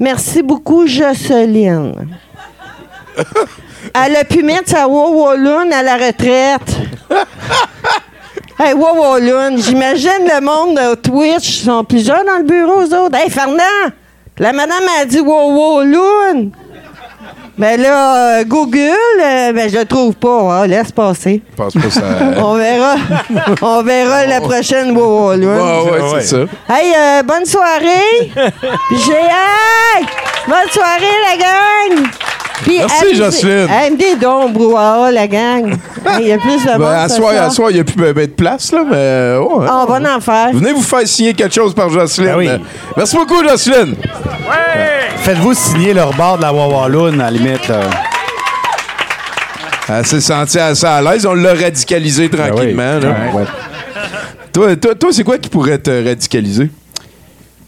Merci 0.00 0.42
beaucoup, 0.42 0.86
Jocelyne. 0.86 2.16
Elle 3.94 4.16
a 4.16 4.24
pu 4.24 4.42
mettre 4.42 4.70
sa 4.70 4.88
Wawaloon 4.88 5.70
à 5.70 5.82
la 5.82 5.96
retraite. 5.96 6.76
Hey, 8.56 8.72
Wawaloon, 8.72 9.56
j'imagine 9.56 10.28
le 10.32 10.40
monde 10.40 10.76
de 10.76 10.94
Twitch, 10.94 11.58
ils 11.58 11.64
sont 11.64 11.82
plusieurs 11.82 12.24
dans 12.24 12.36
le 12.36 12.44
bureau, 12.44 12.82
eux 12.82 12.94
autres. 12.96 13.16
Hey, 13.16 13.28
Fernand, 13.28 13.90
la 14.38 14.52
madame 14.52 14.84
a 15.00 15.04
dit 15.04 15.18
Wawaloon. 15.18 16.52
Ben 17.56 17.80
là, 17.80 18.40
euh, 18.40 18.44
Google, 18.44 18.78
euh, 19.22 19.52
ben 19.52 19.70
je 19.70 19.78
le 19.78 19.84
trouve 19.84 20.14
pas. 20.16 20.40
hein, 20.62 20.66
laisse 20.66 20.90
passer. 20.90 21.40
Je 21.52 21.56
pense 21.56 21.74
pas 21.74 21.90
ça. 21.90 22.00
On 22.38 22.54
verra. 22.54 22.96
On 23.62 23.82
verra 23.82 24.26
la 24.26 24.40
prochaine 24.40 24.90
Wawaloon. 24.96 25.84
Ouais, 25.84 25.90
ouais, 25.92 26.20
c'est 26.20 26.36
ça. 26.36 26.74
Hey, 26.74 26.92
euh, 26.98 27.22
bonne 27.22 27.46
soirée. 27.46 28.32
J'ai 28.90 29.12
hey, 29.12 30.04
bonne 30.48 30.68
soirée 30.72 31.14
la 31.30 31.36
gang. 31.36 32.06
Puis 32.64 32.78
Merci, 32.78 33.14
Jocelyne. 33.14 33.68
Hey, 33.70 33.90
me 33.90 33.96
des 33.98 34.16
dons, 34.16 34.48
brouhaha, 34.48 35.10
la 35.12 35.28
gang. 35.28 35.74
Il 36.20 36.28
y 36.28 36.32
a 36.32 36.38
plus 36.38 36.64
de 36.64 36.70
monde. 36.70 36.78
Ben, 36.80 36.92
à 36.92 37.08
soir, 37.10 37.32
à 37.42 37.50
soir, 37.50 37.70
il 37.70 37.74
n'y 37.74 37.80
a 37.80 37.84
plus 37.84 37.96
ben, 37.96 38.12
ben 38.12 38.26
de 38.26 38.32
place, 38.32 38.72
là, 38.72 38.84
mais. 38.90 39.36
ouais. 39.38 39.66
Ah, 39.68 39.84
on 39.86 39.92
va 39.92 40.16
en 40.16 40.20
faire. 40.20 40.50
Venez 40.52 40.72
vous 40.72 40.82
faire 40.82 41.06
signer 41.06 41.34
quelque 41.34 41.54
chose 41.54 41.74
par 41.74 41.90
Jocelyne. 41.90 42.30
Ben 42.30 42.36
oui. 42.38 42.48
Merci 42.96 43.16
beaucoup, 43.16 43.46
Jocelyne. 43.46 43.94
Faites-vous 45.18 45.54
signer 45.54 45.92
leur 45.94 46.14
bord 46.14 46.36
de 46.38 46.42
la 46.42 46.52
Wawaloon, 46.52 47.20
à 47.20 47.24
la 47.24 47.30
limite. 47.30 47.68
là. 47.68 47.80
Elle 49.88 50.06
s'est 50.06 50.20
sentie 50.20 50.58
assez 50.58 50.86
à 50.86 51.02
l'aise. 51.02 51.26
On 51.26 51.34
l'a 51.34 51.52
radicalisé 51.54 52.30
tranquillement. 52.30 52.98
là. 52.98 53.08
Ouais, 53.08 53.40
ouais. 53.40 53.44
Toi, 54.52 54.76
toi, 54.76 54.94
toi, 54.94 55.10
c'est 55.12 55.24
quoi 55.24 55.36
qui 55.36 55.48
pourrait 55.50 55.78
te 55.78 55.90
radicaliser? 55.90 56.70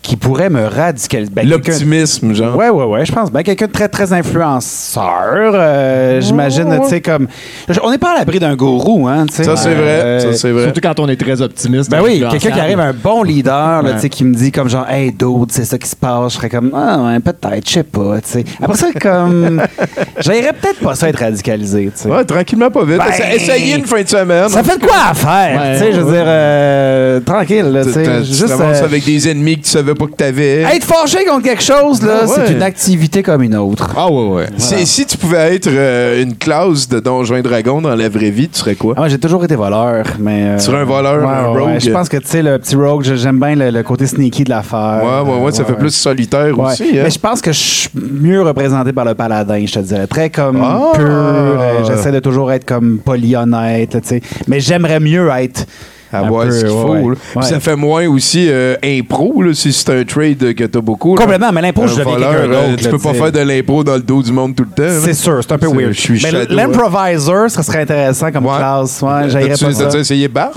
Qui 0.06 0.14
pourrait 0.16 0.50
me 0.50 0.64
radicaliser. 0.68 1.32
Ben, 1.34 1.48
L'optimisme, 1.48 2.32
genre. 2.32 2.54
Ouais, 2.56 2.68
ouais, 2.70 2.84
ouais, 2.84 3.04
je 3.04 3.10
pense. 3.10 3.32
Ben, 3.32 3.42
quelqu'un 3.42 3.66
de 3.66 3.72
très, 3.72 3.88
très 3.88 4.12
influenceur. 4.12 5.50
euh, 5.54 6.20
J'imagine, 6.20 6.78
tu 6.84 6.88
sais, 6.88 7.00
comme. 7.00 7.26
On 7.82 7.90
n'est 7.90 7.98
pas 7.98 8.12
à 8.14 8.18
l'abri 8.18 8.38
d'un 8.38 8.54
gourou, 8.54 9.08
hein, 9.08 9.26
tu 9.26 9.34
sais. 9.34 9.42
Ça, 9.42 9.56
c'est 9.56 9.74
vrai. 9.74 10.20
Ça, 10.20 10.32
c'est 10.34 10.52
vrai. 10.52 10.62
Surtout 10.64 10.80
quand 10.80 11.00
on 11.00 11.08
est 11.08 11.16
très 11.20 11.42
optimiste. 11.42 11.90
Ben 11.90 12.00
oui, 12.04 12.22
quelqu'un 12.30 12.50
qui 12.52 12.60
arrive, 12.60 12.78
un 12.78 12.92
bon 12.92 13.24
leader, 13.24 13.82
là, 13.82 13.88
Ouais. 13.88 13.94
tu 13.94 14.00
sais, 14.02 14.08
qui 14.08 14.22
me 14.24 14.32
dit 14.32 14.52
comme 14.52 14.68
genre, 14.68 14.88
hey, 14.88 15.10
dude, 15.10 15.50
c'est 15.50 15.64
ça 15.64 15.76
qui 15.76 15.88
se 15.88 15.96
passe. 15.96 16.34
Je 16.34 16.36
serais 16.38 16.50
comme, 16.50 16.70
ah, 16.72 16.98
ouais, 17.06 17.18
peut-être, 17.18 17.66
je 17.68 17.72
sais 17.74 17.82
pas, 17.82 18.20
tu 18.20 18.28
sais. 18.30 18.44
Après 18.62 18.76
ça, 18.76 18.86
comme. 19.00 19.60
J'aimerais 20.20 20.52
peut-être 20.52 20.78
pas 20.84 20.94
ça 20.94 21.08
être 21.08 21.18
radicalisé, 21.18 21.86
tu 21.86 22.02
sais. 22.02 22.08
Ouais, 22.08 22.24
tranquillement, 22.24 22.70
pas 22.70 22.84
vite. 22.84 22.98
Ben, 22.98 23.06
Essa- 23.10 23.34
Essayez 23.34 23.74
une 23.76 23.86
fin 23.86 24.02
de 24.02 24.08
semaine. 24.08 24.48
Ça 24.50 24.62
fait 24.62 24.78
de 24.78 24.84
quoi 24.86 24.96
à 25.10 25.14
faire, 25.14 25.60
Ouais, 25.60 25.78
tu 25.78 25.84
sais, 25.84 25.92
je 25.92 26.00
veux 26.00 26.12
dire, 26.12 26.24
euh, 26.26 27.20
tranquille, 27.20 27.66
là, 27.72 27.84
tu 27.84 27.92
sais. 27.92 28.04
te 28.04 28.22
Juste. 28.22 28.50
euh, 28.60 28.84
avec 28.84 29.04
des 29.04 29.28
ennemis 29.28 29.58
que 29.58 29.64
tu 29.64 29.70
savais 29.70 29.94
pas 29.96 30.06
que 30.06 30.12
t'avais. 30.14 30.62
Être 30.62 30.84
fâché 30.84 31.24
contre 31.24 31.42
quelque 31.44 31.62
chose, 31.62 32.02
là, 32.02 32.20
Ah 32.22 32.26
ouais. 32.26 32.32
c'est 32.46 32.52
une 32.52 32.62
activité 32.62 33.22
comme 33.22 33.42
une 33.42 33.56
autre. 33.56 33.90
Ah 33.96 34.10
ouais, 34.10 34.28
ouais. 34.28 34.46
Si 34.58 35.04
tu 35.06 35.16
pouvais 35.16 35.54
être 35.56 35.68
euh, 35.68 36.22
une 36.22 36.34
classe 36.36 36.88
de 36.88 37.00
Donjons 37.00 37.36
et 37.36 37.42
Dragons 37.42 37.80
dans 37.80 37.94
la 37.94 38.08
vraie 38.08 38.30
vie, 38.30 38.48
tu 38.48 38.58
serais 38.58 38.74
quoi? 38.74 38.94
Ah, 38.96 39.00
moi, 39.00 39.08
j'ai 39.08 39.18
toujours 39.18 39.44
été 39.44 39.54
voleur, 39.56 40.04
mais. 40.18 40.44
euh, 40.50 40.56
Tu 40.58 40.64
serais 40.64 40.78
un 40.78 40.84
voleur, 40.84 41.20
ouais, 41.26 41.34
un 41.34 41.46
rogue? 41.48 41.66
ouais. 41.68 41.80
Je 41.80 41.90
pense 41.90 42.08
que, 42.08 42.16
tu 42.18 42.26
sais, 42.28 42.42
le 42.42 42.58
petit 42.58 42.76
rogue, 42.76 43.02
j'aime 43.02 43.38
bien 43.40 43.54
le, 43.54 43.70
le 43.70 43.82
côté 43.82 44.06
sneaky 44.06 44.44
de 44.44 44.50
l'affaire. 44.50 45.00
Ouais, 45.02 45.30
ouais, 45.32 45.40
ouais, 45.40 45.52
ça 45.52 45.64
fait 45.64 45.74
plus 45.74 45.90
solitaire 45.94 46.58
aussi. 46.58 46.84
hein. 46.84 47.02
Mais 47.04 47.10
je 47.10 47.18
pense 47.18 47.40
que 47.40 47.52
je 47.52 47.58
suis 47.58 47.90
mieux 47.94 48.42
représenté 48.42 48.92
par 48.92 49.04
le 49.04 49.14
paladin, 49.14 49.64
je 49.66 49.72
te 49.74 49.78
dirais. 49.80 50.06
Très 50.06 50.30
comme 50.30 50.60
Ah! 50.62 50.92
pur. 50.94 51.04
euh, 51.08 51.84
J'essaie 51.86 52.12
de 52.12 52.20
toujours 52.20 52.52
être 52.52 52.64
comme 52.64 52.98
poli, 52.98 53.34
honnête, 53.36 53.90
tu 54.02 54.08
sais. 54.08 54.20
Mais 54.46 54.60
j'aimerais 54.60 55.00
mieux 55.00 55.28
être. 55.38 55.66
Un 56.20 56.24
avoir 56.26 56.44
peu, 56.46 56.52
ce 56.52 56.60
qu'il 56.60 56.68
faut. 56.68 56.88
ouais. 56.92 57.00
là. 57.02 57.06
Ouais. 57.08 57.14
Puis 57.36 57.44
Ça 57.46 57.60
fait 57.60 57.76
moins 57.76 58.06
aussi 58.08 58.46
euh, 58.50 58.76
impro, 58.84 59.42
là, 59.42 59.54
si 59.54 59.72
c'est 59.72 59.90
un 59.90 60.04
trade 60.04 60.54
que 60.54 60.64
t'as 60.64 60.80
beaucoup. 60.80 61.16
là. 61.16 61.22
Complètement, 61.22 61.52
mais 61.52 61.62
l'impro, 61.62 61.82
Un 61.84 61.86
je 61.86 61.96
deviens 61.96 62.12
voleur, 62.12 62.30
quelqu'un 62.30 62.44
euh, 62.52 62.66
d'autre, 62.70 62.76
Tu 62.78 62.84
là, 62.84 62.90
peux 62.90 62.98
pas 62.98 63.08
tu 63.10 63.14
sais. 63.16 63.22
faire 63.22 63.32
de 63.32 63.38
l'impro 63.40 63.84
dans 63.84 63.94
le 63.94 64.02
dos 64.02 64.22
du 64.22 64.32
monde 64.32 64.54
tout 64.54 64.64
le 64.64 64.70
temps. 64.70 64.82
là. 64.82 65.00
C'est 65.04 65.14
sûr, 65.14 65.40
c'est 65.42 65.52
un 65.52 65.58
peu 65.58 65.68
C'est- 65.68 65.74
weird. 65.76 65.92
Je 65.92 66.00
suis 66.00 66.12
mais 66.14 66.30
shadow, 66.30 66.38
ça 67.48 67.62
serait 67.62 67.82
intéressant 67.82 68.30
comme 68.32 68.44
classe. 68.44 69.02
Ouais, 69.02 69.28
j'haïrais 69.28 69.50
pas 69.50 69.72
ça. 69.72 69.84
t'as-tu 69.84 69.96
essayé 69.98 70.28
Bard? 70.28 70.52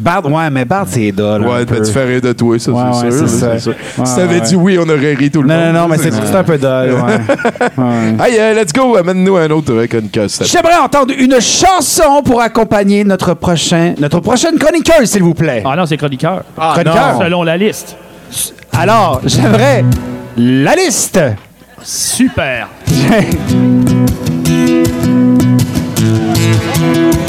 Bard, 0.00 0.24
ouais, 0.26 0.50
mais 0.50 0.64
Bard, 0.64 0.86
c'est 0.88 1.12
dole. 1.12 1.46
Ouais, 1.46 1.64
ben, 1.64 1.82
tu 1.84 1.92
fais 1.92 2.04
rire 2.04 2.20
de 2.22 2.32
toi, 2.32 2.58
ça, 2.58 2.72
Ouais, 2.72 2.82
c'est 2.94 3.04
ouais, 3.06 3.10
sûr. 3.18 3.28
ça. 3.28 3.50
c'est 3.52 3.58
sûr. 3.60 3.74
Ouais, 3.98 4.06
si 4.06 4.16
t'avais 4.16 4.34
ouais. 4.36 4.40
dit 4.40 4.56
oui, 4.56 4.78
on 4.78 4.88
aurait 4.88 5.14
ri 5.14 5.30
tout 5.30 5.42
le 5.42 5.48
Non, 5.48 5.54
monde. 5.56 5.74
non, 5.74 5.80
non, 5.82 5.88
mais 5.88 5.98
c'est 5.98 6.34
un 6.34 6.44
peu 6.44 6.58
dole, 6.58 6.92
ouais. 6.94 8.26
Hey, 8.26 8.38
euh, 8.40 8.54
let's 8.54 8.72
go, 8.72 8.96
amène-nous 8.96 9.36
un 9.36 9.50
autre 9.50 9.74
avec 9.76 9.92
une 9.94 10.08
casse. 10.08 10.42
J'aimerais 10.44 10.78
entendre 10.82 11.12
une 11.16 11.40
chanson 11.40 12.22
pour 12.24 12.40
accompagner 12.40 13.04
notre 13.04 13.34
prochain, 13.34 13.94
notre 14.00 14.20
prochaine 14.20 14.58
chroniqueuse, 14.58 15.10
s'il 15.10 15.22
vous 15.22 15.34
plaît. 15.34 15.62
Ah 15.66 15.76
non, 15.76 15.84
c'est 15.86 15.96
chroniqueur. 15.98 16.42
Ah, 16.58 16.72
Chroniqueur? 16.74 17.12
non. 17.14 17.20
Selon 17.20 17.42
la 17.42 17.56
liste. 17.56 17.96
Alors, 18.72 19.20
j'aimerais 19.24 19.84
la 20.36 20.74
liste. 20.74 21.20
Super. 21.82 22.68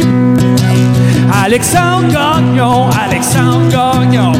Alexandre 1.51 2.07
Gagnon, 2.07 2.89
Alexandre 2.97 3.67
Gagnon, 3.67 4.31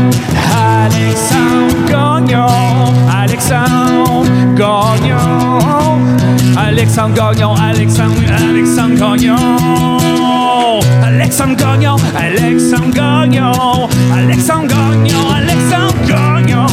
Alexandre 0.55 1.85
Gagnon, 1.85 2.47
Alexandre 3.13 4.55
Gagnon, 4.55 5.17
Alexandre 6.57 7.13
Gagnon, 7.13 7.53
Alexandre, 7.53 8.15
Alexandre 8.31 8.95
Gagnon, 8.95 9.35
Alexandre 11.03 11.57
Gagnon, 11.57 11.97
Alexandre 12.15 12.93
Gagnon, 12.95 13.51
Alexandre 14.15 14.71
Gagnon, 14.71 15.27
Alexandre 15.35 16.05
Gagnon, 16.07 16.65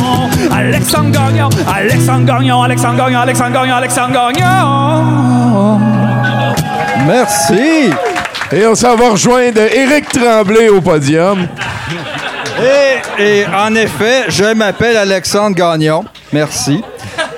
Alexandre 0.54 1.10
Gagnon, 1.10 1.50
Alexandre 1.66 2.26
Gagnon, 2.26 2.62
Alexandre 2.62 2.96
Gagnon, 2.96 3.20
Alexandre 3.22 3.52
Gagnon, 3.54 3.74
Alexandre 3.74 4.14
Gagnon. 4.14 5.80
Merci. 7.08 7.90
Et 8.52 8.66
on 8.66 8.74
s'en 8.74 8.96
va 8.96 9.10
rejoindre 9.10 9.60
Éric 9.60 10.08
Tremblay 10.08 10.68
au 10.68 10.80
podium. 10.80 11.46
Et, 13.18 13.22
et 13.22 13.46
en 13.46 13.74
effet, 13.74 14.24
je 14.28 14.54
m'appelle 14.54 14.96
Alexandre 14.96 15.54
Gagnon. 15.54 16.04
Merci. 16.32 16.82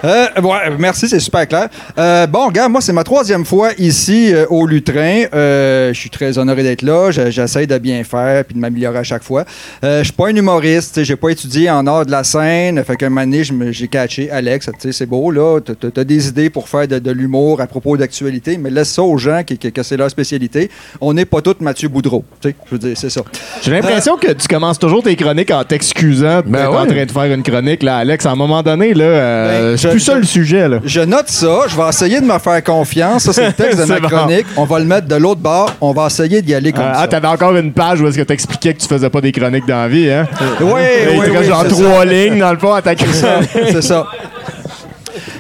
Euh, 0.05 0.27
ouais, 0.43 0.71
merci, 0.79 1.09
c'est 1.09 1.21
super 1.21 1.47
clair. 1.47 1.69
Euh, 1.99 2.27
bon, 2.27 2.49
gars, 2.49 2.69
moi, 2.69 2.81
c'est 2.81 2.93
ma 2.93 3.05
troisième 3.05 3.45
fois 3.45 3.71
ici 3.79 4.33
euh, 4.33 4.47
au 4.49 4.67
Lutrin. 4.67 5.25
Euh, 5.35 5.93
je 5.93 5.99
suis 6.01 6.11
très 6.11 6.39
honoré 6.39 6.63
d'être 6.63 6.83
là. 6.83 7.11
Je- 7.11 7.31
J'essaie 7.31 7.67
de 7.67 7.77
bien 7.79 8.03
faire 8.05 8.45
puis 8.45 8.55
de 8.55 8.61
m'améliorer 8.61 8.99
à 8.99 9.03
chaque 9.03 9.23
fois. 9.23 9.45
Euh, 9.85 9.99
je 10.01 10.05
suis 10.05 10.13
pas 10.13 10.29
un 10.29 10.35
humoriste. 10.37 10.95
tu 10.95 11.01
sais, 11.01 11.05
J'ai 11.05 11.17
pas 11.17 11.29
étudié 11.31 11.71
en 11.71 11.87
art 11.87 12.07
de 12.07 12.11
la 12.11 12.25
scène. 12.25 12.83
Fait 12.85 12.97
qu'un 12.97 13.09
moment 13.11 13.23
donné, 13.27 13.43
j'ai 13.73 13.89
catché 13.89 14.31
Alex. 14.31 14.67
tu 14.67 14.73
sais, 14.81 14.93
C'est 14.93 15.07
beau, 15.07 15.31
là. 15.31 15.61
T'as- 15.61 16.05
des 16.05 16.29
idées 16.29 16.51
pour 16.51 16.69
faire 16.69 16.89
de, 16.89 16.99
de 16.99 17.11
l'humour 17.11 17.61
à 17.61 17.67
propos 17.67 17.97
d'actualité, 17.97 18.57
mais 18.59 18.71
laisse 18.71 18.91
ça 18.91 19.03
aux 19.03 19.19
gens 19.19 19.43
qui, 19.45 19.59
qui- 19.59 19.71
que 19.71 19.83
c'est 19.83 19.97
leur 19.97 20.11
spécialité. 20.11 20.71
On 21.01 21.13
n'est 21.13 21.25
pas 21.27 21.41
tous 21.43 21.57
Mathieu 21.61 21.89
Boudreau. 21.89 22.25
tu 22.41 22.49
sais, 22.49 22.55
Je 22.67 22.75
veux 22.75 22.79
dire, 22.79 22.97
c'est 22.97 23.11
ça. 23.11 23.21
J'ai 23.63 23.71
l'impression 23.71 24.17
que 24.17 24.33
tu 24.33 24.49
commences 24.49 24.79
toujours 24.79 25.03
tes 25.03 25.15
chroniques 25.15 25.51
en 25.51 25.63
t'excusant 25.65 26.41
Ben 26.45 26.53
d'être 26.61 26.71
en 26.73 26.83
ouais. 26.83 26.87
train 26.89 27.05
de 27.05 27.11
faire 27.11 27.35
une 27.35 27.43
chronique, 27.43 27.83
là, 27.83 27.99
Alex. 27.99 28.25
À 28.27 28.31
un 28.31 28.37
moment 28.37 28.63
donné, 28.63 28.95
là, 28.95 29.05
euh, 29.05 29.71
Ben, 29.73 29.79
je- 29.79 29.90
plus 29.91 30.01
ça 30.01 30.15
le 30.15 30.25
sujet, 30.25 30.69
là. 30.69 30.79
Je 30.85 31.01
note 31.01 31.29
ça. 31.29 31.63
Je 31.69 31.77
vais 31.77 31.89
essayer 31.89 32.21
de 32.21 32.27
me 32.27 32.39
faire 32.39 32.63
confiance. 32.65 33.25
Ça, 33.25 33.33
c'est 33.33 33.47
le 33.47 33.53
texte 33.55 33.79
de 33.79 33.85
ma 33.85 33.95
C'est 33.97 34.01
bon. 34.01 34.09
chronique. 34.09 34.47
On 34.57 34.65
va 34.65 34.79
le 34.79 34.85
mettre 34.85 35.07
de 35.09 35.17
l'autre 35.17 35.41
bord. 35.41 35.71
On 35.81 35.93
va 35.93 36.07
essayer 36.07 36.43
d'y 36.43 36.55
aller 36.55 36.73
comme 36.73 36.83
Euh, 36.85 36.95
ça. 36.95 37.01
ah, 37.03 37.09
t'avais 37.09 37.29
encore 37.29 37.57
une 37.57 37.73
page 37.73 38.01
où 38.01 38.07
est-ce 38.09 38.17
que 38.19 38.23
t'expliquais 38.23 38.75
que 38.75 38.81
tu 38.81 38.89
faisais 38.89 39.11
pas 39.11 39.21
des 39.21 39.33
chroniques 39.33 39.67
dans 39.67 39.77
la 39.83 39.89
vie, 39.89 40.11
hein? 40.11 40.27
Oui, 40.61 40.81
Il 41.13 41.19
oui, 41.21 41.27
te 41.27 41.31
reste 41.31 41.41
oui, 41.43 41.47
genre 41.49 41.65
c'est 41.69 41.83
trois 41.83 42.05
lignes, 42.05 42.39
dans 42.39 42.53
le 42.53 42.59
fond, 42.59 42.73
à 42.75 42.83
ta 42.83 42.91
C'est 42.97 43.05
chronique. 43.05 43.49
C'est 43.73 43.83
ça. 43.83 44.07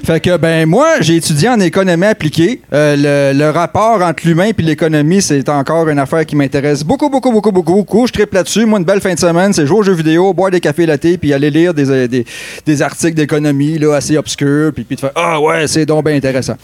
Fait 0.04 0.20
que, 0.20 0.36
ben, 0.36 0.66
moi, 0.66 1.00
j'ai 1.00 1.16
étudié 1.16 1.48
en 1.48 1.60
économie 1.60 2.06
appliquée. 2.06 2.60
Euh, 2.72 3.32
le, 3.32 3.50
rapport 3.50 4.02
entre 4.02 4.26
l'humain 4.26 4.50
et 4.56 4.62
l'économie, 4.62 5.20
c'est 5.20 5.48
encore 5.48 5.88
une 5.88 5.98
affaire 5.98 6.24
qui 6.24 6.36
m'intéresse 6.36 6.82
beaucoup, 6.84 7.08
beaucoup, 7.10 7.30
beaucoup, 7.30 7.52
beaucoup, 7.52 7.74
beaucoup. 7.74 8.06
Je 8.06 8.12
tripe 8.12 8.32
là-dessus. 8.32 8.64
Moi, 8.64 8.78
une 8.78 8.84
belle 8.84 9.00
fin 9.00 9.14
de 9.14 9.18
semaine, 9.18 9.52
c'est 9.52 9.66
jouer 9.66 9.78
aux 9.78 9.82
jeux 9.82 9.92
vidéo, 9.92 10.32
boire 10.32 10.50
des 10.50 10.60
cafés 10.60 10.86
latte, 10.86 11.18
puis 11.18 11.32
aller 11.32 11.50
lire 11.50 11.74
des, 11.74 11.90
euh, 11.90 12.08
des 12.08 12.82
articles 12.82 13.14
d'économie, 13.14 13.78
là, 13.78 13.94
assez 13.94 14.16
obscurs, 14.16 14.72
puis, 14.72 14.84
puis 14.84 14.96
de 14.96 15.00
faire 15.00 15.12
Ah 15.14 15.40
ouais, 15.40 15.66
c'est 15.66 15.86
donc 15.86 16.04
bien 16.04 16.14
intéressant. 16.14 16.56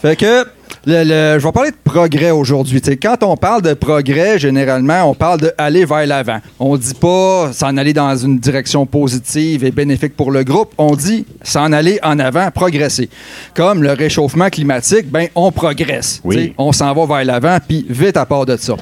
Fait 0.00 0.16
que, 0.16 0.44
le- 0.88 1.04
le- 1.04 1.38
je 1.38 1.44
vais 1.46 1.52
parler 1.52 1.70
de 1.70 1.76
progrès 1.84 2.30
aujourd'hui. 2.30 2.80
Quand 3.02 3.22
on 3.22 3.36
parle 3.36 3.62
de 3.62 3.74
progrès, 3.74 4.38
généralement, 4.38 5.04
on 5.10 5.14
parle 5.14 5.40
d'aller 5.40 5.84
vers 5.84 6.06
l'avant. 6.06 6.38
On 6.58 6.76
dit 6.76 6.94
pas 6.94 7.52
s'en 7.52 7.76
aller 7.76 7.92
dans 7.92 8.16
une 8.16 8.38
direction 8.38 8.86
positive 8.86 9.64
et 9.64 9.70
bénéfique 9.70 10.16
pour 10.16 10.30
le 10.30 10.44
groupe. 10.44 10.72
On 10.78 10.94
dit 10.96 11.26
s'en 11.42 11.72
aller 11.72 11.98
en 12.02 12.18
avant, 12.18 12.50
progresser. 12.50 13.10
Comme 13.54 13.82
le 13.82 13.92
réchauffement 13.92 14.48
climatique, 14.48 15.10
ben 15.10 15.28
on 15.34 15.52
progresse. 15.52 16.20
Oui. 16.24 16.54
On 16.56 16.72
s'en 16.72 16.94
va 16.94 17.04
vers 17.16 17.24
l'avant, 17.24 17.58
puis 17.66 17.84
vite 17.88 18.16
à 18.16 18.24
part 18.24 18.46
de 18.46 18.56
ça. 18.56 18.74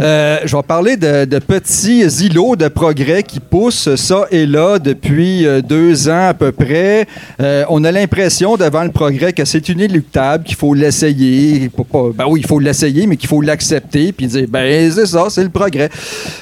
Euh, 0.00 0.38
je 0.44 0.56
vais 0.56 0.62
parler 0.62 0.96
de, 0.96 1.24
de 1.24 1.38
petits 1.38 2.00
îlots 2.24 2.56
de 2.56 2.68
progrès 2.68 3.22
qui 3.22 3.40
poussent 3.40 3.94
ça 3.96 4.26
et 4.30 4.46
là 4.46 4.78
depuis 4.78 5.46
euh, 5.46 5.60
deux 5.60 6.08
ans 6.08 6.28
à 6.28 6.34
peu 6.34 6.52
près. 6.52 7.06
Euh, 7.40 7.64
on 7.68 7.82
a 7.84 7.90
l'impression 7.90 8.56
devant 8.56 8.84
le 8.84 8.90
progrès 8.90 9.32
que 9.32 9.44
c'est 9.44 9.68
inéluctable, 9.68 10.44
qu'il 10.44 10.56
faut 10.56 10.74
l'essayer. 10.74 11.27
Pas- 11.76 11.84
Ben 12.14 12.24
oui, 12.28 12.40
il 12.42 12.46
faut 12.46 12.58
l'essayer, 12.58 13.06
mais 13.06 13.16
qu'il 13.16 13.28
faut 13.28 13.40
l'accepter 13.40 14.12
puis 14.12 14.26
dire 14.26 14.46
ben 14.48 14.90
c'est 14.92 15.06
ça, 15.06 15.26
c'est 15.30 15.42
le 15.44 15.48
progrès. 15.50 15.88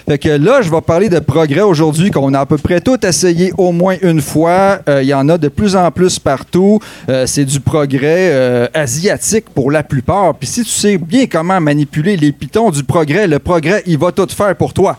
Fait 0.09 0.19
que 0.19 0.29
là, 0.29 0.63
je 0.63 0.71
vais 0.71 0.81
parler 0.81 1.09
de 1.09 1.19
progrès 1.19 1.61
aujourd'hui 1.63 2.11
qu'on 2.11 2.33
a 2.35 2.41
à 2.41 2.47
peu 2.47 2.59
près 2.59 2.81
tout 2.81 2.99
essayé 3.07 3.53
au 3.59 3.73
moins 3.73 3.97
une 4.03 4.21
fois. 4.21 4.81
Euh, 4.89 5.03
Il 5.03 5.09
y 5.09 5.15
en 5.15 5.29
a 5.29 5.39
de 5.39 5.49
plus 5.49 5.77
en 5.77 5.91
plus 5.91 6.19
partout. 6.19 6.79
Euh, 7.09 7.27
c'est 7.27 7.45
du 7.45 7.61
progrès 7.61 8.31
euh, 8.33 8.67
asiatique 8.75 9.47
pour 9.55 9.71
la 9.71 9.83
plupart. 9.83 10.35
Puis 10.35 10.49
si 10.49 10.63
tu 10.65 10.71
sais 10.71 10.99
bien 10.99 11.27
comment 11.27 11.61
manipuler 11.61 12.17
les 12.17 12.33
pitons 12.33 12.71
du 12.71 12.83
progrès, 12.85 13.27
le 13.27 13.39
progrès, 13.39 13.83
il 13.87 13.99
va 13.99 14.13
tout 14.13 14.27
faire 14.29 14.55
pour 14.57 14.73
toi. 14.73 14.97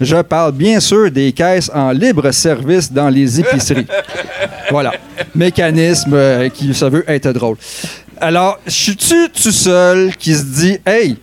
Je 0.00 0.16
parle 0.22 0.52
bien 0.52 0.78
sûr 0.78 1.10
des 1.10 1.32
caisses 1.32 1.70
en 1.74 1.90
libre 1.90 2.30
service 2.30 2.92
dans 2.92 3.08
les 3.08 3.40
épiceries. 3.40 3.86
Voilà. 4.70 4.92
Mécanisme 5.34 6.12
euh, 6.12 6.48
qui 6.50 6.74
se 6.74 6.84
veut 6.84 7.02
être 7.08 7.32
drôle. 7.32 7.56
Alors, 8.20 8.58
suis-tu 8.66 9.28
tout 9.30 9.52
seul 9.52 10.16
qui 10.16 10.34
se 10.34 10.44
dit, 10.44 10.78
hey, 10.86 11.16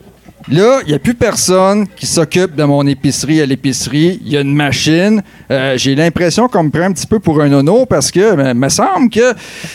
Là, 0.47 0.81
il 0.85 0.89
n'y 0.89 0.93
a 0.93 0.99
plus 0.99 1.15
personne 1.15 1.87
qui 1.87 2.05
s'occupe 2.05 2.55
de 2.55 2.63
mon 2.65 2.85
épicerie 2.85 3.41
à 3.41 3.47
l'épicerie. 3.47 4.19
Il 4.23 4.31
y 4.31 4.37
a 4.37 4.41
une 4.41 4.53
machine. 4.53 5.23
Euh, 5.49 5.75
J'ai 5.75 5.95
l'impression 5.95 6.47
qu'on 6.47 6.65
me 6.65 6.69
prend 6.69 6.83
un 6.83 6.91
petit 6.91 7.07
peu 7.07 7.17
pour 7.17 7.41
un 7.41 7.49
nono 7.49 7.87
parce 7.87 8.11
que 8.11 8.35
me 8.35 8.53
me 8.53 8.69
semble 8.69 9.09
que 9.09 9.33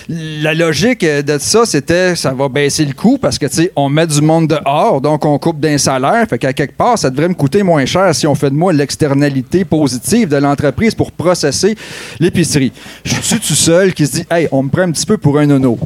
la 0.09 0.55
logique 0.55 1.05
de 1.05 1.39
ça, 1.39 1.67
c'était 1.67 2.15
ça 2.15 2.33
va 2.33 2.49
baisser 2.49 2.85
le 2.85 2.93
coût 2.93 3.19
parce 3.19 3.37
que, 3.37 3.47
tu 3.47 3.55
sais, 3.57 3.73
on 3.75 3.89
met 3.89 4.07
du 4.07 4.21
monde 4.21 4.47
dehors, 4.47 5.01
donc 5.01 5.25
on 5.25 5.37
coupe 5.41 5.59
d'un 5.59 5.77
salaire. 5.77 6.25
Fait 6.31 6.39
qu'à 6.39 6.53
quelque 6.53 6.77
part, 6.77 6.97
ça 6.97 7.11
devrait 7.11 7.31
me 7.31 7.35
coûter 7.35 7.65
moins 7.65 7.85
cher 7.85 8.15
si 8.15 8.29
on 8.29 8.37
fait 8.37 8.51
de 8.51 8.55
moi 8.55 8.73
l'externalité 8.73 9.65
positive 9.65 10.29
de 10.29 10.37
l'entreprise 10.37 10.95
pour 10.95 11.11
processer 11.11 11.75
l'épicerie. 12.21 12.73
Je 13.05 13.17
suis 13.21 13.41
tout 13.41 13.55
seul 13.57 13.93
qui 13.93 14.07
se 14.07 14.13
dit, 14.13 14.25
hey, 14.31 14.47
on 14.53 14.63
me 14.63 14.69
prend 14.69 14.83
un 14.83 14.93
petit 14.93 15.07
peu 15.07 15.19
pour 15.19 15.37
un 15.37 15.47
nono? 15.47 15.77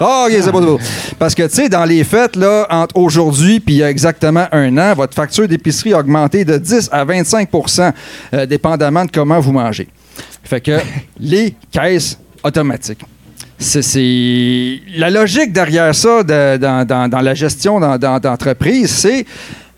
Ah, 0.00 0.26
ok, 0.28 0.32
c'est 0.40 0.52
pas 0.52 0.60
tout. 0.60 0.78
Parce 1.18 1.34
que, 1.34 1.42
tu 1.44 1.54
sais, 1.54 1.68
dans 1.68 1.84
les 1.84 2.04
fêtes, 2.04 2.36
là, 2.36 2.66
entre 2.70 2.96
aujourd'hui 2.96 3.60
puis 3.60 3.74
il 3.74 3.78
y 3.78 3.82
a 3.82 3.90
exactement 3.90 4.46
un 4.52 4.76
an, 4.78 4.94
votre 4.94 5.14
facture 5.14 5.48
d'épicerie 5.48 5.94
a 5.94 5.98
augmenté 6.00 6.44
de 6.44 6.58
10 6.58 6.88
à 6.92 7.04
25% 7.04 7.92
euh, 8.34 8.46
dépendamment 8.46 9.04
de 9.04 9.10
comment 9.10 9.40
vous 9.40 9.52
mangez. 9.52 9.88
Fait 10.44 10.60
que 10.60 10.78
les 11.20 11.54
caisses 11.70 12.18
automatiques. 12.44 13.00
C'est- 13.58 14.80
la 14.96 15.08
logique 15.08 15.52
derrière 15.52 15.94
ça 15.94 16.22
de- 16.22 16.58
dans, 16.58 16.86
dans- 16.86 17.08
dans 17.08 17.20
la 17.22 17.34
gestion 17.34 17.80
d'entreprise, 17.98 18.90
c'est 18.90 19.24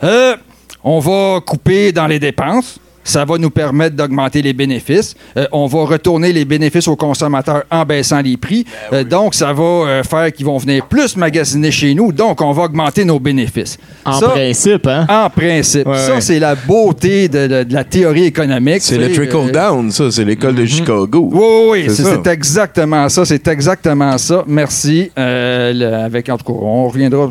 euh, 0.03 0.37
on 0.83 0.99
va 0.99 1.41
couper 1.47 1.93
dans 1.93 2.07
les 2.09 2.19
dépenses. 2.19 2.79
Ça 3.09 3.25
va 3.25 3.39
nous 3.39 3.51
permettre 3.51 3.97
d'augmenter 3.97 4.43
les 4.43 4.53
bénéfices. 4.53 5.15
Euh, 5.37 5.47
on 5.53 5.67
va 5.67 5.85
retourner 5.85 6.33
les 6.33 6.45
bénéfices 6.45 6.87
aux 6.89 6.97
consommateurs 6.97 7.63
en 7.71 7.85
baissant 7.85 8.21
les 8.21 8.37
prix. 8.37 8.65
Euh, 8.93 9.03
donc, 9.05 9.35
ça 9.35 9.53
va 9.53 9.63
euh, 9.63 10.03
faire 10.03 10.33
qu'ils 10.33 10.45
vont 10.47 10.59
venir 10.59 10.87
plus 10.87 11.17
magasiner 11.17 11.71
chez 11.71 11.95
nous. 11.95 12.13
Donc, 12.13 12.41
on 12.43 12.53
va 12.53 12.65
augmenter 12.65 13.05
nos 13.05 13.19
bénéfices. 13.19 13.79
En 14.05 14.13
Ça, 14.21 14.29
principe, 14.29 14.87
hein? 14.87 15.07
En 15.09 15.31
principe. 15.31 15.87
Ouais, 15.87 15.97
ça, 15.99 16.15
ouais. 16.15 16.21
c'est 16.21 16.39
la 16.39 16.55
beauté 16.55 17.29
de, 17.29 17.47
de- 17.47 17.63
de 17.65 17.73
la 17.75 17.85
théorie 17.85 18.25
économique. 18.25 18.81
C'est 18.83 18.99
le 18.99 19.07
euh, 19.07 19.15
trickle-down, 19.15 19.91
ça. 19.91 20.11
C'est 20.11 20.25
l'école 20.25 20.55
de 20.55 20.67
Chicago. 20.67 21.31
oui, 21.33 21.41
oui, 21.41 21.85
oui, 21.89 21.95
C'est 21.95 22.27
exactement 22.27 23.09
ça. 23.09 23.25
C'est 23.25 23.47
exactement 23.49 24.19
ça. 24.19 24.45
Merci. 24.47 25.11
Euh, 25.19 25.73
le- 25.73 25.95
avec, 26.05 26.29
en 26.29 26.37
tout 26.37 26.45
cas, 26.45 26.59
on 26.61 26.89
reviendra. 26.89 27.29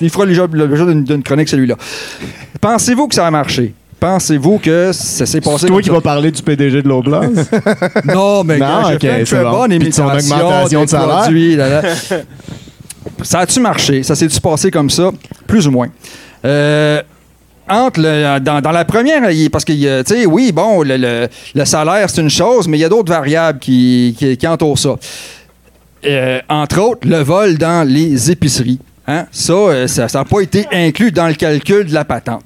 Il 0.00 0.10
fera 0.10 0.24
le 0.24 0.34
d'une 0.34 1.04
d'une 1.04 1.22
chronique, 1.22 1.48
celui-là. 1.48 1.76
Pensez-vous 2.60 3.08
que 3.08 3.14
ça 3.14 3.26
a 3.26 3.30
marché? 3.30 3.74
Pensez-vous 4.02 4.58
que 4.58 4.90
ça 4.92 5.26
s'est 5.26 5.40
passé 5.40 5.58
C'est 5.60 5.66
toi 5.68 5.80
qui 5.80 5.88
vas 5.88 6.00
parler 6.00 6.32
du 6.32 6.42
PDG 6.42 6.82
de 6.82 6.88
l'Oblast? 6.88 7.30
Non, 8.04 8.42
mais 8.42 8.58
Non, 8.58 8.66
gars, 8.66 8.82
j'ai 8.88 8.94
ok, 8.96 9.00
fait 9.00 9.20
une 9.20 9.26
c'est 9.26 9.34
très 9.36 9.44
bon. 9.44 9.50
bonne 9.52 9.78
Puis 9.78 9.88
de 9.90 9.94
son 9.94 10.08
imitation 10.10 10.36
augmentation 10.38 10.80
des 10.80 10.84
de 10.86 10.90
salaire. 10.90 11.18
produits, 11.20 11.54
là, 11.56 11.68
là. 11.68 11.82
Ça 13.22 13.38
a-tu 13.38 13.60
marché? 13.60 14.02
Ça 14.02 14.16
s'est-tu 14.16 14.40
passé 14.40 14.72
comme 14.72 14.90
ça? 14.90 15.10
Plus 15.46 15.68
ou 15.68 15.70
moins. 15.70 15.86
Euh, 16.44 17.00
entre 17.68 18.00
le- 18.00 18.40
dans, 18.40 18.60
dans 18.60 18.72
la 18.72 18.84
première, 18.84 19.22
parce 19.52 19.64
que, 19.64 19.72
euh, 19.72 20.02
tu 20.02 20.14
sais, 20.14 20.26
oui, 20.26 20.50
bon, 20.50 20.82
le, 20.82 20.96
le- 20.96 21.28
le 21.54 21.64
salaire, 21.64 22.10
c'est 22.10 22.22
une 22.22 22.28
chose, 22.30 22.66
mais 22.66 22.78
il 22.78 22.80
y 22.80 22.84
a 22.84 22.88
d'autres 22.88 23.12
variables 23.12 23.60
qui, 23.60 24.16
qui, 24.18 24.36
qui 24.36 24.46
entourent 24.48 24.80
ça. 24.80 24.96
Euh, 26.04 26.40
entre 26.48 26.80
autres, 26.80 27.06
le 27.06 27.18
vol 27.18 27.56
dans 27.56 27.86
les 27.88 28.32
épiceries. 28.32 28.80
Hein? 29.06 29.26
Ça, 29.30 29.52
euh, 29.52 29.86
ça 29.86 30.08
n'a 30.12 30.24
pas 30.24 30.40
été 30.40 30.66
inclus 30.72 31.12
dans 31.12 31.28
le 31.28 31.34
calcul 31.34 31.84
de 31.86 31.94
la 31.94 32.04
patente. 32.04 32.42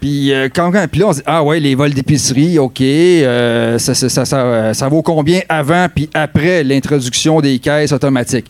Puis, 0.00 0.32
euh, 0.32 0.48
quand, 0.54 0.70
quand- 0.70 0.86
puis 0.90 1.00
là, 1.00 1.06
on 1.08 1.12
se 1.12 1.18
dit, 1.18 1.24
ah 1.26 1.42
ouais, 1.42 1.58
les 1.60 1.74
vols 1.74 1.92
d'épicerie, 1.94 2.58
OK, 2.58 2.80
euh, 2.80 3.78
ça, 3.78 3.94
ça- 3.94 4.08
ça- 4.08 4.24
ça, 4.24 4.38
euh, 4.40 4.72
ça 4.74 4.88
vaut 4.88 5.02
combien 5.02 5.40
avant 5.48 5.86
puis 5.92 6.08
après 6.14 6.62
l'introduction 6.62 7.40
des 7.40 7.58
caisses 7.58 7.92
automatiques? 7.92 8.46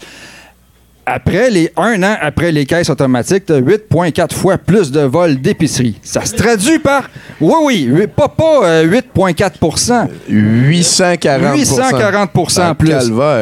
Après 1.11 1.49
les 1.49 1.73
un 1.79 2.03
an 2.03 2.17
après 2.21 2.53
les 2.53 2.67
caisses 2.67 2.91
automatiques, 2.91 3.47
tu 3.47 3.55
as 3.55 3.61
8,4 3.61 4.35
fois 4.35 4.59
plus 4.59 4.91
de 4.93 5.01
vols 5.01 5.41
d'épicerie. 5.41 5.99
Ça 6.03 6.23
se 6.27 6.35
traduit 6.37 6.79
par. 6.81 7.09
Oui, 7.41 7.89
oui, 7.91 8.07
pas, 8.15 8.29
pas 8.29 8.61
euh, 8.65 8.85
8,4% 8.85 10.07
840 10.29 11.57
840 11.57 12.31
Ah, 12.59 12.75
plus. 12.75 12.91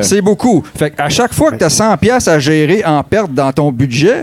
C'est 0.04 0.20
beaucoup. 0.20 0.62
Fait 0.78 0.92
à 0.96 1.09
chaque 1.09 1.34
fois 1.34 1.50
que 1.50 1.57
tu 1.57 1.64
as 1.64 1.70
100 1.70 1.96
pièces 1.96 2.28
à 2.28 2.38
gérer 2.38 2.84
en 2.84 3.02
perte 3.02 3.34
dans 3.34 3.50
ton 3.52 3.72
budget, 3.72 4.22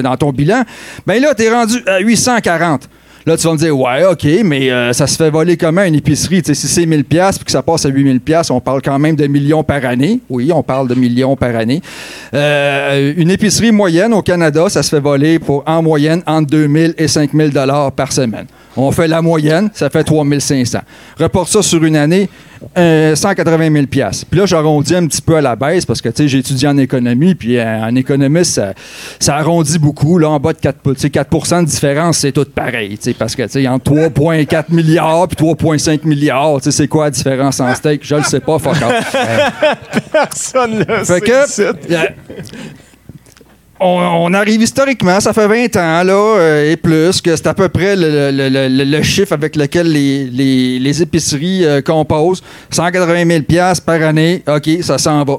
dans 0.00 0.16
ton 0.16 0.30
bilan, 0.30 0.62
ben 1.04 1.20
là, 1.20 1.34
tu 1.34 1.42
es 1.42 1.50
rendu 1.52 1.82
à 1.88 1.98
840. 1.98 2.88
Là, 3.26 3.38
tu 3.38 3.46
vas 3.46 3.54
me 3.54 3.58
dire, 3.58 3.78
ouais, 3.78 4.04
OK, 4.04 4.26
mais 4.44 4.70
euh, 4.70 4.92
ça 4.92 5.06
se 5.06 5.16
fait 5.16 5.30
voler 5.30 5.56
comment 5.56 5.82
une 5.82 5.94
épicerie? 5.94 6.42
Si 6.44 6.54
c'est 6.54 6.84
1000 6.84 7.04
pièces 7.04 7.38
puis 7.38 7.46
que 7.46 7.50
ça 7.50 7.62
passe 7.62 7.86
à 7.86 7.88
8000 7.88 8.20
pièces, 8.20 8.50
on 8.50 8.60
parle 8.60 8.82
quand 8.82 8.98
même 8.98 9.16
de 9.16 9.26
millions 9.26 9.64
par 9.64 9.82
année. 9.86 10.20
Oui, 10.28 10.52
on 10.52 10.62
parle 10.62 10.88
de 10.88 10.94
millions 10.94 11.34
par 11.34 11.56
année. 11.56 11.80
Euh, 12.34 13.14
une 13.16 13.30
épicerie 13.30 13.72
moyenne 13.72 14.12
au 14.12 14.20
Canada, 14.20 14.68
ça 14.68 14.82
se 14.82 14.90
fait 14.90 15.00
voler 15.00 15.38
pour 15.38 15.64
en 15.66 15.82
moyenne 15.82 16.22
entre 16.26 16.50
2000 16.50 16.94
et 16.98 17.08
5000 17.08 17.50
dollars 17.50 17.92
par 17.92 18.12
semaine. 18.12 18.46
On 18.76 18.90
fait 18.90 19.08
la 19.08 19.22
moyenne, 19.22 19.70
ça 19.74 19.90
fait 19.90 20.04
3500. 20.04 20.78
Reporte 21.18 21.48
ça 21.48 21.62
sur 21.62 21.84
une 21.84 21.96
année, 21.96 22.28
euh, 22.76 23.14
180 23.14 23.72
000 23.72 23.86
pièces. 23.86 24.24
Puis 24.24 24.40
là, 24.40 24.46
j'arrondis 24.46 24.94
un 24.94 25.06
petit 25.06 25.22
peu 25.22 25.36
à 25.36 25.40
la 25.40 25.54
baisse 25.54 25.86
parce 25.86 26.00
que, 26.00 26.08
tu 26.08 26.16
sais, 26.16 26.28
j'ai 26.28 26.38
étudié 26.38 26.68
en 26.68 26.76
économie, 26.78 27.34
puis 27.34 27.58
euh, 27.58 27.82
en 27.82 27.94
économiste, 27.94 28.54
ça, 28.54 28.74
ça 29.20 29.36
arrondit 29.36 29.78
beaucoup. 29.78 30.18
Là, 30.18 30.30
en 30.30 30.40
bas 30.40 30.52
de 30.52 30.58
4, 30.58 30.78
tu 30.82 31.00
sais, 31.00 31.10
4 31.10 31.60
de 31.60 31.66
différence, 31.66 32.18
c'est 32.18 32.32
tout 32.32 32.46
pareil, 32.46 32.98
tu 32.98 33.04
sais, 33.04 33.14
parce 33.14 33.36
que, 33.36 33.42
tu 33.42 33.50
sais, 33.50 33.68
entre 33.68 33.92
3,4 33.92 34.64
milliards 34.70 35.28
puis 35.28 35.46
3,5 35.46 36.00
milliards, 36.04 36.56
tu 36.58 36.64
sais, 36.64 36.72
c'est 36.72 36.88
quoi 36.88 37.04
la 37.04 37.10
différence 37.10 37.60
en 37.60 37.74
steak? 37.74 38.00
Je 38.04 38.16
le 38.16 38.22
sais 38.22 38.40
pas, 38.40 38.58
fuck 38.58 38.76
off. 38.76 39.16
Personne 40.12 40.84
le 40.88 41.04
Fait 41.04 41.20
que, 41.20 41.60
euh, 41.60 42.06
on, 43.84 44.34
arrive 44.34 44.62
historiquement, 44.62 45.20
ça 45.20 45.32
fait 45.32 45.46
20 45.46 45.76
ans 45.76 46.02
là, 46.02 46.36
euh, 46.38 46.72
et 46.72 46.76
plus, 46.76 47.20
que 47.20 47.36
c'est 47.36 47.46
à 47.46 47.54
peu 47.54 47.68
près 47.68 47.94
le, 47.96 49.02
chiffre 49.02 49.32
avec 49.32 49.56
lequel 49.56 49.90
les, 49.92 51.02
épiceries 51.02 51.64
euh, 51.64 51.82
composent. 51.82 52.42
180 52.70 53.26
000 53.26 53.42
piastres 53.42 53.84
par 53.84 54.00
année, 54.02 54.42
OK, 54.46 54.68
ça 54.82 54.98
s'en 54.98 55.24
va. 55.24 55.36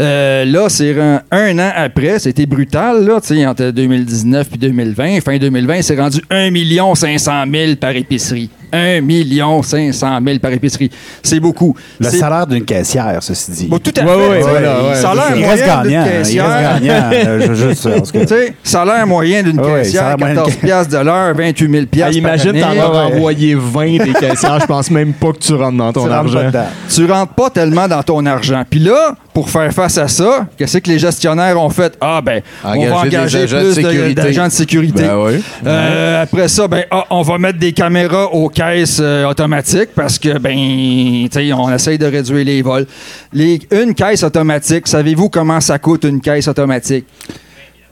Euh, 0.00 0.44
là, 0.44 0.68
c'est 0.68 0.96
un, 0.98 1.58
an 1.58 1.72
après, 1.74 2.18
c'était 2.20 2.46
brutal, 2.46 3.04
là, 3.04 3.16
entre 3.48 3.70
2019 3.70 4.46
et 4.54 4.58
2020. 4.58 5.20
Fin 5.20 5.38
2020, 5.38 5.82
c'est 5.82 5.98
rendu 5.98 6.20
1 6.30 6.94
500 6.94 7.44
000 7.52 7.76
par 7.76 7.90
épicerie. 7.90 8.48
1 8.72 9.62
500 9.62 10.18
000 10.24 10.38
par 10.38 10.52
épicerie. 10.52 10.90
C'est 11.22 11.40
beaucoup. 11.40 11.74
Le 12.00 12.08
salaire 12.10 12.46
d'une 12.46 12.64
caissière, 12.64 13.18
ceci 13.20 13.50
dit. 13.52 13.66
Bon, 13.66 13.78
tout 13.78 13.92
à 13.96 14.02
Ouais, 14.02 14.08
fait. 14.08 14.28
ouais, 14.30 14.40
voilà, 14.40 14.82
ouais. 14.84 14.94
salaire 14.94 15.24
Il 15.34 15.40
moyen 15.40 15.50
reste 15.50 15.64
gagnant, 15.66 16.04
il 16.28 16.36
gagnant, 16.36 17.10
euh, 17.12 17.54
juste, 17.54 18.12
que- 18.12 18.52
salaire 18.62 19.06
moyen 19.06 19.42
d'une 19.42 19.60
Ouais, 19.60 19.82
caissière, 19.82 20.02
salaire 20.02 20.18
moyen 20.18 20.34
14 20.34 20.52
d'une 20.52 20.60
piastres 20.60 20.92
de 20.98 21.04
l'heure, 21.04 21.34
28 21.34 21.70
000 21.70 21.82
Ah, 21.84 21.86
piastres 21.90 22.16
imagine 22.16 22.60
par 22.60 22.70
année. 22.70 22.80
t'en 22.80 22.94
as 22.94 23.04
envoyé 23.06 23.54
20 23.54 24.04
des 24.04 24.12
caissières, 24.12 24.60
je 24.60 24.66
pense 24.66 24.90
même 24.90 25.12
pas 25.12 25.32
que 25.32 25.38
tu 25.38 25.54
rentres 25.54 25.76
dans 25.76 25.92
ton 25.92 26.04
Tu 26.04 26.08
rentres 26.10 26.36
argent. 26.36 26.46
dedans. 26.46 26.66
Tu 26.94 27.04
rentres 27.10 27.32
pas 27.34 27.50
tellement 27.50 27.88
dans 27.88 28.02
ton 28.02 28.24
argent. 28.26 28.62
Puis 28.68 28.80
là, 28.80 29.14
pour 29.34 29.48
faire 29.50 29.72
face 29.72 29.98
à 29.98 30.08
ça, 30.08 30.46
qu'est-ce 30.56 30.78
que 30.78 30.90
les 30.90 30.98
gestionnaires 30.98 31.60
ont 31.60 31.70
fait? 31.70 31.94
Ah, 32.00 32.20
ben, 32.24 32.40
on 32.64 32.86
va 32.86 32.96
engager 33.00 33.42
de 33.42 33.46
plus 33.46 33.68
de- 33.68 33.72
sécurité. 33.72 34.14
d'agents 34.14 34.46
de 34.46 34.52
sécurité. 34.52 35.02
Ben. 35.04 35.40
Euh, 35.66 36.22
après 36.22 36.48
ça, 36.48 36.66
ben, 36.66 36.84
ah, 36.90 37.04
on 37.10 37.22
va 37.22 37.38
mettre 37.38 37.58
des 37.58 37.72
caméras 37.72 38.32
aux 38.32 38.48
caisses 38.58 38.98
euh, 39.00 39.24
automatiques 39.26 39.90
parce 39.94 40.18
que, 40.18 40.38
ben, 40.38 41.28
tu 41.28 41.52
on 41.52 41.70
essaye 41.72 41.98
de 41.98 42.06
réduire 42.06 42.44
les 42.44 42.62
vols. 42.62 42.86
Les- 43.32 43.60
une 43.70 43.94
caisse 43.94 44.22
automatique, 44.22 44.88
savez-vous 44.88 45.28
comment 45.28 45.60
ça 45.60 45.78
coûte 45.78 46.04
une 46.04 46.20
caisse 46.20 46.48
automatique? 46.48 47.06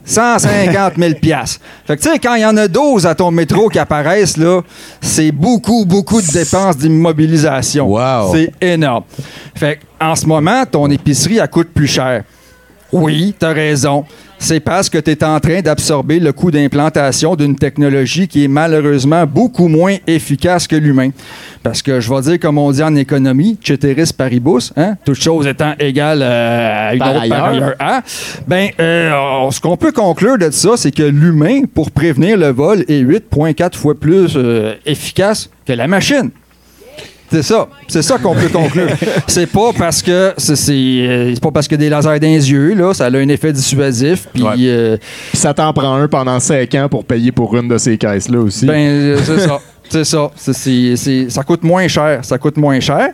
150 0.04 0.92
000 0.98 1.14
piastres. 1.20 1.60
Fait 1.86 1.96
que, 1.96 2.02
tu 2.02 2.10
sais, 2.10 2.18
quand 2.18 2.34
il 2.36 2.42
y 2.42 2.46
en 2.46 2.56
a 2.56 2.68
12 2.68 3.06
à 3.06 3.14
ton 3.14 3.30
métro 3.30 3.68
qui 3.68 3.78
apparaissent, 3.78 4.36
là, 4.36 4.60
c'est 5.00 5.32
beaucoup, 5.32 5.84
beaucoup 5.84 6.20
de 6.22 6.26
dépenses 6.32 6.76
d'immobilisation. 6.76 7.92
C'est 8.32 8.52
énorme. 8.60 9.04
Fait 9.54 9.76
que, 9.76 10.04
en 10.04 10.14
ce 10.14 10.26
moment, 10.26 10.64
ton 10.64 10.88
épicerie, 10.90 11.38
elle 11.38 11.48
coûte 11.48 11.70
plus 11.74 11.88
cher. 11.88 12.22
Oui, 12.92 13.34
tu 13.38 13.44
as 13.44 13.50
raison. 13.52 14.04
C'est 14.38 14.60
parce 14.60 14.88
que 14.88 14.98
tu 14.98 15.10
es 15.10 15.24
en 15.24 15.40
train 15.40 15.60
d'absorber 15.60 16.20
le 16.20 16.32
coût 16.32 16.50
d'implantation 16.50 17.34
d'une 17.36 17.56
technologie 17.56 18.28
qui 18.28 18.44
est 18.44 18.48
malheureusement 18.48 19.24
beaucoup 19.26 19.68
moins 19.68 19.96
efficace 20.06 20.68
que 20.68 20.76
l'humain. 20.76 21.10
Parce 21.62 21.82
que 21.82 22.00
je 22.00 22.12
vais 22.12 22.20
dire, 22.20 22.38
comme 22.38 22.58
on 22.58 22.70
dit 22.70 22.82
en 22.82 22.94
économie, 22.94 23.58
ceteris 23.64 24.12
paribus, 24.16 24.72
hein, 24.76 24.94
toute 25.04 25.20
chose 25.20 25.46
étant 25.46 25.74
égale 25.80 26.20
euh, 26.22 26.88
à 26.88 26.92
une 26.92 26.98
Par 26.98 27.16
autre 27.16 27.28
par 27.28 27.44
ailleurs. 27.44 27.74
à, 27.80 28.02
ben, 28.46 28.68
euh, 28.78 29.50
ce 29.50 29.60
qu'on 29.60 29.76
peut 29.76 29.92
conclure 29.92 30.38
de 30.38 30.50
ça, 30.50 30.76
c'est 30.76 30.92
que 30.92 31.02
l'humain, 31.02 31.62
pour 31.74 31.90
prévenir 31.90 32.36
le 32.36 32.48
vol, 32.48 32.84
est 32.88 33.02
8,4 33.02 33.74
fois 33.74 33.98
plus 33.98 34.34
euh, 34.36 34.74
efficace 34.84 35.50
que 35.66 35.72
la 35.72 35.88
machine. 35.88 36.30
C'est 37.30 37.42
ça. 37.42 37.68
C'est 37.88 38.02
ça 38.02 38.18
qu'on 38.18 38.34
peut 38.34 38.48
conclure. 38.48 38.88
c'est 39.26 39.46
pas 39.46 39.72
parce 39.76 40.02
que 40.02 40.32
c'est, 40.36 40.56
c'est, 40.56 40.72
euh, 40.72 41.34
c'est 41.34 41.42
pas 41.42 41.50
parce 41.50 41.66
que 41.68 41.74
des 41.74 41.88
lasers 41.88 42.20
dans 42.20 42.26
les 42.26 42.50
yeux, 42.50 42.74
là, 42.74 42.94
ça 42.94 43.06
a 43.06 43.10
un 43.10 43.28
effet 43.28 43.52
dissuasif. 43.52 44.28
Puis 44.32 44.44
euh, 44.68 44.96
Puis 45.30 45.38
ça 45.38 45.52
t'en 45.52 45.72
prend 45.72 45.94
un 45.94 46.08
pendant 46.08 46.38
5 46.38 46.74
ans 46.76 46.88
pour 46.88 47.04
payer 47.04 47.32
pour 47.32 47.56
une 47.56 47.68
de 47.68 47.78
ces 47.78 47.98
caisses-là 47.98 48.38
aussi. 48.38 48.66
ben, 48.66 48.74
euh, 48.76 49.18
c'est 49.24 49.40
ça. 49.46 49.60
C'est 49.88 50.04
ça. 50.04 50.30
C'est- 50.36 50.96
c'est- 50.96 51.30
ça 51.30 51.42
coûte 51.42 51.62
moins 51.62 51.86
cher. 51.88 52.24
Ça 52.24 52.38
coûte 52.38 52.56
moins 52.56 52.80
cher. 52.80 53.08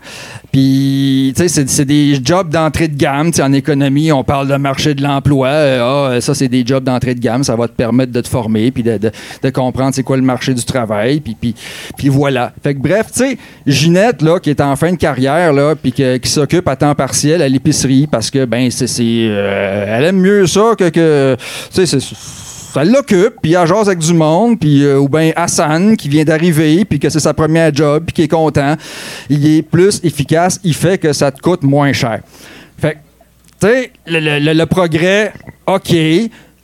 Puis, 0.50 1.32
tu 1.36 1.48
sais, 1.48 1.64
c'est, 1.66 1.84
des 1.84 2.18
jobs 2.22 2.48
d'entrée 2.50 2.88
de 2.88 2.96
gamme. 2.96 3.30
Tu 3.30 3.36
sais, 3.36 3.42
en 3.42 3.52
économie, 3.52 4.12
on 4.12 4.22
parle 4.24 4.48
de 4.48 4.56
marché 4.56 4.94
de 4.94 5.02
l'emploi. 5.02 5.48
Euh, 5.48 6.12
ah, 6.16 6.20
ça, 6.20 6.34
c'est 6.34 6.48
des 6.48 6.64
jobs 6.66 6.84
d'entrée 6.84 7.14
de 7.14 7.20
gamme. 7.20 7.42
Ça 7.44 7.56
va 7.56 7.68
te 7.68 7.72
permettre 7.72 8.12
de 8.12 8.20
te 8.20 8.28
former 8.28 8.70
puis 8.70 8.82
de, 8.82 8.98
de- 8.98 9.50
comprendre 9.50 9.94
c'est 9.94 10.02
quoi 10.02 10.16
le 10.16 10.22
marché 10.22 10.54
du 10.54 10.64
travail. 10.64 11.20
Puis, 11.20 11.36
puis, 11.40 11.54
puis 11.96 12.08
voilà. 12.08 12.52
Fait 12.62 12.74
que 12.74 12.80
bref, 12.80 13.06
tu 13.12 13.20
sais, 13.20 13.38
Ginette, 13.66 14.22
là, 14.22 14.38
qui 14.40 14.50
est 14.50 14.60
en 14.60 14.76
fin 14.76 14.92
de 14.92 14.96
carrière, 14.96 15.52
là, 15.52 15.74
puis 15.74 15.92
qui 15.92 16.18
s'occupe 16.30 16.66
à 16.68 16.76
temps 16.76 16.94
partiel 16.94 17.42
à 17.42 17.48
l'épicerie 17.48 18.06
parce 18.10 18.30
que, 18.30 18.44
ben, 18.44 18.70
c'est, 18.70 18.86
euh, 19.00 19.84
elle 19.88 20.04
aime 20.04 20.20
mieux 20.20 20.46
ça 20.46 20.72
que, 20.78 20.88
que 20.88 21.36
tu 21.74 21.86
sais, 21.86 21.98
c'est 22.00 22.14
ça 22.72 22.84
l'occupe, 22.84 23.34
puis 23.42 23.54
elle 23.54 23.66
jase 23.66 23.88
avec 23.88 23.98
du 23.98 24.14
monde, 24.14 24.58
puis 24.58 24.84
euh, 24.84 24.98
ou 24.98 25.08
bien 25.08 25.32
Hassan 25.36 25.96
qui 25.96 26.08
vient 26.08 26.24
d'arriver, 26.24 26.84
puis 26.84 26.98
que 26.98 27.08
c'est 27.10 27.20
sa 27.20 27.34
première 27.34 27.74
job, 27.74 28.04
puis 28.07 28.14
qui 28.14 28.22
est 28.22 28.28
content. 28.28 28.76
Il 29.28 29.46
est 29.46 29.62
plus 29.62 30.00
efficace, 30.03 30.58
il 30.64 30.74
fait 30.74 30.99
que 30.99 31.12
ça 31.12 31.30
te 31.30 31.40
coûte 31.40 31.62
moins 31.62 31.92
cher. 31.92 32.20
Fait 32.78 32.99
tu 33.61 33.68
sais, 33.68 33.92
le, 34.07 34.18
le- 34.40 34.53
le- 34.54 34.66
progrès, 34.66 35.32
OK. 35.66 35.94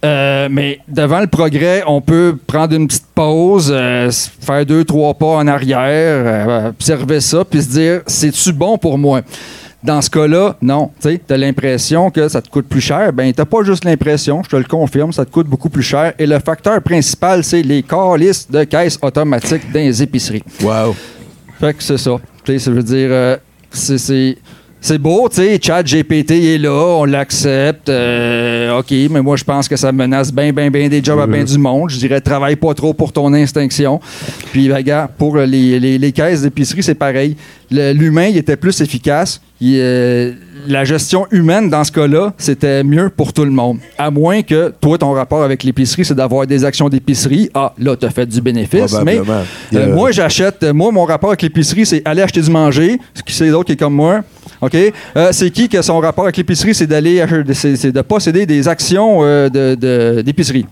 euh, 0.04 0.48
mais 0.50 0.78
devant 0.88 1.20
le 1.20 1.26
progrès, 1.26 1.82
on 1.86 2.00
peut 2.00 2.36
prendre 2.46 2.74
une 2.74 2.86
petite 2.88 3.06
pause, 3.14 3.70
euh, 3.74 4.10
faire 4.40 4.64
deux, 4.66 4.84
trois 4.84 5.14
pas 5.14 5.26
en 5.36 5.46
arrière, 5.46 6.66
observer 6.68 7.20
ça, 7.20 7.44
puis 7.44 7.62
se 7.62 7.68
dire, 7.68 8.00
c'est-tu 8.06 8.52
bon 8.52 8.78
pour 8.78 8.96
moi? 8.98 9.20
Dans 9.82 10.00
ce 10.02 10.10
cas-là, 10.10 10.56
non. 10.60 10.90
Tu 11.00 11.20
as 11.30 11.36
l'impression 11.36 12.10
que 12.10 12.28
ça 12.28 12.42
te 12.42 12.48
coûte 12.48 12.66
plus 12.66 12.80
cher. 12.80 13.12
Ben, 13.12 13.32
t'as 13.32 13.44
pas 13.44 13.62
juste 13.62 13.84
l'impression, 13.84 14.42
je 14.42 14.48
te 14.48 14.56
le 14.56 14.64
confirme, 14.64 15.12
ça 15.12 15.24
te 15.24 15.30
coûte 15.30 15.46
beaucoup 15.46 15.68
plus 15.70 15.82
cher. 15.84 16.14
Et 16.18 16.26
le 16.26 16.38
facteur 16.40 16.82
principal, 16.82 17.44
c'est 17.44 17.62
les 17.62 17.82
calices 17.84 18.50
de 18.50 18.64
caisses 18.64 18.98
automatiques 19.00 19.70
dans 19.72 19.78
les 19.80 20.02
épiceries. 20.02 20.42
Wow. 20.62 20.96
Fait 21.60 21.74
que 21.74 21.82
c'est 21.82 21.98
ça. 21.98 22.16
Tu 22.44 22.52
sais, 22.52 22.58
ça 22.58 22.70
veut 22.72 22.82
dire, 22.82 23.08
euh, 23.10 23.36
c'est- 23.70 24.36
c'est. 24.80 24.98
Beau, 24.98 25.28
tu 25.28 25.36
sais, 25.36 25.58
Chat 25.62 25.82
GPT 25.82 26.30
est 26.32 26.58
là, 26.58 26.72
on 26.98 27.04
l'accepte, 27.04 27.88
euh, 27.88 28.78
OK, 28.78 28.90
mais 29.10 29.20
moi 29.22 29.36
je 29.36 29.44
pense 29.44 29.68
que 29.68 29.76
ça 29.76 29.92
menace 29.92 30.32
bien, 30.32 30.52
bien, 30.52 30.70
bien 30.70 30.88
des 30.88 31.02
jobs 31.02 31.20
à 31.20 31.26
bien 31.26 31.44
du 31.44 31.58
monde. 31.58 31.90
Je 31.90 31.98
dirais, 31.98 32.20
travaille 32.20 32.56
pas 32.56 32.74
trop 32.74 32.92
pour 32.94 33.12
ton 33.12 33.32
instinction. 33.32 34.00
Puis, 34.52 34.68
ben, 34.68 34.76
regarde, 34.76 35.10
pour 35.18 35.36
les, 35.36 35.78
les- 35.80 35.98
les 35.98 36.12
caisses 36.12 36.42
d'épicerie, 36.42 36.82
c'est 36.82 36.94
pareil. 36.94 37.36
L'humain, 37.70 38.26
il 38.28 38.36
était 38.38 38.56
plus 38.56 38.80
efficace. 38.80 39.40
Il, 39.60 39.74
euh, 39.78 40.32
la 40.68 40.84
gestion 40.84 41.26
humaine, 41.32 41.68
dans 41.68 41.82
ce 41.84 41.90
cas-là, 41.92 42.32
c'était 42.38 42.82
mieux 42.84 43.10
pour 43.10 43.32
tout 43.32 43.44
le 43.44 43.50
monde. 43.50 43.78
À 43.98 44.10
moins 44.10 44.42
que, 44.42 44.72
toi, 44.80 44.96
ton 44.96 45.12
rapport 45.12 45.42
avec 45.42 45.64
l'épicerie, 45.64 46.04
c'est 46.04 46.14
d'avoir 46.14 46.46
des 46.46 46.64
actions 46.64 46.88
d'épicerie. 46.88 47.50
Ah, 47.54 47.74
là, 47.78 47.96
tu 47.96 48.06
as 48.06 48.10
fait 48.10 48.24
du 48.26 48.40
bénéfice. 48.40 48.92
Mais 49.04 49.16
euh, 49.74 49.94
moi, 49.94 50.10
j'achète. 50.12 50.62
euh, 50.62 50.72
Moi, 50.72 50.92
mon 50.92 51.04
rapport 51.04 51.30
avec 51.30 51.42
l'épicerie, 51.42 51.84
c'est 51.84 52.00
aller 52.04 52.22
acheter 52.22 52.40
du 52.40 52.50
manger. 52.50 52.98
Ce 53.14 53.22
qui 53.22 53.34
c'est 53.34 53.50
d'autres 53.50 53.66
qui 53.66 53.72
est 53.72 53.76
comme 53.76 53.94
moi. 53.94 54.20
OK? 54.60 54.74
Euh, 55.16 55.28
c'est 55.32 55.50
qui 55.50 55.68
que 55.68 55.80
son 55.82 55.98
rapport 56.00 56.24
avec 56.24 56.36
l'épicerie, 56.36 56.74
c'est 56.74 56.86
d'aller 56.86 57.20
ach- 57.20 57.30
c'est, 57.52 57.92
de 57.92 58.00
posséder 58.02 58.46
des 58.46 58.66
actions 58.68 59.20
euh, 59.22 59.48
de- 59.48 59.74
de- 59.74 60.22
d'épicerie. 60.22 60.66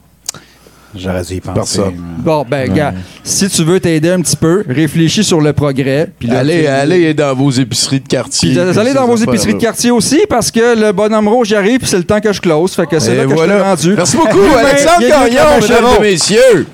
J'aurais 0.99 1.23
dû 1.25 1.35
y 1.35 1.41
penser. 1.41 1.81
Bon, 2.21 2.47
ben, 2.49 2.73
gars, 2.73 2.95
si 3.23 3.49
tu 3.51 3.63
veux 3.65 3.79
t'aider 3.79 4.09
un 4.11 4.21
petit 4.23 4.37
peu, 4.37 4.65
réfléchis 4.67 5.25
sur 5.25 5.43
le 5.43 5.53
progrès. 5.53 6.09
Puis 6.19 6.27
là, 6.27 6.39
Allez, 6.39 6.67
allez 6.67 7.13
dans 7.13 7.35
vos 7.35 7.51
épiceries 7.51 8.01
de 8.01 8.09
quartier. 8.09 8.55
Puis 8.55 8.59
puis 8.71 8.79
allez 8.79 8.95
dans 8.95 9.07
vos 9.07 9.17
épiceries 9.17 9.55
de 9.55 9.59
quartier 9.61 9.91
aussi 9.91 10.21
parce 10.27 10.51
que 10.51 10.75
le 10.81 10.93
bonhomme 10.93 11.29
rouge 11.29 11.53
arrive 11.53 11.81
puis 11.81 11.89
c'est 11.89 11.99
le 11.99 12.05
temps 12.05 12.21
que 12.21 12.33
je 12.33 12.41
close. 12.41 12.73
Fait 12.73 12.87
que 12.87 12.99
c'est 12.99 13.15
là 13.15 13.25
que 13.27 13.33
voilà. 13.35 13.59
je 13.59 13.63
rendu. 13.65 13.95
Merci 13.95 14.17
beaucoup, 14.17 14.39
L'humain, 14.39 14.57
Alexandre 14.69 15.01
Gagnon, 15.01 15.61
mesdames 15.61 15.85
et 15.99 16.01
messieurs. 16.01 16.67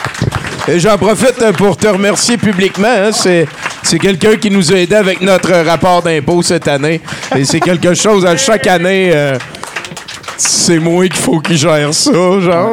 Et 0.68 0.78
j'en 0.78 0.97
profite 0.97 1.43
pour 1.56 1.76
te 1.76 1.89
remercier 1.89 2.36
publiquement. 2.36 2.86
hein. 2.89 3.10
C'est, 3.12 3.47
c'est 3.82 3.98
quelqu'un 3.98 4.36
qui 4.36 4.51
nous 4.51 4.72
a 4.72 4.76
aidés 4.76 4.94
avec 4.94 5.20
notre 5.20 5.52
rapport 5.64 6.02
d'impôt 6.02 6.40
cette 6.43 6.68
année. 6.68 7.01
Et 7.36 7.44
c'est 7.44 7.60
quelque 7.60 7.94
chose 7.94 8.24
à 8.24 8.36
chaque 8.36 8.66
année. 8.68 9.10
euh, 9.12 9.36
c'est 10.36 10.78
moi 10.78 11.05
qu'il 11.06 11.16
faut 11.16 11.40
qu'il 11.40 11.56
gère 11.56 11.93
ça, 11.93 12.10
genre. 12.12 12.70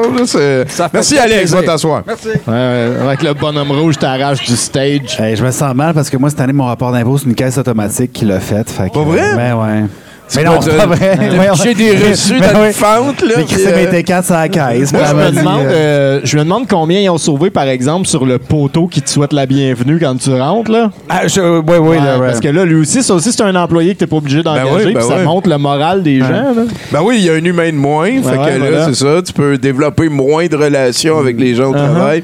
Merci, 0.94 1.18
Alex. 1.18 1.38
plaisir. 1.40 1.57
Va 1.57 1.64
t'asseoir. 1.64 2.03
Merci. 2.06 2.30
Avec 2.48 3.22
le 3.24 3.34
bonhomme 3.34 3.72
rouge, 3.72 3.98
t'arraches 3.98 4.44
du 4.45 4.56
stage. 4.56 5.20
Hey, 5.20 5.36
je 5.36 5.44
me 5.44 5.52
sens 5.52 5.74
mal 5.76 5.94
parce 5.94 6.10
que 6.10 6.18
moi, 6.18 6.30
cette 6.30 6.41
année, 6.41 6.53
mon 6.53 6.66
rapport 6.66 6.91
d'impôt, 6.91 7.18
c'est 7.18 7.26
une 7.26 7.36
caisse 7.36 7.57
automatique 7.57 8.14
qui 8.14 8.26
l'a 8.26 8.40
fait. 8.40 8.68
fait 8.70 8.90
que- 8.90 8.94
Pas 8.94 9.02
vrai? 9.03 9.36
Ben 9.36 9.56
ouais. 9.56 9.84
C'est 10.32 10.44
Mais 10.44 10.50
non, 10.50 10.62
c'est 10.62 10.78
pas 10.78 10.86
vrai. 10.86 11.18
piché 11.54 11.74
des 11.74 11.92
reçus 11.96 12.40
dans 12.40 12.54
Ben 12.54 12.68
une 12.68 12.74
fente, 12.74 13.22
là, 13.24 13.34
J'ai 13.38 13.44
puis, 13.46 13.46
crissé 13.56 13.72
mes 13.74 13.86
T4 13.88 14.24
sur 14.26 14.36
la 14.36 14.48
caisse. 14.50 14.94
Moi, 14.94 15.02
puis 15.02 15.10
je 15.10 15.16
me, 15.16 15.32
demande, 15.32 15.62
euh, 15.66 15.72
euh, 15.72 16.20
je 16.24 16.38
me 16.38 16.44
demande 16.44 16.68
combien 16.70 17.00
ils 17.00 17.10
ont 17.10 17.18
sauvé, 17.18 17.50
par 17.50 17.64
exemple, 17.68 18.06
sur 18.08 18.28
le 18.28 18.38
poteau 18.38 18.86
qui 18.86 19.02
te 19.02 19.10
souhaite 19.10 19.34
la 19.34 19.48
bienvenue 19.48 19.98
quand 20.00 20.16
tu 20.18 20.30
rentres. 20.32 20.70
Là. 20.72 20.92
Ah, 21.10 21.28
je- 21.28 21.42
oui, 21.42 21.64
oui, 21.68 21.80
Ouais, 21.80 21.98
là, 21.98 22.20
ouais. 22.20 22.28
Parce 22.28 22.40
que 22.40 22.48
là, 22.48 22.64
lui 22.64 22.76
aussi, 22.76 23.02
ça 23.02 23.16
aussi, 23.16 23.32
c'est 23.32 23.42
un 23.42 23.56
employé 23.56 23.96
que 23.96 24.00
t'es 24.00 24.08
pas 24.08 24.18
obligé 24.18 24.44
d'engager. 24.44 24.70
oui, 24.86 24.94
ben 24.94 25.00
puis 25.00 25.10
ça 25.10 25.18
montre 25.24 25.50
le 25.50 25.58
moral 25.58 26.04
des 26.04 26.20
gens. 26.20 26.30
Là. 26.30 26.54
Ben 26.92 27.02
oui, 27.04 27.16
il 27.18 27.26
y 27.26 27.30
a 27.32 27.34
un 27.34 27.44
humain 27.44 27.70
de 27.72 27.76
moins. 27.76 28.06
fait 28.06 28.14
ouais, 28.22 28.22
que 28.36 28.52
là, 28.52 28.58
voilà. 28.60 28.86
c'est 28.86 28.96
ça. 28.96 29.22
Tu 29.26 29.34
peux 29.34 29.58
développer 29.58 30.10
moins 30.10 30.46
de 30.46 30.56
relations 30.56 31.18
avec 31.18 31.40
les 31.40 31.56
gens 31.56 31.72
au 31.72 31.74
Uh-huh. 31.74 31.92
travail. 31.92 32.24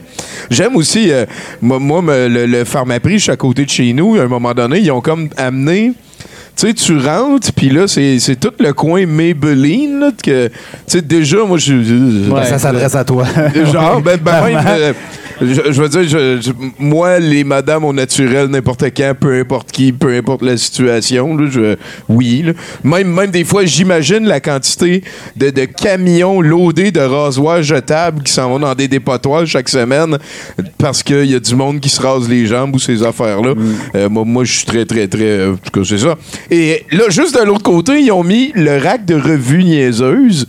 J'aime 0.51 0.75
aussi, 0.75 1.11
euh, 1.11 1.25
moi, 1.59 1.79
moi, 1.79 2.01
le, 2.05 2.45
le 2.45 2.63
pharmaprix, 2.65 3.13
je 3.17 3.23
suis 3.23 3.31
à 3.31 3.35
côté 3.35 3.65
de 3.65 3.69
chez 3.71 3.93
nous. 3.93 4.15
À 4.15 4.21
un 4.21 4.27
moment 4.27 4.53
donné, 4.53 4.77
ils 4.79 4.91
ont 4.91 5.01
comme 5.01 5.29
amené. 5.37 5.93
Tu 6.55 6.67
sais, 6.67 6.73
tu 6.73 6.97
rentres, 6.97 7.51
puis 7.53 7.69
là, 7.69 7.87
c'est 7.87 8.17
c'est 8.19 8.37
tout 8.37 8.53
le 8.59 8.71
coin 8.71 9.05
Maybelline. 9.05 9.99
là, 9.99 10.11
que, 10.11 10.47
tu 10.47 10.53
sais, 10.87 11.01
déjà, 11.01 11.37
moi, 11.45 11.57
je. 11.57 12.31
Ouais, 12.31 12.45
ça 12.45 12.57
s'adresse 12.57 12.95
à 12.95 13.03
toi. 13.03 13.25
Genre, 13.71 14.01
ben, 14.01 14.17
ben 14.17 14.45
même, 14.45 14.63
euh, 14.65 14.93
je, 15.41 15.71
je 15.71 15.81
veux 15.81 15.89
dire, 15.89 16.03
je- 16.03 16.39
je- 16.41 16.51
moi, 16.79 17.19
les 17.19 17.43
madames 17.43 17.83
au 17.85 17.93
naturel, 17.93 18.47
n'importe 18.47 18.83
quand, 18.95 19.13
peu 19.19 19.39
importe 19.39 19.71
qui, 19.71 19.91
peu 19.91 20.15
importe 20.15 20.41
la 20.41 20.57
situation, 20.57 21.35
là, 21.35 21.47
je, 21.49 21.75
oui. 22.09 22.43
là. 22.45 22.53
Même, 22.83 23.07
même 23.13 23.31
des 23.31 23.43
fois, 23.43 23.65
j'imagine 23.65 24.25
la 24.25 24.39
quantité 24.39 25.03
de, 25.35 25.49
de 25.49 25.65
camions 25.65 26.41
loadés 26.41 26.91
de 26.91 26.99
rasoirs 27.01 27.63
jetables 27.63 28.23
qui 28.23 28.31
s'en 28.31 28.49
vont 28.49 28.59
dans 28.59 28.75
des 28.75 28.87
dépotoirs 28.87 29.45
chaque 29.45 29.69
semaine 29.69 30.17
parce 30.77 31.03
qu'il 31.03 31.25
y 31.25 31.35
a 31.35 31.39
du 31.39 31.55
monde 31.55 31.79
qui 31.79 31.89
se 31.89 32.01
rase 32.01 32.27
les 32.29 32.45
jambes 32.45 32.75
ou 32.75 32.79
ces 32.79 33.03
affaires-là. 33.03 33.53
Euh, 33.95 34.09
moi, 34.09 34.23
moi 34.25 34.43
je 34.43 34.53
suis 34.57 34.65
très, 34.65 34.85
très, 34.85 35.07
très. 35.07 35.23
euh, 35.23 35.53
en 35.53 35.55
tout 35.57 35.79
cas, 35.81 35.85
c'est 35.87 35.97
ça. 35.99 36.15
Et 36.51 36.85
là, 36.91 37.03
juste 37.09 37.37
de 37.39 37.43
l'autre 37.45 37.63
côté, 37.63 37.99
ils 37.99 38.11
ont 38.11 38.23
mis 38.23 38.51
le 38.55 38.77
rack 38.77 39.05
de 39.05 39.15
revues 39.15 39.63
niaiseuses. 39.63 40.45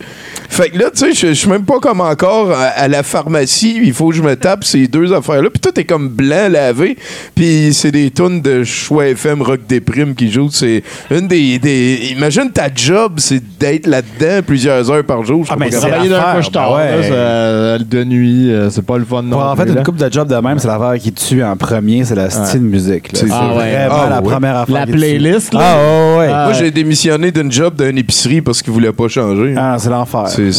Fait 0.49 0.69
que 0.69 0.77
là, 0.79 0.85
tu 0.91 1.13
sais, 1.13 1.13
je 1.13 1.33
suis 1.33 1.49
même 1.49 1.65
pas 1.65 1.79
comme 1.79 1.99
encore 2.01 2.51
à, 2.51 2.63
à 2.67 2.87
la 2.87 3.03
pharmacie. 3.03 3.79
Il 3.83 3.93
faut 3.93 4.09
que 4.09 4.15
je 4.15 4.21
me 4.21 4.35
tape 4.35 4.63
ces 4.81 4.87
deux 4.87 5.13
affaires-là. 5.13 5.49
Puis 5.49 5.59
tout 5.59 5.79
est 5.79 5.83
comme 5.85 6.09
blanc, 6.09 6.47
lavé. 6.49 6.97
Puis 7.35 7.73
c'est 7.73 7.91
des 7.91 8.11
tonnes 8.11 8.41
de 8.41 8.63
choix 8.63 9.07
FM 9.07 9.41
rock 9.41 9.61
déprime 9.67 10.13
qui 10.15 10.31
jouent. 10.31 10.49
C'est 10.51 10.83
une 11.11 11.27
des, 11.27 11.59
des- 11.59 12.09
Imagine 12.11 12.51
ta 12.51 12.67
job, 12.73 13.13
c'est 13.17 13.41
d'être 13.59 13.87
là-dedans 13.87 14.41
plusieurs 14.45 14.89
heures 14.91 15.03
par 15.03 15.23
jour. 15.23 15.43
Je 15.43 15.49
suis 15.51 15.59
mais. 15.59 15.69
Travailler 15.69 16.09
d'un 16.09 16.21
couche 16.35 16.51
tard, 16.51 16.71
ben 16.75 16.99
ouais. 16.99 17.09
euh, 17.11 17.77
de 17.79 18.03
nuit, 18.03 18.51
euh, 18.51 18.69
c'est 18.69 18.85
pas 18.85 18.97
le 18.97 19.05
fun 19.05 19.21
non 19.23 19.31
Pour 19.37 19.45
en 19.45 19.55
fait, 19.55 19.65
une 19.67 19.83
coupe 19.83 19.97
de 19.97 20.11
job 20.11 20.27
de 20.27 20.35
même, 20.35 20.59
c'est 20.59 20.67
l'affaire 20.67 20.99
qui 20.99 21.11
tue 21.13 21.43
en 21.43 21.55
premier, 21.55 22.03
c'est 22.03 22.15
la 22.15 22.29
style 22.29 22.61
musique. 22.61 23.09
C'est 23.13 23.27
ça. 23.27 23.49
vraiment 23.53 23.95
Ah, 24.05 24.09
la 24.09 24.21
ouais. 24.21 24.31
première 24.31 24.57
affaire. 24.57 24.75
La 24.75 24.85
qui 24.85 24.91
tue. 24.91 24.97
playlist, 24.97 25.53
là. 25.53 25.59
Ah, 25.63 25.77
ouais, 25.79 26.19
ouais. 26.19 26.27
Moi, 26.27 26.53
j'ai 26.53 26.71
démissionné 26.71 27.31
d'une 27.31 27.51
job 27.51 27.75
d'une 27.81 27.97
épicerie 27.97 28.41
parce 28.41 28.61
qu'ils 28.61 28.73
voulaient 28.73 28.91
pas 28.91 29.07
changer. 29.07 29.53
Ah, 29.57 29.75
c'est 29.79 29.89
l'enfer. 29.89 30.25
Ouais. 30.37 30.51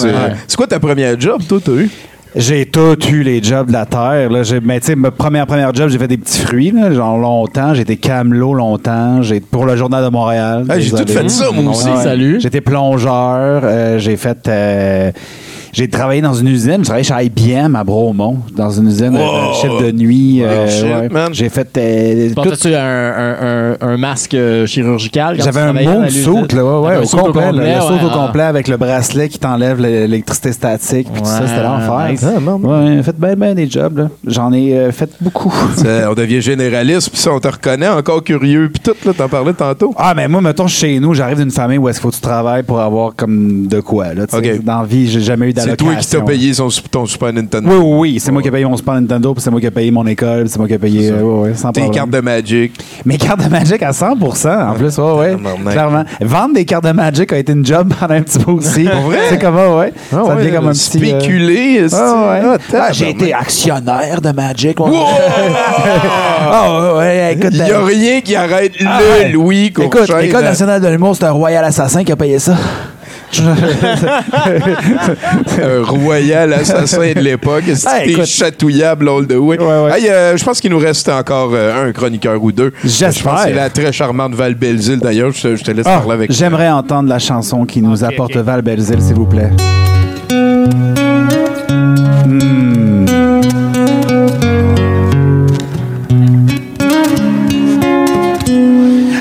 c'est 0.46 0.56
quoi 0.56 0.66
ta 0.66 0.78
première 0.80 1.18
job, 1.20 1.40
toi, 1.48 1.58
t'as 1.64 1.72
eu? 1.72 1.90
J'ai 2.36 2.66
tout 2.66 2.96
eu 3.10 3.22
les 3.22 3.42
jobs 3.42 3.68
de 3.68 3.72
la 3.72 3.86
terre. 3.86 4.30
Là. 4.30 4.42
J'ai- 4.42 4.60
Mais 4.60 4.78
tu 4.80 4.86
sais, 4.86 4.96
ma 4.96 5.10
première, 5.10 5.46
première 5.46 5.72
job, 5.74 5.88
j'ai 5.88 5.98
fait 5.98 6.08
des 6.08 6.18
petits 6.18 6.40
fruits, 6.40 6.70
là, 6.70 6.92
genre 6.92 7.18
longtemps. 7.18 7.72
J'ai 7.74 7.82
été 7.82 7.96
camelot 7.96 8.52
longtemps. 8.54 9.22
J'ai 9.22 9.40
pour 9.40 9.64
le 9.64 9.76
Journal 9.76 10.04
de 10.04 10.10
Montréal. 10.10 10.64
J'ai 10.78 10.90
tout 10.90 11.06
fait 11.06 11.28
ça, 11.30 11.46
moi 11.52 11.72
aussi. 11.72 11.88
Salut. 12.02 12.38
J'étais 12.40 12.60
plongeur. 12.60 13.62
euh, 13.64 13.98
j'ai 13.98 14.16
fait. 14.16 14.46
euh, 14.48 15.10
j'ai 15.78 15.88
travaillé 15.88 16.20
dans 16.20 16.34
une 16.34 16.48
usine. 16.48 16.78
J'ai 16.78 16.82
travaillé 16.82 17.04
chez 17.04 17.14
IBM 17.26 17.76
à 17.76 17.84
Bromont, 17.84 18.38
dans 18.56 18.68
une 18.70 18.88
usine 18.88 19.12
de 19.12 19.18
Wow. 19.18 19.54
chef 19.62 19.70
de 19.86 19.92
nuit. 19.92 20.42
euh, 20.42 20.68
shit, 20.68 20.82
ouais. 20.84 21.08
man. 21.08 21.28
J'ai 21.32 21.48
fait. 21.48 21.68
euh, 21.78 22.28
tout- 22.30 22.34
Portais-tu 22.34 22.74
un, 22.74 22.80
un, 22.80 23.36
un, 23.40 23.76
un 23.92 23.96
masque 23.96 24.34
euh, 24.34 24.66
chirurgical? 24.66 25.36
quand 25.36 25.44
J'avais 25.44 25.52
tu 25.52 25.58
un 25.58 25.72
travaillais 25.72 25.86
à 25.88 25.94
la 26.00 26.04
Lucide? 26.06 26.24
saute, 26.24 26.52
là, 26.52 26.64
ouais, 26.64 26.88
ouais, 26.88 26.94
Un 26.96 27.00
au 27.02 27.04
saut 27.04 27.16
complet, 27.18 27.52
là, 27.52 27.74
le 27.76 27.80
saut 27.80 27.92
ouais, 27.94 28.04
au 28.04 28.08
ah. 28.10 28.26
complet 28.26 28.42
avec 28.42 28.66
le 28.66 28.76
bracelet 28.76 29.28
qui 29.28 29.38
t'enlève 29.38 29.80
le- 29.80 29.88
l'électricité 30.06 30.50
statique, 30.52 31.08
puis 31.12 31.22
tout 31.22 31.28
ça, 31.28 31.46
c'était 31.46 31.62
l'enfer. 31.62 32.08
nice. 32.10 32.24
Ouais, 32.64 33.02
fait 33.04 33.16
bien, 33.16 33.36
bien 33.36 33.54
des 33.54 33.70
jobs, 33.70 33.98
là. 33.98 34.08
J'en 34.26 34.52
ai 34.52 34.76
euh, 34.76 34.90
fait 34.90 35.10
beaucoup. 35.20 35.54
On 36.08 36.14
devient 36.14 36.40
généraliste, 36.40 37.10
puis 37.10 37.20
ça, 37.20 37.30
on 37.32 37.38
te 37.38 37.46
reconnaît 37.48 37.88
encore 37.88 38.24
curieux, 38.24 38.68
puis 38.72 38.80
tout, 38.82 38.96
là, 39.06 39.12
t'en 39.16 39.28
parlais 39.28 39.52
tantôt. 39.52 39.94
Ah, 39.96 40.12
mais 40.16 40.26
moi, 40.26 40.40
mettons, 40.40 40.66
chez 40.66 40.98
nous, 40.98 41.14
j'arrive 41.14 41.38
d'une 41.38 41.50
famille 41.52 41.78
où 41.78 41.88
est-ce 41.88 41.98
qu'il 41.98 42.02
faut 42.02 42.10
que 42.10 42.16
tu 42.16 42.20
travailles 42.20 42.62
pour 42.64 42.80
avoir 42.80 43.14
comme 43.14 43.66
de 43.68 43.80
quoi, 43.80 44.14
là. 44.14 44.26
tu 44.26 44.36
sais. 44.36 44.54
Ok. 44.56 44.64
Dans 44.64 44.80
la 44.80 44.86
vie, 44.86 45.08
j'ai 45.08 45.20
jamais 45.20 45.50
eu 45.50 45.52
C'est 45.70 45.76
toi 45.76 45.94
qui 45.96 46.06
t'as 46.08 46.20
payé 46.22 46.54
son, 46.54 46.68
ton 46.90 47.06
Super 47.06 47.32
Nintendo. 47.32 47.68
Oui, 47.68 47.76
oui, 47.76 47.98
oui. 48.14 48.20
C'est 48.20 48.30
moi 48.32 48.42
qui 48.42 48.48
ai 48.48 48.50
payé 48.50 48.64
mon 48.64 48.76
Super 48.76 48.94
Nintendo, 48.94 49.32
puis 49.34 49.42
c'est 49.42 49.50
moi 49.50 49.60
qui 49.60 49.66
ai 49.66 49.70
payé 49.70 49.90
mon 49.90 50.06
école, 50.06 50.42
puis 50.42 50.48
c'est 50.50 50.58
moi 50.58 50.68
qui 50.68 50.74
ai 50.74 50.78
payé. 50.78 51.10
euh, 51.10 51.20
ouais, 51.22 51.48
ouais, 51.50 51.54
sans 51.54 51.72
Tes 51.72 51.88
cartes 51.90 52.10
de 52.10 52.20
Magic. 52.20 52.72
Mes 53.04 53.16
cartes 53.18 53.44
de 53.44 53.48
Magic 53.50 53.82
à 53.82 53.90
100% 53.90 54.70
en 54.70 54.74
plus, 54.74 54.98
ouais, 54.98 55.12
ouais. 55.34 55.36
Clairement. 55.72 56.04
Vendre 56.20 56.54
des 56.54 56.64
cartes 56.64 56.84
de 56.84 56.92
Magic 56.92 57.32
a 57.32 57.38
été 57.38 57.52
une 57.52 57.64
job 57.66 57.92
pendant 57.98 58.14
un 58.14 58.22
petit 58.22 58.38
peu 58.38 58.50
aussi. 58.52 58.84
Pour 58.84 59.00
vrai? 59.02 59.18
C'est 59.30 59.38
comment, 59.38 59.78
ouais. 59.78 59.92
Ah 60.12 60.22
ça 60.26 60.34
devient 60.36 60.50
comme 60.52 60.68
un 60.68 60.72
petit. 60.72 60.98
euh, 60.98 61.18
Spéculer, 61.20 61.86
Ah, 61.92 61.96
ouais. 62.30 62.58
Ah, 62.74 62.78
Ah, 62.88 62.92
j'ai 62.92 63.10
été 63.10 63.32
actionnaire 63.32 64.20
de 64.20 64.32
Magic. 64.32 64.78
Wow! 64.80 64.92
Ah, 66.50 66.94
ouais, 66.96 67.34
écoute. 67.34 67.50
Il 67.52 67.62
n'y 67.62 67.70
a 67.70 67.78
euh, 67.78 67.84
rien 67.84 68.20
qui 68.20 68.34
arrête 68.34 68.72
Ah, 68.86 69.00
le. 69.26 69.32
Louis 69.32 69.66
Écoute, 69.66 70.08
l'École 70.20 70.44
nationale 70.44 70.80
de 70.80 70.88
l'humour, 70.88 71.14
c'est 71.16 71.24
un 71.24 71.30
royal 71.32 71.64
assassin 71.64 72.04
qui 72.04 72.12
a 72.12 72.16
payé 72.16 72.38
ça. 72.38 72.56
un 75.62 75.82
royal 75.84 76.52
assassin 76.54 77.12
de 77.14 77.20
l'époque. 77.20 77.64
Ah, 77.68 77.74
C'était 77.74 78.10
écoute. 78.12 78.26
chatouillable 78.26 79.08
all 79.08 79.26
the 79.26 79.34
way. 79.36 79.56
Hey, 79.92 80.08
euh, 80.08 80.36
je 80.36 80.44
pense 80.44 80.60
qu'il 80.60 80.70
nous 80.70 80.78
reste 80.78 81.08
encore 81.08 81.50
euh, 81.52 81.88
un 81.88 81.92
chroniqueur 81.92 82.42
ou 82.42 82.52
deux. 82.52 82.72
J'espère. 82.84 83.40
C'est 83.44 83.52
la 83.52 83.70
très 83.70 83.92
charmante 83.92 84.34
Val 84.34 84.54
Belzile, 84.54 84.98
d'ailleurs. 85.00 85.32
Je, 85.32 85.42
te- 85.42 85.56
je 85.56 85.64
te 85.64 85.70
laisse 85.70 85.86
Ah, 85.88 85.98
parler 85.98 86.12
avec 86.14 86.32
J'aimerais 86.32 86.70
entendre 86.70 87.08
la 87.08 87.18
chanson 87.18 87.64
qui 87.64 87.82
nous 87.82 88.04
apporte 88.04 88.36
Val 88.36 88.62
Belzile, 88.62 89.00
s'il 89.02 89.14
vous 89.14 89.26
plaît. 89.26 89.50
Hmm. 92.26 93.06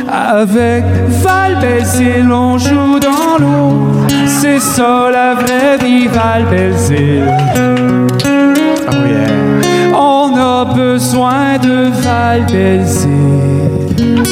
Avec 0.10 0.84
Val 1.24 1.58
Belzile, 1.60 2.32
on 2.32 2.58
joue 2.58 3.00
dans 3.00 3.38
l'eau. 3.40 3.97
C'est 4.28 4.60
ça 4.60 5.10
la 5.12 5.34
vraie 5.36 5.78
vie, 5.78 6.08
Val 6.08 6.46
Belzile. 6.46 7.28
On 9.94 10.36
a 10.36 10.66
besoin 10.76 11.58
de 11.58 11.90
Val 12.02 12.46
Belzile. 12.52 14.24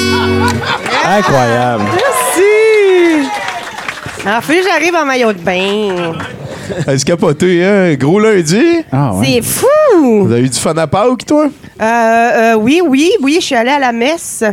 Incroyable. 1.06 1.84
Merci! 1.94 3.30
Alors, 4.26 4.42
puis 4.42 4.58
j'arrive 4.64 4.96
en 4.96 5.06
maillot 5.06 5.34
de 5.34 5.40
bain. 5.40 6.14
Elle 6.88 7.00
se 7.00 7.06
capoté, 7.06 7.64
hein? 7.64 7.94
Gros 7.96 8.20
lundi. 8.20 8.84
Ah, 8.92 9.12
C'est 9.24 9.42
fou! 9.44 9.68
Vous 10.26 10.32
avez 10.32 10.42
eu 10.42 10.50
du 10.50 10.58
fun 10.60 10.74
à 10.78 10.88
Pâques, 10.88 11.26
toi? 11.28 11.48
Euh, 11.80 11.84
euh, 11.84 12.54
oui, 12.56 12.82
oui, 12.84 13.12
oui, 13.22 13.38
je 13.40 13.46
suis 13.46 13.56
allée 13.56 13.70
à 13.72 13.80
la 13.80 13.92
messe. 13.92 14.44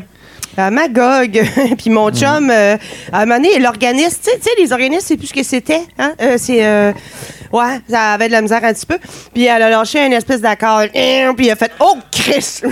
À 0.57 0.71
Magog. 0.71 1.43
Puis 1.79 1.91
mon 1.91 2.11
chum, 2.11 2.51
euh, 2.51 2.77
à 3.13 3.21
un 3.23 3.27
moment 3.27 3.37
donné, 3.41 3.59
l'organisme, 3.59 4.19
tu 4.23 4.31
sais- 4.41 4.51
les 4.59 4.73
organismes, 4.73 5.07
c'est 5.07 5.17
plus 5.17 5.29
ce 5.29 5.35
que 5.35 5.43
c'était. 5.43 5.81
Hein? 5.99 6.13
Euh, 6.21 6.37
c'est. 6.39 6.95
Ouais, 7.53 7.81
ça 7.89 8.13
avait 8.13 8.27
de 8.29 8.33
la 8.33 8.43
misère 8.43 8.61
un 8.65 8.73
petit 8.73 8.87
peu. 8.87 8.99
Puis 9.35 9.45
elle 9.47 9.63
a 9.63 9.71
lâché 9.71 10.05
une 10.05 10.13
espèce 10.13 10.41
d'accord. 10.41 10.83
Puis 10.93 11.47
il 11.47 11.51
a 11.51 11.57
fait 11.57 11.71
Oh, 11.81 11.97
Chris! 12.11 12.61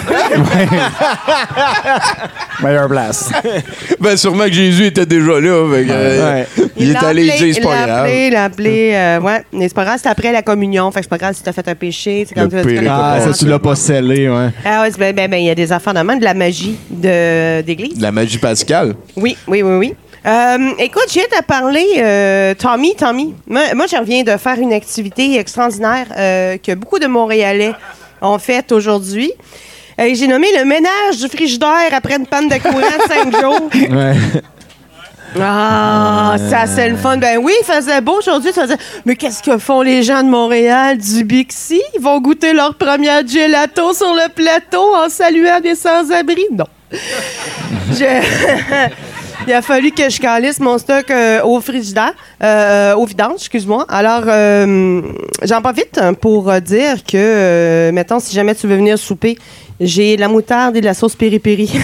Meilleure 2.62 2.89
place. 2.89 3.31
ben, 4.01 4.16
sûrement 4.16 4.44
que 4.44 4.52
Jésus 4.52 4.86
était 4.86 5.07
déjà 5.07 5.40
là. 5.40 5.74
fait 5.74 5.85
que, 5.85 5.90
euh, 5.90 6.44
Il, 6.77 6.90
est 6.90 6.97
allé 6.97 7.24
dire, 7.24 7.32
c'est 7.39 7.48
il 7.48 7.61
pas 7.62 7.74
l'a 7.74 7.86
grave. 7.86 7.98
appelé, 8.05 8.27
il 8.27 8.32
l'a 8.32 8.44
appelé, 8.44 8.90
euh, 8.94 9.20
ouais. 9.20 9.43
Mais 9.52 9.69
c'est 9.69 9.74
pas 9.74 9.85
grave, 9.85 9.98
c'est 10.02 10.09
après 10.09 10.32
la 10.32 10.43
communion. 10.43 10.90
Fait 10.90 11.01
que 11.01 11.05
c'est 11.05 11.11
pas 11.11 11.19
grave 11.19 11.35
si 11.35 11.43
t'as 11.43 11.52
fait 11.52 11.66
un 11.69 11.74
péché. 11.74 12.27
C'est 12.28 12.36
Le 12.36 12.48
comme 12.48 12.61
tu- 12.62 12.66
pire 12.69 12.82
l'as 12.82 13.59
pas 13.59 13.74
scellé, 13.74 14.28
ouais. 14.28 14.48
Ah 14.65 14.82
ouais, 14.82 14.90
c'est- 14.90 14.98
ben, 14.98 15.15
ben, 15.15 15.31
ben, 15.31 15.39
il 15.39 15.47
y 15.47 15.51
a 15.51 15.55
des 15.55 15.73
affaires 15.73 15.94
de 15.94 16.01
même, 16.01 16.19
de 16.19 16.24
la 16.24 16.35
magie 16.35 16.77
de- 16.90 17.62
d'église. 17.62 17.97
De 17.97 18.02
la 18.02 18.12
magie 18.12 18.39
pascale. 18.39 18.94
Oui, 19.16 19.36
oui, 19.47 19.62
oui, 19.62 19.77
oui. 19.77 19.94
Euh, 20.27 20.59
écoute, 20.79 21.07
j'ai 21.11 21.27
à 21.39 21.43
parler, 21.43 21.87
euh, 21.99 22.55
Tommy, 22.55 22.95
Tommy. 22.95 23.35
Moi, 23.47 23.75
moi, 23.75 23.87
je 23.91 23.97
reviens 23.97 24.23
de 24.23 24.37
faire 24.37 24.59
une 24.59 24.73
activité 24.73 25.39
extraordinaire 25.39 26.07
euh, 26.17 26.57
que 26.59 26.75
beaucoup 26.75 26.99
de 26.99 27.07
Montréalais 27.07 27.73
ont 28.21 28.39
faite 28.39 28.71
aujourd'hui. 28.73 29.33
J'ai 29.99 30.27
nommé 30.27 30.47
le 30.57 30.65
ménage 30.65 31.19
du 31.21 31.29
frigidaire 31.29 31.93
après 31.93 32.17
une 32.17 32.27
panne 32.27 32.49
de 32.49 32.55
courant 32.57 32.79
de 32.81 33.13
cinq 33.13 33.39
jours. 33.41 33.69
Ouais. 33.91 34.15
Ah, 35.39 36.37
ça 36.51 36.67
c'est 36.67 36.89
le 36.89 36.97
fun. 36.97 37.19
Ben 37.19 37.39
oui, 37.39 37.53
il 37.61 37.65
faisait 37.65 38.01
beau 38.01 38.17
aujourd'hui. 38.19 38.51
Tu 38.53 38.61
mais 39.05 39.15
qu'est-ce 39.15 39.43
que 39.43 39.59
font 39.59 39.83
les 39.83 40.03
gens 40.03 40.23
de 40.23 40.29
Montréal, 40.29 40.97
du 40.99 41.23
Bixi? 41.25 41.81
Ils 41.95 42.01
vont 42.01 42.19
goûter 42.21 42.53
leur 42.55 42.75
première 42.77 43.27
gelato 43.27 43.93
sur 43.93 44.13
le 44.15 44.29
plateau 44.33 44.95
en 44.97 45.09
saluant 45.09 45.61
des 45.61 45.75
sans-abri? 45.75 46.45
Non. 46.51 46.65
Je- 47.93 48.89
Il 49.51 49.55
a 49.55 49.62
fallu 49.62 49.90
que 49.90 50.09
je 50.09 50.20
calisse 50.20 50.60
mon 50.60 50.78
stock 50.78 51.10
euh, 51.10 51.43
au 51.43 51.60
frigidaire, 51.60 52.12
euh, 52.40 52.94
au 52.94 53.05
vidange, 53.05 53.39
excuse-moi. 53.39 53.85
Alors, 53.89 54.22
euh, 54.28 55.02
j'en 55.43 55.60
profite 55.60 56.01
pour 56.20 56.48
euh, 56.48 56.60
dire 56.60 57.02
que, 57.02 57.16
euh, 57.16 57.90
mettons, 57.90 58.20
si 58.20 58.32
jamais 58.32 58.55
tu 58.55 58.68
veux 58.68 58.77
venir 58.77 58.97
souper, 58.97 59.36
j'ai 59.81 60.14
de 60.14 60.20
la 60.20 60.28
moutarde 60.28 60.77
et 60.77 60.81
de 60.81 60.86
la 60.86 60.94
sauce 60.94 61.16
piri-piri. 61.16 61.68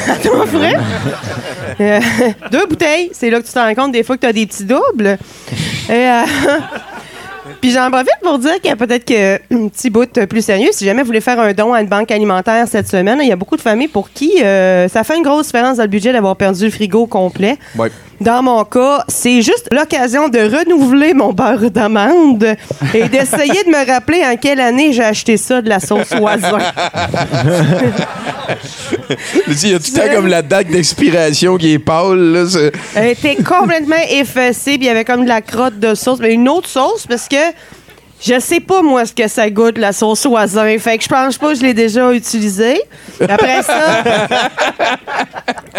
Euh, 1.79 2.01
deux 2.53 2.65
bouteilles, 2.67 3.11
c'est 3.13 3.29
là 3.29 3.39
que 3.39 3.47
tu 3.47 3.53
te 3.53 3.59
rends 3.59 3.75
compte 3.75 3.93
des 3.93 4.03
fois 4.03 4.17
que 4.17 4.23
tu 4.23 4.27
as 4.27 4.33
des 4.33 4.47
petits 4.47 4.65
doubles. 4.65 5.19
Et, 5.91 6.09
Puis 7.67 7.75
j'en 7.75 7.91
profite 7.91 8.21
pour 8.23 8.39
dire 8.39 8.55
qu'il 8.61 8.67
y 8.67 8.73
a 8.73 8.77
peut-être 8.77 9.05
que 9.05 9.35
un 9.53 9.67
petit 9.67 9.91
bout 9.91 10.09
plus 10.29 10.45
sérieux. 10.45 10.69
Si 10.71 10.85
jamais 10.85 11.03
vous 11.03 11.07
voulez 11.07 11.21
faire 11.21 11.41
un 11.41 11.53
don 11.53 11.73
à 11.73 11.83
une 11.83 11.89
banque 11.89 12.13
alimentaire 12.13 12.69
cette 12.69 12.87
semaine, 12.87 13.19
il 13.21 13.27
y 13.27 13.33
a 13.33 13.37
beaucoup 13.37 13.57
de 13.57 13.61
familles 13.61 13.89
pour 13.89 14.09
qui 14.13 14.41
euh, 14.41 14.87
ça 14.87 15.03
fait 15.03 15.17
une 15.17 15.25
grosse 15.25 15.47
différence 15.47 15.79
dans 15.79 15.83
le 15.83 15.89
budget 15.89 16.13
d'avoir 16.13 16.37
perdu 16.37 16.67
le 16.67 16.71
frigo 16.71 17.09
complet. 17.09 17.59
Dans 18.21 18.43
mon 18.43 18.65
cas, 18.65 19.05
c'est 19.09 19.43
juste 19.43 19.69
l'occasion 19.73 20.29
de 20.29 20.39
renouveler 20.39 21.13
mon 21.15 21.33
beurre 21.33 21.71
d'amande 21.71 22.45
et 22.95 23.09
d'essayer 23.09 23.63
de 23.65 23.69
me 23.71 23.87
rappeler 23.87 24.23
en 24.25 24.37
quelle 24.37 24.61
année 24.61 24.93
j'ai 24.93 25.05
acheté 25.05 25.37
ça 25.37 25.61
de 25.61 25.69
la 25.69 25.81
sauce 25.81 26.11
oiseau. 26.21 26.57
Il 29.49 29.71
y 29.71 29.75
a 29.75 29.79
tout 29.79 29.85
le 29.95 30.01
temps 30.01 30.15
comme 30.15 30.27
la 30.29 30.43
date 30.43 30.69
d'expiration 30.69 31.57
qui 31.57 31.73
est 31.75 31.79
pâle. 31.79 32.19
Là, 32.19 32.47
c'est- 32.49 32.73
Elle 32.95 33.09
était 33.11 33.37
complètement 33.37 33.97
effacée, 34.11 34.73
puis 34.79 34.83
il 34.83 34.87
y 34.87 34.89
avait 34.89 35.05
comme 35.05 35.25
de 35.25 35.29
la 35.29 35.41
crotte 35.41 35.79
de 35.79 35.95
sauce, 35.95 36.19
mais 36.21 36.33
une 36.33 36.49
autre 36.49 36.69
sauce 36.69 37.07
parce 37.07 37.29
que 37.29 37.37
je 38.21 38.41
sais 38.41 38.61
pas 38.61 38.83
moi 38.83 39.05
ce 39.05 39.13
que 39.13 39.29
ça 39.29 39.51
goûte 39.51 39.79
la 39.79 39.93
sauce 39.93 40.25
oisin, 40.25 40.79
fait 40.79 40.99
que 40.99 41.05
je 41.05 41.09
pense 41.09 41.37
pas 41.37 41.53
que 41.53 41.59
je 41.59 41.63
l'ai 41.63 41.75
déjà 41.75 42.13
utilisée. 42.13 42.81
Après 43.21 43.63
ça, 43.63 44.03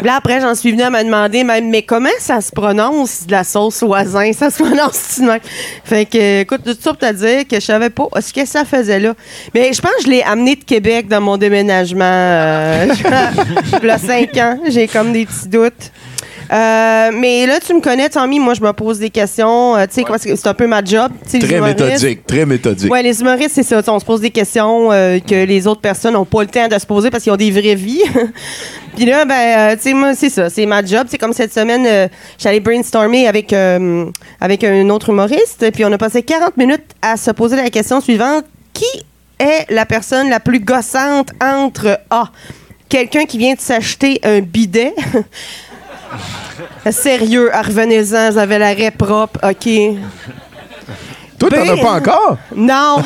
là 0.03 0.15
après 0.15 0.41
j'en 0.41 0.55
suis 0.55 0.71
venue 0.71 0.83
à 0.83 0.89
me 0.89 1.03
demander 1.03 1.43
même 1.43 1.69
mais 1.69 1.81
comment 1.81 2.09
ça 2.19 2.41
se 2.41 2.51
prononce 2.51 3.25
la 3.29 3.43
sauce 3.43 3.81
oisin, 3.81 4.31
ça 4.33 4.49
se 4.49 4.63
prononce 4.63 5.17
même. 5.19 5.39
Fait 5.83 6.05
que 6.05 6.41
écoute 6.41 6.61
tout 6.63 6.77
ça 6.79 6.91
pour 6.91 6.97
te 6.97 7.11
dire 7.13 7.47
que 7.47 7.55
je 7.55 7.65
savais 7.65 7.89
pas 7.89 8.07
ce 8.19 8.31
que 8.33 8.45
ça 8.45 8.65
faisait 8.65 8.99
là. 8.99 9.13
Mais 9.53 9.73
je 9.73 9.81
pense 9.81 9.95
que 9.97 10.03
je 10.03 10.09
l'ai 10.09 10.23
amené 10.23 10.55
de 10.55 10.63
Québec 10.63 11.07
dans 11.07 11.21
mon 11.21 11.37
déménagement 11.37 12.03
euh, 12.03 12.87
il 13.81 13.87
y 13.87 13.89
a 13.89 13.97
cinq 13.97 14.37
ans, 14.37 14.59
j'ai 14.67 14.87
comme 14.87 15.11
des 15.11 15.25
petits 15.25 15.47
doutes. 15.47 15.91
Euh, 16.51 17.09
mais 17.13 17.45
là, 17.45 17.59
tu 17.59 17.73
me 17.73 17.81
connais, 17.81 18.09
Tommy. 18.09 18.39
Moi, 18.39 18.53
je 18.53 18.61
me 18.61 18.71
pose 18.73 18.99
des 18.99 19.09
questions. 19.09 19.75
euh, 19.75 19.85
tu 19.85 19.95
sais, 19.95 20.03
comment 20.03 20.17
c'est 20.17 20.35
c'est 20.35 20.47
un 20.47 20.53
peu 20.53 20.67
ma 20.67 20.83
job. 20.83 21.11
Très 21.27 21.59
méthodique, 21.59 22.25
très 22.25 22.45
méthodique. 22.45 22.91
Ouais, 22.91 23.03
les 23.03 23.19
humoristes, 23.19 23.51
c'est 23.53 23.63
ça. 23.63 23.81
On 23.87 23.99
se 23.99 24.05
pose 24.05 24.21
des 24.21 24.29
questions 24.29 24.91
euh, 24.91 25.19
que 25.19 25.45
les 25.45 25.67
autres 25.67 25.81
personnes 25.81 26.13
n'ont 26.13 26.25
pas 26.25 26.41
le 26.41 26.47
temps 26.47 26.67
de 26.67 26.77
se 26.77 26.85
poser 26.85 27.09
parce 27.09 27.23
qu'ils 27.23 27.33
ont 27.33 27.37
des 27.37 27.51
vraies 27.51 27.75
vies. 27.75 28.03
Puis 28.95 29.05
là, 29.05 29.25
ben, 29.25 29.75
tu 29.75 29.83
sais, 29.83 29.93
moi, 29.93 30.15
c'est 30.15 30.29
ça. 30.29 30.49
C'est 30.49 30.65
ma 30.65 30.83
job. 30.83 31.07
C'est 31.09 31.17
comme 31.17 31.33
cette 31.33 31.53
semaine, 31.53 32.09
j'allais 32.39 32.59
brainstormer 32.59 33.27
avec, 33.27 33.53
avec 34.41 34.63
un 34.63 34.89
autre 34.89 35.09
humoriste. 35.09 35.69
Puis 35.71 35.85
on 35.85 35.91
a 35.91 35.97
passé 35.99 36.23
40 36.23 36.57
minutes 36.57 36.85
à 37.01 37.15
se 37.15 37.29
poser 37.29 37.57
la 37.57 37.69
question 37.69 38.01
suivante. 38.01 38.45
Qui 38.73 38.85
est 39.39 39.71
la 39.71 39.85
personne 39.85 40.29
la 40.29 40.39
plus 40.39 40.59
gossante 40.59 41.29
entre 41.41 41.99
A, 42.09 42.31
quelqu'un 42.89 43.25
qui 43.25 43.37
vient 43.37 43.53
de 43.53 43.59
s'acheter 43.59 44.19
un 44.23 44.39
bidet 44.41 44.93
Sérieux, 46.89 47.51
revenez-en, 47.53 48.31
vous 48.31 48.37
avez 48.37 48.57
l'arrêt 48.57 48.91
propre, 48.91 49.39
OK? 49.43 49.69
Toi, 51.39 51.49
t'en 51.51 51.73
as 51.73 51.77
pas 51.77 51.91
encore? 51.91 52.37
Non. 52.55 52.97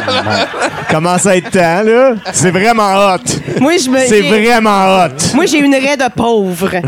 Commence 0.90 1.24
à 1.24 1.36
être 1.36 1.50
temps, 1.50 1.82
là. 1.82 2.12
C'est 2.32 2.50
vraiment 2.50 3.14
hot. 3.14 3.60
Moi, 3.60 3.78
je 3.78 3.88
me. 3.88 3.98
C'est 4.00 4.22
j'ai- 4.22 4.28
vraiment 4.28 4.98
hot. 5.04 5.34
Moi, 5.34 5.46
j'ai 5.46 5.58
une 5.58 5.74
raie 5.74 5.96
de 5.96 6.10
pauvre. 6.14 6.70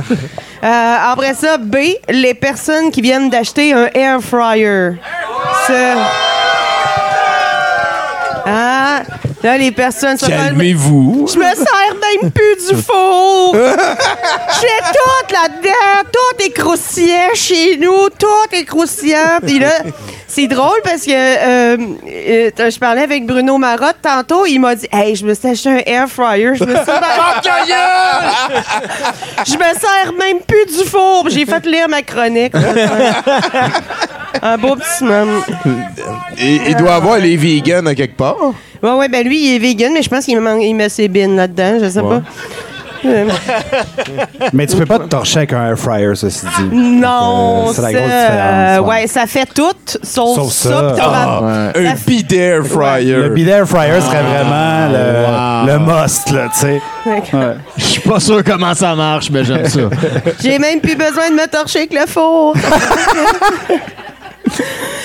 Euh, 0.65 0.97
après 1.11 1.35
ça, 1.35 1.57
B, 1.59 1.75
les 2.09 2.35
personnes 2.35 2.93
qui 2.93 3.01
viennent 3.01 3.29
d'acheter 3.29 3.73
un 3.73 3.87
air 3.93 4.21
fryer. 4.23 4.91
Ça. 5.67 5.95
Ah, 8.47 9.03
là, 9.43 9.59
les 9.59 9.73
personnes 9.73 10.17
se 10.17 10.27
Calmez-vous. 10.27 11.27
Je 11.33 11.39
me 11.39 11.55
sers 11.55 11.95
même 12.21 12.31
plus 12.31 12.57
du 12.69 12.77
four. 12.83 13.55
J'ai 13.55 14.83
tout 14.93 15.33
là-dedans. 15.33 16.09
Tout 16.13 16.45
est 16.45 16.51
croustillant 16.51 17.35
chez 17.35 17.77
nous. 17.79 18.09
Tout 18.19 18.27
est 18.53 18.65
croustillant. 18.65 19.41
Puis 19.45 19.59
là, 19.59 19.73
c'est 20.29 20.47
drôle 20.47 20.81
parce 20.85 21.03
que 21.03 21.11
euh, 21.13 21.77
euh, 22.07 22.51
je 22.71 22.79
parlais 22.79 23.03
avec 23.03 23.27
Bruno 23.27 23.59
Marotte 23.59 23.97
tantôt. 24.01 24.47
Il 24.47 24.61
m'a 24.61 24.75
dit 24.75 24.89
Hey, 24.91 25.15
je 25.15 25.27
me 25.27 25.35
suis 25.35 25.49
acheté 25.49 25.69
un 25.69 25.83
air 25.85 26.09
fryer. 26.09 26.55
Je 26.55 26.65
me 26.65 26.75
suis 26.75 26.85
Je 29.47 29.53
me 29.55 29.75
sers 29.79 30.13
même 30.19 30.41
plus 30.47 30.67
du 30.67 30.85
four. 30.89 31.29
J'ai 31.29 31.45
fait 31.47 31.65
lire 31.67 31.89
ma 31.89 32.03
chronique. 32.03 32.55
Un 34.43 34.59
beau 34.59 34.77
petit 34.77 35.05
moment. 35.05 35.41
Il, 36.39 36.63
il 36.69 36.77
doit 36.77 36.95
avoir 36.95 37.19
les 37.19 37.37
vegans 37.37 37.87
à 37.87 37.95
quelque 37.95 38.17
part? 38.17 38.37
Ouais, 38.83 38.91
ouais, 38.93 39.09
ben 39.09 39.25
lui, 39.27 39.39
il 39.49 39.55
est 39.57 39.59
vegan, 39.59 39.93
mais 39.93 40.03
je 40.03 40.09
pense 40.09 40.25
qu'il 40.25 40.37
me 40.37 40.43
manque- 40.43 40.63
il 40.63 40.75
met 40.75 40.89
ses 40.89 41.09
bines 41.09 41.37
là-dedans. 41.37 41.79
Je 41.83 41.89
sais 41.89 42.01
Ouais. 42.01 42.19
pas. 42.19 42.23
Euh, 43.05 43.29
Mais 44.53 44.65
tu 44.69 44.77
peux 44.77 44.87
pas 44.87 45.01
te 45.01 45.07
torcher 45.09 45.39
avec 45.39 45.53
un 45.55 45.71
air 45.71 45.77
fryer, 45.77 46.15
ceci 46.15 46.47
dit. 46.57 46.69
Non, 46.77 47.65
Euh, 47.69 47.73
c'est 47.75 47.83
la 47.83 47.89
ça, 47.89 47.93
grosse 47.95 48.11
euh, 48.13 48.29
différence. 48.77 48.89
ouais. 48.89 49.07
ça 49.09 49.27
fait 49.27 49.49
tout, 49.53 49.99
sauf, 50.05 50.37
Sauf 50.37 50.53
ça. 50.53 50.69
ça. 50.71 50.95
Ah, 51.03 51.73
Un 51.75 51.95
bidet 52.07 52.37
air 52.37 52.65
fryer. 52.65 53.17
Le 53.17 53.29
bidet 53.31 53.51
air 53.51 53.67
fryer 53.69 54.01
serait 54.01 54.23
vraiment 54.23 54.89
le, 54.93 55.73
le 55.73 55.79
must, 55.81 56.31
là, 56.31 56.49
tu 56.53 56.61
sais. 56.61 56.81
Ouais. 57.05 57.23
Je 57.77 57.83
suis 57.85 58.01
pas 58.03 58.21
sûr 58.21 58.45
comment 58.45 58.73
ça 58.75 58.95
marche, 58.95 59.31
mais 59.33 59.43
j'aime 59.43 59.67
ça. 59.67 59.81
J'ai 60.41 60.61
même 60.61 60.79
plus 60.81 60.95
besoin 60.95 61.29
de 61.31 61.35
me 61.35 61.49
torcher 61.49 61.81
avec 61.81 61.95
le 61.95 62.07
four. 62.07 62.55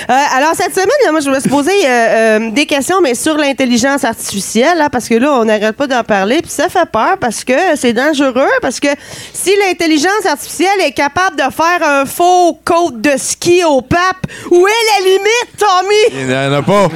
Euh, 0.09 0.13
alors, 0.37 0.55
cette 0.55 0.73
semaine, 0.73 0.87
là, 1.05 1.11
moi, 1.11 1.19
je 1.19 1.29
me 1.29 1.37
suis 1.39 1.49
posé 1.49 1.71
euh, 1.71 1.89
euh, 1.89 2.49
des 2.51 2.65
questions, 2.65 3.01
mais 3.01 3.13
sur 3.13 3.35
l'intelligence 3.37 4.05
artificielle, 4.05 4.77
là, 4.77 4.89
parce 4.89 5.09
que 5.09 5.15
là, 5.15 5.33
on 5.33 5.43
n'arrête 5.45 5.75
pas 5.75 5.87
d'en 5.87 6.03
parler, 6.03 6.41
puis 6.41 6.49
ça 6.49 6.69
fait 6.69 6.89
peur 6.89 7.17
parce 7.19 7.43
que 7.43 7.75
c'est 7.75 7.91
dangereux, 7.91 8.47
parce 8.61 8.79
que 8.79 8.87
si 9.33 9.51
l'intelligence 9.65 10.25
artificielle 10.25 10.79
est 10.85 10.93
capable 10.93 11.35
de 11.35 11.43
faire 11.53 11.83
un 11.83 12.05
faux 12.05 12.57
côte 12.63 13.01
de 13.01 13.17
ski 13.17 13.65
au 13.65 13.81
pape, 13.81 14.27
où 14.49 14.65
est 14.65 14.99
la 14.99 15.05
limite, 15.09 15.57
Tommy? 15.57 16.21
Il 16.21 16.27
n'en 16.27 16.53
a 16.53 16.61
pas. 16.61 16.87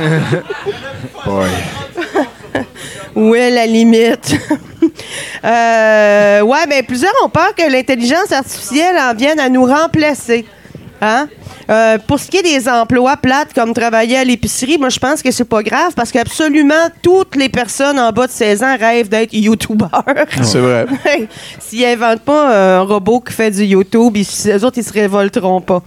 Où 3.16 3.34
est 3.36 3.52
la 3.52 3.66
limite? 3.66 4.36
Euh, 5.44 6.42
ouais, 6.42 6.66
mais 6.68 6.84
plusieurs 6.84 7.14
ont 7.24 7.30
peur 7.30 7.56
que 7.56 7.64
l'intelligence 7.72 8.32
artificielle 8.32 8.96
en 8.98 9.16
vienne 9.16 9.40
à 9.40 9.50
nous 9.50 9.66
remplacer. 9.66 10.46
Hein? 11.02 11.28
Euh, 11.70 11.98
pour 12.06 12.20
ce 12.20 12.28
qui 12.30 12.38
est 12.38 12.44
des 12.44 12.70
emplois 12.70 13.18
plates 13.18 13.54
comme 13.54 13.74
travailler 13.74 14.18
à 14.18 14.24
l'épicerie, 14.24 14.78
moi 14.78 14.90
je 14.90 15.00
pense 15.00 15.24
que 15.24 15.32
c'est 15.32 15.46
pas 15.46 15.64
grave 15.64 15.94
parce 15.96 16.12
qu'absolument 16.12 16.90
toutes 17.02 17.36
les 17.36 17.50
personnes 17.50 18.00
en 18.00 18.12
bas 18.12 18.28
de 18.28 18.32
16 18.32 18.64
ans 18.64 18.78
rêvent 18.80 19.10
d'être 19.10 19.34
youtubeurs. 19.34 20.06
C'est 20.44 20.60
vrai. 20.60 20.86
S'ils 21.60 21.86
inventent 21.86 22.22
pas 22.22 22.52
euh, 22.52 22.80
un 22.80 22.82
robot 22.82 23.20
qui 23.22 23.34
fait 23.34 23.52
du 23.52 23.64
YouTube, 23.64 24.16
ils, 24.16 24.52
eux 24.52 24.64
autres 24.64 24.78
ils 24.78 24.84
se 24.84 24.94
révolteront 24.94 25.62
pas. 25.62 25.82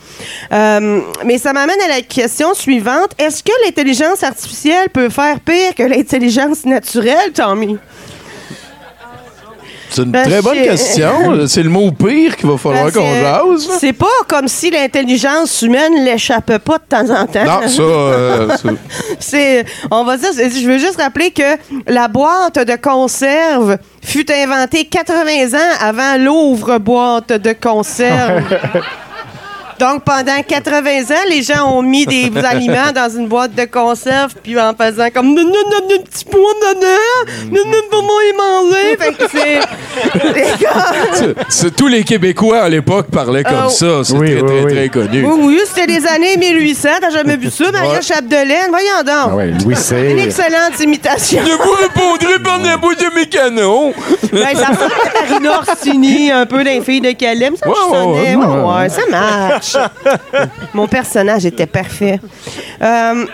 Euh, 0.52 1.00
mais 1.24 1.38
ça 1.38 1.52
m'amène 1.52 1.80
à 1.84 1.88
la 1.88 2.02
question 2.02 2.54
suivante. 2.54 3.12
Est-ce 3.18 3.42
que 3.42 3.52
l'intelligence 3.64 4.22
artificielle 4.22 4.88
peut 4.90 5.08
faire 5.08 5.38
pire 5.40 5.74
que 5.76 5.84
l'intelligence 5.84 6.64
naturelle, 6.64 7.32
Tommy? 7.32 7.78
C'est 9.94 10.02
une 10.02 10.12
très 10.12 10.42
bonne 10.42 10.62
question. 10.62 11.46
C'est 11.46 11.62
le 11.62 11.70
mot 11.70 11.92
pire 11.92 12.36
qu'il 12.36 12.48
va 12.48 12.58
falloir 12.58 12.92
qu'on 12.92 13.14
jase. 13.14 13.68
C'est 13.78 13.92
pas 13.92 14.06
comme 14.26 14.48
si 14.48 14.70
l'intelligence 14.70 15.62
humaine 15.62 16.04
l'échappe 16.04 16.58
pas 16.58 16.78
de 16.78 16.84
temps 16.88 17.10
en 17.10 17.26
temps. 17.26 17.44
Non, 17.44 17.68
ça, 17.68 17.82
euh, 17.82 18.56
C'est, 19.20 19.64
on 19.90 20.02
va 20.04 20.16
dire, 20.16 20.30
je 20.32 20.66
veux 20.66 20.78
juste 20.78 21.00
rappeler 21.00 21.30
que 21.30 21.56
la 21.86 22.08
boîte 22.08 22.58
de 22.58 22.76
conserve 22.76 23.78
fut 24.02 24.30
inventée 24.32 24.86
80 24.86 25.54
ans 25.54 25.74
avant 25.80 26.16
l'ouvre-boîte 26.18 27.32
de 27.32 27.52
conserve. 27.52 28.42
Donc, 29.78 30.04
pendant 30.04 30.42
80 30.46 30.90
ans, 31.10 31.24
les 31.28 31.42
gens 31.42 31.70
ont 31.76 31.82
mis 31.82 32.06
des 32.06 32.30
aliments 32.44 32.92
dans 32.94 33.08
une 33.14 33.26
boîte 33.28 33.54
de 33.54 33.64
conserve, 33.64 34.34
puis 34.42 34.58
en 34.58 34.72
faisant 34.74 35.08
comme 35.12 35.34
«Non, 35.34 35.42
non, 35.42 35.50
non, 35.70 35.88
non, 35.90 36.02
petit 36.04 36.24
pot, 36.24 36.38
non, 36.38 36.80
non, 36.80 37.50
non, 37.52 37.70
non, 37.70 37.78
pas 37.90 38.00
moi 38.02 38.20
y 38.24 38.36
manger.» 38.36 38.96
Fait 38.98 39.12
que 39.12 39.24
c'est... 39.30 39.60
c'est- 41.14 41.34
c'est- 41.48 41.70
tous 41.76 41.88
les 41.88 42.04
Québécois 42.04 42.60
à 42.62 42.68
l'époque 42.68 43.06
parlaient 43.10 43.42
comme 43.44 43.64
Oh. 43.66 43.70
ça. 43.70 44.04
C'est 44.04 44.14
très, 44.16 44.42
très, 44.42 44.66
très 44.66 44.88
connu. 44.88 45.24
Oui, 45.24 45.40
oui, 45.44 45.60
c'était 45.66 45.86
les 45.86 46.06
années 46.06 46.36
1800. 46.36 46.88
T'as 47.00 47.10
jamais 47.10 47.36
vu 47.36 47.50
ça, 47.50 47.70
Maria 47.72 47.90
Ouais. 47.94 48.02
Chapdelaine? 48.02 48.68
Voyons 48.70 49.02
donc. 49.04 49.14
Ah 49.30 49.34
ouais, 49.34 49.52
Louis 49.64 49.76
C. 49.76 50.10
Une 50.10 50.18
excellente 50.18 50.78
imitation. 50.80 51.40
Je 51.44 51.52
vous 51.52 51.72
répondrai 51.72 52.38
par 52.42 52.58
la 52.58 52.76
bouche 52.76 52.96
de 52.96 53.14
mes 53.14 53.26
canons. 53.26 53.92
Ben, 54.32 54.48
ça 54.54 54.66
ressemble 54.66 54.92
à 54.92 55.20
Marina 55.28 55.58
Orsini, 55.58 56.30
un 56.30 56.46
peu 56.46 56.62
d'un 56.64 56.80
fille 56.82 57.00
de 57.00 57.12
Calais. 57.12 57.50
Ça, 57.62 57.68
Ouais, 57.68 57.74
je 57.74 57.90
ouais, 57.92 57.98
sonnais. 57.98 58.36
ouais, 58.36 58.44
Ouais, 58.44 58.46
ouais. 58.46 58.80
ouais, 58.82 58.88
ça 58.88 59.02
marche. 59.10 59.63
Mon 60.74 60.86
personnage 60.86 61.46
était 61.46 61.66
parfait. 61.66 62.20
Euh, 62.82 63.26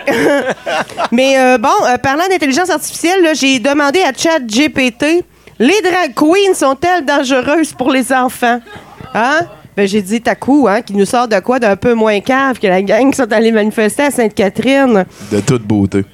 mais 1.13 1.39
euh, 1.39 1.59
bon, 1.59 1.69
euh, 1.87 1.97
parlant 1.99 2.29
d'intelligence 2.29 2.71
artificielle, 2.71 3.35
j'ai 3.35 3.59
demandé 3.59 4.01
à 4.01 4.13
ChatGPT 4.17 5.25
les 5.61 5.83
drag 5.83 6.15
queens 6.15 6.55
sont-elles 6.55 7.05
dangereuses 7.05 7.75
pour 7.75 7.91
les 7.91 8.13
enfants? 8.15 8.61
Hein? 9.15 9.41
Ben, 9.77 9.87
j'ai 9.87 10.01
dit, 10.01 10.23
coup, 10.41 10.67
hein, 10.67 10.81
qui 10.81 10.95
nous 10.95 11.05
sort 11.05 11.29
de 11.29 11.39
quoi 11.41 11.59
d'un 11.59 11.77
peu 11.77 11.93
moins 11.93 12.21
cave 12.21 12.59
que 12.59 12.67
la 12.67 12.81
gang 12.81 13.11
qui 13.11 13.17
sont 13.17 13.31
allés 13.31 13.53
manifester 13.53 14.05
à 14.05 14.11
Sainte-Catherine. 14.11 15.05
De 15.31 15.41
toute 15.41 15.63
beauté. 15.63 16.05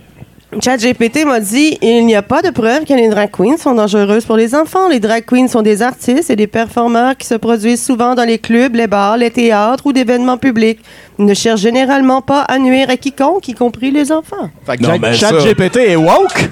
ChatGPT 0.62 1.24
m'a 1.26 1.40
dit 1.40 1.76
il 1.82 2.06
n'y 2.06 2.14
a 2.16 2.22
pas 2.22 2.40
de 2.42 2.50
preuve 2.50 2.84
que 2.84 2.94
les 2.94 3.08
drag 3.08 3.30
queens 3.30 3.56
sont 3.58 3.74
dangereuses 3.74 4.24
pour 4.24 4.36
les 4.36 4.54
enfants. 4.54 4.88
Les 4.88 5.00
drag 5.00 5.24
queens 5.24 5.48
sont 5.48 5.62
des 5.62 5.82
artistes 5.82 6.30
et 6.30 6.36
des 6.36 6.46
performeurs 6.46 7.16
qui 7.16 7.26
se 7.26 7.34
produisent 7.34 7.84
souvent 7.84 8.14
dans 8.14 8.24
les 8.24 8.38
clubs, 8.38 8.74
les 8.74 8.86
bars, 8.86 9.16
les 9.16 9.30
théâtres 9.30 9.84
ou 9.86 9.92
d'événements 9.92 10.38
publics. 10.38 10.80
Ils 11.18 11.24
ne 11.24 11.34
cherchent 11.34 11.60
généralement 11.60 12.20
pas 12.20 12.40
à 12.42 12.58
nuire 12.58 12.90
à 12.90 12.96
quiconque, 12.96 13.48
y 13.48 13.54
compris 13.54 13.90
les 13.90 14.12
enfants. 14.12 14.50
Fait 14.66 14.76
que 14.76 14.82
Non, 14.82 15.12
ChatGPT 15.14 15.76
est 15.78 15.96
woke? 15.96 16.50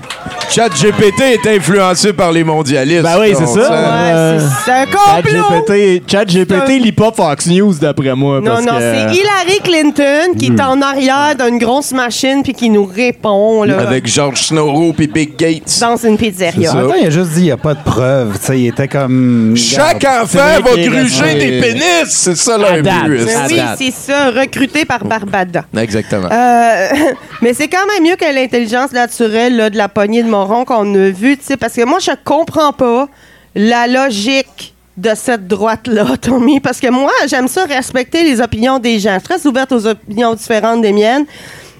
ChatGPT 0.50 1.20
est 1.20 1.46
influencé 1.56 2.12
par 2.12 2.32
les 2.32 2.44
mondialistes. 2.44 3.02
Ben 3.02 3.16
oui, 3.20 3.34
c'est 3.36 3.42
On 3.44 3.54
ça. 3.54 3.72
Euh, 3.72 4.40
C'est 4.64 4.70
un 4.72 4.86
complot! 4.86 5.42
ChatGPT 5.50 6.10
ChatGPT 6.10 6.68
lit 6.82 6.92
pas 6.92 7.12
Fox 7.12 7.46
News, 7.46 7.74
d'après 7.74 8.14
moi. 8.14 8.40
Non, 8.40 8.52
parce 8.52 8.64
non, 8.64 8.72
que- 8.72 8.80
c'est 8.80 9.14
Hillary 9.16 9.60
Clinton 9.62 10.34
qui 10.38 10.46
est 10.46 10.60
en 10.60 10.80
arrière 10.80 11.34
d'une 11.38 11.58
grosse 11.58 11.92
machine 11.92 12.42
puis 12.42 12.54
qui 12.54 12.70
nous 12.70 12.84
répond 12.86 13.64
là, 13.64 13.80
Avec 13.80 13.93
George 14.04 14.42
Snow 14.42 14.92
puis 14.92 15.06
Big 15.06 15.36
Gates. 15.36 15.78
dans 15.80 15.96
une 15.96 16.16
pizzeria. 16.16 16.72
Il 17.00 17.06
a 17.06 17.10
juste 17.10 17.30
dit 17.30 17.40
il 17.40 17.44
n'y 17.44 17.50
a 17.50 17.56
pas 17.56 17.74
de 17.74 17.82
preuve. 17.82 18.38
Tu 18.38 18.46
sais, 18.46 18.60
il 18.60 18.66
était 18.68 18.88
comme. 18.88 19.54
Chaque 19.56 19.94
Regarde, 19.94 20.24
enfant 20.24 20.38
va 20.38 20.76
gruger 20.76 21.34
des 21.34 21.60
pénis. 21.60 22.06
C'est 22.08 22.36
ça 22.36 22.58
leur 22.58 22.82
but. 22.82 23.24
Oui, 23.50 23.60
c'est 23.78 23.90
ça, 23.90 24.30
recruté 24.30 24.84
par 24.84 25.04
Barbada. 25.04 25.64
Exactement. 25.76 26.28
Euh, 26.30 26.88
mais 27.42 27.54
c'est 27.54 27.68
quand 27.68 27.86
même 27.86 28.02
mieux 28.02 28.16
que 28.16 28.34
l'intelligence 28.34 28.92
naturelle 28.92 29.56
là, 29.56 29.70
de 29.70 29.76
la 29.76 29.88
poignée 29.88 30.22
de 30.22 30.28
moron 30.28 30.64
qu'on 30.64 30.94
a 30.94 31.10
vue, 31.10 31.36
tu 31.36 31.44
sais, 31.44 31.56
parce 31.56 31.74
que 31.74 31.84
moi, 31.84 31.98
je 31.98 32.12
comprends 32.24 32.72
pas 32.72 33.08
la 33.54 33.86
logique 33.86 34.74
de 34.96 35.10
cette 35.14 35.46
droite-là, 35.46 36.16
Tommy, 36.20 36.60
parce 36.60 36.80
que 36.80 36.90
moi, 36.90 37.10
j'aime 37.28 37.48
ça 37.48 37.64
respecter 37.64 38.22
les 38.24 38.40
opinions 38.40 38.78
des 38.78 38.98
gens. 38.98 39.14
Je 39.14 39.18
suis 39.18 39.40
très 39.40 39.46
ouverte 39.48 39.72
aux 39.72 39.86
opinions 39.86 40.34
différentes 40.34 40.82
des 40.82 40.92
miennes. 40.92 41.26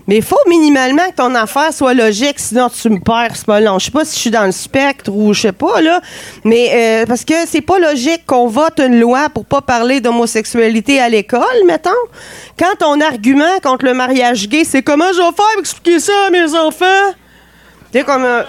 Mais 0.07 0.17
il 0.17 0.23
faut 0.23 0.37
minimalement 0.47 1.03
que 1.11 1.15
ton 1.17 1.35
affaire 1.35 1.73
soit 1.73 1.95
logique, 1.95 2.39
sinon 2.39 2.69
tu 2.69 2.91
me 2.91 3.01
perds, 3.01 3.31
c'est 3.37 3.47
pas 3.47 3.61
long. 3.61 3.79
Je 3.79 3.87
sais 3.87 3.91
pas 3.91 4.05
si 4.05 4.17
je 4.17 4.21
suis 4.21 4.31
dans 4.31 4.45
le 4.45 4.53
spectre 4.53 5.11
ou 5.11 5.33
je 5.33 5.41
sais 5.43 5.53
pas, 5.53 5.81
là. 5.81 6.01
Mais 6.45 6.71
euh, 6.75 7.07
parce 7.07 7.25
que 7.25 7.35
c'est 7.47 7.63
pas 7.63 7.79
logique 7.79 8.27
qu'on 8.27 8.47
vote 8.47 8.79
une 8.81 9.01
loi 9.01 9.29
pour 9.33 9.47
pas 9.47 9.63
parler 9.63 10.01
d'homosexualité 10.01 11.01
à 11.01 11.09
l'école, 11.09 11.41
mettons. 11.67 11.91
Quand 12.59 12.75
ton 12.79 13.01
argument 13.01 13.59
contre 13.63 13.87
le 13.87 13.95
mariage 13.95 14.47
gay, 14.49 14.65
c'est 14.65 14.83
comment 14.83 15.11
je 15.13 15.19
vais 15.19 15.25
faire 15.25 15.33
pour 15.53 15.61
expliquer 15.61 15.99
ça 15.99 16.13
à 16.27 16.31
mes 16.31 16.55
enfants? 16.55 17.15
Tu 17.93 18.05
comme. 18.05 18.25
euh, 18.25 18.43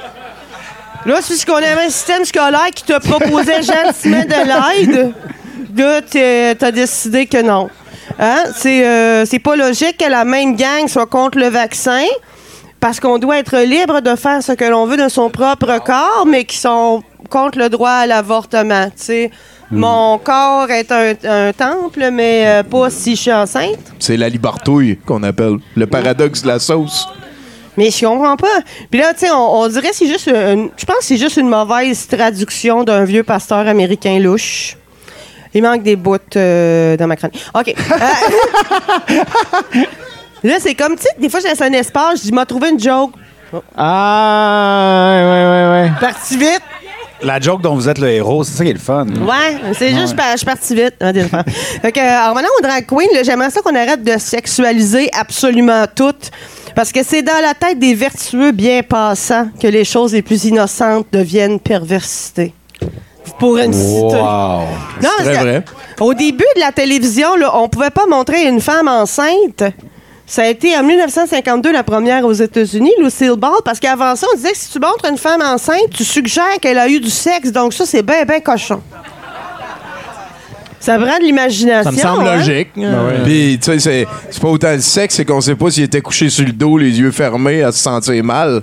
Là, 1.06 1.20
c'est 1.22 1.46
qu'on 1.46 1.56
avait 1.58 1.86
un 1.86 1.90
système 1.90 2.26
scolaire 2.26 2.72
qui 2.74 2.84
te 2.84 2.98
proposait 2.98 3.62
gentiment 3.62 4.24
de 4.24 4.82
l'aide. 4.82 5.14
Là, 5.78 6.02
t'as 6.56 6.72
décidé 6.72 7.28
que 7.28 7.42
non. 7.44 7.70
Hein? 8.20 8.44
C'est 8.56 8.86
euh, 8.86 9.26
c'est 9.26 9.40
pas 9.40 9.56
logique 9.56 9.98
que 9.98 10.10
la 10.10 10.26
même 10.26 10.56
gang 10.56 10.88
soit 10.88 11.06
contre 11.06 11.38
le 11.38 11.48
vaccin 11.48 12.06
parce 12.80 13.00
qu'on 13.00 13.18
doit 13.18 13.38
être 13.40 13.58
libre 13.58 14.02
de 14.02 14.16
faire 14.16 14.44
ce 14.44 14.52
que 14.52 14.66
l'on 14.66 14.86
veut 14.86 14.98
de 14.98 15.10
son 15.10 15.30
propre 15.30 15.80
corps, 15.84 16.26
mais 16.28 16.46
qui 16.46 16.58
sont 16.58 17.04
contre 17.30 17.58
le 17.58 17.70
droit 17.70 17.90
à 17.92 18.06
l'avortement. 18.06 18.90
sais. 18.96 19.32
Mon 19.72 20.20
corps 20.20 20.70
est 20.70 20.92
un, 20.92 21.14
un 21.24 21.52
temple, 21.52 22.10
mais 22.12 22.44
euh, 22.46 22.64
pas 22.64 22.92
si 22.92 23.16
je 23.16 23.22
suis 23.22 23.34
enceinte. 23.34 23.80
C'est 24.00 24.16
la 24.16 24.30
libertouille 24.30 25.00
qu'on 25.06 25.24
appelle. 25.24 25.58
Le 25.76 25.88
paradoxe 25.88 26.44
de 26.44 26.48
la 26.48 26.60
sauce. 26.60 27.08
Mais 27.76 27.90
je 27.90 28.06
comprends 28.06 28.38
pas. 28.38 28.60
Puis 28.92 29.00
là, 29.00 29.14
tu 29.14 29.22
sais, 29.22 29.32
on, 29.32 29.62
on 29.62 29.68
dirait 29.68 29.90
que 29.90 29.96
c'est 29.96 30.08
juste 30.08 30.30
je 30.30 30.86
pense 30.86 30.98
que 31.00 31.04
c'est 31.04 31.18
juste 31.18 31.38
une 31.38 31.50
mauvaise 31.50 32.08
traduction 32.08 32.84
d'un 32.84 33.04
vieux 33.04 33.24
pasteur 33.24 33.68
américain 33.68 34.20
louche. 34.20 34.78
Il 35.56 35.64
manque 35.64 35.84
des 35.84 35.96
bouts 35.96 36.18
euh, 36.36 36.98
dans 36.98 37.08
ma 37.08 37.16
chronique. 37.16 37.42
OK. 37.56 37.74
Euh, 37.74 38.00
là, 40.44 40.56
c'est 40.60 40.76
comme, 40.76 40.98
tu 40.98 41.04
sais, 41.04 41.10
des 41.18 41.30
fois, 41.30 41.40
je 41.40 41.48
laisse 41.48 41.62
un 41.62 41.72
espace, 41.72 42.20
je 42.20 42.24
dis, 42.24 42.34
m'a 42.34 42.46
trouvé 42.46 42.72
une 42.72 42.80
joke. 42.80 43.12
Ah, 43.78 45.14
ouais, 45.16 45.24
ouais, 45.24 45.70
ouais. 45.72 45.92
Parti 46.02 46.38
vite. 46.38 46.62
La 47.22 47.40
joke 47.40 47.62
dont 47.62 47.74
vous 47.74 47.88
êtes 47.88 48.00
le 48.00 48.10
héros, 48.10 48.44
c'est 48.44 48.58
ça 48.58 48.66
qui 48.66 48.72
est 48.72 48.74
le 48.74 48.80
fun. 48.80 49.06
Ouais, 49.08 49.74
c'est 49.74 49.92
juste, 49.96 50.14
je 50.20 50.38
suis 50.38 50.46
partie 50.46 50.76
vite. 50.76 50.96
Des 51.00 51.24
enfants. 51.24 51.44
fait 51.82 51.92
que, 51.94 52.02
euh, 52.02 52.04
alors 52.04 52.36
maintenant, 52.36 52.50
au 52.60 52.62
drag 52.62 52.86
queen, 52.86 53.08
j'aimerais 53.24 53.50
ça 53.50 53.62
qu'on 53.62 53.76
arrête 53.76 54.04
de 54.04 54.18
sexualiser 54.20 55.10
absolument 55.18 55.86
tout. 55.96 56.14
Parce 56.76 56.92
que 56.92 57.02
c'est 57.02 57.22
dans 57.22 57.42
la 57.42 57.54
tête 57.54 57.80
des 57.80 57.96
vertueux 57.96 58.52
bien 58.52 58.84
passants 58.84 59.48
que 59.58 59.68
les 59.68 59.86
choses 59.86 60.12
les 60.12 60.22
plus 60.22 60.44
innocentes 60.44 61.08
deviennent 61.14 61.62
perversité. 61.62 62.54
Me 63.68 63.74
citer. 63.74 64.18
Non, 65.04 65.10
C'est 65.20 65.24
très 65.24 65.34
vrai. 65.44 65.66
Au 66.00 66.14
début 66.14 66.46
de 66.56 66.60
la 66.62 66.72
télévision, 66.72 67.36
là, 67.36 67.52
on 67.58 67.68
pouvait 67.70 67.90
pas 67.90 68.06
montrer 68.08 68.46
une 68.48 68.62
femme 68.62 68.88
enceinte. 68.88 69.64
Ça 70.28 70.42
a 70.42 70.48
été 70.48 70.76
en 70.76 70.82
1952 70.84 71.72
la 71.72 71.84
première 71.84 72.26
aux 72.26 72.34
États-Unis, 72.34 72.92
Lucille 73.02 73.36
Ball, 73.38 73.52
parce 73.64 73.80
qu'avant 73.80 74.16
ça, 74.16 74.26
on 74.34 74.36
disait 74.36 74.52
que 74.54 74.58
si 74.58 74.72
tu 74.72 74.80
montres 74.80 75.06
une 75.10 75.18
femme 75.20 75.42
enceinte, 75.42 75.90
tu 75.94 76.04
suggères 76.04 76.60
qu'elle 76.62 76.80
a 76.80 76.88
eu 76.90 77.00
du 77.00 77.12
sexe, 77.12 77.52
donc 77.52 77.74
ça, 77.74 77.86
c'est 77.86 78.02
bien, 78.02 78.24
bien 78.26 78.40
cochon. 78.40 78.82
Ça 80.80 80.98
prend 81.00 81.18
de 81.18 81.24
l'imagination. 81.24 81.92
hein? 82.22 82.38
Puis, 83.24 83.58
tu 83.60 83.72
sais, 83.72 83.80
c'est- 83.80 84.08
c'est 84.30 84.42
pas 84.42 84.48
autant 84.50 84.72
le 84.74 84.82
sexe, 84.82 85.16
c'est 85.16 85.26
qu'on 85.26 85.42
sait 85.42 85.56
pas 85.56 85.72
s'il 85.72 85.84
était 85.84 86.02
couché 86.02 86.30
sur 86.30 86.46
le 86.46 86.52
dos, 86.52 86.78
les 86.78 87.00
yeux 87.00 87.12
fermés, 87.12 87.64
à 87.64 87.72
se 87.72 87.80
sentir 87.80 88.24
mal. 88.24 88.62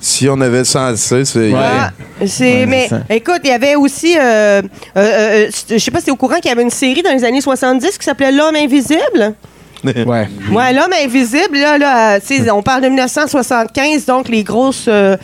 Si 0.00 0.28
on 0.28 0.40
avait 0.40 0.64
senti, 0.64 1.24
c'est. 1.24 1.52
Ah, 1.54 1.90
c'est, 2.26 2.66
mais 2.66 2.88
écoute, 3.10 3.40
il 3.44 3.50
y 3.50 3.52
avait 3.52 3.74
aussi, 3.74 4.16
euh, 4.16 4.60
euh, 4.60 4.62
euh, 4.96 5.50
je 5.70 5.78
sais 5.78 5.90
pas 5.90 5.98
si 5.98 6.04
tu 6.04 6.10
es 6.10 6.12
au 6.12 6.16
courant 6.16 6.36
qu'il 6.36 6.48
y 6.48 6.52
avait 6.52 6.62
une 6.62 6.70
série 6.70 7.02
dans 7.02 7.12
les 7.12 7.24
années 7.24 7.40
70 7.40 7.98
qui 7.98 8.04
s'appelait 8.04 8.32
L'homme 8.32 8.56
invisible. 8.56 9.34
ouais. 9.84 10.28
Ouais, 10.52 10.72
l'homme 10.72 10.92
invisible, 11.04 11.56
là, 11.58 11.78
là 11.78 12.16
euh, 12.16 12.20
tu 12.26 12.36
sais, 12.36 12.50
on 12.50 12.62
parle 12.62 12.82
de 12.82 12.88
1975, 12.88 14.06
donc 14.06 14.28
les 14.28 14.42
grosses. 14.42 14.86
euh, 14.88 15.16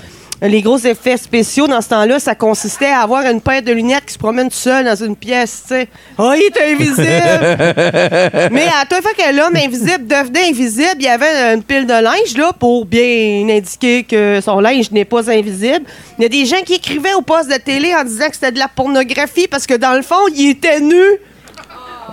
les 0.48 0.62
gros 0.62 0.78
effets 0.78 1.16
spéciaux 1.16 1.66
dans 1.66 1.80
ce 1.80 1.88
temps-là, 1.88 2.18
ça 2.18 2.34
consistait 2.34 2.86
à 2.90 3.00
avoir 3.00 3.22
une 3.24 3.40
paire 3.40 3.62
de 3.62 3.72
lunettes 3.72 4.04
qui 4.06 4.14
se 4.14 4.18
promène 4.18 4.48
tout 4.48 4.56
seul 4.56 4.84
dans 4.84 4.94
une 4.94 5.16
pièce, 5.16 5.62
tu 5.62 5.74
sais. 5.74 5.88
Oh, 6.18 6.32
il 6.36 6.42
est 6.42 6.72
invisible! 6.72 8.50
Mais 8.52 8.66
à 8.66 8.84
chaque 8.88 9.02
fois 9.02 9.12
que 9.16 9.34
l'homme 9.34 9.56
invisible 9.56 10.06
devenait 10.06 10.50
invisible, 10.50 10.96
il 10.98 11.04
y 11.04 11.08
avait 11.08 11.54
une 11.54 11.62
pile 11.62 11.86
de 11.86 12.02
linge 12.02 12.36
là 12.36 12.52
pour 12.52 12.84
bien 12.84 13.46
indiquer 13.48 14.02
que 14.04 14.40
son 14.44 14.60
linge 14.60 14.90
n'est 14.90 15.04
pas 15.04 15.30
invisible. 15.30 15.86
Il 16.18 16.22
y 16.22 16.26
a 16.26 16.28
des 16.28 16.44
gens 16.44 16.62
qui 16.64 16.74
écrivaient 16.74 17.14
au 17.14 17.22
poste 17.22 17.50
de 17.50 17.56
télé 17.56 17.94
en 17.94 18.04
disant 18.04 18.28
que 18.28 18.34
c'était 18.34 18.52
de 18.52 18.58
la 18.58 18.68
pornographie 18.68 19.48
parce 19.48 19.66
que 19.66 19.74
dans 19.74 19.94
le 19.94 20.02
fond, 20.02 20.28
il 20.34 20.50
était 20.50 20.80
nu. 20.80 21.02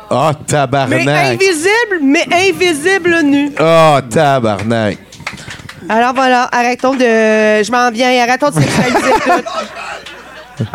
Oh, 0.09 0.29
Mais 0.31 0.45
tabarnak. 0.45 1.07
invisible, 1.07 1.99
mais 2.01 2.25
invisible 2.49 3.21
nu. 3.23 3.51
Oh, 3.59 3.99
tabarnak. 4.09 4.97
Alors 5.89 6.13
voilà, 6.13 6.47
arrêtons 6.51 6.93
de. 6.93 6.99
Je 6.99 7.71
m'en 7.71 7.89
viens, 7.91 8.21
arrêtons 8.23 8.49
de 8.49 8.61
sexualiser 8.61 9.11
tout. 9.23 10.65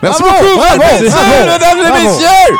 Merci 0.00 0.22
Bravo, 0.22 0.44
beaucoup, 0.44 0.56
bravo, 0.58 0.78
bravo, 0.78 1.52
mesdames 1.52 1.78
et 1.78 2.04
messieurs. 2.04 2.56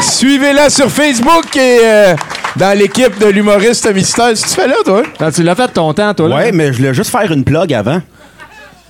Suivez-la 0.00 0.68
sur 0.68 0.90
Facebook 0.90 1.56
et 1.56 1.78
euh, 1.84 2.16
dans 2.56 2.76
l'équipe 2.76 3.18
de 3.18 3.26
l'humoriste 3.26 3.92
mystère. 3.94 4.32
Tu 4.34 4.48
fais 4.48 4.66
là, 4.66 4.74
toi? 4.84 5.02
tu 5.32 5.42
l'as 5.44 5.54
fait 5.54 5.68
ton 5.68 5.94
temps, 5.94 6.12
toi, 6.14 6.28
là? 6.28 6.36
Ouais, 6.36 6.52
mais 6.52 6.72
je 6.72 6.78
voulais 6.78 6.94
juste 6.94 7.10
faire 7.10 7.30
une 7.30 7.44
plug 7.44 7.72
avant. 7.72 8.00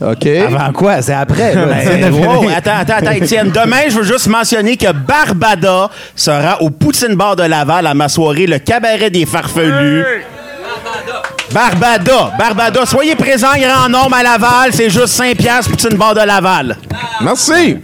OK. 0.01 0.27
Avant 0.27 0.73
quoi? 0.73 1.03
C'est 1.03 1.13
après. 1.15 1.55
là. 1.55 1.67
Ben, 2.01 2.13
wow, 2.13 2.49
attends, 2.49 2.71
attends, 2.81 2.95
attends, 2.99 3.11
Étienne. 3.11 3.51
Demain, 3.51 3.83
je 3.89 3.97
veux 3.97 4.05
juste 4.05 4.27
mentionner 4.29 4.77
que 4.77 4.91
Barbada 4.93 5.91
sera 6.17 6.61
au 6.63 6.71
Poutine 6.71 7.15
Bar 7.15 7.37
de 7.37 7.43
Laval 7.43 7.87
à 7.87 7.95
ma 7.95 8.09
soirée, 8.09 8.47
le 8.47 8.59
cabaret 8.59 9.11
des 9.11 9.27
farfelus. 9.27 10.05
Barbada, 11.53 12.33
Barbada, 12.39 12.87
soyez 12.87 13.17
présents, 13.17 13.57
grand 13.59 13.89
nombre 13.89 14.15
à 14.17 14.23
Laval, 14.23 14.73
c'est 14.73 14.89
juste 14.89 15.09
5 15.09 15.37
piastres, 15.37 15.71
Poutine 15.71 15.97
Bar 15.99 16.15
de 16.15 16.21
Laval. 16.21 16.77
Merci. 17.23 17.79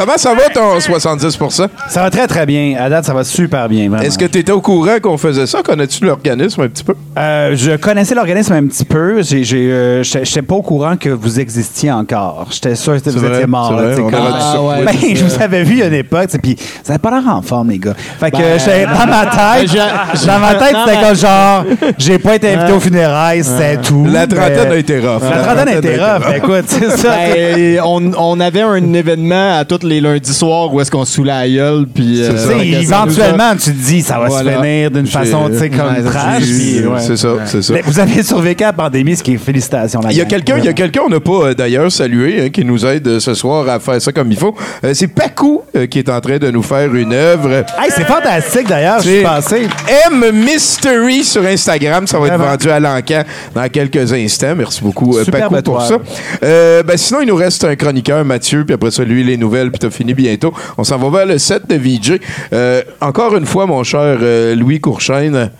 Comment 0.00 0.16
ça 0.16 0.32
va 0.34 0.48
ton 0.48 0.78
70% 0.78 1.66
Ça 1.90 2.02
va 2.02 2.08
très, 2.08 2.26
très 2.26 2.46
bien. 2.46 2.74
À 2.80 2.88
date, 2.88 3.04
ça 3.04 3.12
va 3.12 3.22
super 3.22 3.68
bien. 3.68 3.90
vraiment. 3.90 4.02
Est-ce 4.02 4.16
que 4.16 4.24
tu 4.24 4.38
étais 4.38 4.50
au 4.50 4.62
courant 4.62 4.96
qu'on 5.02 5.18
faisait 5.18 5.46
ça? 5.46 5.62
Connais-tu 5.62 6.06
l'organisme 6.06 6.62
un 6.62 6.68
petit 6.68 6.82
peu? 6.84 6.94
Euh, 7.18 7.54
je 7.54 7.72
connaissais 7.76 8.14
l'organisme 8.14 8.54
un 8.54 8.66
petit 8.66 8.86
peu. 8.86 9.20
J'ai, 9.20 9.44
j'ai, 9.44 9.70
euh, 9.70 10.02
j'étais 10.02 10.24
j'étais 10.24 10.40
pas 10.40 10.54
au 10.54 10.62
courant 10.62 10.96
que 10.96 11.10
vous 11.10 11.38
existiez 11.38 11.92
encore. 11.92 12.46
J'étais 12.50 12.76
sûr 12.76 12.94
que 13.02 13.10
vous 13.10 13.18
vrai, 13.18 13.34
étiez 13.34 13.46
mort. 13.46 13.74
c'est 13.78 14.00
vrai, 14.00 14.02
on 14.16 14.78
se- 14.80 14.84
Ben, 14.86 15.14
je 15.16 15.22
vous 15.22 15.42
avais 15.42 15.64
vu 15.64 15.82
à 15.82 15.88
une 15.88 15.92
époque, 15.94 16.28
tu 16.28 16.32
sais, 16.32 16.38
puis 16.38 16.56
vous 16.56 16.90
avez 16.90 16.98
pas 16.98 17.10
l'air 17.10 17.28
en 17.28 17.42
forme, 17.42 17.68
les 17.68 17.78
gars. 17.78 17.92
Fait 18.18 18.30
que 18.30 18.38
Ben, 18.38 18.58
j'étais- 18.58 18.86
dans 18.86 19.06
ma 19.06 19.26
tête, 19.26 19.70
j'ai- 19.70 20.26
dans 20.26 20.38
ma 20.38 20.54
tête, 20.54 20.72
Non, 20.72 20.78
c'était 20.86 20.96
mais- 20.98 21.06
comme 21.08 21.16
genre, 21.16 21.64
j'ai 21.98 22.18
pas 22.18 22.36
été 22.36 22.54
invité 22.54 22.72
aux 22.72 22.80
funérailles, 22.80 23.44
c'est 23.44 23.82
tout. 23.82 24.06
La 24.10 24.26
trentaine 24.26 24.72
a 24.72 24.76
été 24.76 24.98
rough. 24.98 25.20
La 25.30 25.42
trentaine 25.42 25.68
a 25.68 25.74
été 25.76 25.96
rough. 25.98 26.34
Écoute, 26.36 26.64
c'est 26.68 26.90
ça. 26.96 27.08
Ben, 27.34 27.80
on, 27.84 28.12
on 28.16 28.40
avait 28.40 28.62
un 28.62 28.94
événement 28.94 29.58
à 29.58 29.66
tous 29.66 29.82
les 29.90 30.00
lundis 30.00 30.32
soirs 30.32 30.72
où 30.72 30.80
est-ce 30.80 30.90
qu'on 30.90 31.04
se 31.04 31.20
la 31.20 31.46
gueule, 31.48 31.86
puis... 31.92 32.22
euh, 32.22 32.36
ça 32.36 32.54
éventuellement, 32.64 33.52
tu 33.52 33.70
te 33.72 33.86
dis, 33.86 34.00
ça 34.02 34.18
va 34.18 34.26
Voilà. 34.28 34.52
se 34.54 34.56
finir 34.62 34.90
d'une 34.90 35.06
façon, 35.06 35.48
tu 35.50 35.58
sais, 35.58 35.68
comme 35.70 35.80
Ouais, 35.80 36.02
trash. 36.02 36.42
c'est- 36.44 36.86
ouais. 36.86 37.00
Ça, 37.16 37.28
c'est 37.46 37.62
ça. 37.62 37.72
Mais 37.74 37.82
vous 37.84 37.98
avez 37.98 38.22
survécu 38.22 38.64
à 38.64 38.68
la 38.68 38.72
pandémie, 38.72 39.16
ce 39.16 39.22
qui 39.22 39.34
est 39.34 39.36
félicitations. 39.38 40.00
Il 40.10 40.16
y 40.16 40.20
a 40.20 40.24
quelqu'un, 40.24 40.56
il 40.58 40.64
y 40.64 40.68
a 40.68 40.72
quelqu'un, 40.72 41.02
on 41.06 41.10
n'a 41.10 41.20
pas 41.20 41.48
euh, 41.48 41.54
d'ailleurs 41.54 41.90
salué, 41.92 42.42
hein, 42.44 42.48
qui 42.50 42.64
nous 42.64 42.84
aide 42.86 43.06
euh, 43.06 43.20
ce 43.20 43.34
soir 43.34 43.68
à 43.68 43.78
faire 43.80 44.00
ça 44.00 44.12
comme 44.12 44.30
il 44.32 44.38
faut. 44.38 44.54
Euh, 44.84 44.92
c'est 44.94 45.08
Paco 45.08 45.64
euh, 45.76 45.86
qui 45.86 45.98
est 45.98 46.08
en 46.08 46.20
train 46.20 46.38
de 46.38 46.50
nous 46.50 46.62
faire 46.62 46.94
une 46.94 47.12
œuvre. 47.12 47.50
Hey, 47.52 47.90
c'est 47.94 48.04
fantastique 48.06 48.68
d'ailleurs, 48.68 48.98
je 49.02 49.08
suis 49.08 49.16
C'est 49.18 49.22
passé. 49.22 49.68
M 50.06 50.24
Mystery 50.32 51.24
sur 51.24 51.44
Instagram, 51.44 52.06
ça 52.06 52.18
va 52.18 52.28
être 52.28 52.38
vendu 52.38 52.70
à 52.70 52.80
l'encan 52.80 53.22
dans 53.54 53.68
quelques 53.68 54.12
instants. 54.12 54.54
Merci 54.56 54.80
beaucoup 54.82 55.16
euh, 55.18 55.24
Superbe 55.24 55.50
Paco 55.54 55.62
pour 55.72 55.82
ça. 55.82 55.96
Euh, 56.44 56.82
ben, 56.82 56.96
sinon, 56.96 57.20
il 57.22 57.26
nous 57.28 57.34
reste 57.36 57.64
un 57.64 57.74
chroniqueur, 57.76 58.24
Mathieu, 58.24 58.64
puis 58.64 58.74
après 58.74 58.90
ça, 58.90 59.02
lui, 59.04 59.24
les 59.24 59.36
nouvelles, 59.36 59.70
puis 59.70 59.79
t'as 59.80 59.90
fini 59.90 60.14
bientôt. 60.14 60.52
On 60.78 60.84
s'en 60.84 60.96
va 60.98 61.10
vers 61.18 61.26
le 61.26 61.38
set 61.38 61.68
de 61.68 61.74
VJ. 61.74 62.18
Euh, 62.52 62.82
encore 63.00 63.36
une 63.36 63.46
fois, 63.46 63.66
mon 63.66 63.82
cher 63.82 64.18
euh, 64.22 64.54
Louis 64.54 64.80
Courchaine. 64.80 65.50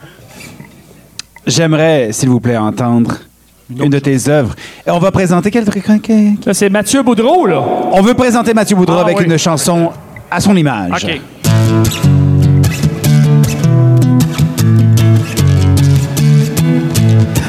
J'aimerais, 1.47 2.13
s'il 2.13 2.29
vous 2.29 2.41
plaît, 2.41 2.57
entendre 2.57 3.17
une 3.79 3.91
de 3.91 3.99
tes 3.99 4.29
œuvres. 4.29 4.55
Et 4.87 4.91
on 4.91 4.99
va 4.99 5.11
présenter 5.11 5.51
quel 5.51 5.65
truc? 5.65 5.85
Là, 6.45 6.55
c'est 6.55 6.69
Mathieu 6.69 7.03
Boudreau, 7.03 7.47
là. 7.47 7.63
On 7.93 8.03
veut 8.03 8.15
présenter 8.15 8.53
Mathieu 8.55 8.77
Boudreau 8.77 8.99
Ah, 8.99 9.03
avec 9.03 9.19
oui. 9.19 9.25
une 9.27 9.39
chanson 9.39 9.91
à 10.31 10.41
son 10.41 10.57
image. 10.57 11.05
OK. 11.05 12.20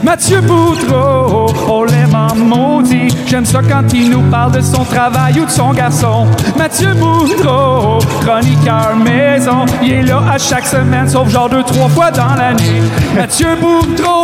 Mathieu 0.04 0.42
Boudreau, 0.42 1.48
on 1.68 1.84
l'aime 1.84 2.16
en 2.16 2.36
maudit. 2.36 3.16
J'aime 3.28 3.46
ça 3.46 3.62
quand 3.62 3.94
il 3.94 4.10
nous 4.10 4.24
parle 4.32 4.52
de 4.54 4.62
son 4.62 4.84
travail 4.84 5.40
ou 5.40 5.46
de 5.46 5.52
son 5.52 5.72
garçon. 5.74 6.26
Mathieu 6.58 6.94
Boudreau, 6.96 8.00
chroniqueur 8.22 8.96
maison. 8.96 9.66
Il 9.84 9.92
est 9.94 10.02
là 10.02 10.24
à 10.34 10.38
chaque 10.40 10.66
semaine, 10.66 11.08
sauf 11.08 11.30
genre 11.30 11.50
deux, 11.50 11.64
trois 11.64 11.88
fois 11.88 12.10
dans 12.10 12.34
l'année. 12.34 12.82
Mathieu 13.16 13.56
Boudreau, 13.60 14.24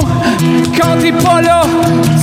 quand 0.82 0.96
il 1.00 1.08
est 1.08 1.24
pas 1.24 1.42
là, 1.42 1.62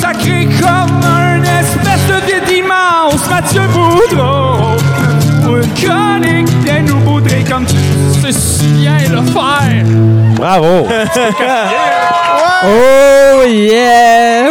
ça 0.01 0.13
crée 0.13 0.47
comme 0.61 1.01
un 1.05 1.41
espèce 1.43 2.07
de 2.09 2.27
vide 2.27 2.65
immense. 2.65 3.29
Mathieu 3.31 3.63
Boudreau, 3.73 4.77
pour 5.45 5.57
une 5.57 5.75
chronique, 5.75 6.49
viens 6.65 6.83
nous 6.83 6.99
boudrer 6.99 7.45
comme 7.45 7.65
tu 7.67 7.77
sais 8.21 8.33
si 8.33 8.67
bien 8.67 8.99
le 8.99 9.23
faire. 9.23 9.85
Bravo! 10.37 10.89
Oh 12.67 13.43
yeah! 13.47 14.49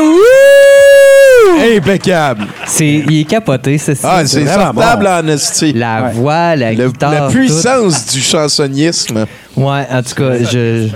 Impeccable. 1.77 2.45
C'est, 2.67 2.85
il 2.87 3.21
est 3.21 3.23
capoté, 3.23 3.77
c'est 3.77 3.95
ça. 3.95 4.15
Ah, 4.17 4.25
c'est 4.25 4.45
sortable 4.45 5.07
en 5.07 5.27
esti. 5.27 5.73
La 5.73 6.09
voix, 6.13 6.55
la 6.55 6.73
Le- 6.73 6.87
guitare. 6.91 7.11
la 7.11 7.19
tout. 7.27 7.33
puissance 7.33 8.07
du 8.13 8.19
chansonnisme. 8.21 9.25
Ouais, 9.55 9.85
en 9.91 10.01
tout 10.03 10.15
cas, 10.15 10.43
je. 10.51 10.87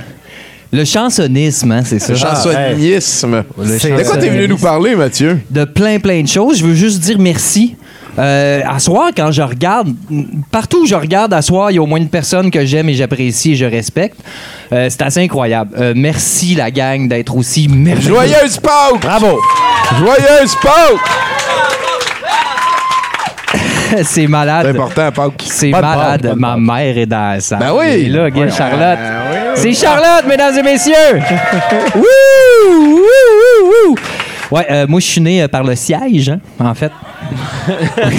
Le 0.72 0.84
chansonisme, 0.84 1.72
hein, 1.72 1.82
c'est 1.86 2.00
ça. 2.00 2.12
Le 2.12 2.20
chansonnisme. 2.20 3.44
Le 3.58 3.64
De 3.64 4.04
quoi 4.04 4.18
t'es 4.18 4.30
venu 4.30 4.42
chansonnisme. 4.42 4.48
nous 4.50 4.58
parler, 4.58 4.96
Mathieu? 4.96 5.40
de 5.50 5.64
plein, 5.64 5.98
plein 6.00 6.22
de 6.22 6.28
choses. 6.28 6.58
Je 6.60 6.66
veux 6.66 6.74
juste 6.76 7.00
dire 7.00 7.18
merci. 7.20 7.76
Euh, 8.20 8.62
à 8.68 8.80
soir, 8.80 9.10
quand 9.16 9.32
je 9.32 9.42
regarde, 9.44 9.90
partout 10.52 10.84
où 10.84 10.86
je 10.88 10.96
regarde, 10.96 11.34
à 11.34 11.42
soir, 11.42 11.70
il 11.72 11.76
y 11.76 11.78
a 11.78 11.82
au 11.82 11.86
moins 11.86 12.00
une 12.00 12.10
personne 12.10 12.50
que 12.50 12.66
j'aime 12.66 12.90
et 12.90 12.94
j'apprécie 12.96 13.52
et 13.52 13.56
je 13.56 13.66
respecte. 13.66 14.18
Euh, 14.74 14.88
c'est 14.90 15.02
assez 15.04 15.22
incroyable. 15.24 15.72
Euh, 15.80 15.94
merci, 15.96 16.56
la 16.56 16.72
gang, 16.72 17.08
d'être 17.08 17.36
aussi 17.36 17.68
merveilleux. 17.68 18.10
Joyeuse 18.10 18.58
Pâques! 18.58 19.02
Bravo! 19.02 19.40
Joyeuse 20.00 20.56
Pâques! 20.62 21.00
c'est 24.04 24.28
malade. 24.28 24.66
C'est 24.72 24.78
important, 24.78 25.12
Pâques. 25.12 25.44
C'est 25.46 25.70
malade. 25.70 26.22
Pâques, 26.28 26.36
Ma 26.36 26.58
mère 26.58 26.98
est 26.98 27.06
dans 27.06 27.40
salle. 27.40 27.60
Ben 27.60 27.74
oui. 27.74 28.06
Là, 28.10 28.24
Ouais. 28.30 28.50
Charlotte. 28.52 29.00
Ben 29.00 29.22
oui, 29.32 29.38
oui. 29.44 29.52
C'est 29.56 29.74
Charlotte, 29.74 30.26
mesdames 30.28 30.58
et 30.58 30.64
messieurs. 30.64 30.94
Wouh! 31.96 32.04
Wouh! 32.72 33.02
Wouh! 33.90 33.96
Ouais, 34.52 34.66
euh, 34.72 34.86
moi, 34.88 35.00
je 35.00 35.06
suis 35.06 35.22
né 35.22 35.42
euh, 35.44 35.48
par 35.48 35.64
le 35.64 35.76
siège, 35.76 36.30
hein, 36.30 36.40
en 36.60 36.74
fait. 36.74 36.92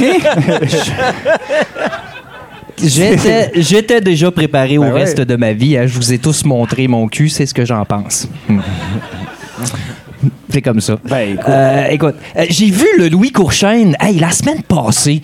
J'étais, 2.80 3.50
j'étais 3.56 4.00
déjà 4.00 4.30
préparé 4.30 4.78
au 4.78 4.82
Ben 4.82 4.92
ouais. 4.92 5.00
reste 5.00 5.20
de 5.20 5.34
ma 5.36 5.52
vie. 5.52 5.76
hein. 5.76 5.86
Je 5.86 5.94
vous 5.96 6.12
ai 6.12 6.18
tous 6.18 6.44
montré 6.44 6.86
mon 6.86 7.08
cul, 7.08 7.28
c'est 7.28 7.44
ce 7.44 7.52
que 7.52 7.64
j'en 7.64 7.84
pense. 7.84 8.28
C'est 10.50 10.62
comme 10.62 10.80
ça. 10.80 10.96
Ben, 11.04 11.30
écoute. 11.34 11.44
Euh, 11.48 11.86
écoute, 11.90 12.14
euh, 12.36 12.44
j'ai 12.48 12.70
vu 12.70 12.86
le 12.98 13.08
Louis 13.08 13.30
Courchaine, 13.30 13.96
hey, 14.00 14.18
la 14.18 14.30
semaine 14.30 14.62
passée. 14.62 15.22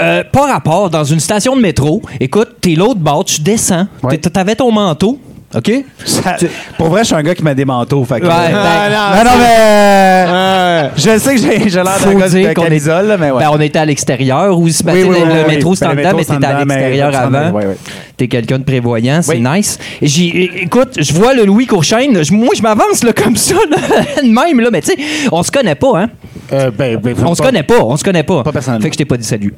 Euh, 0.00 0.24
pas 0.24 0.52
rapport, 0.52 0.88
dans 0.90 1.04
une 1.04 1.20
station 1.20 1.54
de 1.54 1.60
métro. 1.60 2.00
Écoute, 2.18 2.48
t'es 2.60 2.74
l'autre 2.74 2.98
bord, 2.98 3.24
tu 3.24 3.40
descends. 3.42 3.86
Ouais. 4.02 4.16
T'es- 4.18 4.30
T'avais 4.30 4.54
ton 4.56 4.72
manteau, 4.72 5.20
OK? 5.52 5.72
Ça- 6.04 6.36
pour 6.78 6.88
vrai, 6.90 7.00
je 7.00 7.06
suis 7.06 7.14
un 7.16 7.22
gars 7.24 7.34
qui 7.34 7.42
met 7.42 7.56
des 7.56 7.64
manteaux. 7.64 8.04
Fait 8.04 8.20
que, 8.20 8.26
Ouais, 8.26 8.32
euh, 8.32 8.52
ben, 8.52 8.90
non, 8.90 9.24
non, 9.30 9.36
mais. 9.36 10.24
euh, 10.28 10.88
je 10.96 11.18
sais 11.18 11.34
que 11.34 11.40
j'ai 11.40 11.58
l'air 11.70 11.84
d'un 11.84 12.14
gars 12.14 12.28
de 12.28 12.54
qu'on 12.54 12.62
est- 12.62 12.66
camisole, 12.66 13.16
mais 13.18 13.32
ouais. 13.32 13.42
Ben, 13.42 13.50
on 13.52 13.60
était 13.60 13.80
à 13.80 13.84
l'extérieur 13.84 14.56
ou 14.56 14.62
Oui, 14.64 14.70
tu 14.72 14.76
sais, 14.78 14.84
oui, 14.92 15.00
le, 15.02 15.08
oui, 15.08 15.14
le 15.42 15.46
métro 15.48 15.74
Ben, 15.80 15.88
en 15.88 15.94
dedans, 15.94 16.10
mais 16.16 16.24
t'étais 16.24 16.46
à 16.46 16.58
l'extérieur 16.64 17.16
avant. 17.16 17.28
dedans, 17.48 17.50
oui, 17.58 17.62
oui. 17.66 17.74
T'es 18.16 18.28
quelqu'un 18.28 18.58
de 18.60 18.64
prévoyant, 18.64 19.22
c'est 19.22 19.32
Oui. 19.32 19.40
nice. 19.42 19.78
Écoute, 20.00 20.98
je 21.00 21.12
vois 21.14 21.34
le 21.34 21.44
Louis 21.44 21.66
Courchaine, 21.66 22.12
moi 22.30 22.50
je 22.56 22.62
m'avance 22.62 23.00
comme 23.16 23.34
ça, 23.36 23.54
là, 23.68 23.76
de 24.22 24.28
même, 24.28 24.60
là, 24.60 24.68
mais 24.70 24.82
tu 24.82 24.92
sais, 24.92 24.98
on 25.32 25.42
se 25.42 25.50
connaît 25.50 25.74
pas, 25.74 25.98
hein? 26.02 26.10
Euh, 26.52 26.70
ben, 26.70 26.96
ben, 26.96 27.14
On 27.26 27.34
se 27.34 27.42
connaît 27.42 27.62
pas, 27.64 27.78
on 27.80 27.96
se 27.96 28.04
connaît 28.04 28.22
pas. 28.22 28.44
Pas 28.44 28.52
personnellement. 28.52 28.82
Fait 28.84 28.90
que 28.90 28.94
je 28.94 28.98
t'ai 28.98 29.04
pas 29.04 29.16
dit 29.16 29.26
salut. 29.26 29.52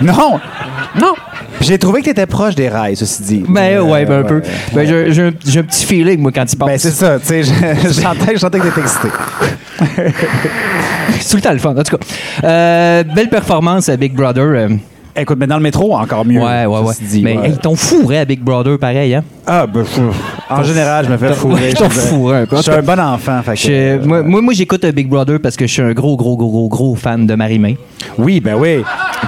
Non! 0.00 0.38
Non! 1.00 1.14
J'ai 1.60 1.78
trouvé 1.78 2.00
que 2.00 2.06
t'étais 2.06 2.26
proche 2.26 2.54
des 2.54 2.68
rails, 2.68 2.96
ceci 2.96 3.22
dit. 3.22 3.44
Ben 3.48 3.78
Euh, 3.78 3.82
ouais, 3.82 4.04
ben 4.04 4.20
un 4.20 4.22
peu. 4.24 4.36
ouais. 4.36 4.42
Ben, 4.74 4.86
j'ai, 5.12 5.22
un, 5.22 5.62
petit 5.62 5.86
feeling, 5.86 6.20
moi, 6.20 6.30
quand 6.34 6.44
il 6.52 6.56
passe. 6.56 6.68
Ben, 6.68 6.78
c'est 6.78 6.90
ça, 6.90 7.18
tu 7.18 7.26
sais, 7.26 7.42
je- 7.42 7.52
je 7.84 7.92
sentais 7.92 8.34
je 8.34 8.38
sentais 8.38 8.58
que 8.58 8.64
t'étais 8.68 8.80
excité. 8.82 9.08
C'est 11.20 11.30
tout 11.30 11.36
le 11.36 11.42
temps 11.42 11.52
le 11.52 11.58
fun, 11.58 11.70
en 11.76 11.82
tout 11.82 11.96
cas. 11.96 12.04
Euh, 12.44 13.02
belle 13.14 13.28
performance 13.28 13.88
à 13.88 13.96
Big 13.96 14.14
Brother. 14.14 14.68
Écoute, 15.16 15.36
mais 15.38 15.46
dans 15.46 15.56
le 15.58 15.62
métro, 15.62 15.94
encore 15.96 16.24
mieux. 16.24 16.40
ouais, 16.42 16.66
ouais, 16.66 16.78
ouais. 16.80 16.94
dit, 17.00 17.22
mais 17.22 17.36
ouais. 17.38 17.46
hey, 17.46 17.52
ils 17.52 17.58
t'ont 17.58 17.76
fourré 17.76 18.18
à 18.18 18.24
Big 18.24 18.40
Brother, 18.40 18.76
pareil, 18.80 19.14
hein? 19.14 19.22
Ah, 19.46 19.64
ben, 19.66 19.84
en 20.50 20.62
général, 20.64 21.04
je 21.06 21.12
me 21.12 21.16
fais 21.16 21.32
fourrer. 21.34 21.68
Ils 21.70 21.74
t'ont 21.74 21.88
Je- 21.88 22.00
fourré 22.00 22.38
un 22.38 22.46
peu. 22.46 22.56
Je 22.56 22.62
suis 22.62 22.70
un 22.72 22.82
bon 22.82 22.98
enfant. 22.98 23.40
Fait 23.44 23.54
que, 23.54 23.68
euh, 23.70 23.98
moi, 24.04 24.22
moi, 24.22 24.42
moi, 24.42 24.54
j'écoute 24.54 24.82
euh, 24.84 24.90
Big 24.90 25.06
Brother 25.08 25.38
parce 25.40 25.56
que 25.56 25.66
je 25.68 25.72
suis 25.72 25.82
un 25.82 25.92
gros, 25.92 26.16
gros, 26.16 26.36
gros, 26.36 26.48
gros, 26.50 26.68
gros 26.68 26.94
fan 26.96 27.26
de 27.26 27.34
Marie-May. 27.36 27.76
Oui, 28.18 28.40
ben 28.40 28.54
oui. 28.56 28.82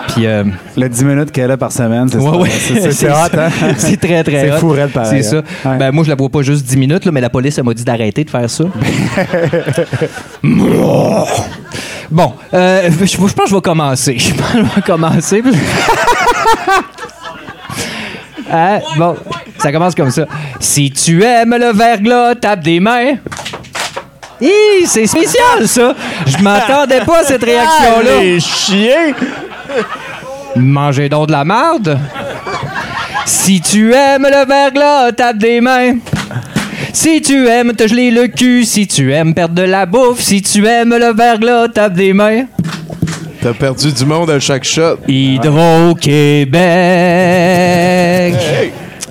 Puis, 0.08 0.26
euh, 0.26 0.42
Le 0.76 0.88
10 0.88 1.04
minutes 1.04 1.30
qu'elle 1.30 1.50
a 1.52 1.56
par 1.56 1.70
semaine, 1.70 2.08
c'est 2.10 2.18
ouais, 2.18 2.24
ça. 2.24 2.36
ouais. 2.36 2.48
C'est- 2.50 2.80
c'est- 2.80 2.92
C'est 3.06 3.10
hot, 3.10 3.38
hein? 3.38 3.48
C'est 3.76 4.00
très, 4.00 4.24
très 4.24 4.40
C'est 4.40 4.52
hot. 4.54 4.58
fou, 4.58 4.68
raide, 4.70 4.90
pareil, 4.90 5.22
C'est 5.22 5.30
ça. 5.30 5.36
hein? 5.64 5.70
Ouais. 5.70 5.78
Ben, 5.78 5.92
moi, 5.92 6.02
je 6.02 6.08
la 6.08 6.16
vois 6.16 6.28
pas 6.30 6.42
juste 6.42 6.66
10 6.66 6.78
minutes, 6.78 7.04
là, 7.04 7.12
mais 7.12 7.20
la 7.20 7.30
police, 7.30 7.58
elle 7.58 7.64
m'a 7.64 7.74
dit 7.74 7.84
d'arrêter 7.84 8.24
de 8.24 8.30
faire 8.30 8.50
ça. 8.50 8.64
bon, 12.10 12.34
euh, 12.54 12.90
je, 13.00 13.04
je 13.06 13.16
pense 13.16 13.32
que 13.32 13.46
je 13.48 13.54
vais 13.54 13.60
commencer. 13.60 14.18
Je 14.18 14.34
pense 14.34 14.52
que 14.52 14.58
je 14.58 14.74
vais 14.74 14.82
commencer. 14.82 15.42
Hein? 18.48 18.78
Bon, 18.96 19.16
ça 19.58 19.72
commence 19.72 19.94
comme 19.96 20.10
ça. 20.12 20.24
Si 20.60 20.90
tu 20.92 21.22
aimes 21.24 21.56
le 21.58 21.72
verglas, 21.72 22.36
tape 22.36 22.60
des 22.60 22.78
mains. 22.78 23.14
Hi, 24.40 24.86
c'est 24.86 25.06
spécial, 25.08 25.66
ça. 25.66 25.94
Je 26.26 26.38
m'attendais 26.42 27.00
pas 27.00 27.20
à 27.20 27.24
cette 27.24 27.42
réaction-là. 27.44 28.20
Les 28.20 28.38
chiens! 28.38 29.14
Mangez 30.54 31.08
donc 31.08 31.26
de 31.26 31.32
la 31.32 31.44
marde. 31.44 31.98
Si 33.24 33.60
tu 33.60 33.92
aimes 33.92 34.28
le 34.30 34.46
verglas, 34.46 35.10
tape 35.12 35.38
des 35.38 35.60
mains. 35.60 35.94
Si 36.92 37.20
tu 37.22 37.46
aimes 37.48 37.72
te 37.74 37.86
geler 37.86 38.10
le 38.10 38.28
cul, 38.28 38.64
si 38.64 38.86
tu 38.86 39.12
aimes 39.12 39.34
perdre 39.34 39.54
de 39.54 39.62
la 39.62 39.86
bouffe, 39.86 40.20
si 40.20 40.42
tu 40.42 40.66
aimes 40.66 40.96
le 40.96 41.14
verglas, 41.14 41.68
tape 41.68 41.94
des 41.94 42.12
mains. 42.12 42.46
T'as 43.40 43.54
perdu 43.54 43.92
du 43.92 44.04
monde 44.04 44.30
à 44.30 44.40
chaque 44.40 44.64
shot. 44.64 44.98
Hydro-Québec. 45.06 46.56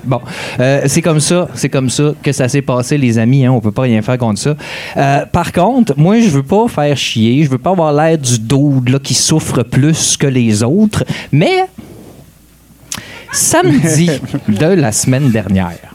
Bon, 0.06 0.20
euh, 0.60 0.82
c'est 0.86 1.02
comme 1.02 1.18
ça, 1.18 1.48
c'est 1.54 1.68
comme 1.68 1.90
ça 1.90 2.12
que 2.22 2.30
ça 2.30 2.48
s'est 2.48 2.62
passé, 2.62 2.96
les 2.96 3.18
amis. 3.18 3.44
Hein, 3.44 3.50
on 3.52 3.60
peut 3.60 3.72
pas 3.72 3.82
rien 3.82 4.02
faire 4.02 4.18
contre 4.18 4.38
ça. 4.38 4.54
Euh, 4.96 5.26
par 5.26 5.52
contre, 5.52 5.94
moi, 5.96 6.20
je 6.20 6.28
veux 6.28 6.44
pas 6.44 6.68
faire 6.68 6.96
chier. 6.96 7.44
Je 7.44 7.50
veux 7.50 7.58
pas 7.58 7.70
avoir 7.70 7.92
l'air 7.92 8.16
du 8.16 8.38
dude 8.38 8.88
là, 8.88 8.98
qui 9.00 9.14
souffre 9.14 9.62
plus 9.64 10.16
que 10.16 10.28
les 10.28 10.62
autres. 10.62 11.04
Mais 11.32 11.64
samedi 13.32 14.10
de 14.48 14.66
la 14.66 14.92
semaine 14.92 15.30
dernière, 15.30 15.94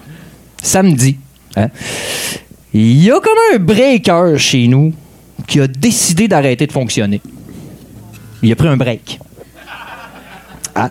samedi, 0.62 1.18
hein, 1.56 1.70
il 2.74 3.04
y 3.04 3.12
a 3.12 3.20
comme 3.20 3.38
un 3.54 3.60
breaker 3.60 4.38
chez 4.38 4.68
nous 4.68 4.94
qui 5.48 5.60
a 5.60 5.68
décidé 5.68 6.28
d'arrêter 6.28 6.68
de 6.68 6.72
fonctionner. 6.72 7.22
Il 8.42 8.52
a 8.52 8.56
pris 8.56 8.68
un 8.68 8.78
break. 8.78 9.20
Ah. 10.74 10.90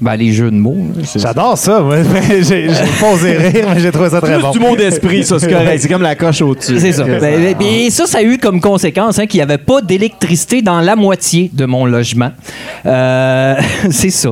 Ben, 0.00 0.14
les 0.14 0.32
jeux 0.32 0.52
de 0.52 0.56
mots. 0.56 0.76
J'adore 1.16 1.58
ça, 1.58 1.80
moi. 1.80 1.96
j'ai 2.28 2.42
j'ai 2.42 2.68
pas 3.00 3.12
osé 3.12 3.32
rire, 3.36 3.66
mais 3.74 3.80
j'ai 3.80 3.90
trouvé 3.90 4.10
ça 4.10 4.20
très 4.20 4.34
Plus 4.34 4.42
bon. 4.42 4.50
du 4.52 4.58
mot 4.60 4.76
d'esprit, 4.76 5.24
ça, 5.24 5.40
c'est 5.40 5.48
correct. 5.52 5.80
C'est 5.80 5.88
comme 5.88 6.02
la 6.02 6.14
coche 6.14 6.40
au-dessus. 6.40 6.78
C'est 6.78 6.92
ça. 6.92 7.02
Ben, 7.02 7.20
ben, 7.20 7.56
Et 7.62 7.90
ça, 7.90 8.06
ça 8.06 8.18
a 8.18 8.22
eu 8.22 8.38
comme 8.38 8.60
conséquence 8.60 9.18
hein, 9.18 9.26
qu'il 9.26 9.38
n'y 9.38 9.42
avait 9.42 9.58
pas 9.58 9.80
d'électricité 9.80 10.62
dans 10.62 10.80
la 10.80 10.94
moitié 10.94 11.50
de 11.52 11.64
mon 11.64 11.84
logement. 11.84 12.30
Euh, 12.86 13.56
c'est 13.90 14.10
ça. 14.10 14.30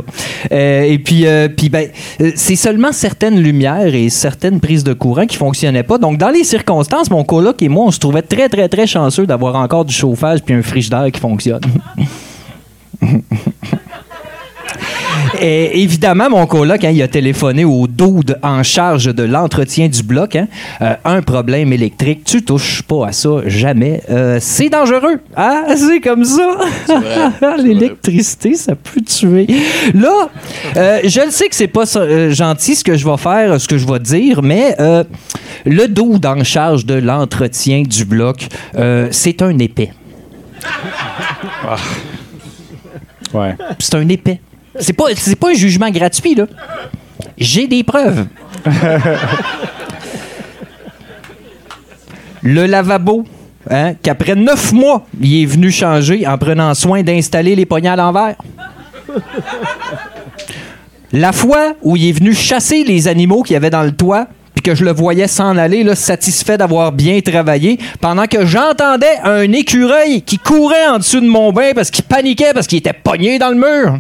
Euh, 0.53 0.83
et 0.83 0.99
puis, 1.01 1.27
euh, 1.27 1.49
puis 1.49 1.69
ben, 1.69 1.89
euh, 2.21 2.31
c'est 2.37 2.55
seulement 2.57 2.93
certaines 2.93 3.41
lumières 3.41 3.93
et 3.93 4.09
certaines 4.09 4.61
prises 4.61 4.85
de 4.85 4.93
courant 4.93 5.27
qui 5.27 5.37
fonctionnaient 5.37 5.83
pas. 5.83 5.99
Donc, 5.99 6.17
dans 6.17 6.31
les 6.31 6.45
circonstances, 6.45 7.11
mon 7.11 7.25
coloc 7.25 7.61
et 7.61 7.69
moi, 7.69 7.87
on 7.87 7.91
se 7.91 7.99
trouvait 7.99 8.23
très, 8.23 8.49
très, 8.49 8.69
très 8.69 8.87
chanceux 8.87 9.27
d'avoir 9.27 9.57
encore 9.57 9.85
du 9.85 9.93
chauffage 9.93 10.43
puis 10.45 10.55
un 10.55 10.63
frigidaire 10.63 11.11
qui 11.13 11.21
fonctionne. 11.21 11.61
Et 15.41 15.83
évidemment, 15.83 16.31
mon 16.31 16.47
coloc, 16.47 16.83
hein, 16.85 16.91
il 16.91 17.03
a 17.03 17.09
téléphoné 17.09 17.65
au 17.65 17.87
dude 17.87 18.39
en 18.43 18.63
charge 18.63 19.07
de 19.15 19.23
l'entretien 19.23 19.89
du 19.89 20.03
bloc. 20.03 20.37
hein. 20.37 20.49
Euh, 20.83 20.95
un 21.05 21.23
problème 21.23 21.73
électrique, 21.73 22.25
tu 22.25 22.43
touches 22.45 22.83
pas 22.83 23.09
à 23.09 23.13
ça 23.13 23.41
jamais. 23.47 24.03
Euh, 24.11 24.39
c'est 24.41 24.69
dangereux. 24.69 25.19
Ah, 25.37 25.65
c'est 25.77 26.01
comme 26.01 26.25
ça. 26.25 26.59
L'électricité, 27.59 28.55
ça 28.55 28.75
peut 28.75 29.01
tuer. 29.01 29.47
Là, 29.95 30.29
euh, 30.77 31.01
je 31.05 31.21
le 31.21 31.31
sais 31.31 31.49
que 31.49 31.55
c'est 31.55 31.67
pas 31.69 31.85
euh, 31.97 32.31
gentil 32.31 32.77
ce 32.77 32.85
que 32.85 32.97
je 32.97 33.07
vais 33.09 33.17
faire, 33.17 33.61
ce 33.61 33.69
que 33.69 33.79
je 33.79 33.87
vais 33.87 33.99
dire, 33.99 34.43
mais 34.43 34.75
euh, 34.81 35.05
le 35.65 35.87
dude 35.89 36.25
en 36.27 36.43
charge 36.45 36.85
de 36.87 36.95
l'entretien 36.95 37.83
du 37.83 38.05
bloc, 38.05 38.47
euh, 38.77 39.09
c'est 39.11 39.43
un 39.43 39.59
épais. 39.59 39.93
Ouais. 43.35 43.55
C'est 43.79 43.95
un 43.95 44.09
épais. 44.09 44.41
C'est 44.81 44.93
pas, 44.93 45.07
pas 45.41 45.51
un 45.51 45.55
jugement 45.55 45.91
gratuit, 45.91 46.35
là. 46.35 46.47
J'ai 47.39 47.67
des 47.67 47.83
preuves. 47.85 48.27
Le 52.43 52.67
lavabo, 52.67 53.25
hein, 53.71 53.95
qu'après 54.03 54.35
neuf 54.35 54.73
mois, 54.73 55.07
il 55.21 55.43
est 55.43 55.47
venu 55.47 55.71
changer 55.71 56.27
en 56.27 56.39
prenant 56.39 56.75
soin 56.75 57.03
d'installer 57.03 57.57
les 57.57 57.67
poignées 57.67 57.89
à 57.89 57.97
l'envers. 57.97 58.37
La 61.13 61.33
fois 61.33 61.75
où 61.83 61.97
il 61.97 62.09
est 62.09 62.13
venu 62.13 62.35
chasser 62.35 62.85
les 62.85 63.09
animaux 63.09 63.43
qu'il 63.43 63.55
y 63.55 63.57
avait 63.57 63.71
dans 63.71 63.83
le 63.83 63.93
toit, 63.93 64.29
puis 64.57 64.63
que 64.63 64.75
je 64.75 64.85
le 64.85 64.93
voyais 64.93 65.29
s'en 65.29 65.57
aller, 65.59 65.85
là, 65.85 65.95
satisfait 65.95 66.57
d'avoir 66.57 66.91
bien 66.91 67.21
travaillé, 67.21 67.79
pendant 68.01 68.27
que 68.27 68.47
j'entendais 68.47 69.19
un 69.23 69.53
écureuil 69.53 70.23
qui 70.23 70.39
courait 70.39 70.89
en 70.89 70.97
dessous 70.97 71.21
de 71.21 71.29
mon 71.29 71.53
bain 71.53 71.73
parce 71.75 71.91
qu'il 71.91 72.05
paniquait, 72.05 72.55
parce 72.55 72.67
qu'il 72.67 72.79
était 72.79 72.95
pogné 72.95 73.39
dans 73.39 73.51
le 73.51 73.57
mur. 73.57 73.99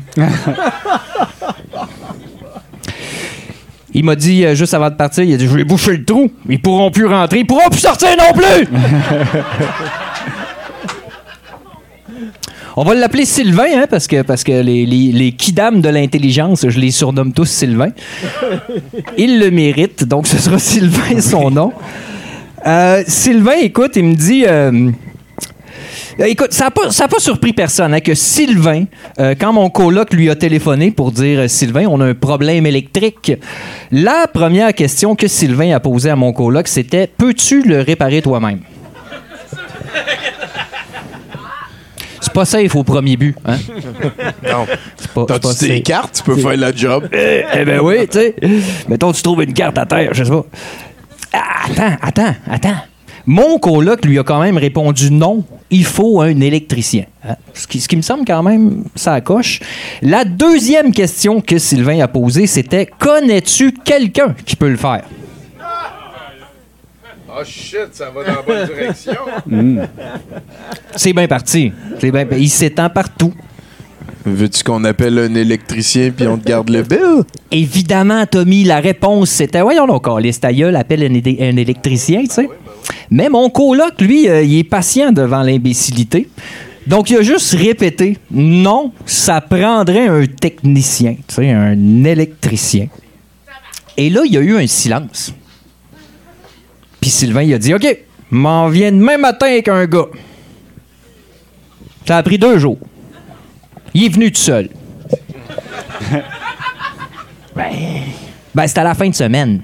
Il 3.92 4.04
m'a 4.04 4.14
dit, 4.16 4.44
euh, 4.44 4.54
juste 4.54 4.72
avant 4.74 4.90
de 4.90 4.94
partir, 4.94 5.24
il 5.24 5.34
a 5.34 5.36
dit, 5.36 5.46
je 5.46 5.54
vais 5.54 5.64
boucher 5.64 5.96
le 5.96 6.04
trou. 6.04 6.30
Ils 6.48 6.60
pourront 6.60 6.90
plus 6.90 7.06
rentrer, 7.06 7.40
ils 7.40 7.46
pourront 7.46 7.68
plus 7.70 7.80
sortir 7.80 8.08
non 8.16 8.32
plus! 8.32 8.68
On 12.78 12.84
va 12.84 12.94
l'appeler 12.94 13.24
Sylvain, 13.24 13.64
hein, 13.74 13.86
parce 13.88 14.06
que, 14.06 14.20
parce 14.20 14.44
que 14.44 14.52
les, 14.52 14.84
les, 14.84 15.10
les 15.10 15.32
kidams 15.32 15.80
de 15.80 15.88
l'intelligence, 15.88 16.68
je 16.68 16.78
les 16.78 16.90
surnomme 16.90 17.32
tous 17.32 17.46
Sylvain. 17.48 17.90
Il 19.16 19.38
le 19.38 19.50
mérite, 19.50 20.04
donc 20.04 20.26
ce 20.26 20.36
sera 20.36 20.58
Sylvain 20.58 21.20
son 21.20 21.50
nom. 21.50 21.72
Euh, 22.66 23.02
Sylvain, 23.06 23.56
écoute, 23.62 23.92
il 23.96 24.04
me 24.04 24.14
dit. 24.14 24.44
euh, 24.46 24.90
euh, 26.20 26.24
Écoute, 26.26 26.52
ça 26.52 26.64
n'a 26.64 26.70
pas, 26.70 26.82
pas 26.88 27.18
surpris 27.18 27.52
personne 27.54 27.94
hein, 27.94 28.00
que 28.00 28.14
Sylvain, 28.14 28.84
euh, 29.20 29.34
quand 29.38 29.52
mon 29.54 29.70
coloc 29.70 30.12
lui 30.12 30.28
a 30.28 30.34
téléphoné 30.36 30.90
pour 30.90 31.12
dire 31.12 31.40
euh, 31.40 31.48
Sylvain, 31.48 31.86
on 31.88 32.00
a 32.00 32.06
un 32.06 32.14
problème 32.14 32.66
électrique, 32.66 33.32
la 33.90 34.26
première 34.26 34.74
question 34.74 35.14
que 35.14 35.28
Sylvain 35.28 35.72
a 35.74 35.80
posée 35.80 36.10
à 36.10 36.16
mon 36.16 36.32
coloc, 36.34 36.68
c'était 36.68 37.06
Peux-tu 37.06 37.62
le 37.62 37.80
réparer 37.80 38.20
toi-même? 38.20 38.60
Pas 42.36 42.44
safe 42.44 42.74
au 42.76 42.84
premier 42.84 43.16
but. 43.16 43.34
Hein? 43.44 43.56
Non. 44.42 44.66
C'est 44.96 45.10
pas- 45.10 45.26
c'est 45.26 45.26
pas 45.26 45.38
T'as-tu 45.38 45.64
des 45.68 45.74
safe. 45.76 45.82
cartes? 45.82 46.14
Tu 46.16 46.22
peux 46.22 46.36
faire 46.36 46.56
la 46.56 46.72
job. 46.74 47.08
Eh, 47.12 47.42
eh 47.60 47.64
ben 47.64 47.80
oui, 47.80 48.06
tu 48.06 48.18
sais. 48.18 48.34
Mettons, 48.88 49.12
tu 49.12 49.22
trouves 49.22 49.42
une 49.42 49.52
carte 49.54 49.78
à 49.78 49.86
terre, 49.86 50.10
je 50.12 50.22
sais 50.24 50.30
pas. 50.30 50.44
Ah, 51.32 51.40
attends, 51.70 51.96
attends, 52.02 52.34
attends. 52.50 52.76
Mon 53.28 53.58
coloc 53.58 54.04
lui 54.04 54.18
a 54.20 54.22
quand 54.22 54.40
même 54.40 54.56
répondu 54.56 55.10
non, 55.10 55.44
il 55.70 55.84
faut 55.84 56.20
un 56.20 56.40
électricien. 56.40 57.06
Hein? 57.28 57.34
Ce, 57.54 57.66
qui, 57.66 57.80
ce 57.80 57.88
qui 57.88 57.96
me 57.96 58.02
semble 58.02 58.24
quand 58.24 58.42
même, 58.42 58.84
ça 58.94 59.20
coche. 59.20 59.58
La 60.00 60.24
deuxième 60.24 60.92
question 60.92 61.40
que 61.40 61.58
Sylvain 61.58 61.98
a 62.00 62.06
posée, 62.08 62.46
c'était 62.46 62.86
Connais-tu 62.86 63.72
quelqu'un 63.84 64.34
qui 64.44 64.54
peut 64.54 64.68
le 64.68 64.76
faire 64.76 65.02
Oh 67.38 67.44
shit, 67.44 67.88
ça 67.92 68.08
va 68.08 68.24
dans 68.24 68.36
la 68.36 68.42
bonne 68.42 68.66
direction. 68.66 69.20
C'est 70.96 71.12
bien 71.12 71.26
parti. 71.26 71.70
C'est 72.00 72.10
bien, 72.10 72.26
il 72.32 72.48
s'étend 72.48 72.88
partout. 72.88 73.34
Veux-tu 74.24 74.64
qu'on 74.64 74.82
appelle 74.84 75.18
un 75.18 75.34
électricien 75.34 76.10
puis 76.16 76.26
on 76.26 76.38
te 76.38 76.48
garde 76.48 76.70
le 76.70 76.82
bill? 76.82 77.24
Évidemment, 77.50 78.24
Tommy, 78.24 78.64
la 78.64 78.80
réponse 78.80 79.30
c'était 79.30 79.60
Voyons 79.60 79.86
donc, 79.86 80.06
les 80.20 80.34
appelle 80.74 81.02
un, 81.02 81.56
électricien, 81.56 82.22
tu 82.22 82.30
sais. 82.30 82.48
Mais 83.10 83.28
mon 83.28 83.50
coloc, 83.50 84.00
lui, 84.00 84.28
euh, 84.28 84.42
il 84.42 84.58
est 84.58 84.64
patient 84.64 85.12
devant 85.12 85.42
l'imbécilité. 85.42 86.28
Donc, 86.86 87.10
il 87.10 87.18
a 87.18 87.22
juste 87.22 87.52
répété 87.52 88.16
Non, 88.30 88.92
ça 89.04 89.40
prendrait 89.42 90.08
un 90.08 90.24
technicien, 90.26 91.16
tu 91.28 91.34
sais, 91.34 91.50
un 91.50 92.04
électricien. 92.04 92.88
Et 93.96 94.08
là, 94.08 94.22
il 94.24 94.32
y 94.32 94.38
a 94.38 94.40
eu 94.40 94.56
un 94.56 94.66
silence. 94.66 95.34
Puis 97.00 97.10
Sylvain, 97.10 97.42
il 97.42 97.54
a 97.54 97.58
dit 97.58 97.74
OK, 97.74 97.86
m'en 98.30 98.68
viens 98.68 98.92
demain 98.92 99.18
matin 99.18 99.46
avec 99.46 99.68
un 99.68 99.86
gars. 99.86 100.06
Ça 102.06 102.18
a 102.18 102.22
pris 102.22 102.38
deux 102.38 102.58
jours. 102.58 102.78
Il 103.94 104.04
est 104.04 104.08
venu 104.08 104.30
tout 104.30 104.40
seul. 104.40 104.68
Ben, 108.54 108.66
c'était 108.66 108.80
à 108.80 108.84
la 108.84 108.94
fin 108.94 109.06
de 109.06 109.14
semaine. 109.14 109.60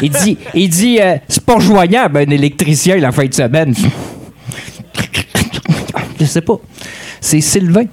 Il 0.00 0.08
dit, 0.08 0.38
il 0.54 0.70
dit 0.70 0.98
euh, 0.98 1.16
c'est 1.28 1.44
pas 1.44 1.58
joignable 1.58 2.16
un 2.16 2.30
électricien 2.30 2.96
la 2.96 3.12
fin 3.12 3.26
de 3.26 3.34
semaine. 3.34 3.74
Je 6.18 6.24
sais 6.24 6.40
pas. 6.40 6.58
C'est 7.20 7.42
Sylvain. 7.42 7.84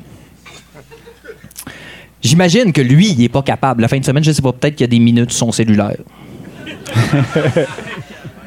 J'imagine 2.21 2.71
que 2.71 2.79
lui, 2.79 3.11
il 3.11 3.23
est 3.23 3.29
pas 3.29 3.41
capable. 3.41 3.81
La 3.81 3.89
fin 3.89 3.99
de 3.99 4.05
semaine, 4.05 4.23
je 4.23 4.31
sais 4.31 4.41
pas, 4.41 4.53
peut-être 4.53 4.75
qu'il 4.75 4.85
y 4.85 4.89
a 4.89 4.91
des 4.91 4.99
minutes 4.99 5.31
sur 5.31 5.47
son 5.47 5.51
cellulaire. 5.51 5.97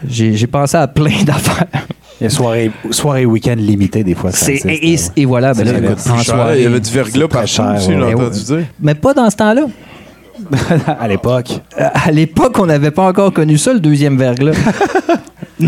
J'ai 0.08 0.46
pensé 0.46 0.76
à 0.76 0.86
plein 0.88 1.22
d'affaires. 1.24 1.66
Il 2.20 2.24
y 2.24 2.26
a 2.26 2.30
soirée, 2.30 2.70
soirée 2.90 3.24
week-end 3.26 3.56
limitée, 3.56 4.04
des 4.04 4.14
fois. 4.14 4.30
C'est- 4.32 4.52
existe, 4.66 4.68
et, 4.68 4.72
et- 4.72 4.96
ouais. 4.96 5.22
et 5.22 5.24
voilà, 5.24 5.54
ben 5.54 5.64
là, 5.64 5.90
en 5.92 5.96
cher. 6.18 6.24
soirée- 6.34 6.58
Il 6.58 6.62
y 6.62 6.66
avait 6.66 6.80
du 6.80 6.90
verglas 6.90 7.26
partout 7.28 7.48
cher, 7.48 7.74
aussi, 7.76 7.88
ouais. 7.88 7.94
j'ai 7.94 8.00
Ouais, 8.00 8.14
entendu 8.14 8.38
ouais. 8.38 8.44
dire. 8.58 8.66
Mais 8.80 8.94
pas 8.94 9.12
dans 9.14 9.28
ce 9.28 9.36
temps-là. 9.36 9.62
à 11.00 11.08
l'époque. 11.08 11.50
Euh, 11.80 11.88
À 11.94 12.10
l'époque, 12.10 12.58
on 12.58 12.66
n'avait 12.66 12.90
pas 12.90 13.06
encore 13.08 13.32
connu 13.32 13.58
ça, 13.58 13.72
le 13.72 13.80
deuxième 13.80 14.16
verglas. 14.16 14.52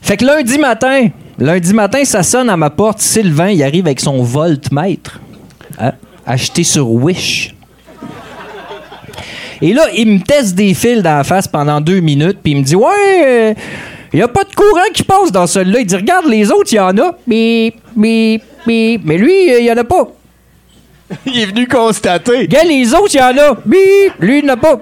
Fait 0.00 0.16
que 0.16 0.24
lundi 0.24 0.58
matin, 0.58 1.08
lundi 1.38 1.74
matin, 1.74 2.04
ça 2.04 2.22
sonne 2.22 2.48
à 2.50 2.56
ma 2.56 2.70
porte. 2.70 3.00
Sylvain, 3.00 3.50
il 3.50 3.62
arrive 3.62 3.86
avec 3.86 4.00
son 4.00 4.22
voltmètre. 4.22 5.20
Hein, 5.78 5.92
acheté 6.26 6.64
sur 6.64 6.90
Wish. 6.90 7.54
Et 9.60 9.72
là, 9.72 9.86
il 9.96 10.06
me 10.06 10.20
teste 10.20 10.54
des 10.54 10.74
fils 10.74 11.02
dans 11.02 11.16
la 11.16 11.24
face 11.24 11.48
pendant 11.48 11.80
deux 11.80 12.00
minutes, 12.00 12.38
puis 12.42 12.52
il 12.52 12.58
me 12.58 12.62
dit 12.62 12.76
Ouais, 12.76 13.56
il 14.12 14.16
n'y 14.16 14.22
a 14.22 14.28
pas 14.28 14.44
de 14.44 14.54
courant 14.54 14.88
qui 14.92 15.02
passe 15.02 15.32
dans 15.32 15.46
celui-là. 15.46 15.80
Il 15.80 15.86
dit 15.86 15.96
Regarde, 15.96 16.26
les 16.26 16.50
autres, 16.50 16.72
il 16.72 16.76
y 16.76 16.80
en 16.80 16.96
a. 16.96 17.16
Bip, 17.26 17.74
bip, 17.96 18.42
bip. 18.66 19.02
Mais 19.04 19.18
lui, 19.18 19.58
il 19.58 19.62
n'y 19.62 19.70
en 19.70 19.76
a 19.76 19.84
pas. 19.84 20.08
il 21.26 21.40
est 21.40 21.46
venu 21.46 21.66
constater. 21.66 22.38
Regarde, 22.40 22.68
les 22.68 22.94
autres, 22.94 23.14
il 23.14 23.18
y 23.18 23.22
en 23.22 23.36
a. 23.36 23.54
Bip, 23.64 24.12
lui, 24.20 24.38
il 24.40 24.46
n'en 24.46 24.54
a 24.54 24.56
pas. 24.56 24.80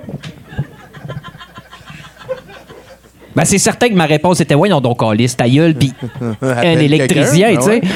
Ben, 3.35 3.45
c'est 3.45 3.59
certain 3.59 3.91
que 3.91 3.95
ma 3.95 4.07
réponse 4.07 4.41
était 4.41 4.55
Voyons 4.55 4.81
donc, 4.81 5.03
Alice, 5.03 5.37
ta 5.37 5.47
gueule, 5.47 5.75
puis 5.75 5.93
un 6.43 6.63
électricien, 6.63 7.49
quelqu'un, 7.49 7.61
tu 7.61 7.67
sais. 7.67 7.81
ben 7.81 7.89
ouais. 7.89 7.95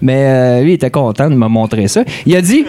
Mais 0.00 0.24
euh, 0.24 0.62
lui, 0.62 0.70
il 0.70 0.74
était 0.74 0.90
content 0.90 1.28
de 1.28 1.34
me 1.34 1.46
montrer 1.46 1.88
ça. 1.88 2.04
Il 2.24 2.34
a 2.34 2.40
dit. 2.40 2.64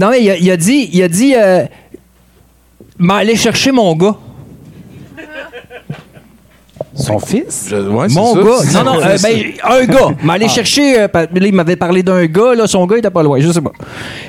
Non, 0.00 0.10
mais 0.10 0.22
il 0.22 0.30
a, 0.30 0.36
il 0.36 0.50
a 0.50 0.56
dit. 0.56 0.88
Il 0.92 1.02
a 1.02 1.08
dit. 1.08 1.34
Euh, 1.36 1.64
M'aller 2.98 3.36
chercher 3.36 3.72
mon 3.72 3.94
gars. 3.96 4.16
Son 6.94 7.18
fils? 7.18 7.68
ouais, 7.72 8.08
Mon 8.08 8.34
ça, 8.34 8.42
gars. 8.42 8.82
Non, 8.84 8.92
non, 8.94 9.00
euh, 9.02 9.16
ben, 9.22 9.52
un 9.64 9.84
gars. 9.86 10.08
M'aller 10.22 10.46
Ah. 10.48 10.52
chercher. 10.52 11.00
euh, 11.00 11.08
là, 11.12 11.26
il 11.32 11.52
m'avait 11.54 11.76
parlé 11.76 12.02
d'un 12.02 12.26
gars, 12.26 12.54
là, 12.54 12.66
son 12.66 12.84
gars, 12.86 12.96
il 12.96 12.98
était 12.98 13.10
pas 13.10 13.22
loin, 13.22 13.38
je 13.40 13.50
sais 13.50 13.60
pas. 13.60 13.72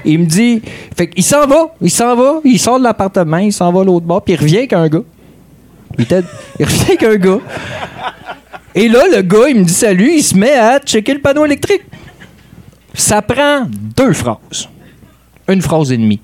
Il 0.05 0.19
me 0.19 0.25
dit. 0.25 0.61
Fait 0.95 1.09
qu'il 1.09 1.23
s'en 1.23 1.47
va, 1.47 1.73
il 1.81 1.89
s'en 1.91 2.15
va, 2.15 2.39
il 2.45 2.59
sort 2.59 2.77
de 2.79 2.83
l'appartement, 2.83 3.37
il 3.37 3.51
s'en 3.51 3.71
va 3.73 3.81
à 3.81 3.83
l'autre 3.83 4.05
bord, 4.05 4.21
puis 4.23 4.33
il 4.35 4.39
revient 4.39 4.57
avec 4.59 4.73
un 4.73 4.87
gars. 4.87 5.01
Il, 5.97 6.03
était- 6.03 6.23
il 6.59 6.65
revient 6.65 6.83
avec 6.87 7.03
un 7.03 7.15
gars. 7.15 7.39
Et 8.75 8.87
là, 8.87 9.03
le 9.13 9.21
gars, 9.21 9.49
il 9.49 9.55
me 9.57 9.63
dit 9.63 9.73
salut, 9.73 10.11
il 10.15 10.23
se 10.23 10.35
met 10.35 10.53
à 10.53 10.79
checker 10.79 11.13
le 11.15 11.19
panneau 11.19 11.45
électrique. 11.45 11.81
Ça 12.93 13.21
prend 13.21 13.65
deux 13.69 14.13
phrases. 14.13 14.69
Une 15.51 15.61
phrase 15.61 15.91
et 15.91 15.97
demie. 15.97 16.21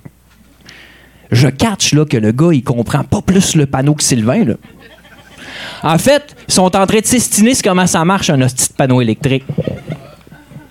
Je 1.32 1.48
catch 1.49 1.94
là, 1.94 2.06
que 2.06 2.18
le 2.18 2.32
gars, 2.32 2.49
il 2.54 2.64
comprend 2.64 3.04
pas 3.04 3.22
plus 3.22 3.56
le 3.56 3.66
panneau 3.66 3.94
que 3.94 4.04
Sylvain. 4.04 4.45
Là. 4.45 4.54
En 5.84 5.98
fait, 5.98 6.36
ils 6.48 6.54
sont 6.54 6.74
en 6.76 6.88
train 6.88 6.99
de 6.99 7.06
s'estiner 7.06 7.54
sur 7.54 7.64
comment 7.64 7.88
ça 7.88 8.06
marche 8.06 8.30
un 8.30 8.41
hostie 8.41 8.70
de 8.70 8.74
panneau 8.74 9.02
électrique. 9.02 9.44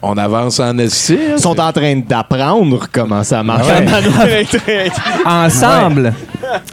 On 0.02 0.16
avance 0.18 0.60
en 0.60 0.76
esti. 0.78 1.18
Ils 1.34 1.40
sont 1.40 1.58
en 1.58 1.72
train 1.72 1.96
d'apprendre 1.96 2.86
comment 2.92 3.24
ça 3.24 3.42
marche. 3.42 3.66
Ouais. 3.66 3.72
un 3.78 3.82
panneau 3.82 4.10
électrique. 4.26 4.92
Ensemble. 5.24 6.14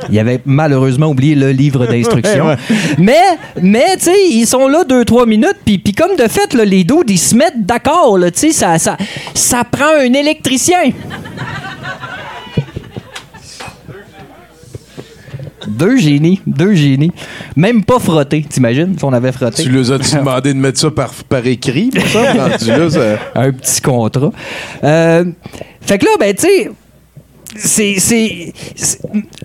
Il 0.10 0.20
avait 0.20 0.40
malheureusement 0.46 1.08
oublié 1.08 1.34
le 1.34 1.52
livre 1.52 1.86
d'instruction. 1.88 2.48
Ouais. 2.48 2.58
Mais, 3.00 3.22
mais 3.62 3.98
tu 3.98 4.04
sais, 4.06 4.30
ils 4.30 4.46
sont 4.46 4.68
là 4.68 4.84
deux, 4.84 5.04
trois 5.04 5.26
minutes, 5.26 5.58
puis 5.66 5.78
puis 5.80 5.94
comme 5.94 6.16
de 6.16 6.28
fait, 6.28 6.54
là, 6.54 6.64
les 6.64 6.84
dos, 6.84 7.04
ils 7.08 7.18
se 7.18 7.36
mettent 7.36 7.66
d'accord. 7.66 8.18
là, 8.18 8.30
Tu 8.30 8.40
sais, 8.40 8.52
ça, 8.52 8.78
ça, 8.78 8.98
ça 9.34 9.64
prend 9.64 9.90
un 10.00 10.14
électricien. 10.14 10.92
Deux 15.68 15.98
génies, 15.98 16.42
deux 16.46 16.74
génies. 16.74 17.12
Même 17.56 17.84
pas 17.84 18.00
frotté, 18.00 18.44
t'imagines, 18.48 18.96
si 18.98 19.04
on 19.04 19.14
avait 19.14 19.32
frotté. 19.32 19.64
Tu 19.64 19.70
leur 19.70 19.92
as-tu 19.92 20.16
demandé 20.16 20.54
de 20.54 20.60
mettre 20.60 20.80
ça 20.80 20.92
par, 20.92 21.14
par 21.14 21.46
écrit, 21.46 21.90
pour 21.90 22.08
ça? 22.08 22.34
rendu 22.34 22.66
là, 22.68 22.90
ça- 22.90 23.18
un 23.36 23.52
petit 23.52 23.82
contrat. 23.82 24.32
Euh, 24.84 25.26
fait 25.82 25.98
que 25.98 26.06
là, 26.06 26.12
ben, 26.20 26.34
tu 26.36 26.48
sais, 26.48 26.72
c'est, 27.56 27.96
c'est, 28.00 28.54
c'est- 28.76 29.00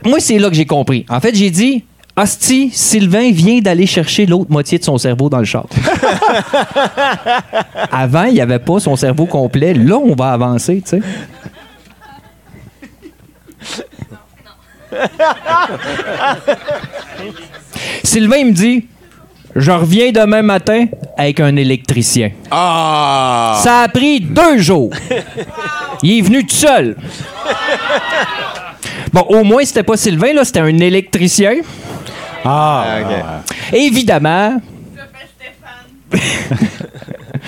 Moi, 0.05 0.21
c'est 0.21 0.39
là 0.39 0.49
que 0.49 0.55
j'ai 0.57 0.67
compris. 0.67 1.05
En 1.09 1.21
fait, 1.21 1.35
j'ai 1.35 1.51
dit. 1.51 1.85
Asti, 2.21 2.71
Sylvain 2.73 3.31
vient 3.31 3.61
d'aller 3.61 3.87
chercher 3.87 4.27
l'autre 4.27 4.51
moitié 4.51 4.77
de 4.81 4.83
son 4.83 4.99
cerveau 4.99 5.29
dans 5.29 5.39
le 5.39 5.45
char. 5.45 5.67
Avant, 7.93 8.25
il 8.25 8.35
n'y 8.35 8.41
avait 8.41 8.59
pas 8.59 8.81
son 8.81 8.97
cerveau 8.97 9.27
complet. 9.27 9.73
Là, 9.75 9.99
on 9.99 10.17
va 10.17 10.33
avancer, 10.33 10.83
tu 10.85 10.91
sais. 10.91 11.01
Sylvain, 18.05 18.37
il 18.39 18.47
me 18.47 18.53
dit 18.53 18.87
Je 19.55 19.71
reviens 19.71 20.11
demain 20.13 20.43
matin 20.43 20.87
avec 21.17 21.41
un 21.41 21.57
électricien. 21.57 22.31
Ah! 22.51 23.61
Ça 23.63 23.81
a 23.83 23.89
pris 23.89 24.21
deux 24.21 24.59
jours. 24.59 24.91
Il 26.03 26.19
est 26.19 26.23
venu 26.23 26.47
tout 26.47 26.55
seul. 26.55 26.97
Bon, 29.13 29.23
au 29.23 29.43
moins, 29.45 29.65
c'était 29.65 29.83
pas 29.83 29.97
Sylvain, 29.97 30.33
là, 30.35 30.45
c'était 30.45 30.61
un 30.61 30.79
électricien. 30.79 31.55
Ah, 32.45 33.01
Évidemment. 33.73 34.61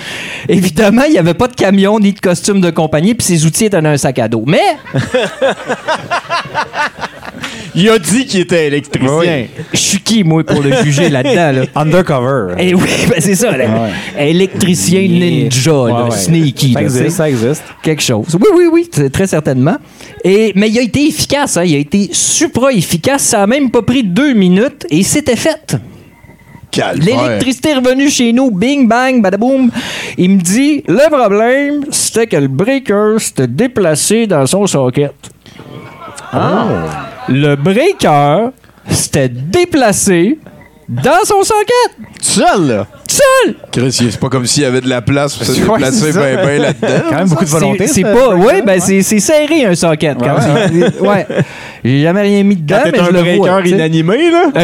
Évidemment, 0.49 1.03
il 1.07 1.11
n'y 1.13 1.17
avait 1.19 1.33
pas 1.33 1.47
de 1.47 1.55
camion 1.55 1.99
ni 1.99 2.13
de 2.13 2.19
costume 2.19 2.61
de 2.61 2.69
compagnie, 2.69 3.13
puis 3.13 3.25
ses 3.25 3.45
outils 3.45 3.65
étaient 3.65 3.81
dans 3.81 3.89
un 3.89 3.97
sac 3.97 4.19
à 4.19 4.27
dos. 4.27 4.43
Mais. 4.45 4.59
Il 7.73 7.89
a 7.89 7.97
dit 7.97 8.25
qu'il 8.25 8.41
était 8.41 8.67
électricien. 8.67 9.45
Je 9.71 9.77
suis 9.77 9.99
qui, 10.01 10.23
moi, 10.25 10.43
pour 10.43 10.61
le 10.61 10.83
juger 10.83 11.09
là-dedans? 11.09 11.61
Là? 11.61 11.65
Undercover. 11.81 12.55
Eh 12.59 12.73
oui, 12.73 12.89
ben 13.09 13.15
c'est 13.19 13.35
ça. 13.35 13.55
là. 13.55 13.65
Électricien 14.19 15.01
ninja, 15.01 15.71
là, 15.71 15.77
Ouais, 16.03 16.09
ouais. 16.09 16.17
sneaky. 16.17 16.73
Ça 16.73 16.79
là, 16.79 16.85
existe, 16.85 17.09
ça 17.17 17.29
existe. 17.29 17.63
Quelque 17.81 18.01
chose. 18.03 18.27
Oui, 18.35 18.47
oui, 18.55 18.65
oui, 18.99 19.09
très 19.09 19.25
certainement. 19.27 19.77
Et, 20.23 20.51
mais 20.55 20.69
il 20.69 20.79
a 20.79 20.81
été 20.81 21.07
efficace, 21.07 21.55
hein, 21.55 21.63
il 21.63 21.75
a 21.75 21.77
été 21.79 22.09
supra 22.11 22.73
efficace. 22.73 23.21
Ça 23.23 23.43
a 23.43 23.47
même 23.47 23.71
pas 23.71 23.81
pris 23.83 24.03
deux 24.03 24.33
minutes 24.33 24.85
et 24.89 25.03
c'était 25.03 25.37
fait. 25.37 25.77
L'électricité 26.95 27.69
est 27.69 27.75
revenue 27.75 28.09
chez 28.09 28.31
nous, 28.33 28.51
bing 28.51 28.87
bang, 28.87 29.21
badaboum. 29.21 29.69
Il 30.17 30.31
me 30.31 30.41
dit 30.41 30.83
le 30.87 31.09
problème, 31.09 31.85
c'était 31.91 32.27
que 32.27 32.37
le 32.37 32.47
breaker 32.47 33.15
s'était 33.19 33.47
déplacé 33.47 34.27
dans 34.27 34.45
son 34.45 34.65
socket. 34.67 35.13
Ah. 36.31 36.65
Le 37.27 37.55
breaker 37.55 38.51
s'était 38.89 39.29
déplacé 39.29 40.39
dans 40.87 41.23
son 41.23 41.43
socket. 41.43 42.07
Seul, 42.21 42.67
là? 42.67 42.87
Seul! 43.07 43.55
Chris, 43.71 43.91
c'est 43.91 44.19
pas 44.19 44.29
comme 44.29 44.45
s'il 44.45 44.63
y 44.63 44.65
avait 44.65 44.81
de 44.81 44.89
la 44.89 45.01
place 45.01 45.35
pour 45.35 45.45
se 45.45 45.51
déplacer 45.59 46.11
bien 46.11 46.35
ben 46.35 46.61
là-dedans. 46.61 47.03
Quand 47.09 47.15
même 47.17 47.29
beaucoup 47.29 47.45
de 47.45 47.49
volonté. 47.49 47.87
C'est 47.87 48.03
pas. 48.03 48.35
Oui, 48.35 48.61
ben 48.65 48.79
c'est 48.79 49.01
c'est 49.01 49.19
serré 49.19 49.65
un 49.65 49.75
socket. 49.75 50.17
Quand 50.17 50.37
même. 50.37 50.91
Ouais. 51.01 51.25
J'ai 51.83 52.01
jamais 52.03 52.21
rien 52.21 52.43
mis 52.43 52.55
dedans, 52.55 52.77
mais 52.85 52.99
je 53.03 53.11
le 53.11 53.35
vois. 53.37 53.61
inanimé, 53.67 54.29
là. 54.31 54.51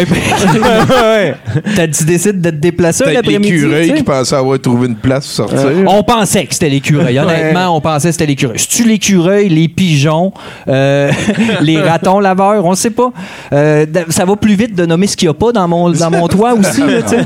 Ouais. 1.07 1.35
T'as- 1.75 1.87
Tu 1.87 2.03
décides 2.03 2.41
de 2.41 2.49
te 2.49 2.55
déplacer 2.55 3.03
un 3.03 3.07
Peut-être 3.07 3.19
après-midi. 3.19 3.51
l'écureuil 3.53 3.93
qui 3.93 4.03
pensait 4.03 4.35
avoir 4.35 4.59
trouvé 4.59 4.87
une 4.87 4.95
place 4.95 5.25
pour 5.25 5.49
sortir. 5.49 5.71
On 5.87 6.03
pensait 6.03 6.45
que 6.45 6.53
c'était 6.53 6.69
l'écureuil. 6.69 7.17
Honnêtement, 7.19 7.75
on 7.75 7.81
pensait 7.81 8.09
que 8.09 8.11
c'était 8.13 8.25
l'écureuil. 8.25 8.59
C'est-tu 8.59 8.83
l'écureuil, 8.87 9.49
les 9.49 9.67
pigeons, 9.67 10.31
euh, 10.67 11.11
les 11.61 11.79
ratons 11.81 12.19
laveurs? 12.19 12.63
On 12.65 12.71
ne 12.71 12.75
sait 12.75 12.91
pas. 12.91 13.11
Euh, 13.53 13.85
ça 14.09 14.25
va 14.25 14.35
plus 14.35 14.53
vite 14.55 14.75
de 14.75 14.85
nommer 14.85 15.07
ce 15.07 15.17
qu'il 15.17 15.27
n'y 15.27 15.31
a 15.31 15.33
pas 15.33 15.51
dans 15.51 15.67
mon, 15.67 15.89
dans 15.89 16.11
mon 16.11 16.27
toit 16.27 16.53
aussi. 16.53 16.81
là, 16.81 17.01
tu 17.01 17.09
sais. 17.09 17.25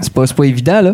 c'est 0.00 0.12
pas, 0.12 0.44
évident, 0.44 0.80
là. 0.80 0.92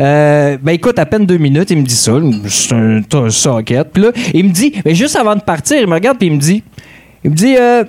Euh, 0.00 0.56
ben 0.62 0.72
écoute, 0.72 0.98
à 0.98 1.06
peine 1.06 1.26
deux 1.26 1.38
minutes, 1.38 1.70
il 1.70 1.78
me 1.78 1.86
dit 1.86 1.94
ça. 1.94 2.12
C'est 2.48 3.14
un 3.14 3.30
socket. 3.30 3.88
Puis 3.92 4.02
là, 4.02 4.10
il 4.34 4.44
me 4.44 4.50
dit, 4.50 4.72
mais 4.84 4.94
juste 4.94 5.16
avant 5.16 5.36
de 5.36 5.42
partir, 5.42 5.78
il 5.80 5.86
me 5.86 5.94
regarde 5.94 6.18
puis 6.18 6.28
il 6.28 6.34
me 6.34 6.40
dit, 6.40 6.62
il 7.24 7.30
me 7.30 7.36
dit, 7.36 7.56
euh, 7.56 7.84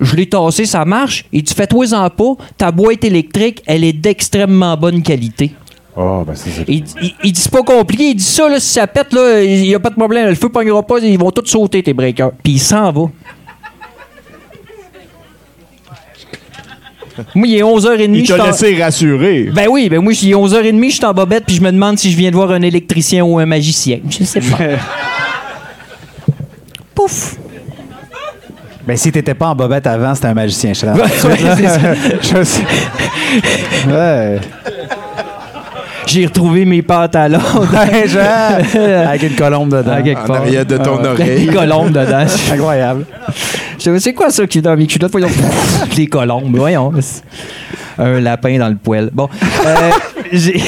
je 0.00 0.14
l'ai 0.16 0.28
tassé, 0.28 0.66
ça 0.66 0.84
marche. 0.84 1.24
Et 1.32 1.42
tu 1.42 1.54
fais 1.54 1.66
toi 1.66 1.84
en 1.94 2.10
pas, 2.10 2.34
ta 2.58 2.70
boîte 2.70 3.04
électrique, 3.04 3.62
elle 3.66 3.84
est 3.84 3.92
d'extrêmement 3.94 4.76
bonne 4.76 5.02
qualité. 5.02 5.52
Oh, 5.98 6.22
ben 6.26 6.34
c'est 6.34 6.50
Il, 6.68 6.84
il- 7.00 7.14
il 7.24 7.32
dit 7.32 7.40
c'est 7.40 7.50
pas 7.50 7.62
compliqué, 7.62 8.10
il 8.10 8.16
dit 8.16 8.22
ça, 8.22 8.50
là, 8.50 8.60
si 8.60 8.68
ça 8.74 8.86
pète, 8.86 9.14
là, 9.14 9.40
il 9.42 9.62
n'y 9.62 9.74
a 9.74 9.80
pas 9.80 9.88
de 9.88 9.94
problème, 9.94 10.28
le 10.28 10.34
feu 10.34 10.50
pognera 10.50 10.82
pas, 10.82 10.98
ils 10.98 11.18
vont 11.18 11.30
tous 11.30 11.46
sauter 11.46 11.82
tes 11.82 11.94
breakers. 11.94 12.32
Puis 12.42 12.52
il 12.54 12.58
s'en 12.60 12.92
va. 12.92 13.10
Moi, 17.34 17.46
il 17.48 17.56
est 17.56 17.62
11h30. 17.62 18.14
Il 18.14 18.28
t'a 18.28 18.46
laissé 18.46 18.76
rassurer. 18.82 19.44
Ben 19.54 19.68
oui, 19.70 19.88
ben 19.88 20.00
moi, 20.02 20.12
il 20.12 20.30
est 20.30 20.34
11h30, 20.34 20.84
je 20.90 20.94
suis 20.96 21.04
en 21.06 21.14
bobette, 21.14 21.44
puis 21.46 21.56
je 21.56 21.62
me 21.62 21.72
demande 21.72 21.98
si 21.98 22.10
je 22.12 22.16
viens 22.18 22.30
de 22.30 22.36
voir 22.36 22.50
un 22.50 22.60
électricien 22.60 23.24
ou 23.24 23.38
un 23.38 23.46
magicien. 23.46 24.00
Je 24.10 24.22
sais 24.24 24.40
pas. 24.40 24.58
Pouf! 26.94 27.38
Ben, 28.86 28.96
si 28.96 29.10
t'étais 29.10 29.34
pas 29.34 29.48
en 29.48 29.54
bobette 29.56 29.86
avant, 29.86 30.14
c'était 30.14 30.28
un 30.28 30.34
magicien. 30.34 30.72
Je 30.72 30.86
Ouais, 30.86 30.92
ouais, 30.92 31.08
c'est 31.56 31.68
ça. 31.68 31.80
Je 32.22 32.44
sais. 32.44 32.62
Ouais. 33.88 34.38
J'ai 36.06 36.26
retrouvé 36.26 36.64
mes 36.64 36.82
pantalons. 36.82 37.40
Ouais, 37.72 38.06
genre, 38.06 38.22
avec 39.08 39.22
une 39.24 39.34
colombe 39.34 39.76
dedans. 39.76 40.00
Quelque 40.02 40.30
En 40.30 40.34
arrière 40.34 40.64
de 40.64 40.76
ton 40.78 41.04
oreille. 41.04 41.46
Des 41.46 41.52
colombes 41.52 41.90
dedans. 41.90 42.24
Incroyable. 42.52 43.06
Je 43.84 43.98
c'est 43.98 44.14
quoi 44.14 44.30
ça 44.30 44.46
qui 44.46 44.58
est 44.58 44.62
dans 44.62 44.76
mes 44.76 44.86
culottes? 44.86 45.10
Voyons. 45.10 45.28
Des 45.96 46.06
colombes, 46.06 46.54
voyons. 46.56 46.92
Un 47.98 48.20
lapin 48.20 48.58
dans 48.58 48.68
le 48.68 48.76
poêle. 48.76 49.10
Bon. 49.12 49.28
euh, 49.66 49.90
j'ai- 50.32 50.62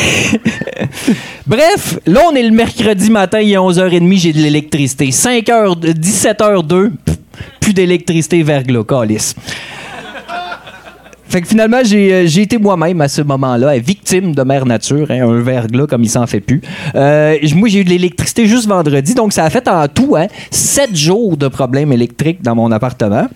Bref, 1.46 1.98
là, 2.06 2.20
on 2.30 2.34
est 2.34 2.42
le 2.42 2.50
mercredi 2.50 3.10
matin, 3.10 3.40
il 3.40 3.52
est 3.52 3.56
11h30, 3.56 4.18
j'ai 4.18 4.32
de 4.32 4.38
l'électricité. 4.38 5.06
5h, 5.10 5.76
17h02, 5.94 6.90
pff, 7.04 7.16
plus 7.60 7.72
d'électricité 7.72 8.42
verglas, 8.42 8.84
calice. 8.84 9.34
Fait 11.28 11.42
que 11.42 11.48
finalement, 11.48 11.80
j'ai 11.84 12.12
euh, 12.12 12.26
j'ai 12.26 12.42
été 12.42 12.56
moi-même 12.56 13.02
à 13.02 13.08
ce 13.08 13.20
moment-là, 13.20 13.74
euh, 13.74 13.78
victime 13.78 14.34
de 14.34 14.42
mère 14.42 14.64
nature, 14.64 15.10
hein, 15.10 15.28
un 15.28 15.40
verglas 15.42 15.86
comme 15.86 16.02
il 16.02 16.08
s'en 16.08 16.26
fait 16.26 16.40
plus. 16.40 16.62
Euh, 16.94 17.36
moi, 17.54 17.68
j'ai 17.68 17.80
eu 17.80 17.84
de 17.84 17.90
l'électricité 17.90 18.46
juste 18.46 18.66
vendredi, 18.66 19.12
donc 19.12 19.34
ça 19.34 19.44
a 19.44 19.50
fait 19.50 19.68
en 19.68 19.86
tout 19.88 20.16
hein, 20.16 20.26
sept 20.50 20.96
jours 20.96 21.36
de 21.36 21.48
problèmes 21.48 21.92
électriques 21.92 22.40
dans 22.40 22.54
mon 22.54 22.72
appartement. 22.72 23.28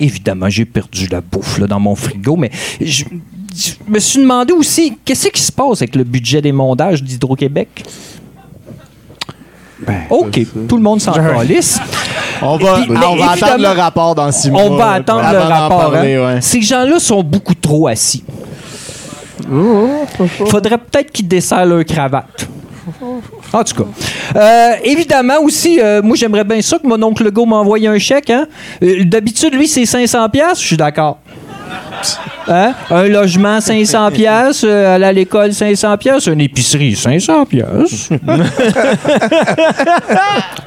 Évidemment, 0.00 0.48
j'ai 0.48 0.64
perdu 0.64 1.06
la 1.10 1.20
bouffe 1.20 1.60
dans 1.60 1.78
mon 1.78 1.94
frigo, 1.94 2.36
mais 2.36 2.50
je, 2.80 3.04
je 3.54 3.72
me 3.86 3.98
suis 3.98 4.20
demandé 4.20 4.54
aussi, 4.54 4.96
qu'est-ce 5.04 5.28
qui 5.28 5.42
se 5.42 5.52
passe 5.52 5.82
avec 5.82 5.94
le 5.94 6.04
budget 6.04 6.40
des 6.40 6.52
mondages 6.52 7.02
d'Hydro-Québec? 7.02 7.84
OK, 10.10 10.40
tout 10.68 10.76
le 10.76 10.82
monde 10.82 11.00
s'en 11.00 11.12
calisse. 11.12 11.80
On 12.42 12.56
va, 12.56 12.74
Puis, 12.74 12.90
on 12.90 13.16
va 13.16 13.30
attendre 13.30 13.62
le 13.62 13.80
rapport 13.80 14.14
dans 14.14 14.30
six 14.30 14.50
mois. 14.50 14.62
On 14.64 14.76
va 14.76 14.90
attendre 14.92 15.22
le 15.32 15.38
rapport. 15.38 15.92
parler, 15.92 16.14
hein. 16.16 16.34
ouais. 16.34 16.40
Ces 16.42 16.60
gens-là 16.60 16.98
sont 16.98 17.22
beaucoup 17.22 17.54
trop 17.54 17.86
assis. 17.86 18.22
Faudrait 20.50 20.78
peut-être 20.78 21.10
qu'ils 21.10 21.28
desserrent 21.28 21.64
leur 21.64 21.84
cravate. 21.84 22.48
En 23.52 23.62
tout 23.64 23.84
cas. 23.84 24.38
Euh, 24.38 24.72
évidemment 24.82 25.40
aussi, 25.42 25.80
euh, 25.80 26.02
moi 26.02 26.16
j'aimerais 26.16 26.44
bien 26.44 26.60
ça 26.60 26.78
que 26.78 26.86
mon 26.86 27.00
oncle 27.02 27.24
Legault 27.24 27.46
m'envoie 27.46 27.78
un 27.78 27.98
chèque. 27.98 28.30
Hein? 28.30 28.46
Euh, 28.82 29.04
D'habitude, 29.04 29.54
lui, 29.54 29.68
c'est 29.68 29.86
500 29.86 30.28
pièces. 30.28 30.60
Je 30.60 30.66
suis 30.66 30.76
d'accord. 30.76 31.18
Hein? 32.48 32.74
Un 32.90 33.08
logement 33.08 33.60
500 33.60 34.10
pièces, 34.14 34.64
aller 34.64 35.04
à 35.04 35.12
l'école 35.12 35.52
500 35.52 35.96
pièces, 35.96 36.26
une 36.26 36.40
épicerie 36.40 36.94
500 36.94 37.46
pièces. 37.46 38.08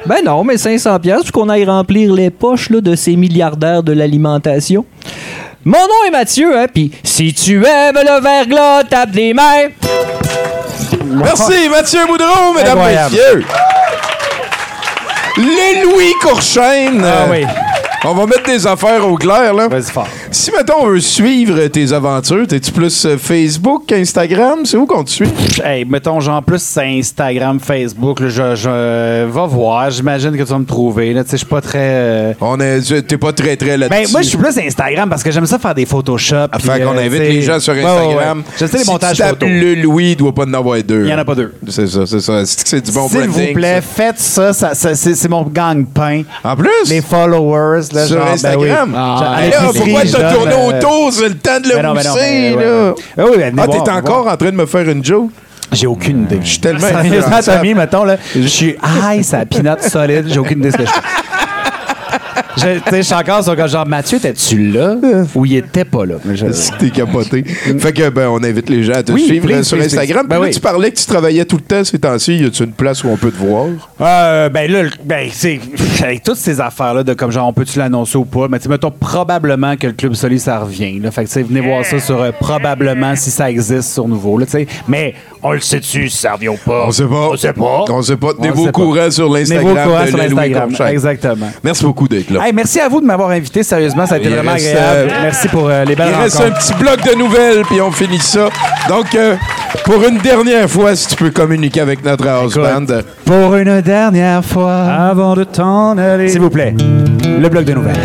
ben 0.06 0.18
non, 0.26 0.44
mais 0.44 0.58
500 0.58 1.00
pièces 1.00 1.32
qu'on 1.32 1.50
aille 1.50 1.66
remplir 1.66 2.14
les 2.14 2.30
poches 2.30 2.70
là, 2.70 2.82
de 2.82 2.96
ces 2.96 3.16
milliardaires 3.16 3.84
de 3.84 3.94
l'alimentation. 3.94 4.86
Mon 5.64 5.80
nom 5.80 6.08
est 6.08 6.12
Mathieu, 6.12 6.58
hein, 6.58 6.68
puis 6.74 6.92
si 7.04 7.34
tu 7.34 7.66
aimes 7.66 8.00
le 8.02 8.22
verglas, 8.22 8.84
tape 8.86 9.12
des 9.12 9.34
mains. 9.34 9.68
Merci, 11.06 11.70
Mathieu 11.70 12.00
Boudreau, 12.08 12.54
mesdames, 12.56 12.78
Incroyable. 12.78 13.16
messieurs. 13.16 13.46
Le 15.38 15.84
Louis 15.84 16.14
Courchaine. 16.22 17.04
Ah 17.06 17.26
oui. 17.30 17.46
On 18.06 18.14
va 18.14 18.26
mettre 18.26 18.44
des 18.44 18.66
affaires 18.66 19.06
au 19.08 19.16
clair, 19.16 19.54
là. 19.54 19.68
Si, 20.40 20.52
mettons, 20.52 20.82
on 20.84 20.86
veut 20.90 21.00
suivre 21.00 21.66
tes 21.66 21.92
aventures, 21.92 22.46
t'es-tu 22.48 22.72
plus 22.72 23.06
euh, 23.08 23.18
Facebook, 23.18 23.92
Instagram? 23.92 24.60
C'est 24.66 24.78
où 24.78 24.86
qu'on 24.86 25.04
te 25.04 25.10
suit? 25.10 25.28
Hey, 25.66 25.84
mettons, 25.84 26.20
genre, 26.20 26.44
plus 26.44 26.62
c'est 26.62 26.86
Instagram, 27.00 27.60
Facebook, 27.60 28.20
là, 28.20 28.30
je, 28.30 28.56
je 28.56 29.26
va 29.26 29.46
voir. 29.48 29.90
J'imagine 29.90 30.32
que 30.38 30.44
tu 30.44 30.50
vas 30.50 30.60
me 30.60 30.66
trouver. 30.66 31.12
Tu 31.16 31.20
sais, 31.22 31.26
je 31.32 31.38
suis 31.38 31.46
pas 31.48 31.60
très. 31.60 31.80
euh, 31.82 32.34
On 32.40 32.60
est, 32.60 33.08
t'es 33.08 33.18
pas 33.18 33.34
très, 33.34 33.56
très 33.58 33.78
là-dessus. 33.78 34.04
Ben, 34.04 34.12
moi, 34.12 34.22
je 34.22 34.28
suis 34.28 34.38
plus 34.38 34.56
Instagram 34.60 35.10
parce 35.10 35.24
que 35.24 35.32
j'aime 35.32 35.48
ça 35.48 35.58
faire 35.58 35.74
des 35.74 35.88
Photoshop. 35.88 36.36
Fait 36.60 36.84
qu'on 36.84 36.96
euh, 36.96 37.00
invite 37.06 37.20
les 37.20 37.42
gens 37.42 37.60
sur 37.60 37.74
Ouais, 37.74 37.84
ouais, 37.84 37.90
Instagram. 37.90 38.38
ouais. 38.38 38.44
Je 38.60 38.66
sais 38.68 38.78
les 38.78 38.84
Si 38.84 38.92
montages 38.92 39.18
tu 39.18 39.24
photos. 39.24 39.50
le 39.50 39.74
Louis, 39.82 40.12
il 40.12 40.16
doit 40.18 40.36
pas 40.36 40.44
en 40.44 40.54
avoir 40.54 40.78
deux. 40.84 41.02
Il 41.06 41.10
y 41.10 41.14
en 41.16 41.18
a 41.18 41.26
pas 41.26 41.34
deux. 41.34 41.52
C'est 41.68 41.88
ça, 41.88 42.06
c'est 42.06 42.20
ça. 42.20 42.44
C'est 42.46 42.86
du 42.86 42.92
bon 42.92 43.10
S'il 43.10 43.22
vous 43.28 43.54
plaît, 43.56 43.82
ça? 43.82 43.82
faites 43.82 44.20
ça. 44.20 44.54
ça, 44.54 44.76
ça- 44.76 44.94
c'est, 44.94 45.28
mon 45.30 45.42
gang-pain. 45.42 46.22
En 46.44 46.56
plus? 46.56 46.70
Les 46.90 47.02
followers. 47.02 47.88
Là, 47.92 48.06
Sur 48.06 48.18
genre, 48.18 48.26
ben 48.28 48.34
Instagram? 48.34 48.90
oui. 48.92 48.96
Ah, 48.96 49.18
Genre, 49.20 49.32
là, 49.32 49.42
l'épicerie, 49.42 49.80
pourquoi 49.92 50.02
t'as 50.12 50.27
donne, 50.34 50.50
tourné 50.50 50.54
euh, 50.54 50.78
autour? 50.78 51.14
C'est 51.14 51.30
le 51.30 51.36
temps 51.36 51.60
de 51.60 51.70
le 51.70 51.76
ben 51.76 51.84
non, 51.84 51.94
ben 51.94 52.08
mousser, 52.08 52.56
ben, 52.56 53.56
là. 53.58 53.64
Ah 53.64 53.68
t'es 53.68 53.92
encore 53.92 54.28
en 54.28 54.38
train 54.38 54.52
de 54.52 54.56
me 54.56 54.66
faire 54.66 54.90
une 54.90 55.04
joke? 55.04 55.32
J'ai 55.72 55.88
aucune 55.88 56.24
idée. 56.24 56.40
Je 56.42 56.50
suis 56.50 56.60
tellement 56.60 56.80
Sérieusement. 56.88 57.40
Tommy, 57.44 57.74
mettons, 57.74 58.04
là, 58.06 58.18
je 58.36 58.48
suis 58.48 58.78
high, 58.84 59.22
ça 59.22 59.46
pinote 59.46 59.82
solide, 59.84 60.26
j'ai 60.28 60.40
aucune 60.40 60.60
idée 60.60 60.70
de 60.70 60.74
ce 60.74 60.78
que 60.78 60.86
je 60.86 60.92
fais. 60.92 61.02
Je, 62.58 63.02
suis 63.02 63.14
encore 63.14 63.44
sur 63.44 63.68
genre, 63.68 63.88
Mathieu, 63.88 64.18
étais-tu 64.18 64.72
là? 64.72 64.96
Ou 65.36 65.46
il 65.46 65.58
était 65.58 65.86
pas 65.86 66.06
là? 66.06 66.16
Que 66.24 66.78
t'es 66.80 66.90
capoté. 66.90 67.44
fait 67.44 67.94
que, 67.94 68.10
ben, 68.10 68.28
on 68.30 68.44
invite 68.44 68.70
les 68.70 68.84
gens 68.84 68.94
à 68.94 69.04
te 69.04 69.12
Oui, 69.12 69.26
suivre 69.26 69.46
please, 69.46 69.60
euh, 69.60 69.64
sur 69.64 69.80
Instagram. 69.80 70.28
please. 70.28 70.40
Ben 70.40 70.46
oui. 70.46 70.52
tu 70.52 70.60
parlais 70.60 70.92
que 70.92 70.98
tu 70.98 71.06
travaillais 71.06 71.46
tout 71.46 71.58
le 71.58 71.62
temps 71.62 71.84
ces 71.84 72.00
temps-ci. 72.00 72.38
Y 72.38 72.46
a-tu 72.46 72.64
une 72.64 72.72
place 72.72 73.04
où 73.04 73.10
on 73.10 73.18
peut 73.18 73.32
te 73.32 73.38
voir? 73.38 73.68
Euh, 74.02 74.50
ben 74.50 74.72
là, 74.72 74.84
ben, 75.04 75.30
c'est 75.32 75.60
avec 76.04 76.24
toutes 76.24 76.38
ces 76.38 76.60
affaires-là 76.60 77.04
de 77.04 77.14
comme 77.14 77.32
genre, 77.32 77.48
on 77.48 77.54
peut-tu 77.54 77.80
l'annoncer 77.80 78.18
ou 78.18 78.26
pas, 78.26 78.48
mais 78.50 78.60
tu 78.60 78.70
mettons 78.70 78.92
probablement 78.92 79.76
que 79.76 79.88
le 79.88 79.94
Club 79.94 80.14
Soli, 80.14 80.40
ça 80.40 80.60
revient. 80.60 81.00
Là. 81.00 81.12
Fait 81.12 81.24
que, 81.24 81.28
tu 81.28 81.34
sais, 81.34 81.44
venez 81.44 81.62
voir 81.62 81.86
ça 81.86 82.00
sur 82.00 82.22
euh, 82.22 82.32
probablement 82.40 83.16
si 83.16 83.32
ça 83.32 83.50
existe 83.50 83.94
sur 83.94 84.08
nouveau. 84.08 84.38
Là, 84.38 84.46
mais 84.88 85.14
on 85.44 85.52
le 85.52 85.60
sait-tu 85.60 86.10
si 86.10 86.18
ça 86.18 86.34
revient 86.34 86.50
ou 86.50 86.58
pas? 86.58 86.86
On 86.88 86.92
sait 86.92 87.06
pas. 87.06 87.30
On 87.32 87.38
sait 87.38 87.54
pas. 87.54 87.86
On 87.90 88.02
sait 88.02 88.18
pas. 88.18 88.34
Tenez-vous 88.34 88.64
sait 88.64 88.70
au 88.70 88.72
pas. 88.72 88.72
courant 88.72 89.12
sur 89.12 89.32
Tenez-vous 89.32 89.36
l'Instagram 89.36 89.78
au 89.78 89.90
courant 89.90 90.04
de 90.04 90.10
sur 90.10 90.18
l'Instagram. 90.18 90.76
Exactement. 90.90 91.52
Merci 91.64 91.84
beaucoup 91.84 92.08
d'être 92.08 92.30
là. 92.30 92.47
Hey, 92.48 92.54
merci 92.54 92.80
à 92.80 92.88
vous 92.88 93.02
de 93.02 93.06
m'avoir 93.06 93.32
invité. 93.32 93.62
Sérieusement, 93.62 94.06
ça 94.06 94.16
a 94.16 94.18
été 94.20 94.30
Il 94.30 94.36
vraiment 94.36 94.54
reste, 94.54 94.68
agréable. 94.68 95.10
euh, 95.12 95.22
merci 95.22 95.48
pour 95.50 95.68
euh, 95.68 95.84
les 95.84 95.96
belles 95.98 96.08
Il 96.12 96.16
reste 96.24 96.38
un 96.40 96.44
rencontres. 96.46 96.60
petit 96.60 96.74
bloc 96.76 97.02
de 97.04 97.18
nouvelles, 97.18 97.62
puis 97.70 97.82
on 97.82 97.92
finit 97.92 98.20
ça. 98.20 98.48
Donc, 98.88 99.14
euh, 99.16 99.36
pour 99.84 100.02
une 100.08 100.18
dernière 100.20 100.70
fois, 100.70 100.96
si 100.96 101.08
tu 101.08 101.18
peux 101.18 101.30
communiquer 101.30 101.82
avec 101.82 102.06
notre 102.06 102.26
house 102.26 102.56
band. 102.56 102.86
Pour 103.26 103.54
une 103.58 103.82
dernière 103.82 104.46
fois. 104.46 104.76
Avant 104.86 105.36
de 105.36 105.44
t'en 105.44 105.98
aller. 105.98 106.30
S'il 106.30 106.40
vous 106.40 106.50
plaît, 106.50 106.74
le 107.26 107.50
bloc 107.50 107.66
de 107.66 107.74
nouvelles. 107.74 107.98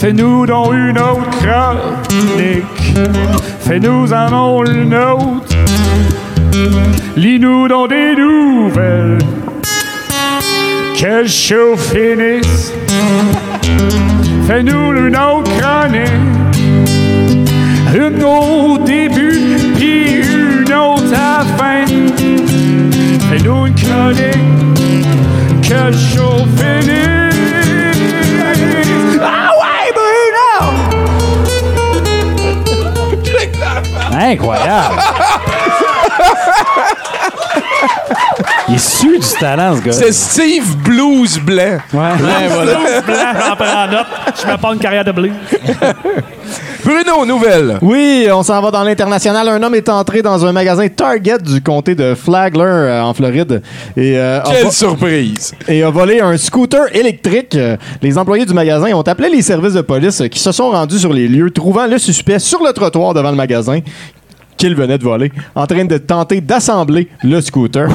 Fais-nous 0.00 0.44
dans 0.46 0.72
une 0.72 0.98
autre 0.98 1.30
chronique. 1.38 2.98
Fais-nous 3.60 4.12
un 4.12 4.28
nom 4.30 4.64
une 4.64 4.92
autre. 4.92 5.54
Lis-nous 7.16 7.68
dans 7.68 7.86
des 7.86 8.16
nouvelles. 8.16 9.18
Que 10.98 11.22
le 11.22 11.26
show 11.28 11.76
finisse. 11.76 12.72
Fais-nous 14.46 14.92
une 14.92 15.16
autre 15.16 15.50
chronique. 15.58 16.10
Une 17.94 18.22
au 18.22 18.78
début, 18.78 19.56
puis 19.76 20.22
une 20.22 20.72
autre 20.72 21.12
à 21.12 21.38
la 21.38 21.44
fin. 21.56 21.84
Fais-nous 23.28 23.66
une 23.66 23.74
chronique. 23.74 24.46
Que 25.62 25.90
le 25.90 25.98
show 25.98 26.46
finisse. 26.56 27.34
Ah 29.20 29.50
ouais, 29.60 29.92
Bruno! 29.94 30.54
Incroyable. 34.12 35.00
Il 38.68 38.74
est 38.74 38.78
su 38.78 39.18
du 39.18 39.38
talent, 39.38 39.76
ce 39.76 39.82
gars. 39.82 39.92
C'est 39.92 40.12
Steve 40.12 40.76
Blues 40.78 41.38
Blanc. 41.38 41.78
Ouais. 41.92 42.16
Blues 42.16 43.02
blanc, 43.06 43.16
j'en 43.34 43.56
prends 43.56 43.86
note. 43.88 44.06
Je 44.42 44.50
me 44.50 44.56
pas 44.56 44.72
une 44.72 44.78
carrière 44.78 45.04
de 45.04 45.12
blues. 45.12 45.32
Bruno, 46.84 47.24
nouvelle. 47.26 47.78
Oui, 47.80 48.26
on 48.30 48.42
s'en 48.42 48.60
va 48.60 48.70
dans 48.70 48.82
l'international. 48.82 49.48
Un 49.48 49.62
homme 49.62 49.74
est 49.74 49.88
entré 49.88 50.20
dans 50.22 50.44
un 50.44 50.52
magasin 50.52 50.86
Target 50.88 51.38
du 51.38 51.62
comté 51.62 51.94
de 51.94 52.14
Flagler 52.14 52.62
euh, 52.62 53.02
en 53.02 53.14
Floride. 53.14 53.62
Et, 53.96 54.18
euh, 54.18 54.40
a 54.42 54.50
Quelle 54.50 54.70
surprise! 54.70 55.54
et 55.66 55.82
a 55.82 55.90
volé 55.90 56.20
un 56.20 56.36
scooter 56.36 56.94
électrique. 56.94 57.56
Les 58.02 58.18
employés 58.18 58.44
du 58.44 58.52
magasin 58.52 58.92
ont 58.94 59.02
appelé 59.02 59.30
les 59.30 59.42
services 59.42 59.72
de 59.74 59.80
police 59.80 60.22
qui 60.30 60.38
se 60.38 60.52
sont 60.52 60.70
rendus 60.70 60.98
sur 60.98 61.12
les 61.12 61.26
lieux, 61.26 61.50
trouvant 61.50 61.86
le 61.86 61.98
suspect 61.98 62.38
sur 62.38 62.62
le 62.62 62.72
trottoir 62.72 63.14
devant 63.14 63.30
le 63.30 63.36
magasin 63.36 63.80
qu'il 64.56 64.74
venait 64.74 64.98
de 64.98 65.04
voler, 65.04 65.32
en 65.54 65.66
train 65.66 65.84
de 65.84 65.98
tenter 65.98 66.40
d'assembler 66.40 67.08
le 67.22 67.40
scooter. 67.40 67.88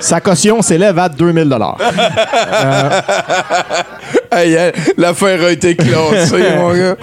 Sa 0.00 0.20
caution 0.20 0.62
s'élève 0.62 0.98
à 0.98 1.08
2000 1.08 1.48
dollars. 1.48 1.76
Aïe, 4.30 4.56
aïe, 4.56 4.72
L'affaire 4.96 5.42
a 5.44 5.50
été 5.50 5.74
classée, 5.74 6.44
mon 6.56 6.72
gars. 6.72 6.96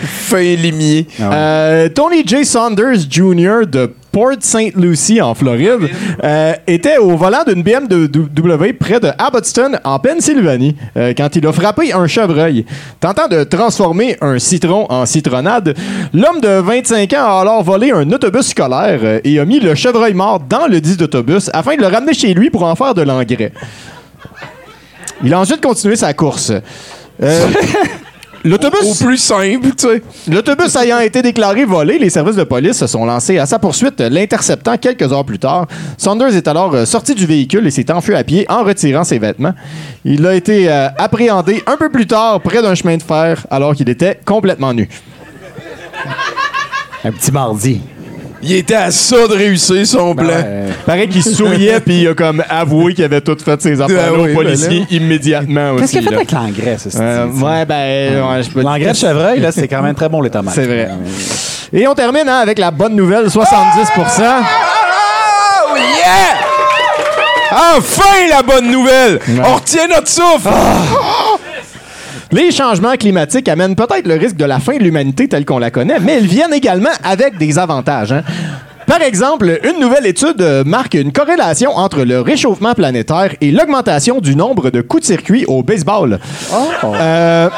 Fin 0.00 0.40
limier. 0.56 1.06
Euh, 1.20 1.88
Tony 1.90 2.26
J. 2.26 2.44
Saunders 2.44 3.00
Jr. 3.08 3.66
de 3.66 3.92
Port 4.12 4.36
St. 4.40 4.74
Lucie, 4.76 5.20
en 5.20 5.34
Floride, 5.34 5.88
euh, 6.22 6.54
était 6.66 6.98
au 6.98 7.16
volant 7.16 7.44
d'une 7.46 7.62
BMW 7.62 8.72
près 8.78 9.00
de 9.00 9.08
Abbotston, 9.18 9.72
en 9.84 9.98
Pennsylvanie, 9.98 10.76
euh, 10.96 11.12
quand 11.16 11.36
il 11.36 11.46
a 11.46 11.52
frappé 11.52 11.92
un 11.92 12.06
chevreuil. 12.06 12.64
Tentant 12.98 13.28
de 13.28 13.44
transformer 13.44 14.16
un 14.20 14.38
citron 14.38 14.86
en 14.90 15.06
citronnade, 15.06 15.76
l'homme 16.12 16.40
de 16.40 16.60
25 16.60 17.12
ans 17.12 17.38
a 17.38 17.40
alors 17.40 17.62
volé 17.62 17.92
un 17.92 18.10
autobus 18.10 18.48
scolaire 18.48 19.00
euh, 19.02 19.20
et 19.24 19.38
a 19.38 19.44
mis 19.44 19.60
le 19.60 19.74
chevreuil 19.74 20.14
mort 20.14 20.40
dans 20.40 20.66
le 20.66 20.80
dit 20.80 20.96
autobus 21.00 21.50
afin 21.52 21.76
de 21.76 21.80
le 21.80 21.86
ramener 21.86 22.14
chez 22.14 22.34
lui 22.34 22.50
pour 22.50 22.64
en 22.64 22.74
faire 22.74 22.94
de 22.94 23.02
l'engrais. 23.02 23.52
Il 25.22 25.32
a 25.34 25.40
ensuite 25.40 25.60
continué 25.60 25.96
sa 25.96 26.14
course. 26.14 26.52
L'autobus? 28.42 28.80
Au 28.84 29.04
plus 29.04 29.18
simple, 29.18 29.68
tu 29.76 29.86
sais. 29.86 30.02
L'autobus 30.28 30.74
ayant 30.76 30.98
été 31.00 31.20
déclaré 31.20 31.64
volé, 31.66 31.98
les 31.98 32.08
services 32.08 32.36
de 32.36 32.44
police 32.44 32.78
se 32.78 32.86
sont 32.86 33.04
lancés 33.04 33.38
à 33.38 33.44
sa 33.44 33.58
poursuite, 33.58 34.00
l'interceptant 34.00 34.78
quelques 34.78 35.12
heures 35.12 35.26
plus 35.26 35.38
tard. 35.38 35.66
Saunders 35.98 36.34
est 36.34 36.48
alors 36.48 36.74
euh, 36.74 36.84
sorti 36.86 37.14
du 37.14 37.26
véhicule 37.26 37.66
et 37.66 37.70
s'est 37.70 37.90
enfui 37.92 38.14
à 38.14 38.24
pied 38.24 38.46
en 38.48 38.64
retirant 38.64 39.04
ses 39.04 39.18
vêtements. 39.18 39.52
Il 40.04 40.26
a 40.26 40.34
été 40.34 40.70
euh, 40.70 40.88
appréhendé 40.96 41.62
un 41.66 41.76
peu 41.76 41.90
plus 41.90 42.06
tard 42.06 42.40
près 42.40 42.62
d'un 42.62 42.74
chemin 42.74 42.96
de 42.96 43.02
fer 43.02 43.46
alors 43.50 43.74
qu'il 43.74 43.90
était 43.90 44.18
complètement 44.24 44.72
nu. 44.72 44.88
Un 47.04 47.12
petit 47.12 47.32
mardi. 47.32 47.80
Il 48.42 48.52
était 48.54 48.74
à 48.74 48.90
ça 48.90 49.28
de 49.28 49.34
réussir 49.34 49.86
son 49.86 50.14
plan. 50.14 50.42
Paraît 50.86 51.08
qu'il 51.08 51.22
souriait 51.22 51.80
puis 51.84 52.02
il 52.02 52.08
a 52.08 52.14
comme 52.14 52.42
avoué 52.48 52.94
qu'il 52.94 53.04
avait 53.04 53.20
tout 53.20 53.36
fait 53.44 53.60
ses 53.60 53.80
affaires 53.80 54.06
Ah 54.08 54.12
aux 54.14 54.24
oui, 54.24 54.34
policiers 54.34 54.86
ben 54.90 54.96
immédiatement. 54.96 55.76
Qu'est-ce 55.76 55.92
qu'il 55.92 56.00
a 56.00 56.02
fait 56.04 56.10
là. 56.10 56.16
avec 56.16 56.32
l'engrais, 56.32 56.76
c'est- 56.78 56.98
Euh, 56.98 57.26
ouais, 57.26 57.64
ben, 57.66 58.22
ouais, 58.30 58.42
je 58.42 58.50
peux 58.50 58.62
L'engrais 58.62 58.92
de 58.92 58.96
chevreuil, 58.96 59.40
là, 59.40 59.52
c'est 59.52 59.68
quand 59.68 59.82
même 59.82 59.94
très 59.94 60.08
bon, 60.08 60.22
les 60.22 60.30
tomates. 60.30 60.54
C'est 60.54 60.66
vrai. 60.66 60.88
Et 61.72 61.86
on 61.86 61.94
termine 61.94 62.28
hein, 62.28 62.38
avec 62.38 62.58
la 62.58 62.70
bonne 62.70 62.96
nouvelle 62.96 63.30
70 63.30 63.88
Oh 65.72 65.76
yeah! 65.76 67.76
Enfin 67.76 68.26
la 68.28 68.42
bonne 68.42 68.70
nouvelle! 68.70 69.20
On 69.44 69.54
retient 69.56 69.86
notre 69.88 70.08
souffle! 70.08 70.48
Les 72.32 72.52
changements 72.52 72.94
climatiques 72.94 73.48
amènent 73.48 73.74
peut-être 73.74 74.06
le 74.06 74.14
risque 74.14 74.36
de 74.36 74.44
la 74.44 74.60
fin 74.60 74.76
de 74.76 74.82
l'humanité 74.82 75.26
telle 75.26 75.44
qu'on 75.44 75.58
la 75.58 75.70
connaît, 75.70 75.98
mais 76.00 76.18
ils 76.20 76.28
viennent 76.28 76.54
également 76.54 76.90
avec 77.02 77.38
des 77.38 77.58
avantages. 77.58 78.12
hein. 78.12 78.22
Par 78.86 79.02
exemple, 79.02 79.60
une 79.62 79.80
nouvelle 79.80 80.06
étude 80.06 80.40
euh, 80.40 80.64
marque 80.64 80.94
une 80.94 81.12
corrélation 81.12 81.70
entre 81.76 82.02
le 82.02 82.20
réchauffement 82.20 82.74
planétaire 82.74 83.34
et 83.40 83.52
l'augmentation 83.52 84.20
du 84.20 84.34
nombre 84.34 84.70
de 84.70 84.80
coups 84.80 85.02
de 85.02 85.06
circuit 85.06 85.44
au 85.46 85.62
baseball. 85.62 86.18
Euh, 86.84 87.48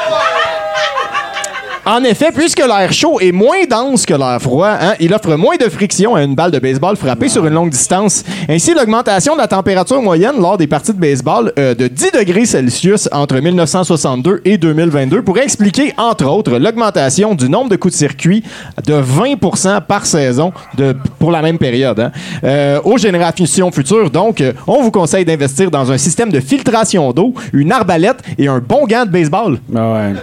en 1.85 2.01
effet, 2.05 2.31
puisque 2.33 2.59
l'air 2.65 2.93
chaud 2.93 3.19
est 3.19 3.33
moins 3.33 3.65
dense 3.69 4.05
que 4.05 4.13
l'air 4.13 4.41
froid, 4.41 4.69
hein, 4.79 4.93
il 5.01 5.13
offre 5.13 5.35
moins 5.35 5.57
de 5.57 5.67
friction 5.69 6.15
à 6.15 6.23
une 6.23 6.33
balle 6.33 6.51
de 6.51 6.59
baseball 6.59 6.95
frappée 6.95 7.27
sur 7.27 7.45
une 7.45 7.53
longue 7.53 7.71
distance. 7.71 8.23
Ainsi, 8.47 8.73
l'augmentation 8.73 9.33
de 9.33 9.39
la 9.39 9.47
température 9.47 10.01
moyenne 10.01 10.35
lors 10.39 10.57
des 10.57 10.67
parties 10.67 10.93
de 10.93 10.99
baseball 10.99 11.51
euh, 11.59 11.75
de 11.75 11.87
10 11.87 12.11
degrés 12.13 12.45
Celsius 12.45 13.09
entre 13.11 13.35
1962 13.37 14.41
et 14.45 14.57
2022 14.57 15.23
pourrait 15.23 15.43
expliquer, 15.43 15.93
entre 15.97 16.25
autres, 16.25 16.57
l'augmentation 16.57 17.35
du 17.35 17.49
nombre 17.49 17.69
de 17.69 17.75
coups 17.75 17.93
de 17.93 17.97
circuit 17.99 18.43
de 18.85 18.93
20% 18.93 19.81
par 19.81 20.05
saison 20.05 20.53
de, 20.77 20.95
pour 21.19 21.31
la 21.31 21.41
même 21.41 21.57
période. 21.57 21.99
hein. 21.99 22.11
Euh, 22.45 22.79
aux 22.85 22.97
générations 22.97 23.71
futures, 23.71 24.09
donc, 24.09 24.41
on 24.67 24.81
vous 24.81 24.91
conseille 24.91 25.25
d'investir 25.25 25.69
dans 25.69 25.91
un 25.91 25.97
système 25.97 26.31
de 26.31 26.39
filtration 26.39 27.11
d'eau, 27.11 27.33
une 27.51 27.73
arbalète 27.73 28.19
et 28.37 28.47
un 28.47 28.59
bon 28.59 28.85
gant 28.87 29.05
de 29.05 29.11
baseball. 29.11 29.57
ouais. 29.69 30.13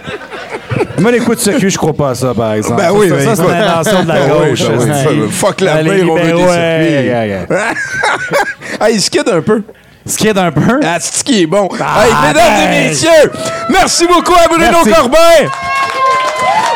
Moi, 0.99 1.11
les 1.11 1.19
coups 1.19 1.37
de 1.37 1.41
circuit, 1.41 1.69
je 1.69 1.77
crois 1.77 1.93
pas 1.93 2.09
à 2.11 2.15
ça, 2.15 2.33
par 2.33 2.53
exemple. 2.53 2.75
Ben 2.81 2.87
Ça, 2.87 2.93
oui, 2.93 3.09
ça, 3.09 3.15
ben 3.15 3.23
ça, 3.25 3.35
c'est 3.35 3.41
écoute. 3.41 3.55
une 3.55 3.61
invention 3.61 4.03
de 4.03 4.07
la 4.07 4.13
Ben 4.13 4.21
oui, 4.41 4.49
gauche. 4.49 4.63
ben 4.67 4.77
oui, 5.09 5.29
fuck 5.31 5.61
la 5.61 5.83
bière, 5.83 5.93
on 6.09 6.15
veut 6.15 6.21
des 6.21 6.27
circuits. 6.27 6.43
ouais, 6.45 7.45
ouais, 7.49 7.57
ouais. 8.81 8.87
hey, 8.89 8.99
skid 9.01 9.27
un 9.29 9.41
peu. 9.41 9.63
Skid 10.05 10.37
un 10.37 10.51
peu? 10.51 10.79
Ah, 10.83 10.97
c'est 10.99 11.19
ce 11.19 11.23
qui 11.23 11.43
est 11.43 11.45
bon? 11.47 11.69
Ah, 11.79 12.05
hey, 12.05 12.13
mesdames 12.27 12.43
ben. 12.57 12.73
et 12.83 12.87
messieurs, 12.89 13.31
merci 13.69 14.05
beaucoup 14.07 14.33
à 14.33 14.47
Bruno 14.47 14.63
Merci. 14.71 14.89
Corbin. 14.91 15.17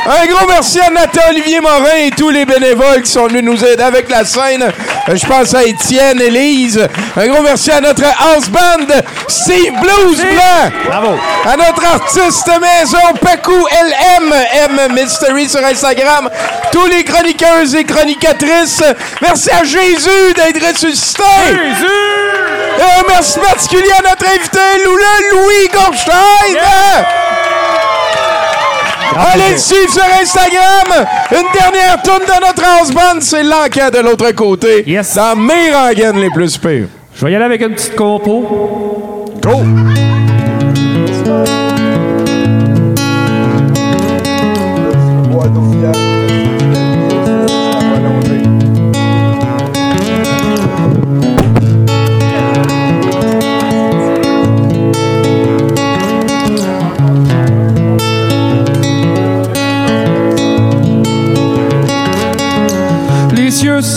Un 0.07 0.27
gros 0.27 0.45
merci 0.48 0.80
à 0.80 0.91
Nathan 0.91 1.22
Olivier 1.30 1.60
Morin 1.60 1.98
et 1.98 2.11
tous 2.11 2.30
les 2.30 2.45
bénévoles 2.45 3.02
qui 3.02 3.11
sont 3.11 3.26
venus 3.27 3.44
nous 3.44 3.65
aider 3.65 3.82
avec 3.82 4.07
la 4.07 4.23
scène. 4.23 4.72
Je 5.11 5.26
pense 5.26 5.56
à 5.56 5.64
Étienne, 5.64 6.22
Élise. 6.22 6.88
Un 7.18 7.27
gros 7.27 7.41
merci 7.41 7.72
à 7.72 7.82
notre 7.82 8.03
house 8.03 8.48
band, 8.49 8.86
Steve 9.27 9.73
Blues 9.82 10.22
Blanc. 10.22 10.72
Bravo. 10.88 11.18
À 11.44 11.57
notre 11.57 11.86
artiste 11.86 12.52
maison, 12.61 12.99
Pacou 13.19 13.57
LM, 13.57 14.34
M 14.53 14.94
Mystery 14.94 15.49
sur 15.49 15.65
Instagram. 15.65 16.30
Tous 16.72 16.86
les 16.86 17.03
chroniqueuses 17.03 17.73
et 17.73 17.84
chronicatrices. 17.84 18.84
Merci 19.22 19.49
à 19.49 19.64
Jésus 19.64 20.34
d'être 20.36 20.68
ressuscité. 20.68 21.23
Jésus! 21.48 22.36
un 22.77 23.03
merci 23.07 23.40
particulier 23.40 23.91
à 23.98 24.10
notre 24.10 24.27
invité, 24.27 24.60
Lula 24.84 25.32
Louis 25.32 25.68
Gorstein. 25.73 27.24
Allez 29.16 29.52
le 29.54 29.58
suivre 29.58 29.92
sur 29.92 30.04
Instagram. 30.04 31.08
Une 31.32 31.60
dernière 31.60 32.02
tourne 32.04 32.20
de 32.20 32.46
notre 32.46 32.64
house 32.64 32.92
band, 32.92 33.22
c'est 33.22 33.44
l'enquête 33.44 33.94
de 33.94 34.00
l'autre 34.00 34.32
côté. 34.32 34.84
Dans 35.16 35.36
mes 35.36 35.72
rengaines 35.74 36.20
les 36.20 36.30
plus 36.30 36.58
pires. 36.58 36.88
Je 37.16 37.26
vais 37.26 37.32
y 37.32 37.36
aller 37.36 37.46
avec 37.46 37.62
une 37.62 37.74
petite 37.74 37.96
compo. 37.96 39.26
Go! 39.42 39.94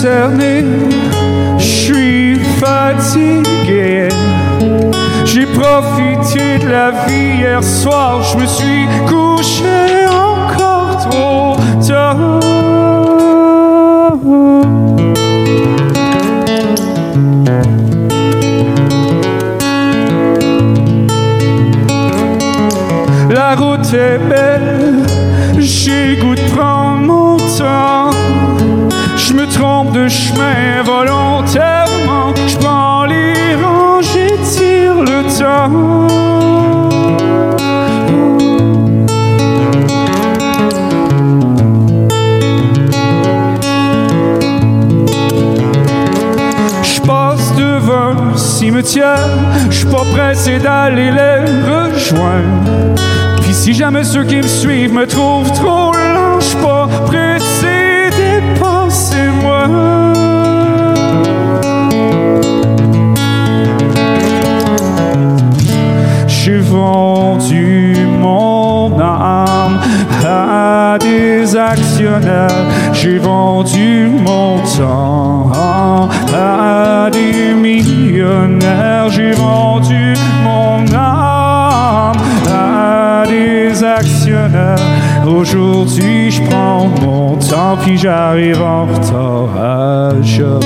Je 0.01 1.59
suis 1.59 2.39
fatigué. 2.57 4.07
J'ai 5.25 5.45
profité 5.45 6.57
de 6.59 6.69
la 6.69 6.91
vie 7.05 7.39
hier 7.39 7.61
soir, 7.61 8.23
je 8.23 8.37
me 8.37 8.45
suis 8.45 8.87
couché 9.09 10.07
encore 10.07 11.09
trop 11.09 11.57
tard. 11.85 12.17
La 23.29 23.55
route 23.55 23.93
est 23.93 24.17
belle, 24.29 25.03
j'ai 25.57 26.15
goût 26.21 26.35
prendre 26.55 27.01
mon 27.01 27.37
temps. 27.37 28.08
De 29.99 30.07
chemin 30.07 30.81
volontairement. 30.85 32.33
Je 32.47 32.55
prends 32.55 33.03
les 33.03 33.55
rangées, 33.61 34.37
tire 34.45 35.01
le 35.01 35.23
temps. 35.37 36.07
Je 46.81 47.01
passe 47.01 47.53
devant 47.57 48.31
un 48.31 48.37
cimetière, 48.37 49.27
je 49.69 49.75
suis 49.79 49.85
pressé 50.13 50.59
d'aller 50.59 51.11
les 51.11 51.43
rejoindre. 51.69 52.95
Puis 53.41 53.53
si 53.53 53.73
jamais 53.73 54.05
ceux 54.05 54.23
qui 54.23 54.37
me 54.37 54.47
suivent 54.47 54.93
me 54.93 55.05
trouvent 55.05 55.51
trop 55.51 55.91
vendu 66.69 67.95
mon 68.19 68.99
âme 68.99 69.79
à 70.25 70.97
des 70.99 71.55
actionnaires. 71.55 72.65
J'ai 72.93 73.17
vendu 73.17 74.07
mon 74.07 74.59
temps 74.77 75.51
à 76.33 77.09
des 77.11 77.53
millionnaires. 77.53 79.09
J'ai 79.09 79.31
vendu 79.31 80.13
mon 80.43 80.85
âme 80.95 82.17
à 82.47 83.23
des 83.27 83.83
actionnaires. 83.83 84.77
Aujourd'hui, 85.25 86.31
je 86.31 86.41
prends 86.43 86.87
mon 87.01 87.35
temps 87.35 87.77
puis 87.81 87.97
j'arrive 87.97 88.61
en 88.61 88.85
retard 88.85 89.49
à 89.57 90.21
job. 90.21 90.63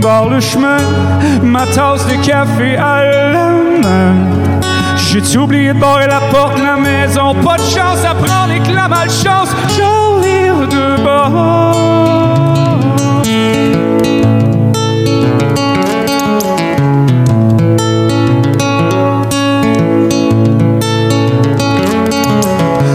Barre 0.00 0.28
le 0.28 0.40
chemin, 0.40 0.78
ma 1.42 1.66
tasse 1.66 2.06
de 2.06 2.14
café 2.24 2.76
à 2.76 3.04
la 3.32 3.50
main. 3.82 4.14
J'ai 4.96 5.38
oublié 5.38 5.72
de 5.74 5.78
barrer 5.78 6.06
la 6.06 6.20
porte 6.32 6.56
de 6.56 6.62
la 6.62 6.76
maison. 6.76 7.34
Pas 7.44 7.56
de 7.56 7.62
chance 7.62 8.04
à 8.04 8.14
prendre 8.14 8.52
et 8.52 8.60
que 8.60 8.74
la 8.74 8.88
malchance, 8.88 9.50
j'en 9.76 10.20
vire 10.20 10.68
de 10.68 11.02
bord. 11.02 11.76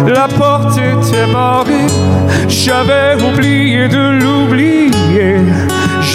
La 0.08 0.28
porte 0.28 0.78
était 0.78 1.32
barrée, 1.32 1.88
j'avais 2.48 3.22
oublié 3.22 3.88
de 3.88 4.20
l'oublier. 4.22 4.85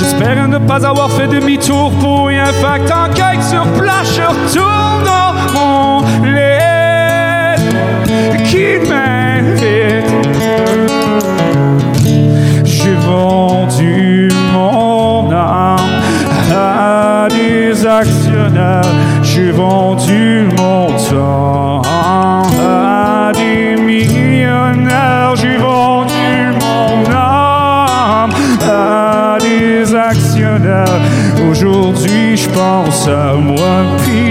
J'espère 0.00 0.48
ne 0.48 0.56
pas 0.56 0.86
avoir 0.86 1.10
fait 1.10 1.26
demi-tour 1.26 1.92
pour 2.00 2.28
rien. 2.28 2.46
Fact 2.46 2.90
enquête 2.90 3.42
sur 3.42 3.64
place, 3.72 4.16
je 4.16 4.22
retourne 4.22 5.04
dans 5.04 5.34
mon 5.52 6.00
lit 6.24 7.60
qui 8.46 8.78
m'invite. 8.88 10.08
J'ai 12.64 12.94
vendu 12.94 14.30
mon 14.54 15.30
âme 15.32 15.76
à 16.50 17.28
des 17.28 17.86
actionnaires. 17.86 18.94
J'ai 19.22 19.50
vendu 19.50 20.48
mon 20.56 20.86
temps 21.10 21.49
je 32.36 32.48
pense 32.50 33.08
à 33.08 33.34
moi, 33.34 33.96
puis 33.98 34.29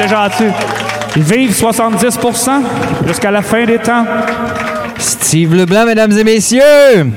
Été 0.00 0.08
gentil. 0.08 0.44
Ils 1.14 1.22
vivent 1.22 1.52
70% 1.52 2.62
jusqu'à 3.06 3.30
la 3.30 3.42
fin 3.42 3.66
des 3.66 3.78
temps. 3.78 4.06
Steve 4.98 5.54
Leblanc, 5.54 5.84
mesdames 5.84 6.12
et 6.12 6.24
messieurs. 6.24 7.12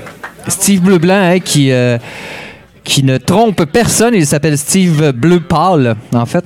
Steve 0.49 0.89
Leblanc, 0.89 1.31
hein, 1.35 1.39
qui, 1.39 1.71
euh, 1.71 1.97
qui 2.83 3.03
ne 3.03 3.17
trompe 3.17 3.63
personne. 3.65 4.13
Il 4.15 4.25
s'appelle 4.25 4.57
Steve 4.57 5.13
Bleu 5.13 5.41
en 6.13 6.25
fait. 6.25 6.43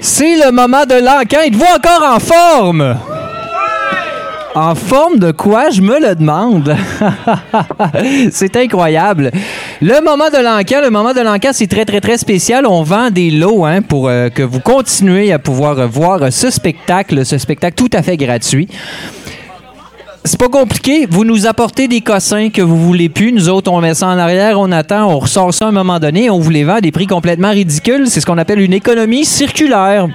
C'est 0.00 0.36
le 0.36 0.52
moment 0.52 0.84
de 0.84 1.04
l'encan. 1.04 1.38
Il 1.44 1.52
te 1.52 1.56
voit 1.56 1.76
encore 1.76 2.14
en 2.14 2.20
forme? 2.20 2.96
En 4.54 4.74
forme 4.76 5.18
de 5.18 5.32
quoi, 5.32 5.70
je 5.70 5.82
me 5.82 5.98
le 6.00 6.14
demande. 6.14 6.76
c'est 8.30 8.54
incroyable. 8.56 9.32
Le 9.82 10.02
moment 10.02 10.30
de 10.30 10.42
l'encan, 10.42 10.80
le 10.82 10.88
moment 10.88 11.12
de 11.12 11.20
l'encan, 11.20 11.50
c'est 11.52 11.66
très, 11.66 11.84
très, 11.84 12.00
très 12.00 12.16
spécial. 12.16 12.66
On 12.66 12.82
vend 12.82 13.10
des 13.10 13.30
lots 13.30 13.66
hein, 13.66 13.82
pour 13.82 14.08
euh, 14.08 14.30
que 14.30 14.42
vous 14.42 14.60
continuez 14.60 15.32
à 15.32 15.38
pouvoir 15.38 15.86
voir 15.86 16.32
ce 16.32 16.50
spectacle, 16.50 17.26
ce 17.26 17.36
spectacle 17.36 17.74
tout 17.76 17.90
à 17.92 18.02
fait 18.02 18.16
gratuit. 18.16 18.68
C'est 20.24 20.40
pas 20.40 20.48
compliqué. 20.48 21.06
Vous 21.08 21.26
nous 21.26 21.46
apportez 21.46 21.88
des 21.88 22.00
cossins 22.00 22.48
que 22.48 22.62
vous 22.62 22.78
voulez 22.78 23.10
plus. 23.10 23.32
Nous 23.32 23.50
autres, 23.50 23.70
on 23.70 23.82
met 23.82 23.92
ça 23.92 24.06
en 24.06 24.18
arrière, 24.18 24.58
on 24.58 24.72
attend, 24.72 25.10
on 25.10 25.18
ressort 25.18 25.52
ça 25.52 25.66
à 25.66 25.68
un 25.68 25.72
moment 25.72 26.00
donné, 26.00 26.30
on 26.30 26.38
vous 26.38 26.50
les 26.50 26.64
vend 26.64 26.76
à 26.76 26.80
des 26.80 26.90
prix 26.90 27.06
complètement 27.06 27.50
ridicules. 27.50 28.08
C'est 28.08 28.22
ce 28.22 28.26
qu'on 28.26 28.38
appelle 28.38 28.60
une 28.60 28.72
économie 28.72 29.26
circulaire. 29.26 30.08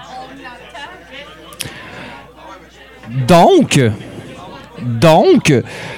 Donc, 3.27 3.79
donc, 4.81 5.53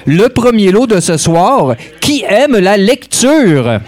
le 0.06 0.28
premier 0.28 0.70
lot 0.70 0.86
de 0.86 1.00
ce 1.00 1.16
soir, 1.16 1.74
qui 2.00 2.24
aime 2.28 2.58
la 2.58 2.76
lecture? 2.76 3.80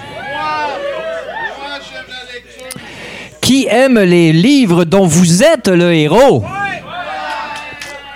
Qui 3.40 3.66
aime 3.70 3.98
les 4.01 4.32
livres 4.32 4.85
dont 4.85 5.06
vous 5.06 5.43
êtes 5.43 5.68
le 5.68 5.93
héros? 5.93 6.44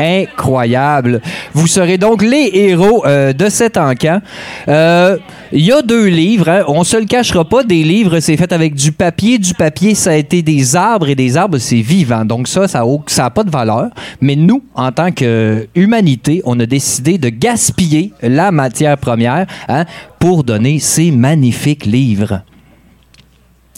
Incroyable. 0.01 1.21
Vous 1.53 1.67
serez 1.67 1.99
donc 1.99 2.23
les 2.23 2.51
héros 2.55 3.05
euh, 3.07 3.33
de 3.35 3.49
cet 3.51 3.77
encan. 3.77 4.21
Euh, 4.69 5.19
Il 5.53 5.61
y 5.65 5.73
a 5.73 5.83
deux 5.83 6.07
livres. 6.07 6.49
hein. 6.49 6.65
On 6.69 6.85
se 6.85 6.97
le 6.97 7.05
cachera 7.05 7.45
pas. 7.45 7.63
Des 7.65 7.83
livres, 7.83 8.21
c'est 8.21 8.37
fait 8.37 8.53
avec 8.53 8.75
du 8.75 8.93
papier. 8.93 9.37
Du 9.39 9.53
papier, 9.53 9.95
ça 9.95 10.13
a 10.13 10.15
été 10.15 10.43
des 10.43 10.75
arbres 10.75 11.09
et 11.09 11.15
des 11.15 11.37
arbres, 11.37 11.59
c'est 11.59 11.81
vivant. 11.83 12.25
Donc 12.25 12.49
ça, 12.49 12.67
ça 12.67 12.83
n'a 13.19 13.31
pas 13.31 13.45
de 13.45 13.51
valeur. 13.51 13.91
Mais 14.21 14.37
nous, 14.37 14.63
en 14.75 14.91
tant 14.91 15.11
qu'humanité, 15.13 16.41
on 16.45 16.59
a 16.61 16.67
décidé 16.67 17.19
de 17.19 17.29
gaspiller 17.29 18.13
la 18.23 18.51
matière 18.53 18.97
première 18.97 19.47
hein, 19.69 19.85
pour 20.19 20.45
donner 20.45 20.79
ces 20.79 21.11
magnifiques 21.11 21.85
livres. 21.85 22.43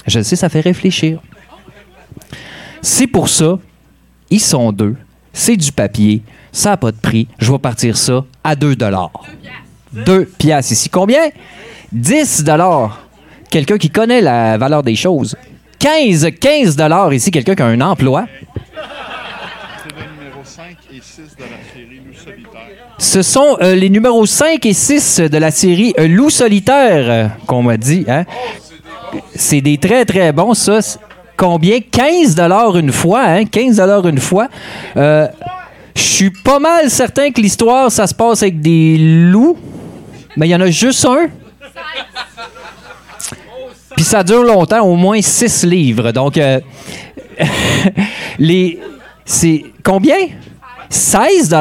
Je 0.07 0.21
sais, 0.21 0.37
ça 0.37 0.49
fait 0.49 0.61
réfléchir. 0.61 1.21
C'est 2.81 3.07
pour 3.07 3.29
ça, 3.29 3.59
ils 4.31 4.41
sont 4.41 4.73
deux. 4.73 4.97
C'est 5.33 5.57
du 5.57 5.73
papier. 5.73 6.23
Ça 6.53 6.71
n'a 6.71 6.77
pas 6.77 6.91
de 6.93 6.97
prix. 6.97 7.27
Je 7.39 7.51
vais 7.51 7.59
partir 7.59 7.97
ça 7.97 8.25
à 8.45 8.55
2 8.55 8.77
dollars. 8.77 9.11
2 9.93 10.25
piastres 10.39 10.73
ici. 10.73 10.89
Combien? 10.91 11.31
10 11.93 12.45
dollars. 12.45 13.03
Quelqu'un 13.51 13.79
qui 13.79 13.91
connaît 13.91 14.21
la 14.21 14.57
valeur 14.59 14.83
des 14.83 14.95
choses. 14.97 15.37
15, 15.79 16.29
15 16.41 16.77
dollars 16.77 17.13
ici. 17.13 17.31
Quelqu'un 17.31 17.55
qui 17.55 17.63
a 17.63 17.67
un 17.67 17.81
emploi. 17.81 18.27
Ce 22.99 23.23
sont 23.23 23.57
euh, 23.61 23.75
les 23.75 23.91
numéros 23.91 24.27
5 24.27 24.65
et 24.67 24.73
6 24.73 25.21
de 25.21 25.39
la 25.39 25.51
série 25.51 25.95
euh, 25.99 26.07
Loup 26.07 26.31
solitaire, 26.31 27.05
euh, 27.09 27.29
qu'on 27.47 27.63
m'a 27.63 27.77
dit. 27.77 28.05
hein. 28.09 28.25
C'est 29.35 29.61
des 29.61 29.79
très, 29.79 30.05
très 30.05 30.33
bons, 30.33 30.55
ça. 30.55 30.79
Combien? 31.43 31.81
15 31.81 32.39
une 32.77 32.93
fois, 32.93 33.25
hein? 33.25 33.45
15 33.45 33.81
une 34.07 34.21
fois. 34.21 34.47
Euh, 34.97 35.27
Je 35.97 36.01
suis 36.01 36.31
pas 36.31 36.61
mal 36.61 36.89
certain 36.89 37.33
que 37.33 37.41
l'histoire, 37.41 37.91
ça 37.91 38.07
se 38.07 38.15
passe 38.15 38.45
avec 38.45 38.61
des 38.61 38.97
loups. 38.97 39.59
Mais 40.37 40.47
il 40.47 40.51
y 40.51 40.55
en 40.55 40.61
a 40.61 40.71
juste 40.71 41.05
un. 41.05 41.27
Puis 43.97 44.05
ça 44.05 44.23
dure 44.23 44.45
longtemps, 44.45 44.83
au 44.83 44.95
moins 44.95 45.21
6 45.21 45.65
livres. 45.65 46.13
Donc, 46.13 46.39
euh, 46.39 46.61
les. 48.39 48.79
C'est. 49.25 49.65
Combien? 49.83 50.29
16 50.91 51.57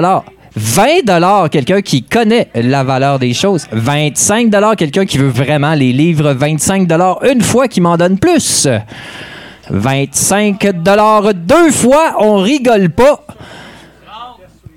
20 0.56 1.50
quelqu'un 1.50 1.82
qui 1.82 2.04
connaît 2.04 2.50
la 2.54 2.84
valeur 2.84 3.18
des 3.18 3.34
choses. 3.34 3.66
25 3.72 4.52
quelqu'un 4.78 5.08
qui 5.08 5.18
veut 5.18 5.30
vraiment 5.30 5.74
les 5.74 5.92
livres. 5.92 6.34
25 6.34 6.88
une 7.28 7.42
fois 7.42 7.68
qui 7.68 7.82
m'en 7.82 7.98
donne 7.98 8.20
plus. 8.20 8.68
25 9.70 10.68
deux 11.34 11.72
fois, 11.72 12.16
on 12.20 12.38
rigole 12.38 12.90
pas. 12.90 13.26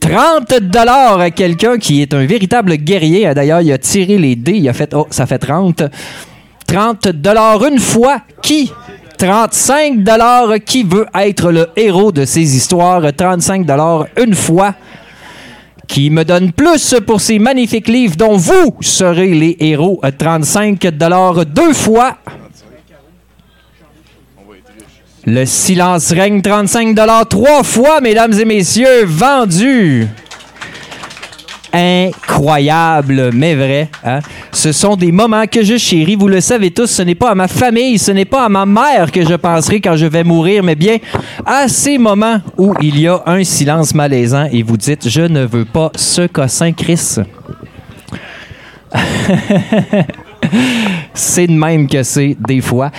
30 0.01 0.53
à 1.19 1.31
quelqu'un 1.31 1.79
qui 1.79 2.03
est 2.03 2.13
un 2.13 2.27
véritable 2.27 2.77
guerrier. 2.77 3.33
D'ailleurs, 3.35 3.63
il 3.63 3.73
a 3.73 3.79
tiré 3.79 4.19
les 4.19 4.37
dés, 4.37 4.59
il 4.59 4.69
a 4.69 4.75
fait 4.75 4.93
oh, 4.95 5.07
ça 5.11 5.25
fait 5.27 5.39
30. 5.39 5.85
30 6.67 7.09
une 7.71 7.79
fois 7.79 8.21
qui? 8.43 8.71
35 9.17 10.05
qui 10.67 10.83
veut 10.83 11.07
être 11.15 11.51
le 11.51 11.69
héros 11.77 12.13
de 12.13 12.25
ces 12.25 12.57
histoires? 12.57 13.03
35 13.17 13.67
une 14.21 14.35
fois 14.35 14.75
qui 15.87 16.11
me 16.11 16.25
donne 16.25 16.53
plus 16.53 16.95
pour 17.07 17.21
ces 17.21 17.39
magnifiques 17.39 17.89
livres 17.89 18.17
dont 18.17 18.37
vous 18.37 18.77
serez 18.81 19.33
les 19.35 19.57
héros. 19.61 20.01
35 20.19 20.81
deux 21.47 21.73
fois. 21.73 22.19
Le 25.27 25.47
silence 25.47 26.13
règne 26.13 26.43
35 26.43 26.95
trois 27.31 27.63
fois, 27.63 28.01
mesdames 28.03 28.35
et 28.39 28.45
messieurs, 28.45 29.05
vendu. 29.07 30.07
Incroyable, 31.73 33.31
mais 33.33 33.55
vrai. 33.55 33.89
hein? 34.05 34.21
Ce 34.53 34.71
sont 34.71 34.97
des 34.97 35.11
moments 35.11 35.47
que 35.47 35.65
je 35.65 35.79
chéris. 35.79 36.15
Vous 36.15 36.29
le 36.29 36.43
savez 36.43 36.71
tous, 36.71 36.87
ce 36.89 37.01
n'est 37.03 37.15
pas 37.15 37.31
à 37.31 37.35
ma 37.35 37.49
famille, 37.49 37.99
ce 37.99 38.13
n'est 38.13 38.27
pas 38.27 38.45
à 38.45 38.49
ma 38.51 38.67
mère 38.67 39.11
que 39.11 39.25
je 39.27 39.35
penserai 39.35 39.81
quand 39.81 39.97
je 39.97 40.07
vais 40.07 40.25
mourir, 40.25 40.63
mais 40.63 40.75
bien 40.77 40.99
à 41.47 41.69
ces 41.69 41.97
moments 41.97 42.41
où 42.59 42.75
il 42.83 43.01
y 43.01 43.09
a 43.09 43.23
un 43.27 43.43
silence 43.45 43.95
malaisant 43.95 44.47
et 44.53 44.63
vous 44.63 44.77
dites 44.77 45.09
Je 45.09 45.23
ne 45.23 45.47
veux 45.47 45.65
pas 45.65 45.91
ce 45.97 46.27
cossin 46.27 46.73
Chris. 46.73 47.17
c'est 51.15 51.47
de 51.47 51.53
même 51.53 51.89
que 51.89 52.03
c'est 52.03 52.37
des 52.47 52.61
fois. 52.61 52.91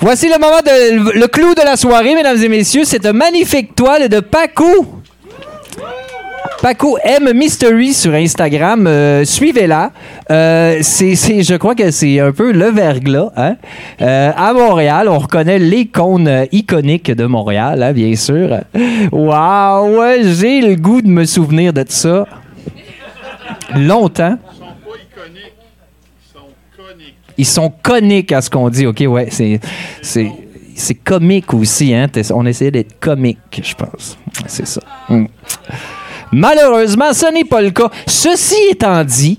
Voici 0.00 0.28
le 0.28 0.38
moment 0.38 0.60
de 0.64 1.18
le 1.18 1.26
clou 1.26 1.54
de 1.54 1.62
la 1.62 1.76
soirée, 1.76 2.14
mesdames 2.14 2.40
et 2.40 2.48
messieurs. 2.48 2.84
C'est 2.84 3.04
une 3.04 3.16
magnifique 3.16 3.74
toile 3.74 4.08
de 4.08 4.20
Paco. 4.20 5.00
Paco 6.62 6.98
M 7.02 7.32
Mystery 7.34 7.92
sur 7.92 8.14
Instagram. 8.14 8.86
Euh, 8.86 9.24
Suivez-la. 9.24 9.90
Euh, 10.30 10.78
c'est, 10.82 11.14
je 11.16 11.56
crois 11.56 11.74
que 11.74 11.90
c'est 11.90 12.20
un 12.20 12.30
peu 12.30 12.52
le 12.52 12.70
verglas. 12.70 13.32
Hein? 13.36 13.56
Euh, 14.00 14.30
à 14.36 14.52
Montréal, 14.52 15.08
on 15.08 15.18
reconnaît 15.18 15.58
l'icône 15.58 16.46
iconique 16.52 17.10
de 17.10 17.26
Montréal, 17.26 17.82
hein, 17.82 17.92
bien 17.92 18.14
sûr. 18.14 18.58
Waouh, 19.10 20.00
j'ai 20.22 20.60
le 20.60 20.76
goût 20.76 21.02
de 21.02 21.08
me 21.08 21.24
souvenir 21.24 21.72
de 21.72 21.84
ça. 21.88 22.24
Longtemps. 23.74 24.38
Ils 27.38 27.46
sont 27.46 27.72
coniques 27.82 28.32
à 28.32 28.42
ce 28.42 28.50
qu'on 28.50 28.68
dit. 28.68 28.86
OK, 28.86 29.02
ouais, 29.08 29.28
c'est, 29.30 29.60
c'est, 30.02 30.30
c'est 30.74 30.94
comique 30.94 31.54
aussi. 31.54 31.94
Hein? 31.94 32.08
On 32.34 32.44
essayait 32.44 32.72
d'être 32.72 32.98
comique, 32.98 33.62
je 33.62 33.74
pense. 33.74 34.18
C'est 34.46 34.66
ça. 34.66 34.80
Mm. 35.08 35.26
Malheureusement, 36.32 37.12
ce 37.12 37.32
n'est 37.32 37.44
pas 37.44 37.62
le 37.62 37.70
cas. 37.70 37.90
Ceci 38.06 38.56
étant 38.70 39.02
dit, 39.04 39.38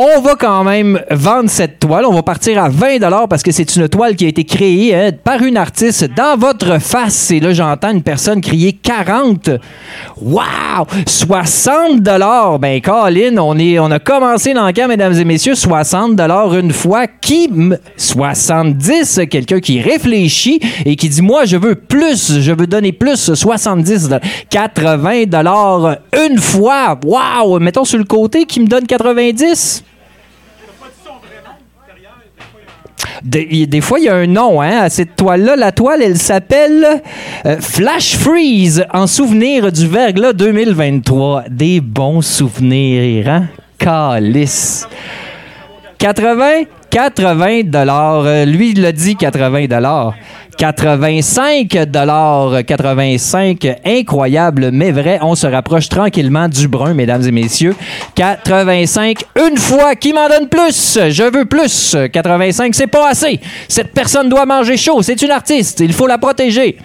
On 0.00 0.20
va 0.20 0.36
quand 0.36 0.62
même 0.62 1.02
vendre 1.10 1.50
cette 1.50 1.80
toile. 1.80 2.06
On 2.06 2.12
va 2.12 2.22
partir 2.22 2.62
à 2.62 2.68
20 2.68 3.00
parce 3.28 3.42
que 3.42 3.50
c'est 3.50 3.74
une 3.74 3.88
toile 3.88 4.14
qui 4.14 4.26
a 4.26 4.28
été 4.28 4.44
créée 4.44 4.94
hein, 4.94 5.10
par 5.24 5.42
une 5.42 5.56
artiste 5.56 6.08
dans 6.16 6.36
votre 6.38 6.80
face. 6.80 7.32
Et 7.32 7.40
là, 7.40 7.52
j'entends 7.52 7.90
une 7.90 8.04
personne 8.04 8.40
crier 8.40 8.74
40. 8.74 9.50
Wow! 10.22 10.86
60 11.04 12.00
Ben, 12.60 12.80
Colin, 12.80 13.38
on, 13.38 13.58
est, 13.58 13.80
on 13.80 13.90
a 13.90 13.98
commencé 13.98 14.54
l'enquête, 14.54 14.86
mesdames 14.86 15.14
et 15.18 15.24
messieurs. 15.24 15.56
60 15.56 16.20
une 16.54 16.72
fois. 16.72 17.08
Qui... 17.08 17.46
m- 17.46 17.76
70, 17.96 19.22
quelqu'un 19.28 19.58
qui 19.58 19.80
réfléchit 19.80 20.60
et 20.86 20.94
qui 20.94 21.08
dit, 21.08 21.22
moi, 21.22 21.44
je 21.44 21.56
veux 21.56 21.74
plus. 21.74 22.38
Je 22.38 22.52
veux 22.52 22.68
donner 22.68 22.92
plus. 22.92 23.34
70 23.34 24.10
80 24.48 25.24
une 26.30 26.38
fois. 26.38 26.96
Wow! 27.04 27.58
Mettons 27.58 27.84
sur 27.84 27.98
le 27.98 28.04
côté 28.04 28.44
qui 28.44 28.60
me 28.60 28.68
donne 28.68 28.86
90. 28.86 29.82
Des, 33.22 33.80
fois, 33.80 33.98
il 33.98 34.04
y 34.04 34.08
a 34.08 34.14
un 34.16 34.26
nom 34.26 34.60
hein, 34.60 34.80
à 34.82 34.90
cette 34.90 35.16
toile-là. 35.16 35.56
La 35.56 35.72
toile, 35.72 36.02
elle 36.02 36.18
s'appelle 36.18 37.02
euh, 37.46 37.56
Flash 37.60 38.16
Freeze 38.16 38.84
en 38.92 39.06
souvenir 39.06 39.72
du 39.72 39.86
verglas 39.86 40.32
2023. 40.32 41.44
Des 41.50 41.80
bons 41.80 42.22
souvenirs, 42.22 43.28
hein? 43.28 43.46
Calice. 43.78 44.88
80, 45.98 46.64
80 46.90 47.62
dollars. 47.64 48.24
Euh, 48.24 48.44
lui, 48.44 48.70
il 48.70 48.82
l'a 48.82 48.92
dit 48.92 49.16
80 49.16 49.66
dollars. 49.66 50.14
85 50.58 51.84
dollars, 51.86 52.64
85, 52.66 53.64
incroyable 53.84 54.70
mais 54.72 54.90
vrai. 54.90 55.20
On 55.22 55.36
se 55.36 55.46
rapproche 55.46 55.88
tranquillement 55.88 56.48
du 56.48 56.66
brun, 56.66 56.94
mesdames 56.94 57.22
et 57.22 57.30
messieurs. 57.30 57.76
85, 58.16 59.24
une 59.48 59.56
fois. 59.56 59.94
Qui 59.94 60.12
m'en 60.12 60.28
donne 60.28 60.48
plus? 60.48 60.98
Je 61.10 61.22
veux 61.22 61.44
plus. 61.44 61.96
85, 62.12 62.74
c'est 62.74 62.88
pas 62.88 63.10
assez. 63.10 63.40
Cette 63.68 63.92
personne 63.92 64.28
doit 64.28 64.46
manger 64.46 64.76
chaud. 64.76 65.00
C'est 65.02 65.22
une 65.22 65.30
artiste. 65.30 65.78
Il 65.78 65.92
faut 65.92 66.08
la 66.08 66.18
protéger. 66.18 66.76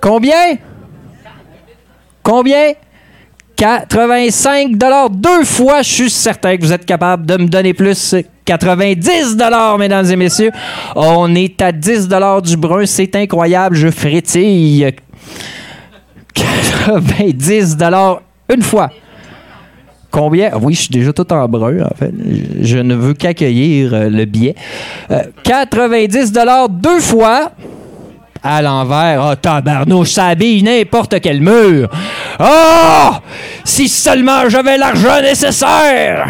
Combien? 0.00 0.56
Combien? 2.22 2.72
85 3.56 4.70
deux 5.10 5.44
fois, 5.44 5.82
je 5.82 5.90
suis 5.90 6.10
certain 6.10 6.56
que 6.56 6.62
vous 6.62 6.72
êtes 6.72 6.86
capable 6.86 7.26
de 7.26 7.36
me 7.36 7.46
donner 7.46 7.74
plus. 7.74 8.14
90 8.58 9.36
mesdames 9.78 10.10
et 10.10 10.16
messieurs. 10.16 10.50
On 10.96 11.32
est 11.34 11.60
à 11.62 11.70
10 11.72 12.08
du 12.42 12.56
brun, 12.56 12.84
c'est 12.86 13.14
incroyable, 13.14 13.76
je 13.76 13.88
frétille. 13.90 14.90
90 16.34 17.76
une 18.52 18.62
fois. 18.62 18.90
Combien? 20.10 20.50
Ah 20.52 20.58
Oui, 20.60 20.74
je 20.74 20.80
suis 20.80 20.88
déjà 20.90 21.12
tout 21.12 21.32
en 21.32 21.46
brun, 21.48 21.82
en 21.84 21.94
fait. 21.96 22.12
Je- 22.60 22.78
ne 22.78 22.96
veux 22.96 23.14
qu'accueillir 23.14 23.94
euh, 23.94 24.08
le 24.08 24.24
billet. 24.24 24.56
Euh, 25.12 25.22
90 25.44 26.32
deux 26.68 26.98
fois. 27.00 27.52
À 28.42 28.62
l'envers. 28.62 29.22
Oh, 29.30 29.34
tabarnouche, 29.36 30.10
ça 30.10 30.34
n'importe 30.62 31.20
quel 31.20 31.40
mur. 31.40 31.88
Oh! 32.40 33.10
Si 33.64 33.86
seulement 33.88 34.48
j'avais 34.48 34.78
l'argent 34.78 35.20
nécessaire! 35.22 36.26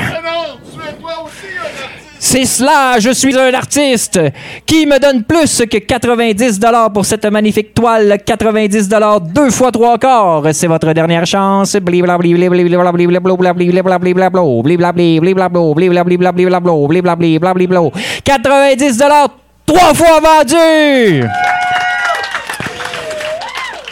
C'est 2.22 2.44
cela, 2.44 2.98
je 2.98 3.10
suis 3.12 3.36
un 3.36 3.52
artiste. 3.54 4.20
Qui 4.66 4.84
me 4.84 4.98
donne 4.98 5.24
plus 5.24 5.64
que 5.68 5.78
90 5.78 6.60
dollars 6.60 6.92
pour 6.92 7.06
cette 7.06 7.24
magnifique 7.24 7.72
toile 7.72 8.18
90 8.24 8.88
dollars 8.88 9.22
deux 9.22 9.50
fois 9.50 9.72
trois 9.72 9.96
quarts. 9.96 10.42
C'est 10.52 10.66
votre 10.66 10.92
dernière 10.92 11.24
chance. 11.24 11.76
Bliblabli, 11.76 12.34
bliblabli, 12.34 12.64
bliblabli, 12.64 13.06
bliblabli, 13.06 14.12
blablo, 14.12 14.62
bliblabli, 14.62 15.18
bliblablo, 15.18 15.74
bliblabli, 15.74 16.16
blablablo, 16.18 16.86
bliblabli, 16.86 17.38
blablablo. 17.38 17.92
90 18.22 18.98
dollars 18.98 19.30
trois 19.64 19.94
fois 19.94 20.20
vendu. 20.20 21.24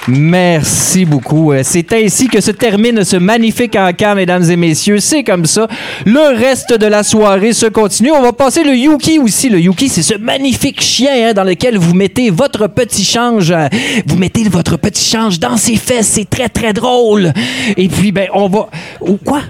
Merci 0.08 1.04
beaucoup. 1.04 1.52
Euh, 1.52 1.60
C'est 1.62 1.92
ainsi 1.92 2.28
que 2.28 2.40
se 2.40 2.50
termine 2.50 3.04
ce 3.04 3.16
magnifique 3.16 3.76
encamp, 3.76 4.14
mesdames 4.14 4.50
et 4.50 4.56
messieurs. 4.56 5.00
C'est 5.00 5.22
comme 5.22 5.44
ça. 5.44 5.68
Le 6.06 6.34
reste 6.36 6.72
de 6.72 6.86
la 6.86 7.02
soirée 7.02 7.52
se 7.52 7.66
continue. 7.66 8.10
On 8.12 8.22
va 8.22 8.32
passer 8.32 8.64
le 8.64 8.74
Yuki 8.74 9.18
aussi. 9.18 9.50
Le 9.50 9.60
Yuki, 9.60 9.88
c'est 9.90 10.02
ce 10.02 10.14
magnifique 10.16 10.80
chien 10.80 11.28
hein, 11.28 11.32
dans 11.34 11.44
lequel 11.44 11.76
vous 11.76 11.94
mettez 11.94 12.30
votre 12.30 12.68
petit 12.68 13.04
change. 13.04 13.50
euh, 13.50 13.68
Vous 14.06 14.16
mettez 14.16 14.44
votre 14.44 14.78
petit 14.78 15.04
change 15.04 15.38
dans 15.38 15.58
ses 15.58 15.76
fesses. 15.76 16.08
C'est 16.08 16.28
très, 16.28 16.48
très 16.48 16.72
drôle. 16.72 17.32
Et 17.76 17.88
puis, 17.88 18.10
ben, 18.10 18.28
on 18.32 18.48
va... 18.48 18.68
Ou 19.02 19.18
quoi? 19.18 19.42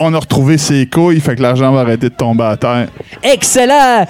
On 0.00 0.12
a 0.12 0.18
retrouvé 0.18 0.58
ses 0.58 0.86
couilles, 0.86 1.20
fait 1.20 1.36
que 1.36 1.42
l'argent 1.42 1.72
va 1.72 1.80
arrêter 1.80 2.10
de 2.10 2.14
tomber 2.14 2.44
à 2.44 2.56
terre. 2.56 2.88
Excellent! 3.22 4.04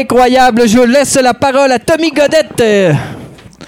Incroyable. 0.00 0.66
Je 0.66 0.78
laisse 0.78 1.16
la 1.20 1.34
parole 1.34 1.72
à 1.72 1.78
Tommy 1.78 2.10
Godette. 2.10 2.96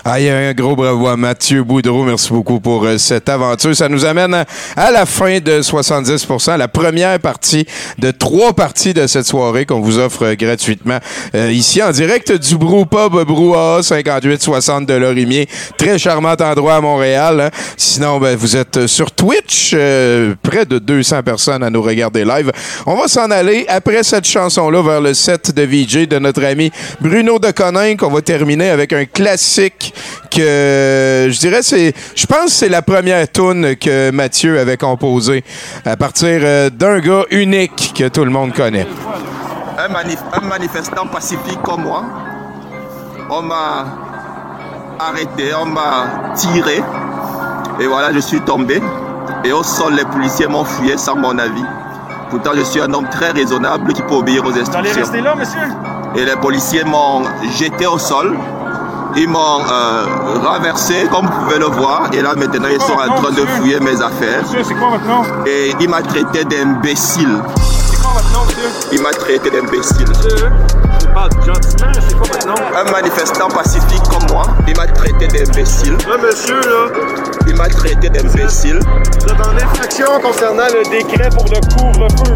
Ah, 0.08 0.18
un 0.20 0.52
gros 0.52 0.76
bravo 0.76 1.08
à 1.08 1.16
Mathieu 1.16 1.64
Boudreau. 1.64 2.04
Merci 2.04 2.32
beaucoup 2.32 2.60
pour 2.60 2.84
euh, 2.84 2.96
cette 2.96 3.28
aventure. 3.28 3.74
Ça 3.74 3.88
nous 3.88 4.04
amène 4.04 4.44
à, 4.76 4.90
la 4.92 5.04
fin 5.04 5.40
de 5.40 5.60
70% 5.60 6.56
la 6.56 6.68
première 6.68 7.18
partie 7.18 7.66
de 7.98 8.12
trois 8.12 8.52
parties 8.52 8.94
de 8.94 9.08
cette 9.08 9.26
soirée 9.26 9.66
qu'on 9.66 9.80
vous 9.80 9.98
offre 9.98 10.24
euh, 10.24 10.34
gratuitement 10.36 11.00
euh, 11.34 11.50
ici 11.50 11.82
en 11.82 11.90
direct 11.90 12.30
du 12.30 12.56
Brou 12.56 12.86
Pub 12.86 13.14
Brouhaha 13.26 13.82
5860 13.82 14.86
de 14.86 14.94
Lorimier. 14.94 15.48
Très 15.76 15.98
charmant 15.98 16.36
endroit 16.40 16.76
à 16.76 16.80
Montréal. 16.80 17.40
hein. 17.40 17.50
Sinon, 17.76 18.20
ben, 18.20 18.36
vous 18.36 18.56
êtes 18.56 18.86
sur 18.86 19.10
Twitch. 19.10 19.72
près 20.40 20.66
de 20.66 20.78
200 20.78 21.24
personnes 21.24 21.64
à 21.64 21.70
nous 21.70 21.82
regarder 21.82 22.24
live. 22.24 22.52
On 22.86 22.94
va 22.94 23.08
s'en 23.08 23.28
aller 23.32 23.66
après 23.66 24.04
cette 24.04 24.28
chanson-là 24.28 24.82
vers 24.82 25.00
le 25.00 25.14
set 25.14 25.52
de 25.52 25.62
VJ 25.62 26.06
de 26.06 26.20
notre 26.20 26.44
ami 26.44 26.70
Bruno 27.00 27.40
de 27.40 27.50
Conin 27.50 27.96
qu'on 27.96 28.12
va 28.12 28.22
terminer 28.22 28.70
avec 28.70 28.92
un 28.92 29.04
classique 29.04 29.94
que 30.30 31.28
je 31.30 31.38
dirais 31.38 31.62
c'est 31.62 31.92
je 32.14 32.26
pense 32.26 32.44
que 32.46 32.50
c'est 32.50 32.68
la 32.68 32.82
première 32.82 33.30
tune 33.30 33.76
que 33.76 34.10
Mathieu 34.10 34.58
avait 34.58 34.76
composée 34.76 35.44
à 35.84 35.96
partir 35.96 36.40
euh, 36.42 36.70
d'un 36.70 36.98
gars 37.00 37.24
unique 37.30 37.92
que 37.96 38.08
tout 38.08 38.24
le 38.24 38.30
monde 38.30 38.52
connaît. 38.54 38.86
un, 39.78 39.88
manif- 39.88 40.18
un 40.32 40.40
manifestant 40.46 41.06
pacifique 41.06 41.60
comme 41.62 41.82
moi. 41.82 42.02
On 43.30 43.42
m'a 43.42 43.86
arrêté, 44.98 45.52
on 45.60 45.66
m'a 45.66 46.32
tiré. 46.34 46.80
Et 47.80 47.86
voilà, 47.86 48.12
je 48.12 48.20
suis 48.20 48.40
tombé. 48.40 48.80
Et 49.44 49.52
au 49.52 49.62
sol, 49.62 49.94
les 49.94 50.04
policiers 50.04 50.46
m'ont 50.46 50.64
fouillé 50.64 50.96
sans 50.96 51.16
mon 51.16 51.36
avis. 51.38 51.64
Pourtant, 52.30 52.52
je 52.54 52.62
suis 52.62 52.80
un 52.80 52.92
homme 52.94 53.08
très 53.10 53.30
raisonnable 53.32 53.92
qui 53.92 54.02
peut 54.02 54.14
obéir 54.14 54.42
aux 54.44 54.50
Vous 54.50 54.52
allez 54.52 54.62
instructions. 54.62 55.00
rester 55.00 55.20
là, 55.20 55.34
monsieur? 55.34 55.60
Et 56.16 56.24
les 56.24 56.36
policiers 56.36 56.84
m'ont 56.84 57.22
jeté 57.58 57.86
au 57.86 57.98
sol. 57.98 58.36
Ils 59.18 59.28
m'ont 59.28 59.38
euh, 59.38 60.04
renversé, 60.44 61.06
comme 61.10 61.26
vous 61.26 61.44
pouvez 61.44 61.58
le 61.58 61.66
voir. 61.66 62.10
Et 62.12 62.20
là, 62.20 62.34
maintenant, 62.36 62.68
ils 62.70 62.80
sont 62.80 62.92
en 62.92 63.14
train 63.20 63.30
de 63.32 63.46
fouiller 63.46 63.80
mes 63.80 64.00
affaires. 64.02 64.42
Monsieur, 64.42 64.62
c'est 64.62 64.74
quoi 64.74 64.90
votre 64.90 65.06
nom? 65.06 65.22
Et 65.46 65.72
il 65.80 65.88
m'a 65.88 66.02
traité 66.02 66.44
d'imbécile. 66.44 67.38
C'est 67.90 67.96
quoi 68.02 68.10
votre 68.14 68.32
nom, 68.34 68.44
monsieur? 68.44 68.68
Il 68.92 69.00
m'a 69.00 69.10
traité 69.10 69.50
d'imbécile. 69.50 70.06
Monsieur, 70.08 70.50
je 71.00 71.06
parle 71.14 71.30
gentiment, 71.46 71.92
c'est 72.06 72.14
quoi 72.16 72.26
votre 72.30 72.46
nom? 72.46 72.54
Un 72.76 72.90
manifestant 72.92 73.48
pacifique 73.48 74.02
comme 74.10 74.28
moi, 74.30 74.42
il 74.68 74.76
m'a 74.76 74.86
traité 74.86 75.28
d'imbécile. 75.28 75.96
Là, 76.08 76.16
monsieur, 76.22 76.60
là, 76.60 76.88
Il 77.46 77.56
m'a 77.56 77.68
traité 77.68 78.10
d'imbécile. 78.10 78.80
vous 78.80 79.32
êtes 79.32 79.46
en 79.46 79.56
infraction 79.56 80.06
concernant 80.22 80.66
le 80.74 80.82
décret 80.90 81.30
pour 81.30 81.44
le 81.46 81.60
couvre-feu. 81.74 82.34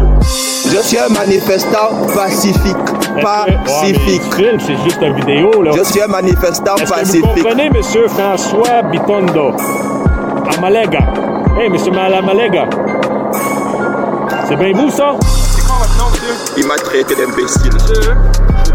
Je 0.73 0.77
suis 0.77 0.97
un 0.97 1.09
manifestant 1.09 2.07
pacifique. 2.15 2.77
Pacifique. 3.21 4.21
c'est 4.65 4.77
juste 4.83 5.01
une 5.01 5.15
vidéo, 5.15 5.61
là. 5.63 5.71
Je 5.75 5.83
suis 5.83 6.01
un 6.01 6.07
manifestant 6.07 6.70
Est-ce 6.75 6.83
que 6.83 6.87
vous 6.87 6.93
pacifique. 6.93 7.23
comprenez, 7.23 7.69
monsieur 7.69 8.07
François 8.07 8.81
Bitondo? 8.83 9.51
Amalega. 10.57 10.99
Hey, 11.59 11.69
monsieur 11.69 11.91
Malamalega. 11.91 12.67
C'est 14.47 14.55
bien 14.55 14.71
vous, 14.73 14.89
ça? 14.89 15.13
C'est 15.21 15.65
quoi 15.65 15.75
votre 15.79 15.97
nom, 15.97 16.09
monsieur? 16.11 16.33
Il 16.57 16.65
m'a 16.67 16.75
traité 16.75 17.15
d'imbécile. 17.15 17.71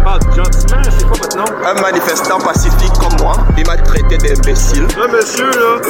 Monsieur, 0.06 0.22
je 0.34 0.40
vous 0.40 0.66
parle 0.66 0.76
gentiment, 0.76 0.82
c'est 0.98 1.04
quoi 1.06 1.16
votre 1.20 1.36
nom? 1.36 1.44
Un 1.66 1.80
manifestant 1.82 2.38
pacifique 2.38 2.92
comme 3.00 3.18
moi, 3.20 3.32
il 3.58 3.66
m'a 3.66 3.76
traité 3.76 4.16
d'imbécile. 4.18 4.86
Là, 4.96 5.06
monsieur, 5.12 5.50
là, 5.50 5.80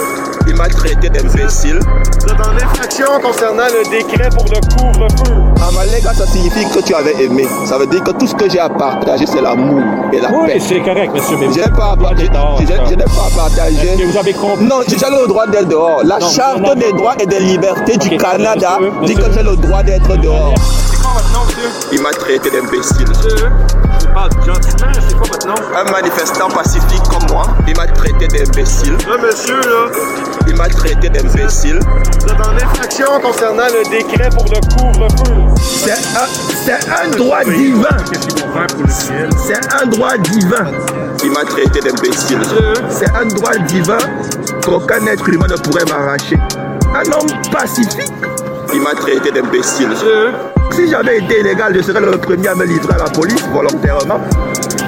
Il 0.48 0.56
m'a 0.56 0.68
traité 0.68 1.09
d'imbécile. 1.10 1.78
vous 1.80 2.32
êtes 2.32 2.40
en 2.40 2.56
infraction 2.56 3.06
concernant 3.22 3.64
le 3.66 3.90
décret 3.90 4.30
pour 4.30 4.44
le 4.44 4.60
couvre-feu. 4.76 5.34
Amalega, 5.68 6.14
ça 6.14 6.26
signifie 6.26 6.64
que 6.70 6.80
tu 6.82 6.94
avais 6.94 7.22
aimé. 7.24 7.47
Ça 7.66 7.76
veut 7.78 7.86
dire 7.86 8.02
que 8.05 8.12
tout 8.12 8.26
ce 8.26 8.34
que 8.34 8.48
j'ai 8.48 8.59
à 8.60 8.68
partager, 8.70 9.26
c'est 9.26 9.40
l'amour 9.43 9.82
et 10.12 10.20
la 10.20 10.30
Oui, 10.32 10.47
paix. 10.47 10.60
c'est 10.60 10.80
correct, 10.80 11.10
monsieur, 11.12 11.36
mais 11.38 11.48
Je 11.52 11.60
n'ai 11.60 11.76
pas 11.76 11.93
à 11.93 11.97
partager. 11.97 12.30
Je, 12.60 12.66
je- 12.66 12.90
je 12.90 12.94
n'ai 12.94 13.05
pas 13.05 13.26
à 13.26 13.36
partager. 13.36 13.86
Est-ce 13.88 13.98
que 14.02 14.06
vous 14.12 14.16
avez 14.18 14.32
compris? 14.32 14.64
Non, 14.64 14.76
j'ai 14.86 14.97
le 14.97 15.26
droit 15.28 15.47
d'être 15.47 15.68
dehors. 15.68 16.01
La 16.05 16.18
Non, 16.18 16.28
charte 16.28 16.60
non, 16.60 16.68
non. 16.68 16.74
des 16.74 16.93
droits 16.93 17.14
et 17.20 17.26
des 17.26 17.40
libertés 17.40 17.97
du 17.98 18.16
Canada 18.16 18.78
monsieur, 18.80 18.93
dit 19.06 19.14
monsieur. 19.14 19.28
que 19.28 19.34
j'ai 19.34 19.43
le 19.43 19.56
droit 19.56 19.82
d'être 19.82 20.16
dehors. 20.16 20.55
Monsieur? 21.16 21.70
Il 21.93 22.02
m'a 22.02 22.10
traité 22.10 22.51
d'imbécile. 22.51 23.06
Je 24.01 24.06
parle 24.09 24.30
gentiment, 24.44 24.93
c'est 25.09 25.16
quoi 25.16 25.26
votre 25.32 25.47
nom? 25.47 25.55
Un 25.74 25.90
manifestant 25.90 26.48
pacifique 26.48 27.02
comme 27.09 27.26
moi, 27.30 27.44
il 27.66 27.74
m'a 27.76 27.86
traité 27.86 28.28
d'imbécile. 28.28 28.97
Monsieur, 29.22 29.60
là, 29.60 29.90
Il 30.47 30.56
m'a 30.56 30.68
traité 30.68 31.09
d'imbécile. 31.09 31.78
vous 31.80 32.26
êtes 32.32 32.47
en 32.47 32.55
infraction 32.56 33.06
concernant 33.22 33.66
le 33.66 33.88
décret 33.90 34.28
pour 34.30 34.44
le 34.44 34.60
couvre-feu. 34.76 35.34
C'est 35.62 35.93
un, 35.93 36.26
c'est 36.64 36.90
un 36.90 37.09
droit 37.16 37.44
divin. 37.44 37.97
C'est 39.38 39.74
un 39.82 39.86
droit 39.86 40.16
divin. 40.18 40.66
Il 41.24 41.30
m'a 41.30 41.44
traité 41.44 41.80
d'imbécile. 41.80 42.40
C'est 42.90 43.09
un 43.14 43.24
droit 43.26 43.56
divin 43.66 43.98
qu'aucun 44.64 45.06
être 45.06 45.26
humain 45.28 45.47
ne 45.48 45.56
pourrait 45.56 45.84
m'arracher. 45.86 46.38
Un 46.94 47.10
homme 47.12 47.28
pacifique. 47.51 48.12
Il 48.74 48.80
m'a 48.80 48.94
traité 48.94 49.30
d'imbécile. 49.30 49.88
Si 50.72 50.90
j'avais 50.90 51.18
été 51.18 51.40
illégal, 51.40 51.74
je 51.74 51.82
serais 51.82 52.01
le 52.01 52.18
premier 52.18 52.48
à 52.48 52.55
me 52.55 52.64
livrer 52.64 52.94
à 52.94 52.98
la 52.98 53.10
police 53.10 53.43
volontairement. 53.52 54.20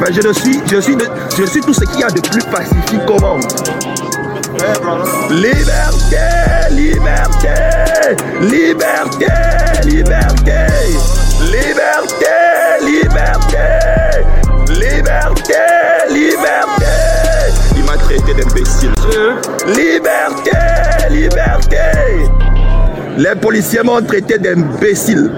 Mais 0.00 0.12
je 0.12 0.26
ne 0.26 0.32
suis, 0.32 0.60
je 0.66 0.80
suis, 0.80 0.96
je 1.36 1.44
suis 1.44 1.60
tout 1.60 1.74
ce 1.74 1.84
qu'il 1.84 2.00
y 2.00 2.04
a 2.04 2.10
de 2.10 2.20
plus 2.20 2.44
pacifique 2.44 3.08
au 3.08 3.18
monde. 3.20 3.44
Liberté, 5.30 6.16
liberté, 6.70 7.48
liberté, 8.40 9.26
liberté, 9.84 10.66
liberté, 11.50 12.26
liberté, 12.82 13.56
liberté, 14.80 15.54
liberté. 16.10 16.86
Il 17.76 17.84
m'a 17.84 17.96
traité 17.96 18.34
d'imbécile. 18.34 18.92
Liberté, 19.66 20.50
liberté. 21.10 22.07
Les 23.18 23.34
policiers 23.34 23.82
m'ont 23.82 24.00
traité 24.00 24.38
d'imbécile. 24.38 25.28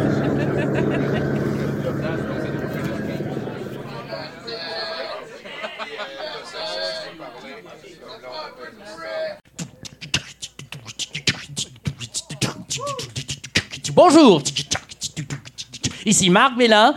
Bonjour. 13.94 14.42
Ici 16.04 16.28
Marc 16.28 16.58
Mélin. 16.58 16.94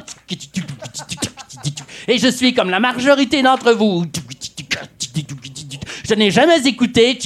Et 2.09 2.17
je 2.17 2.27
suis 2.27 2.53
comme 2.53 2.69
la 2.69 2.81
majorité 2.81 3.41
d'entre 3.41 3.71
vous. 3.71 4.03
Je 6.09 6.13
n'ai 6.15 6.29
jamais 6.29 6.59
écouté 6.67 7.17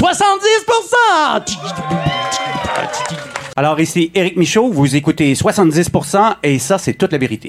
70%. 0.00 1.56
Alors 3.54 3.78
ici 3.80 4.10
Éric 4.14 4.36
Michaud, 4.36 4.70
vous 4.72 4.96
écoutez 4.96 5.34
70% 5.34 6.36
et 6.42 6.58
ça 6.58 6.78
c'est 6.78 6.94
toute 6.94 7.12
la 7.12 7.18
vérité. 7.18 7.48